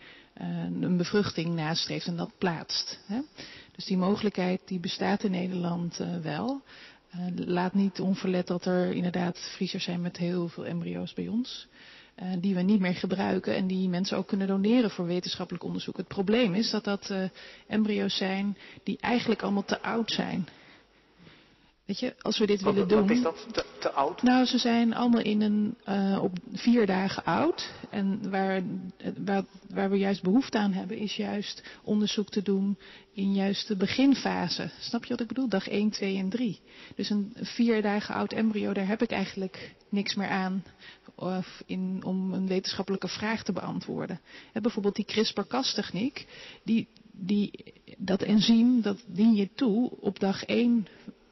een 0.80 0.98
bevruchting 0.98 1.56
nastreeft 1.56 2.08
en 2.08 2.16
dat 2.16 2.32
plaatst. 2.38 3.00
Hè? 3.06 3.20
Dus 3.76 3.86
die 3.86 3.98
mogelijkheid 3.98 4.62
die 4.66 4.80
bestaat 4.80 5.24
in 5.24 5.32
Nederland 5.32 6.00
uh, 6.00 6.18
wel. 6.18 6.62
Uh, 7.16 7.46
laat 7.48 7.74
niet 7.74 8.00
onverlet 8.00 8.48
dat 8.48 8.66
er 8.66 8.92
inderdaad 8.92 9.40
vriezers 9.40 9.84
zijn 9.84 10.02
met 10.02 10.18
heel 10.18 10.48
veel 10.48 10.66
embryo's 10.66 11.14
bij 11.14 11.28
ons. 11.28 11.68
Uh, 12.20 12.28
die 12.40 12.56
we 12.56 12.62
niet 12.62 12.80
meer 12.80 12.96
gebruiken 12.96 13.56
en 13.56 13.68
die 13.68 13.90
mensen 13.90 14.18
ook 14.18 14.28
kunnen 14.28 14.48
doneren 14.48 14.90
voor 14.90 15.06
wetenschappelijk 15.06 15.64
onderzoek. 15.64 15.98
Het 15.98 16.08
probleem 16.08 16.54
is 16.54 16.70
dat 16.70 16.84
dat 16.84 17.14
embryo's 17.68 18.18
zijn 18.18 18.58
die 18.84 18.98
eigenlijk 19.00 19.42
allemaal 19.42 19.66
te 19.66 19.82
oud 19.82 20.12
zijn. 20.12 20.48
Weet 21.86 22.00
je, 22.00 22.16
als 22.22 22.38
we 22.38 22.46
dit 22.46 22.62
wat, 22.62 22.74
willen 22.74 22.90
doen. 22.90 23.02
Wat 23.02 23.10
is 23.10 23.22
dat? 23.22 23.46
Te, 23.52 23.66
te, 23.80 23.92
oud? 23.92 24.22
Nou, 24.22 24.46
ze 24.46 24.58
zijn 24.58 24.94
allemaal 24.94 25.22
in 25.22 25.42
een, 25.42 25.78
uh, 25.90 26.24
op 26.24 26.38
vier 26.54 26.86
dagen 26.86 27.24
oud. 27.24 27.74
En 27.90 28.30
waar, 28.30 28.62
waar, 29.18 29.46
waar, 29.70 29.90
we 29.90 29.98
juist 29.98 30.24
behoefte 30.24 30.58
aan 30.58 30.74
hebben, 30.74 30.98
is 30.98 31.16
juist 31.16 31.64
onderzoek 31.84 32.30
te 32.30 32.42
doen 32.42 32.78
in 33.14 33.34
juist 33.34 33.68
de 33.68 33.76
beginfase. 33.76 34.70
Snap 34.80 35.04
je 35.04 35.10
wat 35.10 35.22
ik 35.22 35.28
bedoel? 35.28 35.48
Dag 35.48 35.68
1, 35.68 35.90
2 35.90 36.18
en 36.18 36.30
3. 36.30 36.60
Dus 36.96 37.10
een 37.10 37.34
vier 37.42 37.82
dagen 37.82 38.16
oud 38.16 38.34
embryo, 38.34 38.74
daar 38.74 38.88
heb 38.88 39.02
ik 39.02 39.12
eigenlijk 39.12 39.76
niks 39.90 40.16
meer 40.16 40.30
aan 40.30 40.64
of 41.16 41.64
in, 41.66 42.02
om 42.04 42.34
een 42.34 42.48
wetenschappelijke 42.48 43.08
vraag 43.08 43.44
te 43.44 43.52
beantwoorden. 43.52 44.20
En 44.54 44.62
bijvoorbeeld 44.62 44.96
die 44.96 45.06
CRISPR-Cas-techniek, 45.06 46.28
die, 46.64 46.88
die, 47.12 47.74
dat 47.98 48.22
enzym, 48.22 48.82
dat 48.82 49.04
dien 49.08 49.36
je 49.36 49.50
toe 49.54 49.92
op 50.00 50.20
dag 50.20 50.46
1 50.46 50.88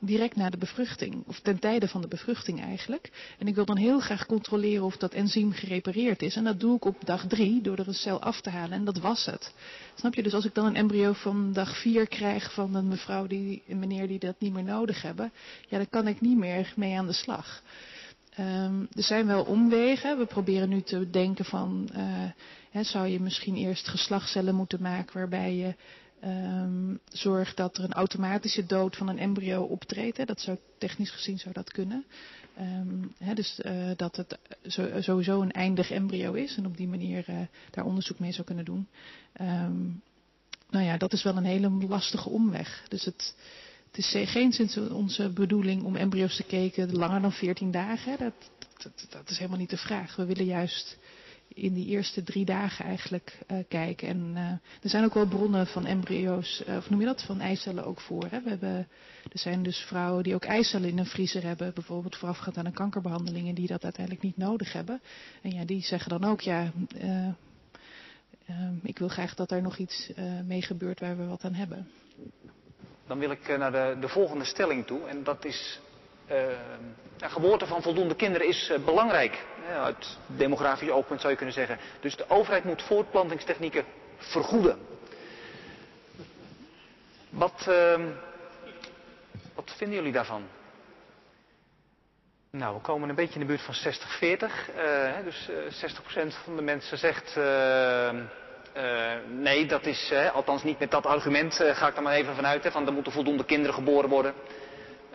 direct 0.06 0.36
na 0.36 0.50
de 0.50 0.58
bevruchting, 0.58 1.24
of 1.28 1.40
ten 1.40 1.60
tijde 1.60 1.88
van 1.88 2.02
de 2.02 2.08
bevruchting 2.08 2.62
eigenlijk. 2.62 3.36
En 3.40 3.48
ik 3.48 3.56
wil 3.56 3.66
dan 3.66 3.78
heel 3.78 4.00
graag 4.00 4.26
controleren 4.26 4.84
of 4.84 4.98
dat 4.98 5.14
enzym 5.14 5.52
gerepareerd 5.52 6.22
is. 6.22 6.36
En 6.36 6.44
dat 6.44 6.60
doe 6.60 6.76
ik 6.76 6.86
op 6.86 7.06
dag 7.06 7.28
drie 7.28 7.62
door 7.62 7.78
er 7.78 7.88
een 7.88 7.94
cel 7.94 8.22
af 8.22 8.42
te 8.42 8.50
halen 8.50 8.78
en 8.78 8.86
dat 8.86 8.98
was 8.98 9.26
het. 9.26 9.54
Snap 9.96 10.14
je? 10.14 10.24
Dus 10.24 10.34
als 10.34 10.46
ik 10.46 10.54
dan 10.54 10.66
een 10.66 10.76
embryo 10.76 11.14
van 11.14 11.54
dag 11.54 11.78
vier 11.78 12.08
krijg 12.08 12.54
van 12.54 12.76
een 12.76 12.88
mevrouw 12.88 13.28
die, 13.28 13.64
een 13.68 13.80
meneer 13.80 14.08
die 14.08 14.20
dat 14.20 14.36
niet 14.40 14.54
meer 14.54 14.64
nodig 14.64 15.02
hebben, 15.02 15.32
ja, 15.70 15.78
dan 15.78 15.90
kan 15.90 16.08
ik 16.08 16.22
niet 16.22 16.38
meer 16.38 16.74
mee 16.76 16.98
aan 16.98 17.08
de 17.08 17.14
slag. 17.14 17.62
Um, 18.40 18.88
er 18.96 19.04
zijn 19.04 19.26
wel 19.26 19.44
omwegen. 19.44 20.18
We 20.18 20.26
proberen 20.26 20.70
nu 20.70 20.82
te 20.82 21.10
denken 21.10 21.46
van, 21.46 21.90
uh, 21.96 22.00
hè, 22.72 22.84
zou 22.84 23.08
je 23.08 23.20
misschien 23.20 23.56
eerst 23.56 23.88
geslachtscellen 23.88 24.56
moeten 24.56 24.82
maken 24.82 25.18
waarbij 25.18 25.56
je 25.56 25.76
um, 26.26 27.00
zorg 27.06 27.54
dat 27.54 27.78
er 27.78 27.84
een 27.84 27.94
automatische 27.94 28.66
dood 28.66 28.96
van 28.96 29.08
een 29.08 29.20
embryo 29.20 29.62
optreedt. 29.64 30.18
Hè. 30.18 30.26
Dat 30.26 30.42
zou 30.42 30.58
technisch 30.78 31.12
gezien 31.12 31.40
zou 31.40 31.54
dat 31.54 31.72
kunnen. 31.72 32.06
Um, 32.60 33.14
hè, 33.18 33.34
dus 33.34 33.60
uh, 33.66 33.92
dat 33.96 34.16
het 34.16 34.38
sowieso 35.00 35.42
een 35.42 35.52
eindig 35.52 35.92
embryo 35.92 36.34
is 36.34 36.58
en 36.58 36.66
op 36.66 36.78
die 36.78 36.88
manier 36.88 37.30
uh, 37.30 37.40
daar 37.72 37.86
onderzoek 37.86 38.20
mee 38.20 38.32
zou 38.32 38.46
kunnen 38.46 38.66
doen. 38.66 38.88
Um, 39.42 40.02
nou 40.70 40.86
ja, 40.86 40.98
dat 40.98 41.14
is 41.14 41.24
wel 41.24 41.38
een 41.38 41.46
hele 41.46 41.70
lastige 41.70 42.30
omweg. 42.30 42.86
Dus 42.88 43.06
het, 43.06 43.36
het 43.88 43.98
is 43.98 44.32
geen 44.32 44.52
sinds 44.52 44.78
onze 44.78 45.30
bedoeling 45.30 45.84
om 45.84 45.96
embryo's 45.96 46.36
te 46.36 46.44
keken 46.44 46.96
langer 46.96 47.22
dan 47.22 47.32
14 47.32 47.72
dagen. 47.72 48.18
Dat, 48.18 48.34
dat 49.10 49.30
is 49.30 49.38
helemaal 49.38 49.60
niet 49.60 49.70
de 49.70 49.78
vraag. 49.78 50.16
We 50.16 50.26
willen 50.26 50.46
juist 50.46 50.98
in 51.54 51.74
die 51.74 51.88
eerste 51.88 52.24
drie 52.24 52.46
dagen 52.46 52.86
eigenlijk 52.86 53.40
uh, 53.52 53.58
kijken. 53.68 54.08
En 54.08 54.32
uh, 54.34 54.50
er 54.82 54.90
zijn 54.90 55.04
ook 55.04 55.14
wel 55.14 55.28
bronnen 55.28 55.68
van 55.68 55.86
embryo's, 55.86 56.64
uh, 56.68 56.76
of 56.76 56.90
noem 56.90 57.00
je 57.00 57.06
dat, 57.06 57.24
van 57.24 57.40
eicellen 57.40 57.86
ook 57.86 58.00
voor. 58.00 58.26
Hè? 58.30 58.42
We 58.42 58.50
hebben, 58.50 58.88
er 59.32 59.40
zijn 59.40 59.64
dus 59.64 59.78
vrouwen 59.78 60.24
die 60.24 60.36
ook 60.36 60.46
eicellen 60.46 60.90
in 60.90 60.98
een 60.98 61.06
vriezer 61.06 61.44
hebben, 61.44 61.74
bijvoorbeeld 61.74 62.16
voorafgaand 62.16 62.58
aan 62.58 62.66
een 62.66 62.74
kankerbehandeling, 62.74 63.48
en 63.48 63.56
die 63.56 63.68
dat 63.68 63.84
uiteindelijk 63.84 64.26
niet 64.26 64.38
nodig 64.38 64.74
hebben. 64.74 65.02
En 65.42 65.52
ja, 65.52 65.66
die 65.66 65.82
zeggen 65.82 66.10
dan 66.20 66.30
ook, 66.30 66.42
ja, 66.42 66.72
ik 68.84 68.98
wil 68.98 69.08
graag 69.08 69.36
dat 69.36 69.52
er 69.52 69.62
nog 69.62 69.78
iets 69.78 70.12
mee 70.46 70.62
gebeurt 70.62 71.00
waar 71.00 71.18
we 71.18 71.26
wat 71.26 71.44
aan 71.44 71.54
hebben. 71.54 71.88
Dan 73.08 73.20
wil 73.20 73.32
ik 73.32 73.58
naar 73.58 73.72
de, 73.72 73.98
de 74.00 74.08
volgende 74.08 74.46
stelling 74.46 74.86
toe, 74.86 75.08
en 75.08 75.24
dat 75.24 75.46
is 75.46 75.80
uh, 76.32 76.38
geboorte 77.18 77.66
van 77.66 77.82
voldoende 77.82 78.16
kinderen 78.16 78.48
is 78.48 78.70
uh, 78.70 78.86
belangrijk. 78.86 79.46
Uit 79.70 80.18
demografisch 80.28 80.90
oogpunt 80.90 81.20
zou 81.20 81.32
je 81.32 81.38
kunnen 81.38 81.56
zeggen. 81.56 81.78
Dus 82.00 82.16
de 82.16 82.30
overheid 82.30 82.64
moet 82.64 82.82
voortplantingstechnieken 82.82 83.86
vergoeden. 84.18 84.78
Wat, 87.30 87.66
uh, 87.70 88.00
wat 89.56 89.74
vinden 89.78 89.98
jullie 89.98 90.12
daarvan? 90.12 90.44
Nou, 92.52 92.76
we 92.76 92.82
komen 92.82 93.10
een 93.10 93.16
beetje 93.16 93.34
in 93.34 93.40
de 93.40 93.46
buurt 93.46 93.62
van 93.62 93.76
60-40. 93.76 95.24
dus 95.24 95.50
60% 95.50 96.44
van 96.44 96.56
de 96.56 96.62
mensen 96.62 96.98
zegt. 96.98 97.36
nee, 99.28 99.66
dat 99.66 99.86
is, 99.86 100.14
althans 100.34 100.64
niet 100.64 100.80
met 100.80 100.92
dat 100.92 101.06
argument, 101.06 101.54
ga 101.54 101.88
ik 101.88 101.96
er 101.96 102.02
maar 102.02 102.14
even 102.14 102.36
vanuit. 102.36 102.68
Van 102.72 102.88
er 102.88 102.94
moeten 102.94 103.12
voldoende 103.12 103.46
kinderen 103.46 103.74
geboren 103.74 104.10
worden. 104.10 104.34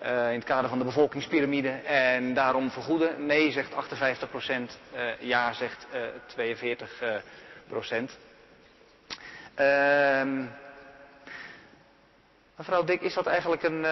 Uh, 0.03 0.29
in 0.29 0.35
het 0.35 0.45
kader 0.45 0.69
van 0.69 0.79
de 0.79 0.85
bevolkingspyramide. 0.85 1.69
En 1.85 2.35
daarom 2.35 2.71
vergoeden. 2.71 3.27
Nee, 3.27 3.53
zegt 3.53 3.75
58 3.75 4.31
procent. 4.31 4.79
Uh, 4.95 5.01
ja, 5.21 5.53
zegt 5.53 5.87
uh, 5.95 6.01
42 6.27 7.03
procent. 7.69 8.19
Ehm, 9.55 10.45
mevrouw 12.57 12.85
Dik, 12.85 13.01
is 13.01 13.15
dat 13.15 13.27
eigenlijk 13.27 13.63
een, 13.63 13.87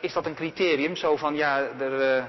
is 0.00 0.12
dat 0.12 0.26
een 0.26 0.34
criterium? 0.34 0.96
Zo 0.96 1.16
van, 1.16 1.34
ja, 1.34 1.58
er, 1.78 2.26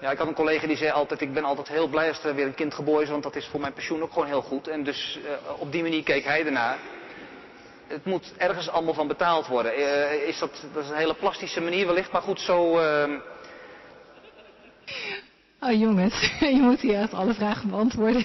ja, 0.00 0.10
ik 0.10 0.18
had 0.18 0.26
een 0.26 0.34
collega 0.34 0.66
die 0.66 0.76
zei 0.76 0.90
altijd, 0.90 1.20
ik 1.20 1.32
ben 1.32 1.44
altijd 1.44 1.68
heel 1.68 1.88
blij 1.88 2.08
als 2.08 2.24
er 2.24 2.34
weer 2.34 2.46
een 2.46 2.54
kind 2.54 2.74
geboren 2.74 3.02
is, 3.02 3.10
want 3.10 3.22
dat 3.22 3.36
is 3.36 3.46
voor 3.46 3.60
mijn 3.60 3.72
pensioen 3.72 4.02
ook 4.02 4.12
gewoon 4.12 4.28
heel 4.28 4.42
goed. 4.42 4.68
En 4.68 4.82
dus 4.82 5.18
op 5.58 5.72
die 5.72 5.82
manier 5.82 6.02
keek 6.02 6.24
hij 6.24 6.44
ernaar 6.44 6.78
het 7.86 8.04
moet 8.04 8.32
ergens 8.36 8.68
allemaal 8.68 8.94
van 8.94 9.08
betaald 9.08 9.46
worden. 9.46 9.78
Uh, 9.78 10.28
is 10.28 10.38
dat, 10.38 10.64
dat 10.72 10.84
is 10.84 10.90
een 10.90 10.96
hele 10.96 11.14
plastische 11.14 11.60
manier 11.60 11.86
wellicht, 11.86 12.12
maar 12.12 12.22
goed, 12.22 12.40
zo... 12.40 12.80
Uh... 12.80 13.18
Oh 15.60 15.72
jongens, 15.72 16.32
je 16.40 16.60
moet 16.60 16.80
hier 16.80 17.00
echt 17.00 17.14
alle 17.14 17.34
vragen 17.34 17.70
beantwoorden. 17.70 18.24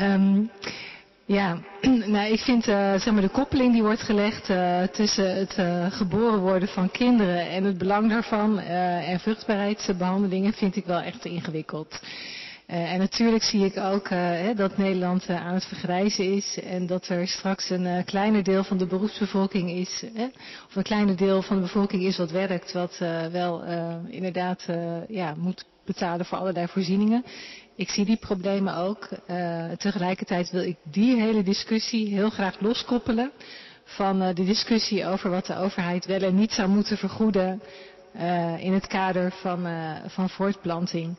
um, 0.00 0.50
ja, 1.38 1.58
nou 2.14 2.32
ik 2.32 2.40
vind 2.40 2.68
uh, 2.68 2.94
zeg 2.94 3.12
maar 3.12 3.22
de 3.22 3.28
koppeling 3.28 3.72
die 3.72 3.82
wordt 3.82 4.02
gelegd 4.02 4.44
tussen 4.92 5.36
het 5.36 5.56
geboren 5.94 6.38
worden 6.38 6.68
van 6.68 6.90
kinderen 6.90 7.48
en 7.48 7.64
het 7.64 7.78
belang 7.78 8.10
daarvan 8.10 8.58
en 8.58 9.20
vruchtbaarheidsbehandelingen 9.20 10.52
vind 10.52 10.76
ik 10.76 10.84
wel 10.84 11.00
echt 11.00 11.24
ingewikkeld. 11.24 12.00
Uh, 12.70 12.92
en 12.92 12.98
natuurlijk 12.98 13.42
zie 13.42 13.64
ik 13.64 13.76
ook 13.76 14.04
uh, 14.04 14.18
hè, 14.18 14.54
dat 14.54 14.76
Nederland 14.76 15.28
uh, 15.28 15.46
aan 15.46 15.54
het 15.54 15.64
vergrijzen 15.64 16.32
is 16.32 16.58
en 16.60 16.86
dat 16.86 17.08
er 17.08 17.28
straks 17.28 17.70
een 17.70 18.04
kleiner 18.04 18.42
deel 18.42 18.64
van 18.64 18.78
de 18.78 18.86
beroepsbevolking 18.86 19.70
is, 19.70 20.02
hè, 20.14 20.24
of 20.66 20.76
een 20.76 20.82
kleiner 20.82 21.16
deel 21.16 21.42
van 21.42 21.56
de 21.56 21.62
bevolking 21.62 22.02
is 22.02 22.16
wat 22.16 22.30
werkt, 22.30 22.72
wat 22.72 22.98
wel 23.32 23.64
inderdaad 24.08 24.66
ja, 25.08 25.34
moet 25.34 25.64
betalen 25.84 26.26
voor 26.26 26.38
allerlei 26.38 26.66
voorzieningen. 26.66 27.24
Ik 27.76 27.88
zie 27.88 28.04
die 28.04 28.16
problemen 28.16 28.76
ook. 28.76 29.08
tegelijkertijd 29.76 30.50
wil 30.50 30.62
ik 30.62 30.76
die 30.82 31.20
hele 31.20 31.42
discussie 31.42 32.08
heel 32.08 32.30
graag 32.30 32.60
loskoppelen 32.60 33.30
van 33.84 34.18
de 34.18 34.44
discussie 34.44 35.06
over 35.06 35.30
wat 35.30 35.46
de 35.46 35.56
overheid 35.56 36.06
wel 36.06 36.20
en 36.20 36.34
niet 36.34 36.52
zou 36.52 36.68
moeten 36.68 36.96
vergoeden 36.96 37.62
in 38.58 38.72
het 38.72 38.86
kader 38.86 39.32
van, 39.32 39.66
van 40.06 40.30
voortplanting. 40.30 41.16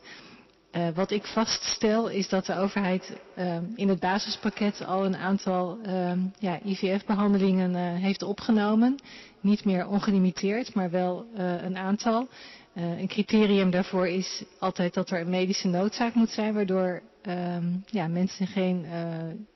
Uh, 0.76 0.88
wat 0.94 1.10
ik 1.10 1.24
vaststel 1.24 2.08
is 2.08 2.28
dat 2.28 2.46
de 2.46 2.56
overheid 2.56 3.16
uh, 3.38 3.56
in 3.74 3.88
het 3.88 4.00
basispakket 4.00 4.84
al 4.86 5.04
een 5.04 5.16
aantal 5.16 5.78
uh, 5.86 6.12
ja, 6.38 6.60
IVF-behandelingen 6.64 7.74
eh, 7.74 8.02
heeft 8.02 8.22
opgenomen. 8.22 8.98
Niet 9.40 9.64
meer 9.64 9.88
ongelimiteerd, 9.88 10.74
maar 10.74 10.90
wel 10.90 11.26
eh, 11.36 11.62
een 11.62 11.76
aantal. 11.76 12.28
een 12.74 13.08
criterium 13.08 13.70
daarvoor 13.70 14.08
is 14.08 14.44
altijd 14.58 14.94
dat 14.94 15.10
er 15.10 15.20
een 15.20 15.30
medische 15.30 15.68
noodzaak 15.68 16.14
moet 16.14 16.30
zijn, 16.30 16.54
waardoor 16.54 17.02
ehm, 17.22 17.64
ja, 17.86 18.08
mensen 18.08 18.46
geen, 18.46 18.86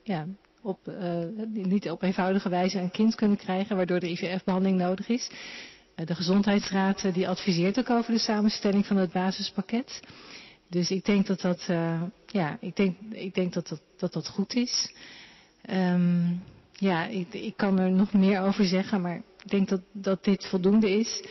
ja, 0.03 0.25
op, 0.61 0.79
niet 1.53 1.89
op 1.91 2.01
eenvoudige 2.01 2.49
wijze 2.49 2.79
een 2.79 2.91
kind 2.91 3.15
kunnen 3.15 3.37
krijgen, 3.37 3.75
waardoor 3.75 3.99
de 3.99 4.09
IVF-behandeling 4.09 4.77
nodig 4.77 5.07
is. 5.07 5.29
de 5.95 6.15
Gezondheidsraad 6.15 7.13
die 7.13 7.27
adviseert 7.27 7.79
ook 7.79 7.89
over 7.89 8.13
de 8.13 8.19
samenstelling 8.19 8.85
van 8.85 8.97
het 8.97 9.11
basispakket. 9.11 10.01
Dus 10.75 10.91
ik 10.91 11.05
denk 11.05 11.27
dat 11.27 11.41
dat, 11.41 11.67
uh, 11.69 12.01
ja, 12.25 12.57
ik 12.59 12.75
denk, 12.75 12.97
ik 13.09 13.33
denk 13.33 13.53
dat, 13.53 13.81
dat, 13.97 14.13
dat 14.13 14.27
goed 14.27 14.53
is. 14.53 14.93
Um, 15.69 16.43
ja, 16.71 17.05
ik, 17.05 17.33
ik 17.33 17.57
kan 17.57 17.79
er 17.79 17.91
nog 17.91 18.13
meer 18.13 18.41
over 18.41 18.65
zeggen, 18.65 19.01
maar 19.01 19.15
ik 19.15 19.49
denk 19.49 19.69
dat, 19.69 19.81
dat 19.91 20.23
dit 20.23 20.45
voldoende 20.45 20.89
is. 20.89 21.23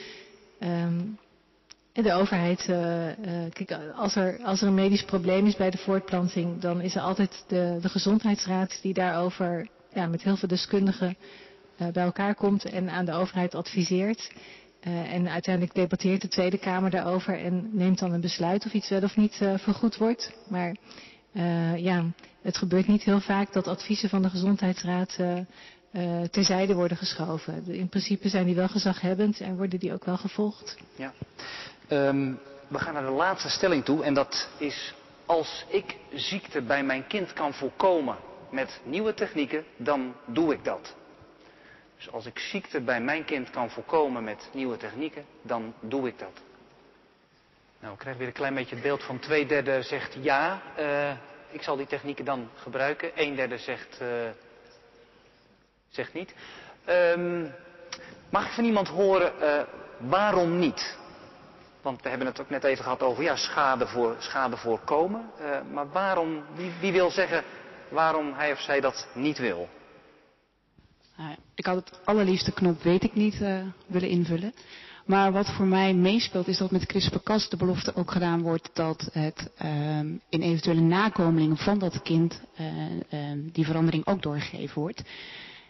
Um, 0.61 1.19
de 1.93 2.13
overheid, 2.13 2.69
uh, 2.69 3.07
uh, 3.07 3.15
kijk, 3.51 3.73
als 3.95 4.17
er, 4.17 4.43
als 4.43 4.61
er 4.61 4.69
een 4.69 4.75
medisch 4.75 5.05
probleem 5.05 5.47
is 5.47 5.57
bij 5.57 5.71
de 5.71 5.79
voortplanting, 5.79 6.61
dan 6.61 6.81
is 6.81 6.95
er 6.95 7.03
altijd 7.03 7.45
de, 7.49 7.79
de 7.81 7.89
gezondheidsraad 7.89 8.79
die 8.83 8.95
daarover 8.95 9.69
ja, 9.93 10.07
met 10.07 10.23
heel 10.23 10.37
veel 10.37 10.49
deskundigen 10.49 11.17
bij 11.77 12.05
elkaar 12.05 12.35
komt 12.35 12.65
en 12.65 12.91
aan 12.91 13.05
de 13.05 13.13
overheid 13.13 13.55
adviseert. 13.55 14.33
Uh, 14.87 15.13
en 15.13 15.29
uiteindelijk 15.29 15.75
debatteert 15.75 16.21
de 16.21 16.29
Tweede 16.29 16.59
Kamer 16.59 16.91
daarover 16.91 17.39
en 17.39 17.69
neemt 17.73 17.99
dan 17.99 18.13
een 18.13 18.21
besluit 18.21 18.67
of 18.67 18.73
iets 18.73 18.89
wel 18.89 19.03
of 19.03 19.17
niet 19.17 19.39
uh, 19.43 19.59
vergoed 19.59 19.97
wordt. 19.97 20.33
Maar 20.49 20.77
uh, 21.33 21.77
ja, 21.79 22.05
het 22.43 22.57
gebeurt 22.57 22.87
niet 22.87 23.03
heel 23.03 23.21
vaak 23.21 23.53
dat 23.53 23.67
adviezen 23.67 24.09
van 24.09 24.23
de 24.23 24.31
Gezondheidsraad 24.31 25.19
terzijde 26.31 26.75
worden 26.75 26.97
geschoven. 26.97 27.67
In 27.67 27.89
principe 27.89 28.29
zijn 28.29 28.47
die 28.47 28.55
wel 28.55 28.69
gezaghebbend 28.69 29.41
en 29.41 29.57
worden 29.57 29.79
die 29.79 29.93
ook 29.93 30.05
wel 30.05 30.17
gevolgd. 30.17 30.77
Ja. 30.97 31.13
Um, 31.89 32.39
we 32.69 32.79
gaan 32.79 32.95
naar 32.95 33.05
de 33.05 33.11
laatste 33.11 33.49
stelling 33.49 33.85
toe 33.85 34.05
en 34.05 34.15
dat 34.15 34.49
is 34.59 34.95
als 35.27 35.65
ik 35.69 35.97
ziekte 36.15 36.63
bij 36.63 36.85
mijn 36.85 37.07
kind 37.07 37.33
kan 37.33 37.55
voorkomen 37.55 38.17
met 38.51 38.81
nieuwe 38.85 39.15
technieken, 39.15 39.65
dan 39.77 40.15
doe 40.27 40.53
ik 40.53 40.65
dat. 40.65 40.95
Dus 41.97 42.11
als 42.11 42.27
ik 42.27 42.39
ziekte 42.39 42.81
bij 42.81 43.01
mijn 43.01 43.25
kind 43.25 43.51
kan 43.51 43.71
voorkomen 43.71 44.25
met 44.25 44.49
nieuwe 44.53 44.77
technieken, 44.77 45.25
dan 45.43 45.75
doe 45.81 46.09
ik 46.09 46.19
dat. 46.19 46.43
Nou, 47.85 47.93
ik 47.93 47.99
krijg 47.99 48.17
weer 48.17 48.27
een 48.27 48.33
klein 48.33 48.55
beetje 48.55 48.75
het 48.75 48.85
beeld 48.85 49.03
van 49.03 49.19
twee 49.19 49.47
derde 49.47 49.83
zegt 49.83 50.17
ja, 50.21 50.63
uh, 50.79 51.11
ik 51.51 51.63
zal 51.63 51.77
die 51.77 51.87
technieken 51.87 52.25
dan 52.25 52.51
gebruiken. 52.55 53.11
Een 53.15 53.35
derde 53.35 53.59
zegt, 53.59 54.01
uh, 54.03 54.09
zegt 55.89 56.13
niet. 56.13 56.35
Um, 56.89 57.55
mag 58.31 58.47
ik 58.47 58.53
van 58.53 58.65
iemand 58.65 58.89
horen 58.89 59.33
uh, 59.41 59.63
waarom 59.99 60.59
niet? 60.59 60.99
Want 61.83 62.03
we 62.03 62.09
hebben 62.09 62.27
het 62.27 62.41
ook 62.41 62.51
net 62.51 62.65
even 62.65 62.85
gehad 62.85 63.03
over 63.03 63.23
ja, 63.23 63.37
schade, 63.37 63.87
voor, 63.87 64.17
schade 64.19 64.57
voorkomen. 64.57 65.31
maar 65.73 65.89
waarom, 65.89 66.45
wie 66.81 66.93
wil 66.93 67.11
zeggen 67.11 67.45
waarom 67.89 68.33
hij 68.33 68.53
of 68.53 68.61
zij 68.61 68.81
dat 68.81 69.07
niet 69.13 69.39
wil? 69.39 69.69
Nou, 71.17 71.35
ik 71.55 71.67
had 71.67 71.77
het 71.77 72.01
allerliefste 72.05 72.53
knop 72.53 72.83
weet 72.83 73.03
ik 73.03 73.15
niet 73.15 73.41
uh, 73.41 73.59
willen 73.87 74.09
invullen. 74.09 74.53
Maar 75.07 75.33
wat 75.33 75.51
voor 75.51 75.67
mij 75.67 75.95
meespeelt 75.95 76.49
is 76.49 76.59
dat 76.59 76.71
met 76.71 76.87
CRISPR-Cas 76.87 77.49
de 77.49 77.57
belofte 77.57 77.95
ook 77.95 78.11
gedaan 78.11 78.43
wordt 78.43 78.71
dat 78.73 79.09
het 79.13 79.51
uh, 79.63 79.99
in 80.29 80.41
eventuele 80.41 80.81
nakomelingen 80.81 81.57
van 81.57 81.79
dat 81.79 82.03
kind 82.03 82.41
uh, 82.61 83.31
die 83.53 83.65
verandering 83.65 84.07
ook 84.07 84.23
doorgegeven 84.23 84.81
wordt. 84.81 85.03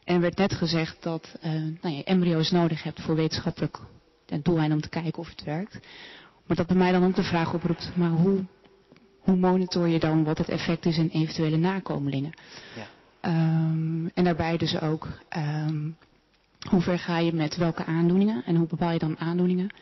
En 0.05 0.15
er 0.15 0.21
werd 0.21 0.37
net 0.37 0.53
gezegd 0.53 1.03
dat 1.03 1.39
nou, 1.81 1.95
je 1.95 2.05
embryo's 2.05 2.51
nodig 2.51 2.83
hebt 2.83 3.01
voor 3.01 3.15
wetenschappelijk 3.15 3.79
doeleinde 4.43 4.75
om 4.75 4.81
te 4.81 4.89
kijken 4.89 5.19
of 5.19 5.29
het 5.29 5.45
werkt. 5.45 5.79
Maar 6.47 6.57
dat 6.57 6.67
bij 6.67 6.77
mij 6.77 6.93
dan 6.93 7.05
ook 7.05 7.15
de 7.15 7.23
vraag 7.23 7.55
oproept, 7.55 7.91
maar 7.95 8.11
hoe, 8.11 8.45
hoe 9.19 9.37
monitor 9.37 9.89
je 9.89 9.99
dan 9.99 10.25
wat 10.25 10.39
het 10.39 10.49
effect 10.49 10.87
is 10.87 10.99
in 10.99 11.09
eventuele 11.09 11.57
nakomelingen? 11.57 12.33
Ja. 12.77 12.87
Um, 13.27 14.11
en 14.15 14.25
daarbij 14.25 14.57
dus 14.57 14.81
ook 14.81 15.09
um, 15.37 15.97
hoe 16.71 16.81
ver 16.81 16.99
ga 16.99 17.19
je 17.19 17.33
met 17.33 17.57
welke 17.57 17.85
aandoeningen 17.85 18.45
en 18.45 18.57
hoe 18.57 18.67
bepaal 18.67 18.91
je 18.91 18.99
dan 18.99 19.19
aandoeningen. 19.19 19.75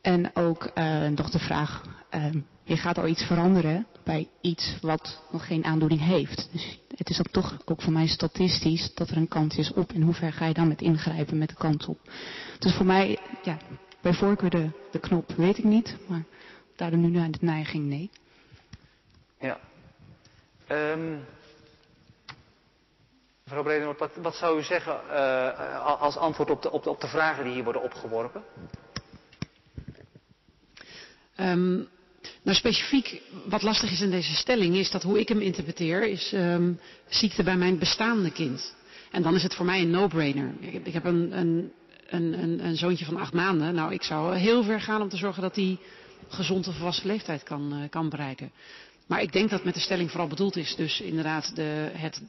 En 0.00 0.36
ook 0.36 0.70
uh, 0.74 1.08
nog 1.08 1.30
de 1.30 1.38
vraag, 1.38 1.82
um, 2.10 2.46
je 2.64 2.76
gaat 2.76 2.98
al 2.98 3.06
iets 3.06 3.22
veranderen 3.22 3.86
bij 4.04 4.28
iets 4.40 4.76
wat 4.80 5.22
nog 5.30 5.46
geen 5.46 5.64
aandoening 5.64 6.00
heeft. 6.00 6.48
Dus 6.52 6.78
het 6.96 7.10
is 7.10 7.18
ook 7.18 7.30
toch 7.30 7.58
ook 7.64 7.82
voor 7.82 7.92
mij 7.92 8.06
statistisch 8.06 8.94
dat 8.94 9.10
er 9.10 9.16
een 9.16 9.28
kans 9.28 9.56
is 9.56 9.72
op 9.72 9.92
en 9.92 10.02
hoe 10.02 10.14
ver 10.14 10.32
ga 10.32 10.46
je 10.46 10.54
dan 10.54 10.68
met 10.68 10.82
ingrijpen 10.82 11.38
met 11.38 11.48
de 11.48 11.54
kans 11.54 11.86
op. 11.86 11.98
Dus 12.58 12.74
voor 12.74 12.86
mij, 12.86 13.18
ja, 13.42 13.58
bij 14.00 14.14
voorkeur 14.14 14.50
de, 14.50 14.70
de 14.90 14.98
knop 14.98 15.32
weet 15.36 15.58
ik 15.58 15.64
niet, 15.64 15.96
maar 16.08 16.24
daardoor 16.76 17.00
nu 17.00 17.08
naar 17.08 17.30
de 17.30 17.38
neiging 17.40 17.86
nee. 17.86 18.10
Ja. 19.40 19.58
Mevrouw 23.52 23.94
wat, 24.22 24.36
zou 24.36 24.58
u 24.58 24.62
zeggen 24.62 25.00
uh, 25.10 26.00
als 26.00 26.16
antwoord 26.16 26.50
op 26.50 26.62
de, 26.62 26.70
op, 26.70 26.82
de, 26.82 26.90
op 26.90 27.00
de 27.00 27.08
vragen 27.08 27.44
die 27.44 27.52
hier 27.52 27.64
worden 27.64 27.82
opgeworpen? 27.82 28.42
Um, 31.40 31.88
nou, 32.42 32.56
specifiek 32.56 33.22
wat 33.44 33.62
lastig 33.62 33.90
is 33.90 34.00
in 34.00 34.10
deze 34.10 34.34
stelling 34.34 34.76
is 34.76 34.90
dat 34.90 35.02
hoe 35.02 35.20
ik 35.20 35.28
hem 35.28 35.40
interpreteer 35.40 36.02
is 36.08 36.32
um, 36.32 36.80
ziekte 37.08 37.42
bij 37.42 37.56
mijn 37.56 37.78
bestaande 37.78 38.30
kind. 38.30 38.74
En 39.10 39.22
dan 39.22 39.34
is 39.34 39.42
het 39.42 39.54
voor 39.54 39.66
mij 39.66 39.80
een 39.80 39.90
no-brainer. 39.90 40.52
Ik, 40.60 40.92
heb 40.92 41.04
een, 41.04 41.38
een, 41.38 41.72
een, 42.08 42.64
een, 42.64 42.76
zoontje 42.76 43.04
van 43.04 43.16
acht 43.16 43.32
maanden. 43.32 43.74
Nou, 43.74 43.92
ik 43.92 44.02
zou 44.02 44.36
heel 44.36 44.62
ver 44.62 44.80
gaan 44.80 45.02
om 45.02 45.08
te 45.08 45.16
zorgen 45.16 45.42
dat 45.42 45.56
hij 45.56 45.78
gezond 46.28 46.68
of 46.68 46.74
volwassen 46.74 47.06
leeftijd 47.06 47.42
kan, 47.42 47.74
uh, 47.74 47.88
kan 47.90 48.08
bereiken. 48.08 48.52
Maar 49.06 49.22
ik 49.22 49.32
denk 49.32 49.50
dat 49.50 49.64
met 49.64 49.74
de 49.74 49.80
stelling 49.80 50.10
vooral 50.10 50.28
bedoeld 50.28 50.56
is 50.56 50.74
dus 50.76 51.00
inderdaad 51.00 51.56
de, 51.56 51.90
het 51.92 52.22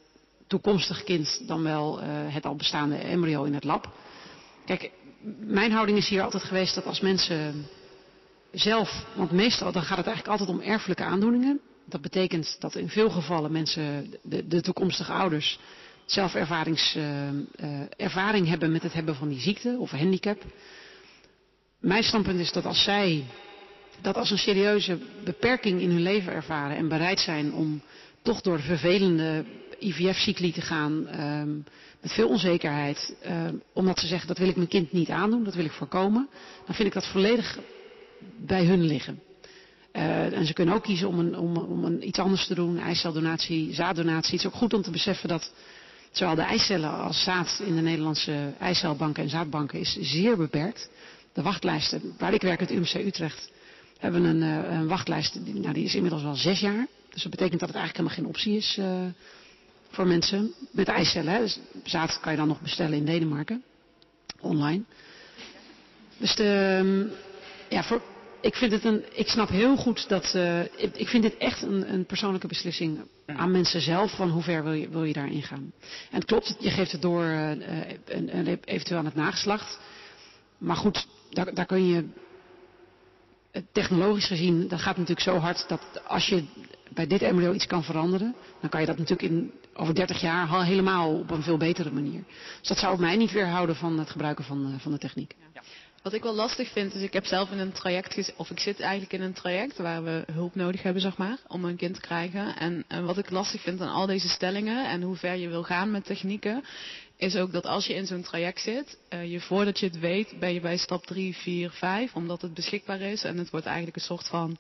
toekomstig 0.53 1.03
kind 1.03 1.47
dan 1.47 1.63
wel 1.63 1.99
uh, 1.99 2.05
het 2.09 2.45
al 2.45 2.55
bestaande 2.55 2.95
embryo 2.95 3.43
in 3.43 3.53
het 3.53 3.63
lab. 3.63 3.91
Kijk, 4.65 4.91
mijn 5.39 5.71
houding 5.71 5.97
is 5.97 6.07
hier 6.07 6.21
altijd 6.21 6.43
geweest 6.43 6.75
dat 6.75 6.85
als 6.85 6.99
mensen 6.99 7.67
zelf, 8.51 9.05
want 9.15 9.31
meestal 9.31 9.71
dan 9.71 9.81
gaat 9.81 9.97
het 9.97 10.07
eigenlijk 10.07 10.39
altijd 10.39 10.59
om 10.59 10.65
erfelijke 10.65 11.03
aandoeningen. 11.03 11.59
Dat 11.85 12.01
betekent 12.01 12.55
dat 12.59 12.75
in 12.75 12.89
veel 12.89 13.09
gevallen 13.09 13.51
mensen, 13.51 14.13
de, 14.23 14.47
de 14.47 14.61
toekomstige 14.61 15.11
ouders, 15.11 15.59
zelf 16.05 16.35
uh, 16.35 16.63
uh, 16.95 17.79
ervaring 17.97 18.47
hebben 18.47 18.71
met 18.71 18.83
het 18.83 18.93
hebben 18.93 19.15
van 19.15 19.29
die 19.29 19.39
ziekte 19.39 19.75
of 19.79 19.91
handicap. 19.91 20.43
Mijn 21.79 22.03
standpunt 22.03 22.39
is 22.39 22.51
dat 22.51 22.65
als 22.65 22.83
zij 22.83 23.23
dat 24.01 24.15
als 24.15 24.31
een 24.31 24.37
serieuze 24.37 24.97
beperking 25.23 25.81
in 25.81 25.89
hun 25.89 26.01
leven 26.01 26.33
ervaren 26.33 26.77
en 26.77 26.87
bereid 26.87 27.19
zijn 27.19 27.53
om 27.53 27.81
toch 28.21 28.41
door 28.41 28.57
de 28.57 28.63
vervelende 28.63 29.45
IVF-cycli 29.85 30.51
te 30.51 30.61
gaan, 30.61 31.07
uh, 31.07 31.63
met 32.01 32.11
veel 32.11 32.27
onzekerheid, 32.27 33.15
omdat 33.73 33.99
ze 33.99 34.07
zeggen 34.07 34.27
dat 34.27 34.37
wil 34.37 34.47
ik 34.47 34.55
mijn 34.55 34.67
kind 34.67 34.91
niet 34.91 35.09
aandoen, 35.09 35.43
dat 35.43 35.55
wil 35.55 35.65
ik 35.65 35.71
voorkomen, 35.71 36.29
dan 36.65 36.75
vind 36.75 36.87
ik 36.87 36.93
dat 36.93 37.07
volledig 37.07 37.59
bij 38.37 38.65
hun 38.65 38.85
liggen. 38.85 39.19
Uh, 39.93 40.37
en 40.37 40.45
ze 40.45 40.53
kunnen 40.53 40.75
ook 40.75 40.83
kiezen 40.83 41.07
om, 41.07 41.33
om, 41.33 41.57
om 41.57 42.01
iets 42.01 42.19
anders 42.19 42.47
te 42.47 42.55
doen, 42.55 42.79
eiceldonatie, 42.79 43.73
zaaddonatie. 43.73 44.31
Het 44.31 44.39
is 44.39 44.45
ook 44.45 44.57
goed 44.57 44.73
om 44.73 44.81
te 44.81 44.91
beseffen 44.91 45.29
dat 45.29 45.53
zowel 46.11 46.35
de 46.35 46.41
eicellen 46.41 46.97
als 46.97 47.23
zaad 47.23 47.61
in 47.65 47.75
de 47.75 47.81
Nederlandse 47.81 48.53
eicelbanken 48.59 49.23
en 49.23 49.29
zaadbanken 49.29 49.79
is 49.79 49.97
zeer 49.99 50.37
beperkt. 50.37 50.89
De 51.33 51.41
wachtlijsten, 51.41 52.13
waar 52.17 52.33
ik 52.33 52.41
werk, 52.41 52.59
het 52.59 52.71
UMC 52.71 52.93
Utrecht, 52.93 53.51
hebben 53.97 54.23
een, 54.23 54.41
uh, 54.41 54.77
een 54.77 54.87
wachtlijst, 54.87 55.45
die, 55.45 55.53
nou, 55.53 55.73
die 55.73 55.83
is 55.83 55.95
inmiddels 55.95 56.23
wel 56.23 56.35
zes 56.35 56.59
jaar. 56.59 56.87
Dus 57.09 57.21
dat 57.21 57.31
betekent 57.31 57.59
dat 57.59 57.69
het 57.69 57.77
eigenlijk 57.77 57.97
helemaal 57.97 58.17
geen 58.17 58.25
optie 58.25 58.57
is 58.57 58.77
uh, 58.79 58.85
voor 59.93 60.07
mensen 60.07 60.53
met 60.71 60.87
eicellen. 60.87 61.33
Hè. 61.33 61.39
Dus 61.39 61.59
zaad 61.83 62.19
kan 62.19 62.31
je 62.31 62.37
dan 62.37 62.47
nog 62.47 62.61
bestellen 62.61 62.97
in 62.97 63.05
Denemarken, 63.05 63.63
online. 64.39 64.83
Dus 66.17 66.35
de, 66.35 67.11
ja, 67.69 67.83
voor, 67.83 68.01
ik, 68.41 68.55
vind 68.55 68.71
het 68.71 68.83
een, 68.83 69.03
ik 69.13 69.27
snap 69.27 69.49
heel 69.49 69.75
goed 69.75 70.09
dat. 70.09 70.33
Uh, 70.35 70.61
ik, 70.61 70.95
ik, 70.95 71.07
vind 71.07 71.23
dit 71.23 71.37
echt 71.37 71.61
een, 71.61 71.93
een, 71.93 72.05
persoonlijke 72.05 72.47
beslissing 72.47 72.99
aan 73.25 73.51
mensen 73.51 73.81
zelf. 73.81 74.15
Van 74.15 74.29
hoe 74.29 74.43
ver 74.43 74.63
wil 74.63 74.73
je, 74.73 74.89
wil 74.89 75.03
je 75.03 75.13
daarin 75.13 75.43
gaan. 75.43 75.71
En 76.11 76.19
het 76.19 76.25
klopt, 76.25 76.55
je 76.59 76.69
geeft 76.69 76.91
het 76.91 77.01
door 77.01 77.23
uh, 77.23 77.49
en, 77.49 78.29
en 78.29 78.59
eventueel 78.65 78.99
aan 78.99 79.05
het 79.05 79.15
nageslacht. 79.15 79.79
Maar 80.57 80.75
goed, 80.75 81.07
daar, 81.29 81.53
daar 81.53 81.65
kun 81.65 81.87
je. 81.87 82.05
Technologisch 83.71 84.27
gezien, 84.27 84.67
dat 84.67 84.81
gaat 84.81 84.97
natuurlijk 84.97 85.27
zo 85.27 85.37
hard 85.37 85.65
dat 85.67 85.81
als 86.07 86.27
je 86.27 86.43
bij 86.89 87.07
dit 87.07 87.21
embryo 87.21 87.53
iets 87.53 87.67
kan 87.67 87.83
veranderen, 87.83 88.35
dan 88.59 88.69
kan 88.69 88.79
je 88.79 88.85
dat 88.85 88.97
natuurlijk 88.97 89.29
in, 89.31 89.51
over 89.73 89.95
30 89.95 90.21
jaar 90.21 90.47
al 90.47 90.63
helemaal 90.63 91.19
op 91.19 91.31
een 91.31 91.43
veel 91.43 91.57
betere 91.57 91.91
manier. 91.91 92.23
Dus 92.59 92.67
dat 92.67 92.77
zou 92.77 92.99
mij 92.99 93.15
niet 93.15 93.31
weerhouden 93.31 93.75
van 93.75 93.99
het 93.99 94.09
gebruiken 94.09 94.43
van, 94.43 94.79
van 94.79 94.91
de 94.91 94.97
techniek. 94.97 95.35
Wat 96.03 96.13
ik 96.13 96.23
wel 96.23 96.35
lastig 96.35 96.71
vind, 96.71 96.93
is 96.93 97.01
ik 97.01 97.13
heb 97.13 97.25
zelf 97.25 97.51
in 97.51 97.59
een 97.59 97.71
traject, 97.71 98.33
of 98.37 98.49
ik 98.49 98.59
zit 98.59 98.79
eigenlijk 98.79 99.13
in 99.13 99.21
een 99.21 99.33
traject 99.33 99.77
waar 99.77 100.03
we 100.03 100.23
hulp 100.31 100.55
nodig 100.55 100.83
hebben, 100.83 101.01
zeg 101.01 101.17
maar, 101.17 101.37
om 101.47 101.65
een 101.65 101.75
kind 101.75 101.93
te 101.93 102.01
krijgen. 102.01 102.55
En, 102.55 102.83
en 102.87 103.05
wat 103.05 103.17
ik 103.17 103.29
lastig 103.29 103.61
vind 103.61 103.81
aan 103.81 103.93
al 103.93 104.05
deze 104.05 104.29
stellingen 104.29 104.89
en 104.89 105.01
hoe 105.01 105.15
ver 105.15 105.35
je 105.35 105.49
wil 105.49 105.63
gaan 105.63 105.91
met 105.91 106.05
technieken, 106.05 106.63
is 107.17 107.35
ook 107.35 107.51
dat 107.51 107.65
als 107.65 107.85
je 107.85 107.93
in 107.93 108.05
zo'n 108.05 108.21
traject 108.21 108.61
zit, 108.61 108.97
uh, 109.13 109.31
je 109.31 109.39
voordat 109.39 109.79
je 109.79 109.85
het 109.85 109.99
weet, 109.99 110.39
ben 110.39 110.53
je 110.53 110.59
bij 110.59 110.77
stap 110.77 111.05
3, 111.05 111.35
4, 111.35 111.71
5, 111.71 112.15
omdat 112.15 112.41
het 112.41 112.53
beschikbaar 112.53 113.01
is. 113.01 113.23
En 113.23 113.37
het 113.37 113.49
wordt 113.49 113.65
eigenlijk 113.65 113.95
een 113.95 114.01
soort 114.01 114.27
van 114.27 114.57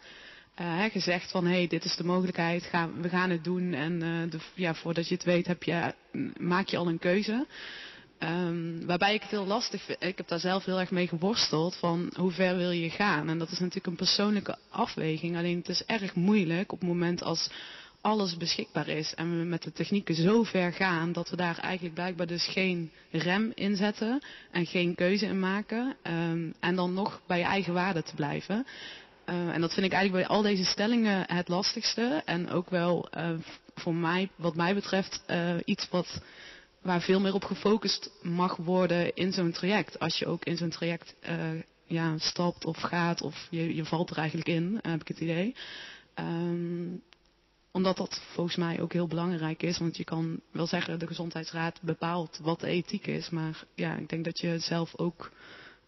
uh, 0.61 0.83
gezegd 0.83 1.31
van, 1.31 1.45
hé, 1.45 1.53
hey, 1.53 1.67
dit 1.67 1.83
is 1.83 1.95
de 1.95 2.03
mogelijkheid, 2.03 2.63
ga, 2.63 2.89
we 3.01 3.09
gaan 3.09 3.29
het 3.29 3.43
doen. 3.43 3.73
En 3.73 3.93
uh, 3.93 4.31
de, 4.31 4.39
ja, 4.53 4.73
voordat 4.73 5.07
je 5.07 5.13
het 5.13 5.23
weet, 5.23 5.47
heb 5.47 5.63
je, 5.63 5.93
maak 6.37 6.67
je 6.67 6.77
al 6.77 6.87
een 6.87 6.99
keuze. 6.99 7.45
Um, 8.19 8.85
waarbij 8.85 9.13
ik 9.13 9.21
het 9.21 9.31
heel 9.31 9.45
lastig 9.45 9.81
vind. 9.81 10.03
Ik 10.03 10.17
heb 10.17 10.27
daar 10.27 10.39
zelf 10.39 10.65
heel 10.65 10.79
erg 10.79 10.91
mee 10.91 11.07
geworsteld. 11.07 11.75
Van 11.75 12.11
hoe 12.15 12.31
ver 12.31 12.57
wil 12.57 12.71
je 12.71 12.89
gaan? 12.89 13.29
En 13.29 13.37
dat 13.37 13.51
is 13.51 13.59
natuurlijk 13.59 13.87
een 13.87 13.95
persoonlijke 13.95 14.57
afweging. 14.69 15.37
Alleen 15.37 15.57
het 15.57 15.69
is 15.69 15.85
erg 15.85 16.15
moeilijk 16.15 16.71
op 16.71 16.79
het 16.79 16.87
moment 16.87 17.23
als 17.23 17.49
alles 18.01 18.37
beschikbaar 18.37 18.87
is. 18.87 19.13
En 19.13 19.37
we 19.39 19.45
met 19.45 19.63
de 19.63 19.71
technieken 19.71 20.15
zo 20.15 20.43
ver 20.43 20.73
gaan. 20.73 21.11
Dat 21.11 21.29
we 21.29 21.35
daar 21.35 21.57
eigenlijk 21.57 21.93
blijkbaar 21.93 22.27
dus 22.27 22.47
geen 22.47 22.91
rem 23.11 23.51
in 23.55 23.75
zetten. 23.75 24.21
En 24.51 24.65
geen 24.65 24.95
keuze 24.95 25.25
in 25.25 25.39
maken. 25.39 25.95
Um, 26.03 26.53
en 26.59 26.75
dan 26.75 26.93
nog 26.93 27.21
bij 27.27 27.37
je 27.37 27.43
eigen 27.45 27.73
waarde 27.73 28.03
te 28.03 28.15
blijven. 28.15 28.65
Uh, 29.25 29.53
en 29.53 29.61
dat 29.61 29.73
vind 29.73 29.85
ik 29.85 29.91
eigenlijk 29.91 30.27
bij 30.27 30.35
al 30.35 30.41
deze 30.41 30.65
stellingen 30.65 31.33
het 31.33 31.47
lastigste. 31.47 32.21
En 32.25 32.49
ook 32.49 32.69
wel 32.69 33.09
uh, 33.17 33.29
voor 33.75 33.95
mij, 33.95 34.29
wat 34.35 34.55
mij 34.55 34.73
betreft, 34.73 35.23
uh, 35.27 35.55
iets 35.65 35.89
wat 35.89 36.21
waar 36.81 37.01
veel 37.01 37.19
meer 37.19 37.33
op 37.33 37.43
gefocust 37.43 38.09
mag 38.21 38.55
worden 38.55 39.15
in 39.15 39.31
zo'n 39.31 39.51
traject. 39.51 39.99
Als 39.99 40.19
je 40.19 40.25
ook 40.25 40.43
in 40.43 40.57
zo'n 40.57 40.69
traject 40.69 41.15
ja, 41.85 42.17
stapt 42.17 42.65
of 42.65 42.77
gaat 42.77 43.21
of 43.21 43.47
je, 43.49 43.75
je 43.75 43.85
valt 43.85 44.09
er 44.09 44.17
eigenlijk 44.17 44.49
in, 44.49 44.79
heb 44.81 45.01
ik 45.01 45.07
het 45.07 45.19
idee. 45.19 45.55
Um, 46.15 47.01
omdat 47.73 47.97
dat 47.97 48.21
volgens 48.33 48.55
mij 48.55 48.81
ook 48.81 48.93
heel 48.93 49.07
belangrijk 49.07 49.63
is. 49.63 49.77
Want 49.77 49.97
je 49.97 50.03
kan 50.03 50.39
wel 50.51 50.67
zeggen, 50.67 50.99
de 50.99 51.07
gezondheidsraad 51.07 51.79
bepaalt 51.81 52.39
wat 52.41 52.59
de 52.59 52.67
ethiek 52.67 53.07
is. 53.07 53.29
Maar 53.29 53.63
ja, 53.75 53.95
ik 53.95 54.09
denk 54.09 54.25
dat 54.25 54.39
je 54.39 54.59
zelf 54.59 54.97
ook 54.97 55.31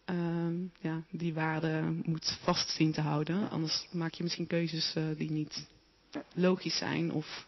um, 0.06 0.72
ja, 0.80 1.02
die 1.10 1.34
waarden 1.34 2.02
moet 2.06 2.38
vastzien 2.44 2.92
te 2.92 3.02
houden. 3.02 3.50
Anders 3.50 3.88
maak 3.92 4.14
je 4.14 4.24
misschien 4.24 4.48
keuzes 4.48 4.96
uh, 4.98 5.04
die 5.18 5.32
niet 5.32 5.68
logisch 6.34 6.78
zijn. 6.78 7.12
Of 7.12 7.46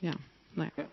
ja, 0.00 0.12
nou 0.52 0.70
ja. 0.74 0.84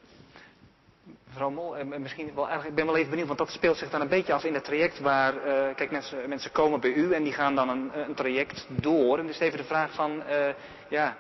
Mevrouw 1.28 1.50
Mol, 1.50 1.78
en 1.78 2.02
misschien 2.02 2.34
wel 2.34 2.48
eigenlijk, 2.48 2.70
ik 2.70 2.76
ben 2.76 2.86
wel 2.86 2.96
even 2.96 3.10
benieuwd, 3.10 3.28
want 3.28 3.40
dat 3.40 3.50
speelt 3.50 3.78
zich 3.78 3.90
dan 3.90 4.02
een 4.02 4.08
beetje 4.08 4.34
af 4.34 4.44
in 4.44 4.54
het 4.54 4.64
traject 4.64 5.00
waar, 5.00 5.34
uh, 5.36 5.76
kijk, 5.76 5.92
mensen, 5.92 6.30
mensen 6.30 6.52
komen 6.52 6.80
bij 6.80 6.94
u 6.94 7.14
en 7.14 7.24
die 7.24 7.34
gaan 7.34 7.56
dan 7.56 7.70
een, 7.70 8.00
een 8.00 8.16
traject 8.16 8.68
door. 8.70 9.20
En 9.20 9.28
dus 9.28 9.40
even 9.40 9.58
de 9.58 9.64
vraag 9.64 9.94
van, 9.94 10.24
uh, 10.30 10.50
ja, 10.90 11.18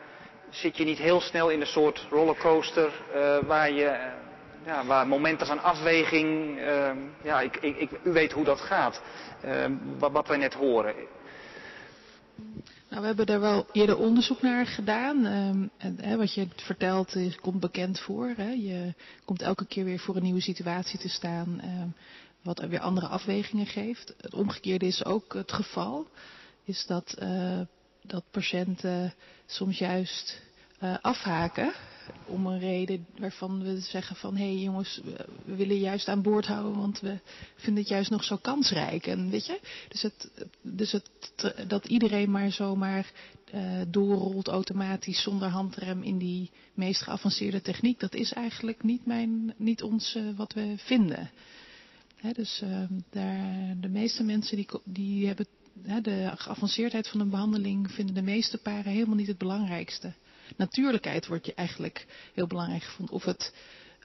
zit 0.50 0.78
je 0.78 0.84
niet 0.84 0.98
heel 0.98 1.22
snel 1.22 1.50
in 1.50 1.62
een 1.62 1.68
soort 1.68 2.08
rollercoaster 2.10 2.92
waar 3.46 3.72
je, 3.72 4.12
ja, 4.66 4.86
waar 4.86 5.08
momenten 5.08 5.48
van 5.48 5.64
afweging, 5.64 6.60
ja, 7.24 7.42
ik, 7.42 7.56
ik, 7.56 7.78
ik, 7.78 7.90
u 8.04 8.12
weet 8.12 8.32
hoe 8.32 8.44
dat 8.44 8.60
gaat, 8.60 9.02
wat, 9.98 10.12
wat 10.12 10.28
wij 10.28 10.38
net 10.38 10.54
horen. 10.54 10.94
Nou, 12.90 13.02
we 13.02 13.08
hebben 13.08 13.26
daar 13.26 13.40
wel 13.40 13.66
eerder 13.72 13.98
onderzoek 13.98 14.42
naar 14.42 14.66
gedaan. 14.66 15.26
Um, 15.26 15.70
en, 15.78 15.98
hè, 16.02 16.18
wat 16.18 16.34
je 16.34 16.48
vertelt 16.56 17.16
is, 17.16 17.36
komt 17.36 17.60
bekend 17.60 18.00
voor. 18.00 18.34
Hè. 18.38 18.50
Je 18.52 18.94
komt 19.26 19.42
elke 19.42 19.66
keer 19.66 19.84
weer 19.86 20.00
voor 20.00 20.16
een 20.16 20.24
nieuwe 20.24 20.42
situatie 20.42 21.00
te 21.00 21.10
staan. 21.10 21.62
Um, 21.64 21.94
wat 22.42 22.60
er 22.60 22.70
weer 22.70 22.80
andere 22.80 23.08
afwegingen 23.08 23.66
geeft. 23.66 24.14
Het 24.22 24.34
omgekeerde 24.34 24.86
is 24.86 25.06
ook 25.06 25.34
het 25.34 25.52
geval. 25.52 26.08
Is 26.64 26.86
dat, 26.86 27.16
uh, 27.22 27.60
dat 28.02 28.24
patiënten 28.32 29.14
soms 29.46 29.78
juist 29.78 30.42
uh, 30.84 30.96
afhaken 31.02 31.74
om 32.26 32.46
een 32.46 32.60
reden 32.60 33.06
waarvan 33.18 33.64
we 33.64 33.80
zeggen 33.80 34.16
van 34.16 34.36
hé 34.36 34.44
hey 34.44 34.62
jongens, 34.62 35.02
we 35.46 35.56
willen 35.56 35.80
juist 35.80 36.08
aan 36.08 36.22
boord 36.22 36.48
houden, 36.48 36.80
want 36.80 37.00
we 37.00 37.20
vinden 37.56 37.84
het 37.84 37.92
juist 37.92 38.10
nog 38.10 38.24
zo 38.24 38.38
kansrijk. 38.38 39.08
En 39.08 39.30
weet 39.30 39.46
je, 39.46 39.60
dus, 39.88 40.02
het, 40.02 40.48
dus 40.62 40.92
het, 40.92 41.10
dat 41.68 41.86
iedereen 41.86 42.32
maar 42.32 42.52
zomaar 42.52 43.12
uh, 43.54 43.82
doorrolt 43.88 44.48
automatisch 44.48 45.22
zonder 45.22 45.48
handrem 45.48 46.04
in 46.04 46.18
die 46.18 46.50
meest 46.74 47.02
geavanceerde 47.02 47.62
techniek, 47.62 48.00
dat 48.00 48.14
is 48.16 48.34
eigenlijk 48.34 48.84
niet, 48.84 49.06
mijn, 49.06 49.54
niet 49.58 49.84
ons 49.84 50.16
uh, 50.16 50.24
wat 50.36 50.54
we 50.54 50.74
vinden. 50.78 51.30
Dus 52.34 52.62
uh, 52.64 52.84
daar, 53.10 53.76
de 53.80 53.90
meeste 53.90 54.24
mensen 54.24 54.56
die, 54.56 54.68
die 54.84 55.28
hebben 55.28 55.46
de 56.02 56.32
geavanceerdheid 56.36 57.08
van 57.08 57.20
een 57.20 57.30
behandeling 57.30 57.92
vinden 57.92 58.16
de 58.16 58.22
meeste 58.22 58.58
paren 58.58 58.92
helemaal 58.92 59.16
niet 59.16 59.28
het 59.28 59.38
belangrijkste 59.38 60.14
natuurlijkheid 60.58 61.28
wordt 61.28 61.46
je 61.46 61.54
eigenlijk 61.54 62.06
heel 62.34 62.48
belangrijk 62.48 62.84
gevonden. 62.84 63.16
Of 63.16 63.24
het 63.24 63.54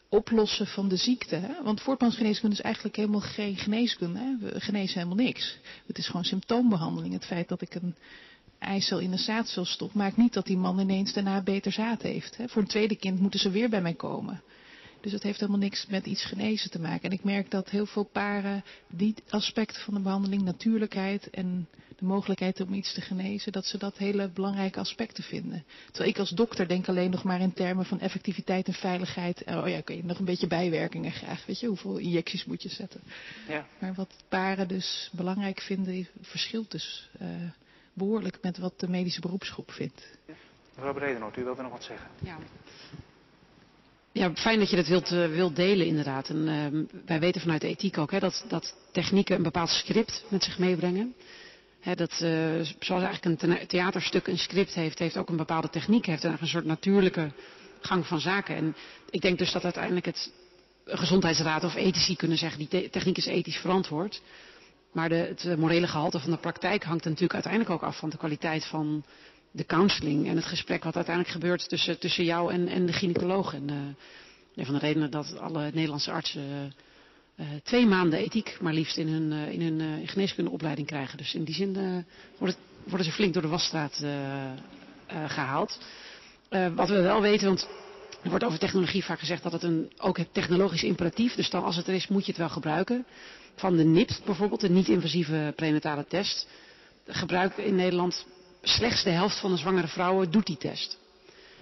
oplossen 0.08 0.66
van 0.66 0.88
de 0.88 0.96
ziekte. 0.96 1.36
Hè? 1.36 1.62
Want 1.62 1.80
voortplantsgeneeskunde 1.80 2.56
is 2.56 2.62
eigenlijk 2.62 2.96
helemaal 2.96 3.20
geen 3.20 3.56
geneeskunde. 3.56 4.18
Hè? 4.18 4.36
We 4.38 4.60
genezen 4.60 4.98
helemaal 4.98 5.24
niks. 5.24 5.58
Het 5.86 5.98
is 5.98 6.06
gewoon 6.06 6.24
symptoombehandeling. 6.24 7.12
Het 7.12 7.24
feit 7.24 7.48
dat 7.48 7.60
ik 7.60 7.74
een, 7.74 7.94
eicel 8.58 8.98
in 8.98 9.12
een 9.12 9.18
zaadcelstof 9.18 9.94
maakt 9.94 10.16
niet 10.16 10.32
dat 10.32 10.46
die 10.46 10.56
man 10.56 10.78
ineens 10.78 11.12
daarna 11.12 11.42
beter 11.42 11.72
zaad 11.72 12.02
heeft. 12.02 12.38
Voor 12.46 12.62
een 12.62 12.68
tweede 12.68 12.96
kind 12.96 13.20
moeten 13.20 13.40
ze 13.40 13.50
weer 13.50 13.68
bij 13.68 13.80
mij 13.80 13.94
komen. 13.94 14.42
Dus 15.06 15.14
dat 15.14 15.24
heeft 15.24 15.40
helemaal 15.40 15.60
niks 15.60 15.86
met 15.86 16.06
iets 16.06 16.24
genezen 16.24 16.70
te 16.70 16.80
maken. 16.80 17.02
En 17.02 17.16
ik 17.16 17.24
merk 17.24 17.50
dat 17.50 17.70
heel 17.70 17.86
veel 17.86 18.04
paren 18.04 18.64
die 18.88 19.14
aspecten 19.28 19.82
van 19.82 19.94
de 19.94 20.00
behandeling, 20.00 20.42
natuurlijkheid 20.42 21.30
en 21.30 21.68
de 21.96 22.04
mogelijkheid 22.04 22.60
om 22.60 22.72
iets 22.72 22.94
te 22.94 23.00
genezen, 23.00 23.52
dat 23.52 23.64
ze 23.64 23.78
dat 23.78 23.98
hele 23.98 24.28
belangrijke 24.28 24.78
aspecten 24.78 25.24
vinden. 25.24 25.64
Terwijl 25.86 26.10
ik 26.10 26.18
als 26.18 26.30
dokter 26.30 26.68
denk 26.68 26.88
alleen 26.88 27.10
nog 27.10 27.22
maar 27.22 27.40
in 27.40 27.52
termen 27.52 27.84
van 27.84 28.00
effectiviteit 28.00 28.66
en 28.66 28.72
veiligheid. 28.72 29.44
Oh 29.46 29.68
ja, 29.68 29.80
kun 29.80 29.96
je 29.96 30.04
nog 30.04 30.18
een 30.18 30.24
beetje 30.24 30.46
bijwerkingen 30.46 31.12
graag. 31.12 31.46
Weet 31.46 31.60
je, 31.60 31.66
hoeveel 31.66 31.96
injecties 31.96 32.44
moet 32.44 32.62
je 32.62 32.68
zetten? 32.68 33.00
Ja. 33.48 33.66
Maar 33.78 33.94
wat 33.94 34.14
paren 34.28 34.68
dus 34.68 35.10
belangrijk 35.12 35.60
vinden, 35.60 36.08
verschilt 36.20 36.70
dus 36.70 37.10
uh, 37.22 37.28
behoorlijk 37.92 38.38
met 38.42 38.58
wat 38.58 38.80
de 38.80 38.88
medische 38.88 39.20
beroepsgroep 39.20 39.70
vindt. 39.70 40.18
Ja. 40.26 40.34
Mevrouw 40.74 40.94
Bredenoord, 40.94 41.36
u 41.36 41.44
wilt 41.44 41.56
er 41.56 41.62
nog 41.62 41.72
wat 41.72 41.84
zeggen? 41.84 42.08
Ja. 42.22 42.38
Ja, 44.16 44.34
fijn 44.34 44.58
dat 44.58 44.70
je 44.70 44.76
dat 44.76 44.86
wilt, 44.86 45.08
wilt 45.08 45.56
delen 45.56 45.86
inderdaad. 45.86 46.28
En 46.28 46.48
uh, 46.48 47.00
wij 47.06 47.20
weten 47.20 47.40
vanuit 47.40 47.60
de 47.60 47.68
ethiek 47.68 47.98
ook 47.98 48.10
hè, 48.10 48.18
dat, 48.18 48.44
dat 48.48 48.74
technieken 48.92 49.36
een 49.36 49.42
bepaald 49.42 49.68
script 49.68 50.24
met 50.28 50.44
zich 50.44 50.58
meebrengen. 50.58 51.14
Hè, 51.80 51.94
dat, 51.94 52.10
uh, 52.22 52.28
zoals 52.78 53.02
eigenlijk 53.02 53.42
een 53.42 53.66
theaterstuk 53.66 54.26
een 54.26 54.38
script 54.38 54.74
heeft, 54.74 54.98
heeft 54.98 55.16
ook 55.16 55.28
een 55.28 55.36
bepaalde 55.36 55.70
techniek, 55.70 56.06
heeft 56.06 56.24
een 56.24 56.38
soort 56.42 56.64
natuurlijke 56.64 57.32
gang 57.80 58.06
van 58.06 58.20
zaken. 58.20 58.56
En 58.56 58.76
ik 59.10 59.20
denk 59.20 59.38
dus 59.38 59.52
dat 59.52 59.64
uiteindelijk 59.64 60.06
het 60.06 60.32
gezondheidsraad 60.84 61.64
of 61.64 61.74
ethici 61.74 62.16
kunnen 62.16 62.38
zeggen, 62.38 62.58
die 62.58 62.68
te 62.68 62.88
techniek 62.90 63.16
is 63.16 63.26
ethisch 63.26 63.56
verantwoord. 63.58 64.22
Maar 64.92 65.08
de, 65.08 65.14
het 65.14 65.56
morele 65.58 65.86
gehalte 65.86 66.18
van 66.18 66.30
de 66.30 66.38
praktijk 66.38 66.84
hangt 66.84 67.04
natuurlijk 67.04 67.34
uiteindelijk 67.34 67.72
ook 67.72 67.82
af 67.82 67.98
van 67.98 68.10
de 68.10 68.16
kwaliteit 68.16 68.64
van 68.64 69.04
de 69.56 69.64
counseling 69.64 70.28
en 70.28 70.36
het 70.36 70.44
gesprek 70.44 70.84
wat 70.84 70.96
uiteindelijk 70.96 71.34
gebeurt 71.34 71.68
tussen, 71.68 71.98
tussen 71.98 72.24
jou 72.24 72.52
en, 72.52 72.68
en 72.68 72.86
de 72.86 72.92
gynaecoloog. 72.92 73.54
En 73.54 73.70
uh, 73.70 73.76
een 74.54 74.64
van 74.64 74.74
de 74.74 74.80
redenen 74.80 75.10
dat 75.10 75.38
alle 75.38 75.70
Nederlandse 75.72 76.10
artsen 76.10 76.74
uh, 77.36 77.46
twee 77.62 77.86
maanden 77.86 78.18
ethiek 78.18 78.56
maar 78.60 78.72
liefst 78.72 78.96
in 78.96 79.08
hun, 79.08 79.32
in 79.32 79.60
hun 79.60 80.08
geneeskundeopleiding 80.08 80.86
krijgen. 80.86 81.18
Dus 81.18 81.34
in 81.34 81.44
die 81.44 81.54
zin 81.54 81.72
worden, 82.38 82.56
worden, 82.84 83.06
ze 83.06 83.12
flink 83.12 83.32
door 83.32 83.42
de 83.42 83.48
wasstraat 83.48 84.04
gehaald. 85.26 85.78
wat 86.74 86.88
we 86.88 87.00
wel 87.00 87.20
weten, 87.20 87.46
want 87.46 87.68
er 88.22 88.30
wordt 88.30 88.44
over 88.44 88.58
technologie 88.58 89.04
vaak 89.04 89.18
gezegd 89.18 89.42
dat 89.42 89.52
het 89.52 89.62
een, 89.62 89.92
ook 89.98 90.16
het 90.16 90.34
technologisch 90.34 90.82
imperatief, 90.82 91.34
dus 91.34 91.50
dan 91.50 91.64
als 91.64 91.76
het 91.76 91.86
er 91.86 91.94
is 91.94 92.08
moet 92.08 92.24
je 92.24 92.30
het 92.30 92.40
wel 92.40 92.48
gebruiken. 92.48 93.06
Van 93.54 93.76
de 93.76 93.84
NIPT 93.84 94.22
bijvoorbeeld, 94.24 94.60
de 94.60 94.70
niet-invasieve 94.70 95.52
prenatale 95.56 96.06
test, 96.08 96.48
gebruiken 97.06 97.64
in 97.64 97.74
Nederland 97.74 98.26
slechts 98.68 99.02
de 99.02 99.10
helft 99.10 99.38
van 99.38 99.50
de 99.50 99.56
zwangere 99.56 99.88
vrouwen 99.88 100.30
doet 100.30 100.46
die 100.46 100.56
test. 100.56 100.98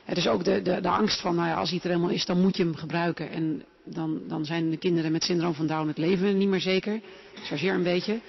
Het 0.04 0.16
is 0.16 0.28
ook 0.28 0.44
de, 0.44 0.62
de, 0.62 0.80
de 0.80 0.88
angst 0.88 1.20
van, 1.20 1.34
nou 1.34 1.48
ja, 1.48 1.54
als 1.54 1.70
hij 1.70 1.78
er 1.82 1.88
helemaal 1.88 2.10
is, 2.10 2.26
dan 2.26 2.40
moet 2.40 2.56
je 2.56 2.62
hem 2.62 2.76
gebruiken. 2.76 3.30
En 3.30 3.64
dan, 3.84 4.20
dan 4.28 4.44
zijn 4.44 4.70
de 4.70 4.76
kinderen 4.76 5.12
met 5.12 5.24
syndroom 5.24 5.54
van 5.54 5.66
Down 5.66 5.88
het 5.88 5.98
leven 5.98 6.38
niet 6.38 6.48
meer 6.48 6.60
zeker. 6.60 7.00
Chargeer 7.34 7.74
een 7.74 7.82
beetje. 7.82 8.20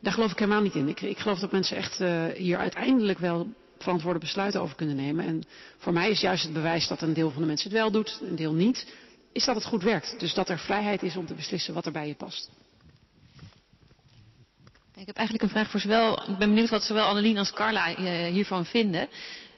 Daar 0.00 0.12
geloof 0.12 0.30
ik 0.30 0.38
helemaal 0.38 0.62
niet 0.62 0.74
in. 0.74 0.88
Ik, 0.88 1.00
ik 1.00 1.18
geloof 1.18 1.38
dat 1.38 1.52
mensen 1.52 1.76
echt 1.76 2.00
uh, 2.00 2.24
hier 2.26 2.58
uiteindelijk 2.58 3.18
wel 3.18 3.46
verantwoorde 3.78 4.18
besluiten 4.18 4.60
over 4.60 4.76
kunnen 4.76 4.96
nemen. 4.96 5.24
En 5.24 5.42
voor 5.78 5.92
mij 5.92 6.10
is 6.10 6.20
juist 6.20 6.42
het 6.42 6.52
bewijs 6.52 6.88
dat 6.88 7.02
een 7.02 7.12
deel 7.12 7.30
van 7.30 7.40
de 7.40 7.48
mensen 7.48 7.70
het 7.70 7.78
wel 7.78 7.90
doet, 7.90 8.20
een 8.28 8.36
deel 8.36 8.52
niet, 8.52 8.86
is 9.32 9.44
dat 9.44 9.54
het 9.54 9.64
goed 9.64 9.82
werkt. 9.82 10.20
Dus 10.20 10.34
dat 10.34 10.48
er 10.48 10.58
vrijheid 10.58 11.02
is 11.02 11.16
om 11.16 11.26
te 11.26 11.34
beslissen 11.34 11.74
wat 11.74 11.86
er 11.86 11.92
bij 11.92 12.06
je 12.06 12.14
past. 12.14 12.50
Ik 14.98 15.06
heb 15.06 15.16
eigenlijk 15.16 15.44
een 15.44 15.50
vraag 15.50 15.70
voor 15.70 15.80
zowel, 15.80 16.22
ik 16.28 16.38
ben 16.38 16.48
benieuwd 16.48 16.68
wat 16.68 16.82
zowel 16.82 17.06
Annelien 17.06 17.38
als 17.38 17.52
Carla 17.52 17.98
uh, 17.98 18.26
hiervan 18.32 18.66
vinden. 18.66 19.08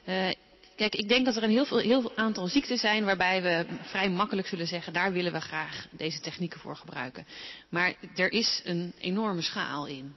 Uh, 0.07 0.29
kijk, 0.75 0.95
ik 0.95 1.07
denk 1.07 1.25
dat 1.25 1.35
er 1.35 1.43
een 1.43 1.49
heel 1.49 1.65
veel, 1.65 1.77
heel 1.77 2.01
veel 2.01 2.15
aantal 2.15 2.47
ziekten 2.47 2.77
zijn 2.77 3.05
waarbij 3.05 3.41
we 3.41 3.65
vrij 3.81 4.09
makkelijk 4.09 4.47
zullen 4.47 4.67
zeggen, 4.67 4.93
daar 4.93 5.11
willen 5.11 5.31
we 5.31 5.39
graag 5.39 5.87
deze 5.91 6.19
technieken 6.19 6.59
voor 6.59 6.75
gebruiken. 6.75 7.25
Maar 7.69 7.93
er 8.15 8.31
is 8.31 8.61
een 8.63 8.93
enorme 8.99 9.41
schaal 9.41 9.85
in. 9.85 10.15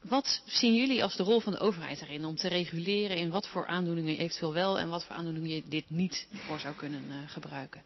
Wat 0.00 0.42
zien 0.46 0.74
jullie 0.74 1.02
als 1.02 1.16
de 1.16 1.22
rol 1.22 1.40
van 1.40 1.52
de 1.52 1.60
overheid 1.60 2.00
daarin 2.00 2.24
om 2.24 2.36
te 2.36 2.48
reguleren 2.48 3.16
in 3.16 3.30
wat 3.30 3.48
voor 3.48 3.66
aandoeningen 3.66 4.18
eventueel 4.18 4.52
wel 4.52 4.78
en 4.78 4.88
wat 4.88 5.04
voor 5.04 5.16
aandoeningen 5.16 5.50
je 5.50 5.62
dit 5.68 5.90
niet 5.90 6.26
voor 6.32 6.58
zou 6.58 6.74
kunnen 6.74 7.04
uh, 7.08 7.14
gebruiken? 7.26 7.82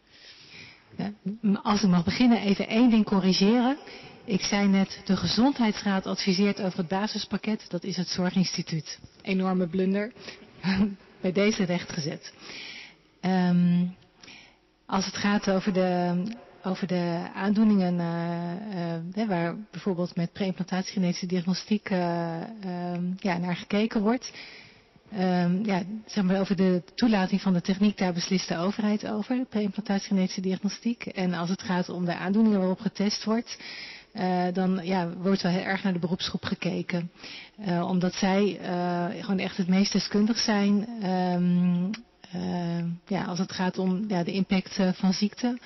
Als 1.63 1.83
ik 1.83 1.89
mag 1.89 2.05
beginnen, 2.05 2.41
even 2.41 2.69
één 2.69 2.91
ding 2.91 3.05
corrigeren. 3.05 3.77
Ik 4.25 4.41
zei 4.41 4.69
net, 4.69 5.01
de 5.05 5.17
Gezondheidsraad 5.17 6.07
adviseert 6.07 6.61
over 6.61 6.79
het 6.79 6.89
basispakket. 6.89 7.65
Dat 7.69 7.85
is 7.85 7.97
het 7.97 8.09
Zorginstituut. 8.09 8.99
Enorme 9.23 9.67
blunder. 9.67 10.13
Bij 11.21 11.33
deze 11.33 11.65
rechtgezet. 11.65 12.33
Um, 13.21 13.97
als 14.87 15.07
het 15.07 15.17
gaat 15.17 15.51
over 15.51 15.73
de, 15.73 16.23
over 16.63 16.87
de 16.87 17.27
aandoeningen 17.35 17.95
uh, 19.15 19.23
uh, 19.23 19.29
waar 19.29 19.57
bijvoorbeeld 19.71 20.17
met 20.17 20.33
preimplantatiegenetische 20.33 21.27
diagnostiek 21.27 21.91
uh, 21.91 21.99
ja, 23.19 23.39
naar 23.39 23.57
gekeken 23.57 24.01
wordt. 24.03 24.33
Um, 25.13 25.65
ja, 25.65 25.83
zeg 26.07 26.25
maar 26.25 26.41
over 26.41 26.57
de 26.57 26.83
toelating 26.95 27.41
van 27.41 27.53
de 27.53 27.61
techniek, 27.61 27.99
daar 27.99 28.13
beslist 28.13 28.49
de 28.49 28.57
overheid 28.57 29.07
over, 29.07 29.45
preimplantatiegenetische 29.49 30.41
diagnostiek. 30.41 31.07
En 31.07 31.35
als 31.35 31.49
het 31.49 31.63
gaat 31.63 31.89
om 31.89 32.05
de 32.05 32.17
aandoeningen 32.17 32.59
waarop 32.59 32.81
getest 32.81 33.25
wordt, 33.25 33.59
uh, 34.15 34.45
dan 34.53 34.81
ja, 34.83 35.09
wordt 35.17 35.43
wel 35.43 35.53
heel 35.53 35.63
erg 35.63 35.83
naar 35.83 35.93
de 35.93 35.99
beroepsgroep 35.99 36.45
gekeken. 36.45 37.11
Uh, 37.67 37.89
omdat 37.89 38.15
zij 38.15 38.61
uh, 38.61 39.05
gewoon 39.21 39.39
echt 39.39 39.57
het 39.57 39.69
meest 39.69 39.93
deskundig 39.93 40.39
zijn. 40.39 40.89
Um, 41.11 41.91
ja, 43.07 43.25
als 43.25 43.39
het 43.39 43.53
gaat 43.53 43.79
om 43.79 44.05
ja, 44.09 44.23
de 44.23 44.33
impact 44.33 44.81
van 44.93 45.13
ziekte. 45.13 45.59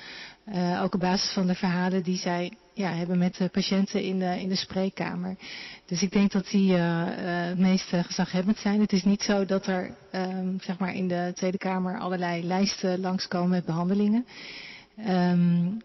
ook 0.82 0.94
op 0.94 1.00
basis 1.00 1.32
van 1.32 1.46
de 1.46 1.54
verhalen 1.54 2.02
die 2.02 2.18
zij 2.18 2.52
ja, 2.74 2.92
hebben 2.92 3.18
met 3.18 3.36
de 3.36 3.48
patiënten 3.48 4.02
in 4.02 4.18
de, 4.18 4.40
in 4.40 4.48
de 4.48 4.56
spreekkamer. 4.56 5.36
Dus 5.90 6.02
ik 6.02 6.12
denk 6.12 6.32
dat 6.32 6.48
die 6.50 6.72
het 6.72 7.58
meest 7.58 7.88
gezaghebbend 7.88 8.58
zijn. 8.58 8.80
Het 8.80 8.92
is 8.92 9.04
niet 9.04 9.22
zo 9.22 9.44
dat 9.44 9.66
er 9.66 9.94
um, 10.12 10.58
zeg 10.60 10.78
maar 10.78 10.94
in 10.94 11.08
de 11.08 11.32
Tweede 11.34 11.58
Kamer 11.58 11.98
allerlei 11.98 12.44
lijsten 12.44 13.00
langskomen 13.00 13.50
met 13.50 13.64
behandelingen. 13.64 14.26
Um, 15.08 15.82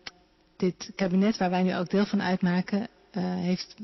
dit 0.57 0.91
kabinet, 0.95 1.37
waar 1.37 1.49
wij 1.49 1.63
nu 1.63 1.75
ook 1.75 1.89
deel 1.89 2.05
van 2.05 2.21
uitmaken, 2.21 2.87
heeft 3.19 3.75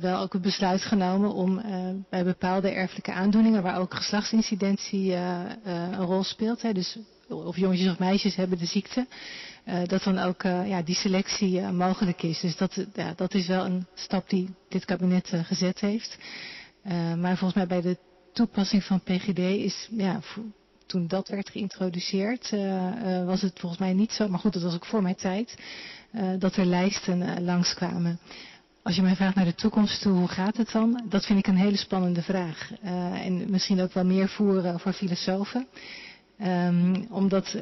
wel 0.00 0.18
ook 0.18 0.32
het 0.32 0.42
besluit 0.42 0.82
genomen 0.82 1.32
om 1.32 1.62
bij 2.10 2.24
bepaalde 2.24 2.70
erfelijke 2.70 3.12
aandoeningen, 3.12 3.62
waar 3.62 3.78
ook 3.78 3.94
geslachtsincidentie 3.94 5.14
een 5.64 6.04
rol 6.04 6.24
speelt, 6.24 6.62
hè, 6.62 6.72
dus 6.72 6.98
of 7.28 7.56
jongetjes 7.56 7.90
of 7.90 7.98
meisjes 7.98 8.36
hebben 8.36 8.58
de 8.58 8.66
ziekte, 8.66 9.06
dat 9.86 10.02
dan 10.02 10.18
ook 10.18 10.42
ja, 10.42 10.82
die 10.82 10.94
selectie 10.94 11.60
mogelijk 11.60 12.22
is. 12.22 12.40
Dus 12.40 12.56
dat, 12.56 12.86
ja, 12.94 13.12
dat 13.16 13.34
is 13.34 13.46
wel 13.46 13.64
een 13.64 13.86
stap 13.94 14.28
die 14.28 14.54
dit 14.68 14.84
kabinet 14.84 15.32
gezet 15.42 15.80
heeft. 15.80 16.18
maar 17.18 17.36
volgens 17.36 17.54
mij 17.54 17.66
bij 17.66 17.80
de 17.80 17.96
toepassing 18.32 18.84
van 18.84 19.00
PGD 19.00 19.38
is 19.38 19.88
ja, 19.90 20.20
toen 20.86 21.06
dat 21.06 21.28
werd 21.28 21.50
geïntroduceerd, 21.50 22.50
was 23.24 23.42
het 23.42 23.58
volgens 23.58 23.80
mij 23.80 23.92
niet 23.92 24.12
zo, 24.12 24.28
maar 24.28 24.38
goed, 24.38 24.52
dat 24.52 24.62
was 24.62 24.74
ook 24.74 24.86
voor 24.86 25.02
mijn 25.02 25.14
tijd, 25.14 25.54
dat 26.38 26.56
er 26.56 26.64
lijsten 26.64 27.44
langskwamen. 27.44 28.18
Als 28.82 28.96
je 28.96 29.02
mij 29.02 29.16
vraagt 29.16 29.34
naar 29.34 29.44
de 29.44 29.54
toekomst 29.54 30.02
toe, 30.02 30.12
hoe 30.12 30.28
gaat 30.28 30.56
het 30.56 30.72
dan? 30.72 31.02
Dat 31.08 31.26
vind 31.26 31.38
ik 31.38 31.46
een 31.46 31.56
hele 31.56 31.76
spannende 31.76 32.22
vraag. 32.22 32.70
En 33.22 33.50
misschien 33.50 33.80
ook 33.80 33.92
wel 33.92 34.04
meer 34.04 34.28
voor, 34.28 34.80
voor 34.80 34.92
filosofen. 34.92 35.66
Um, 36.42 37.06
omdat 37.10 37.56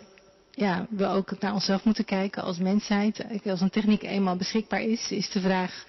ja, 0.58 0.86
we 0.90 1.06
ook 1.06 1.40
naar 1.40 1.52
onszelf 1.52 1.84
moeten 1.84 2.04
kijken 2.04 2.42
als 2.42 2.58
mensheid. 2.58 3.24
Als 3.44 3.60
een 3.60 3.70
techniek 3.70 4.02
eenmaal 4.02 4.36
beschikbaar 4.36 4.82
is, 4.82 5.10
is 5.10 5.30
de 5.30 5.40
vraag... 5.40 5.84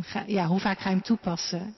Ga, 0.00 0.24
ja, 0.26 0.46
hoe 0.46 0.60
vaak 0.60 0.78
ga 0.78 0.88
je 0.88 0.94
hem 0.94 1.04
toepassen? 1.04 1.74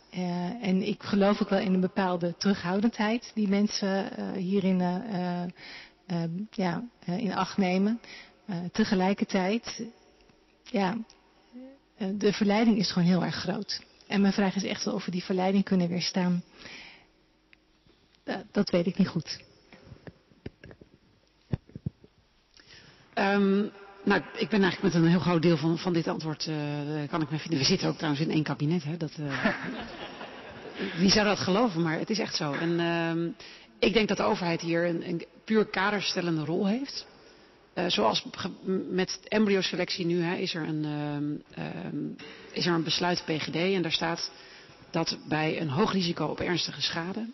en 0.60 0.86
ik 0.86 1.02
geloof 1.02 1.42
ook 1.42 1.48
wel 1.48 1.58
in 1.58 1.74
een 1.74 1.80
bepaalde 1.80 2.34
terughoudendheid 2.36 3.30
die 3.34 3.48
mensen 3.48 4.08
hierin 4.34 4.78
ja, 6.50 6.84
in 7.04 7.34
acht 7.34 7.56
nemen. 7.56 8.00
Tegelijkertijd, 8.72 9.86
ja, 10.62 10.96
de 12.16 12.32
verleiding 12.32 12.78
is 12.78 12.92
gewoon 12.92 13.08
heel 13.08 13.24
erg 13.24 13.34
groot. 13.34 13.82
En 14.06 14.20
mijn 14.20 14.32
vraag 14.32 14.54
is 14.54 14.64
echt 14.64 14.84
wel 14.84 14.94
of 14.94 15.04
we 15.04 15.10
die 15.10 15.24
verleiding 15.24 15.64
kunnen 15.64 15.88
weerstaan. 15.88 16.42
Dat 18.50 18.70
weet 18.70 18.86
ik 18.86 18.98
niet 18.98 19.08
goed. 19.08 19.38
Um, 23.14 23.70
nou, 24.04 24.22
ik 24.34 24.48
ben 24.48 24.62
eigenlijk 24.62 24.94
met 24.94 24.94
een 24.94 25.08
heel 25.08 25.20
groot 25.20 25.42
deel 25.42 25.56
van, 25.56 25.78
van 25.78 25.92
dit 25.92 26.08
antwoord, 26.08 26.48
kan 27.10 27.22
ik 27.22 27.30
me 27.30 27.38
vinden. 27.38 27.58
We 27.58 27.64
zitten 27.64 27.88
ook 27.88 27.96
trouwens 27.96 28.24
in 28.24 28.30
één 28.30 28.42
kabinet, 28.42 28.84
hè. 28.84 28.96
Dat, 28.96 29.12
wie 30.98 31.10
zou 31.10 31.26
dat 31.26 31.38
geloven, 31.38 31.82
maar 31.82 31.98
het 31.98 32.10
is 32.10 32.18
echt 32.18 32.36
zo. 32.36 32.52
En 32.52 32.80
um, 32.80 33.36
ik 33.78 33.92
denk 33.92 34.08
dat 34.08 34.16
de 34.16 34.22
overheid 34.22 34.60
hier 34.60 34.88
een, 34.88 35.08
een 35.08 35.24
puur 35.44 35.66
kaderstellende 35.66 36.44
rol 36.44 36.66
heeft. 36.66 37.06
Uh, 37.74 37.84
zoals 37.86 38.26
met 38.90 39.20
embryoselectie 39.28 40.06
nu 40.06 40.22
hè, 40.22 40.34
is, 40.34 40.54
er 40.54 40.62
een, 40.68 40.84
uh, 41.58 42.24
is 42.52 42.66
er 42.66 42.74
een 42.74 42.84
besluit 42.84 43.22
PGD 43.24 43.54
en 43.54 43.82
daar 43.82 43.92
staat 43.92 44.30
dat 44.90 45.18
bij 45.28 45.60
een 45.60 45.68
hoog 45.68 45.92
risico 45.92 46.26
op 46.26 46.40
ernstige 46.40 46.82
schade 46.82 47.26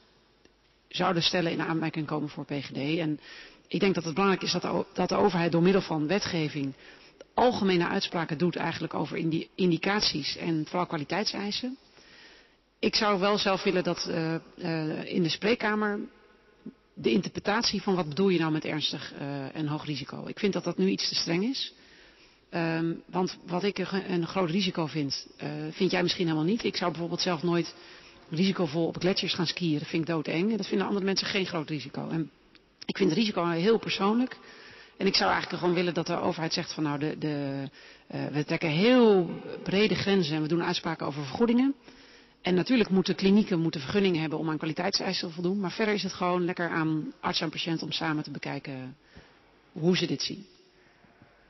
zouden 0.88 1.22
stellen 1.22 1.52
in 1.52 1.60
aanmerking 1.60 2.06
komen 2.06 2.28
voor 2.28 2.44
PGD. 2.44 2.98
En 2.98 3.20
ik 3.70 3.80
denk 3.80 3.94
dat 3.94 4.04
het 4.04 4.14
belangrijk 4.14 4.42
is 4.42 4.52
dat 4.52 4.62
de, 4.62 4.84
dat 4.92 5.08
de 5.08 5.16
overheid 5.16 5.52
door 5.52 5.62
middel 5.62 5.82
van 5.82 6.06
wetgeving 6.06 6.74
algemene 7.34 7.88
uitspraken 7.88 8.38
doet 8.38 8.56
eigenlijk 8.56 8.94
over 8.94 9.16
indicaties 9.54 10.36
en 10.36 10.64
vooral 10.66 10.86
kwaliteitseisen. 10.86 11.76
Ik 12.78 12.94
zou 12.94 13.20
wel 13.20 13.38
zelf 13.38 13.62
willen 13.62 13.84
dat 13.84 14.06
uh, 14.08 14.34
uh, 14.56 15.04
in 15.04 15.22
de 15.22 15.28
spreekkamer 15.28 16.00
de 16.94 17.10
interpretatie 17.10 17.82
van 17.82 17.94
wat 17.94 18.08
bedoel 18.08 18.28
je 18.28 18.38
nou 18.38 18.52
met 18.52 18.64
ernstig 18.64 19.12
uh, 19.14 19.56
en 19.56 19.66
hoog 19.66 19.84
risico. 19.84 20.26
Ik 20.26 20.38
vind 20.38 20.52
dat 20.52 20.64
dat 20.64 20.78
nu 20.78 20.88
iets 20.88 21.08
te 21.08 21.14
streng 21.14 21.44
is. 21.44 21.74
Um, 22.54 23.02
want 23.06 23.38
wat 23.46 23.62
ik 23.62 23.78
een, 23.78 24.12
een 24.12 24.26
groot 24.26 24.50
risico 24.50 24.86
vind, 24.86 25.26
vind 25.70 25.90
jij 25.90 26.02
misschien 26.02 26.26
helemaal 26.26 26.46
niet. 26.46 26.64
Ik 26.64 26.76
zou 26.76 26.90
bijvoorbeeld 26.90 27.20
zelf 27.20 27.42
nooit 27.42 27.74
risicovol 28.30 28.86
op 28.86 28.96
gletsjers 28.98 29.34
gaan 29.34 29.46
skiën. 29.46 29.78
Dat 29.78 29.88
vind 29.88 30.02
ik 30.02 30.14
doodeng. 30.14 30.50
En 30.50 30.56
dat 30.56 30.66
vinden 30.66 30.86
andere 30.86 31.04
mensen 31.04 31.26
geen 31.26 31.46
groot 31.46 31.68
risico. 31.68 32.08
En 32.08 32.30
ik 32.90 32.96
vind 32.96 33.10
het 33.10 33.18
risico 33.18 33.46
heel 33.46 33.78
persoonlijk. 33.78 34.36
En 34.96 35.06
ik 35.06 35.14
zou 35.14 35.30
eigenlijk 35.30 35.60
gewoon 35.60 35.78
willen 35.78 35.94
dat 35.94 36.06
de 36.06 36.20
overheid 36.20 36.52
zegt 36.52 36.72
van 36.72 36.82
nou, 36.82 36.98
de, 36.98 37.18
de, 37.18 37.64
uh, 38.14 38.26
we 38.26 38.44
trekken 38.44 38.68
heel 38.68 39.30
brede 39.62 39.94
grenzen 39.94 40.36
en 40.36 40.42
we 40.42 40.48
doen 40.48 40.62
uitspraken 40.62 41.06
over 41.06 41.24
vergoedingen. 41.24 41.74
En 42.42 42.54
natuurlijk 42.54 42.90
moeten 42.90 43.14
klinieken 43.14 43.60
moeten 43.60 43.80
vergunningen 43.80 44.20
hebben 44.20 44.38
om 44.38 44.50
aan 44.50 44.58
kwaliteitseisen 44.58 45.28
te 45.28 45.34
voldoen. 45.34 45.60
Maar 45.60 45.70
verder 45.70 45.94
is 45.94 46.02
het 46.02 46.12
gewoon 46.12 46.44
lekker 46.44 46.68
aan 46.68 47.12
arts 47.20 47.40
en 47.40 47.50
patiënt 47.50 47.82
om 47.82 47.92
samen 47.92 48.22
te 48.22 48.30
bekijken 48.30 48.96
hoe 49.72 49.96
ze 49.96 50.06
dit 50.06 50.22
zien. 50.22 50.46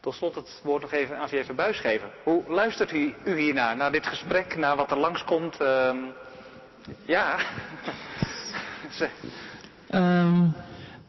Tot 0.00 0.14
slot 0.14 0.34
het 0.34 0.60
woord 0.64 0.82
nog 0.82 0.92
even 0.92 1.18
aan 1.18 1.28
even 1.28 1.56
Buis 1.56 1.80
geven. 1.80 2.10
Hoe 2.24 2.44
luistert 2.48 2.92
u, 2.92 3.14
u 3.24 3.38
hiernaar, 3.38 3.76
naar 3.76 3.92
dit 3.92 4.06
gesprek, 4.06 4.56
naar 4.56 4.76
wat 4.76 4.90
er 4.90 4.98
langskomt? 4.98 5.60
Uh, 5.60 5.96
ja. 7.04 7.38
um, 9.94 10.54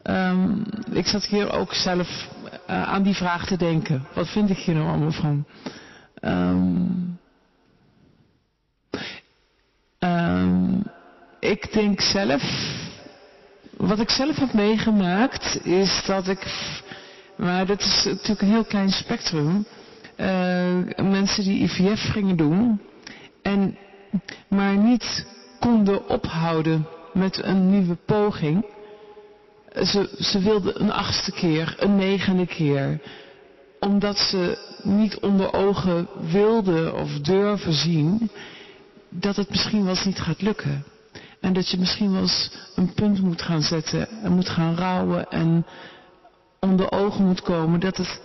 um, 0.02 0.64
ik 0.92 1.06
zat 1.06 1.24
hier 1.24 1.52
ook 1.52 1.74
zelf 1.74 2.28
uh, 2.70 2.82
aan 2.82 3.02
die 3.02 3.14
vraag 3.14 3.46
te 3.46 3.56
denken. 3.56 4.06
Wat 4.14 4.28
vind 4.28 4.50
ik 4.50 4.56
hier 4.56 4.74
nou 4.74 4.88
allemaal 4.88 5.12
van? 5.12 5.44
Um, 6.20 7.18
um, 9.98 10.82
ik 11.40 11.72
denk 11.72 12.00
zelf, 12.00 12.42
wat 13.76 13.98
ik 13.98 14.10
zelf 14.10 14.36
heb 14.36 14.52
meegemaakt, 14.52 15.66
is 15.66 16.02
dat 16.06 16.28
ik, 16.28 16.46
maar 17.36 17.66
dat 17.66 17.80
is 17.80 18.04
natuurlijk 18.04 18.40
een 18.40 18.48
heel 18.48 18.64
klein 18.64 18.90
spectrum, 18.90 19.66
uh, 20.16 20.78
mensen 20.96 21.44
die 21.44 21.62
IVF 21.62 22.10
gingen 22.12 22.36
doen 22.36 22.80
en 23.42 23.76
maar 24.48 24.76
niet 24.76 25.26
konden 25.60 26.08
ophouden 26.08 26.86
met 27.12 27.44
een 27.44 27.70
nieuwe 27.70 27.96
poging. 28.06 28.64
Ze, 29.74 30.16
ze 30.18 30.38
wilden 30.38 30.80
een 30.80 30.92
achtste 30.92 31.32
keer, 31.32 31.74
een 31.78 31.96
negende 31.96 32.46
keer. 32.46 33.00
Omdat 33.80 34.18
ze 34.18 34.58
niet 34.82 35.18
onder 35.18 35.52
ogen 35.52 36.08
wilden 36.30 36.94
of 36.94 37.20
durven 37.20 37.72
zien 37.72 38.30
dat 39.08 39.36
het 39.36 39.50
misschien 39.50 39.80
wel 39.80 39.94
eens 39.94 40.04
niet 40.04 40.20
gaat 40.20 40.42
lukken. 40.42 40.84
En 41.40 41.52
dat 41.52 41.68
je 41.70 41.78
misschien 41.78 42.12
wel 42.12 42.20
eens 42.20 42.50
een 42.74 42.94
punt 42.94 43.22
moet 43.22 43.42
gaan 43.42 43.62
zetten 43.62 44.08
en 44.08 44.32
moet 44.32 44.48
gaan 44.48 44.76
rouwen 44.76 45.30
en 45.30 45.66
onder 46.60 46.92
ogen 46.92 47.26
moet 47.26 47.42
komen 47.42 47.80
dat 47.80 47.96
het, 47.96 48.20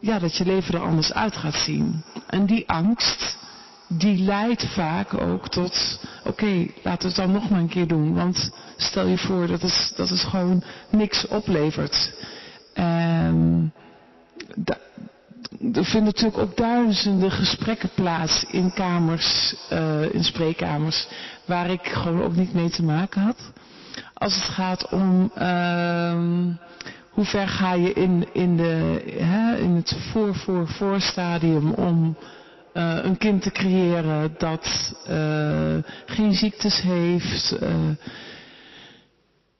ja, 0.00 0.18
dat 0.18 0.36
je 0.36 0.44
leven 0.44 0.74
er 0.74 0.80
anders 0.80 1.12
uit 1.12 1.36
gaat 1.36 1.54
zien. 1.54 2.04
En 2.26 2.46
die 2.46 2.68
angst, 2.68 3.38
die 3.98 4.24
leidt 4.24 4.66
vaak 4.66 5.14
ook 5.14 5.48
tot, 5.48 6.00
oké, 6.24 6.66
laten 6.82 7.02
we 7.02 7.06
het 7.06 7.16
dan 7.16 7.32
nog 7.32 7.50
maar 7.50 7.60
een 7.60 7.68
keer 7.68 7.86
doen. 7.86 8.14
Want 8.14 8.50
stel 8.76 9.06
je 9.06 9.18
voor 9.18 9.46
dat 9.46 9.62
het, 9.62 9.92
dat 9.96 10.08
het 10.08 10.20
gewoon 10.20 10.62
niks 10.90 11.26
oplevert. 11.26 12.12
En 12.74 13.72
er 15.72 15.84
vinden 15.84 16.04
natuurlijk 16.04 16.38
ook 16.38 16.56
duizenden 16.56 17.30
gesprekken 17.30 17.90
plaats 17.94 18.44
in 18.50 18.72
kamers, 18.72 19.54
uh, 19.72 20.14
in 20.14 20.24
spreekkamers, 20.24 21.08
waar 21.44 21.70
ik 21.70 21.86
gewoon 21.86 22.22
ook 22.22 22.36
niet 22.36 22.52
mee 22.52 22.70
te 22.70 22.82
maken 22.82 23.22
had. 23.22 23.52
Als 24.14 24.34
het 24.34 24.44
gaat 24.44 24.88
om 24.88 25.32
uh, 25.38 26.14
hoe 27.10 27.24
ver 27.24 27.48
ga 27.48 27.72
je 27.74 27.92
in, 27.92 28.28
in, 28.32 28.56
de, 28.56 29.02
hè, 29.18 29.56
in 29.56 29.70
het 29.70 29.96
voor-voor-voor-stadium 30.12 31.70
om 31.72 32.16
uh, 32.20 32.26
een 32.72 33.16
kind 33.16 33.42
te 33.42 33.50
creëren 33.50 34.34
dat 34.38 34.94
uh, 35.10 35.76
geen 36.06 36.34
ziektes 36.34 36.80
heeft. 36.80 37.56
Uh, 37.62 37.68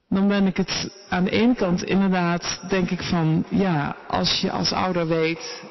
dan 0.09 0.27
ben 0.27 0.47
ik 0.47 0.57
het 0.57 0.89
aan 1.09 1.23
de 1.23 1.29
ene 1.29 1.55
kant 1.55 1.83
inderdaad, 1.83 2.59
denk 2.69 2.89
ik 2.89 3.01
van, 3.01 3.45
ja, 3.49 3.95
als 4.07 4.39
je 4.41 4.51
als 4.51 4.71
ouder 4.71 5.07
weet 5.07 5.61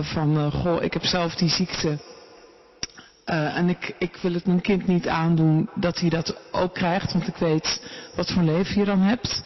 van, 0.00 0.52
goh, 0.52 0.82
ik 0.82 0.92
heb 0.92 1.04
zelf 1.04 1.34
die 1.34 1.48
ziekte. 1.48 1.98
en 3.24 3.68
ik, 3.68 3.94
ik 3.98 4.16
wil 4.22 4.32
het 4.32 4.46
mijn 4.46 4.60
kind 4.60 4.86
niet 4.86 5.08
aandoen 5.08 5.68
dat 5.74 5.98
hij 5.98 6.08
dat 6.08 6.36
ook 6.52 6.74
krijgt, 6.74 7.12
want 7.12 7.28
ik 7.28 7.36
weet 7.36 7.82
wat 8.14 8.30
voor 8.30 8.42
leven 8.42 8.78
je 8.78 8.84
dan 8.84 9.00
hebt. 9.00 9.42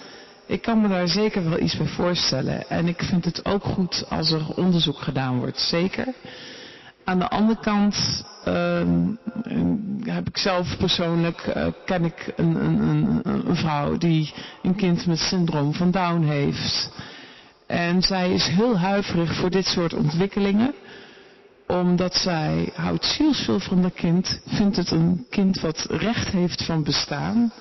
Ik 0.48 0.62
kan 0.62 0.80
me 0.80 0.88
daar 0.88 1.08
zeker 1.08 1.50
wel 1.50 1.60
iets 1.60 1.76
bij 1.76 1.86
voorstellen. 1.86 2.68
En 2.68 2.88
ik 2.88 3.02
vind 3.02 3.24
het 3.24 3.44
ook 3.44 3.64
goed 3.64 4.04
als 4.08 4.30
er 4.30 4.54
onderzoek 4.56 4.98
gedaan 4.98 5.38
wordt, 5.38 5.60
zeker. 5.60 6.06
Aan 7.08 7.18
de 7.18 7.28
andere 7.28 7.60
kant 7.60 8.24
uh, 8.48 8.82
heb 10.04 10.28
ik 10.28 10.36
zelf 10.36 10.76
persoonlijk, 10.76 11.52
uh, 11.56 11.66
ken 11.84 12.04
ik 12.04 12.32
een, 12.36 12.64
een, 12.64 12.80
een, 12.80 13.20
een, 13.48 13.56
vrouw 13.56 13.96
die 13.96 14.34
een 14.62 14.74
kind 14.74 15.06
met 15.06 15.18
syndroom 15.18 15.74
van 15.74 15.90
Down 15.90 16.22
heeft. 16.22 16.90
En 17.66 18.02
zij 18.02 18.32
is 18.32 18.46
heel 18.46 18.78
huiverig 18.78 19.34
voor 19.34 19.50
dit 19.50 19.66
soort 19.66 19.94
ontwikkelingen. 19.94 20.74
Omdat 21.66 22.14
zij 22.14 22.72
houdt 22.74 23.04
zielsveel 23.04 23.60
van 23.60 23.82
dat 23.82 23.94
kind. 23.94 24.40
Vindt 24.46 24.76
het 24.76 24.90
een 24.90 25.26
kind 25.30 25.60
wat 25.60 25.86
recht 25.90 26.28
heeft 26.28 26.64
van 26.64 26.82
bestaan. 26.82 27.52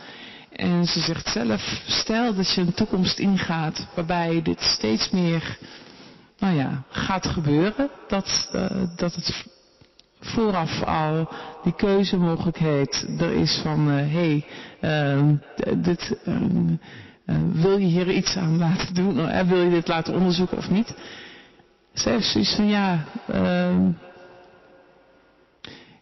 En 0.52 0.86
ze 0.86 1.00
zegt 1.00 1.28
zelf, 1.28 1.82
stel 1.86 2.36
dat 2.36 2.54
je 2.54 2.62
een 2.62 2.74
toekomst 2.74 3.20
ingaat 3.20 3.88
waarbij 3.96 4.42
dit 4.42 4.62
steeds 4.62 5.10
meer 5.10 5.58
nou 6.38 6.56
ja, 6.56 6.84
gaat 6.90 7.28
gebeuren. 7.28 7.90
Dat, 8.08 8.52
uh, 8.56 8.66
dat 8.96 9.16
het 9.16 9.46
vooraf 10.20 10.84
al 10.84 11.30
die 11.64 11.76
keuzemogelijkheid 11.76 13.08
er 13.20 13.32
is 13.32 13.60
van, 13.64 13.88
hé, 13.88 14.04
uh, 14.04 14.14
hey, 14.14 14.46
uh, 14.82 15.32
dit, 15.84 16.18
wil 17.52 17.78
je 17.78 17.86
hier 17.86 18.10
iets 18.12 18.38
aan 18.38 18.58
laten 18.58 18.94
doen? 18.94 19.18
Uh, 19.18 19.40
wil 19.40 19.62
je 19.62 19.70
dit 19.70 19.88
laten 19.88 20.14
onderzoeken 20.14 20.58
of 20.58 20.70
niet? 20.70 20.96
Ze 21.94 22.10
heeft 22.10 22.28
zoiets 22.28 22.56
van, 22.56 22.68
ja, 22.68 23.04
ehm, 23.28 23.90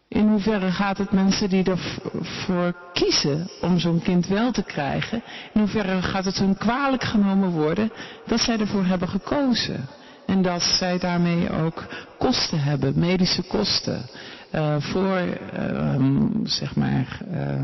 in 0.07 0.27
hoeverre 0.27 0.71
gaat 0.71 0.97
het 0.97 1.11
mensen 1.11 1.49
die 1.49 1.63
ervoor 1.63 2.75
kiezen 2.93 3.49
om 3.61 3.79
zo'n 3.79 4.01
kind 4.01 4.27
wel 4.27 4.51
te 4.51 4.63
krijgen, 4.63 5.21
in 5.53 5.59
hoeverre 5.59 6.01
gaat 6.01 6.25
het 6.25 6.37
hun 6.37 6.57
kwalijk 6.57 7.03
genomen 7.03 7.49
worden 7.49 7.91
dat 8.25 8.39
zij 8.39 8.59
ervoor 8.59 8.85
hebben 8.85 9.07
gekozen? 9.07 9.87
En 10.25 10.41
dat 10.41 10.61
zij 10.61 10.99
daarmee 10.99 11.51
ook 11.51 11.83
kosten 12.17 12.59
hebben, 12.59 12.99
medische 12.99 13.43
kosten. 13.43 14.05
Uh, 14.51 14.75
voor, 14.79 15.21
uh, 15.59 15.95
zeg 16.43 16.75
maar, 16.75 17.17
uh, 17.31 17.63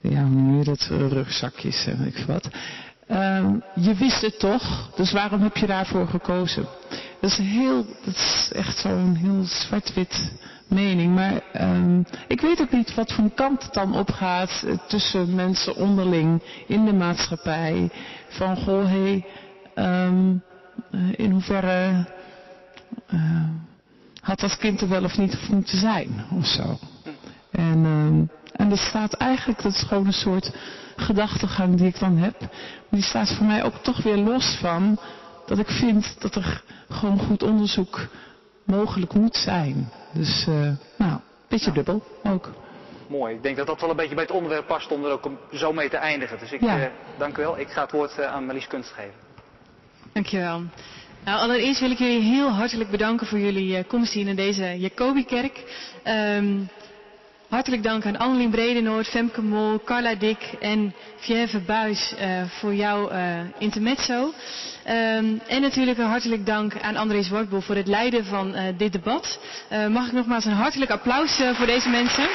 ja, 0.00 0.26
je 0.58 0.64
dat, 0.64 0.80
rugzakjes 0.90 1.86
en 1.86 2.06
ik 2.06 2.24
wat. 2.26 2.48
je 3.74 3.94
wist 3.94 4.20
het 4.20 4.38
toch, 4.38 4.90
dus 4.96 5.12
waarom 5.12 5.42
heb 5.42 5.56
je 5.56 5.66
daarvoor 5.66 6.06
gekozen? 6.06 6.66
Dat 7.20 7.30
is 7.30 7.36
heel, 7.36 7.86
dat 8.04 8.14
is 8.14 8.50
echt 8.52 8.78
zo'n 8.78 9.14
heel 9.14 9.44
zwart-wit 9.44 10.32
mening. 10.68 11.14
Maar 11.14 11.42
ik 12.28 12.40
weet 12.40 12.60
ook 12.60 12.72
niet 12.72 12.94
wat 12.94 13.12
voor 13.12 13.30
kant 13.34 13.62
het 13.62 13.74
dan 13.74 13.96
opgaat 13.96 14.66
tussen 14.88 15.34
mensen 15.34 15.76
onderling 15.76 16.42
in 16.66 16.84
de 16.84 16.92
maatschappij. 16.92 17.90
Van 18.28 18.56
goh, 18.56 18.86
hé, 18.86 19.22
hey, 19.74 20.40
in 21.16 21.30
hoeverre 21.30 22.06
uh, 23.14 23.48
had 24.20 24.40
dat 24.40 24.56
kind 24.56 24.80
er 24.80 24.88
wel 24.88 25.04
of 25.04 25.18
niet 25.18 25.48
moeten 25.48 25.78
zijn 25.78 26.24
of 26.30 26.46
zo. 26.46 26.78
En, 27.50 27.78
uh, 27.78 28.60
en 28.60 28.68
dat 28.68 28.78
staat 28.78 29.12
eigenlijk, 29.12 29.62
dat 29.62 29.72
is 29.72 29.82
gewoon 29.82 30.06
een 30.06 30.12
soort 30.12 30.52
gedachtegang 30.96 31.76
die 31.76 31.86
ik 31.86 31.98
dan 31.98 32.16
heb. 32.16 32.40
Maar 32.40 32.50
die 32.90 33.02
staat 33.02 33.32
voor 33.32 33.46
mij 33.46 33.64
ook 33.64 33.74
toch 33.82 34.02
weer 34.02 34.16
los 34.16 34.56
van 34.60 34.98
dat 35.46 35.58
ik 35.58 35.68
vind 35.68 36.20
dat 36.20 36.34
er 36.34 36.62
gewoon 36.88 37.18
goed 37.18 37.42
onderzoek 37.42 38.08
mogelijk 38.64 39.14
moet 39.14 39.36
zijn. 39.36 39.88
Dus, 40.12 40.46
uh, 40.48 40.54
nou, 40.96 41.12
een 41.12 41.20
beetje 41.48 41.72
dubbel 41.72 42.02
ook. 42.24 42.50
Mooi. 43.08 43.34
Ik 43.34 43.42
denk 43.42 43.56
dat 43.56 43.66
dat 43.66 43.80
wel 43.80 43.90
een 43.90 43.96
beetje 43.96 44.14
bij 44.14 44.24
het 44.24 44.32
onderwerp 44.32 44.66
past 44.66 44.92
om 44.92 45.04
er 45.04 45.10
ook 45.10 45.30
zo 45.52 45.72
mee 45.72 45.88
te 45.88 45.96
eindigen. 45.96 46.38
Dus 46.38 46.52
ik 46.52 46.60
ja. 46.60 46.78
uh, 46.78 46.86
dank 47.18 47.38
u 47.38 47.42
wel. 47.42 47.58
Ik 47.58 47.68
ga 47.68 47.82
het 47.82 47.92
woord 47.92 48.22
aan 48.22 48.44
Marlies 48.44 48.66
Kunst 48.66 48.92
geven. 48.92 49.25
Dankjewel. 50.16 50.62
Nou, 51.24 51.40
allereerst 51.40 51.80
wil 51.80 51.90
ik 51.90 51.98
jullie 51.98 52.20
heel 52.20 52.48
hartelijk 52.48 52.90
bedanken 52.90 53.26
voor 53.26 53.38
jullie 53.38 53.78
uh, 53.78 53.84
komst 53.86 54.12
hier 54.12 54.28
in 54.28 54.36
deze 54.36 54.78
Jacobikerk. 54.78 55.62
Um, 56.04 56.68
Hartelijk 57.48 57.82
dank 57.82 58.06
aan 58.06 58.16
Annelien 58.16 58.50
Bredenoord, 58.50 59.06
Femke 59.08 59.42
Mol, 59.42 59.80
Carla 59.84 60.14
Dik 60.14 60.38
en 60.60 60.94
Fiève 61.16 61.58
Buis 61.58 62.14
uh, 62.20 62.42
voor 62.44 62.74
jouw 62.74 63.12
uh, 63.12 63.38
intermezzo. 63.58 64.22
Um, 64.22 65.40
en 65.46 65.60
natuurlijk 65.60 65.98
een 65.98 66.06
hartelijk 66.06 66.46
dank 66.46 66.80
aan 66.80 66.96
André 66.96 67.22
Zwartboel 67.22 67.60
voor 67.60 67.76
het 67.76 67.86
leiden 67.86 68.24
van 68.24 68.54
dit 68.76 68.92
debat. 68.92 69.38
mag 69.90 70.06
ik 70.06 70.12
nogmaals 70.12 70.44
een 70.44 70.52
hartelijk 70.52 70.90
applaus 70.90 71.40
voor 71.54 71.66
deze 71.66 71.88
mensen. 71.88 72.28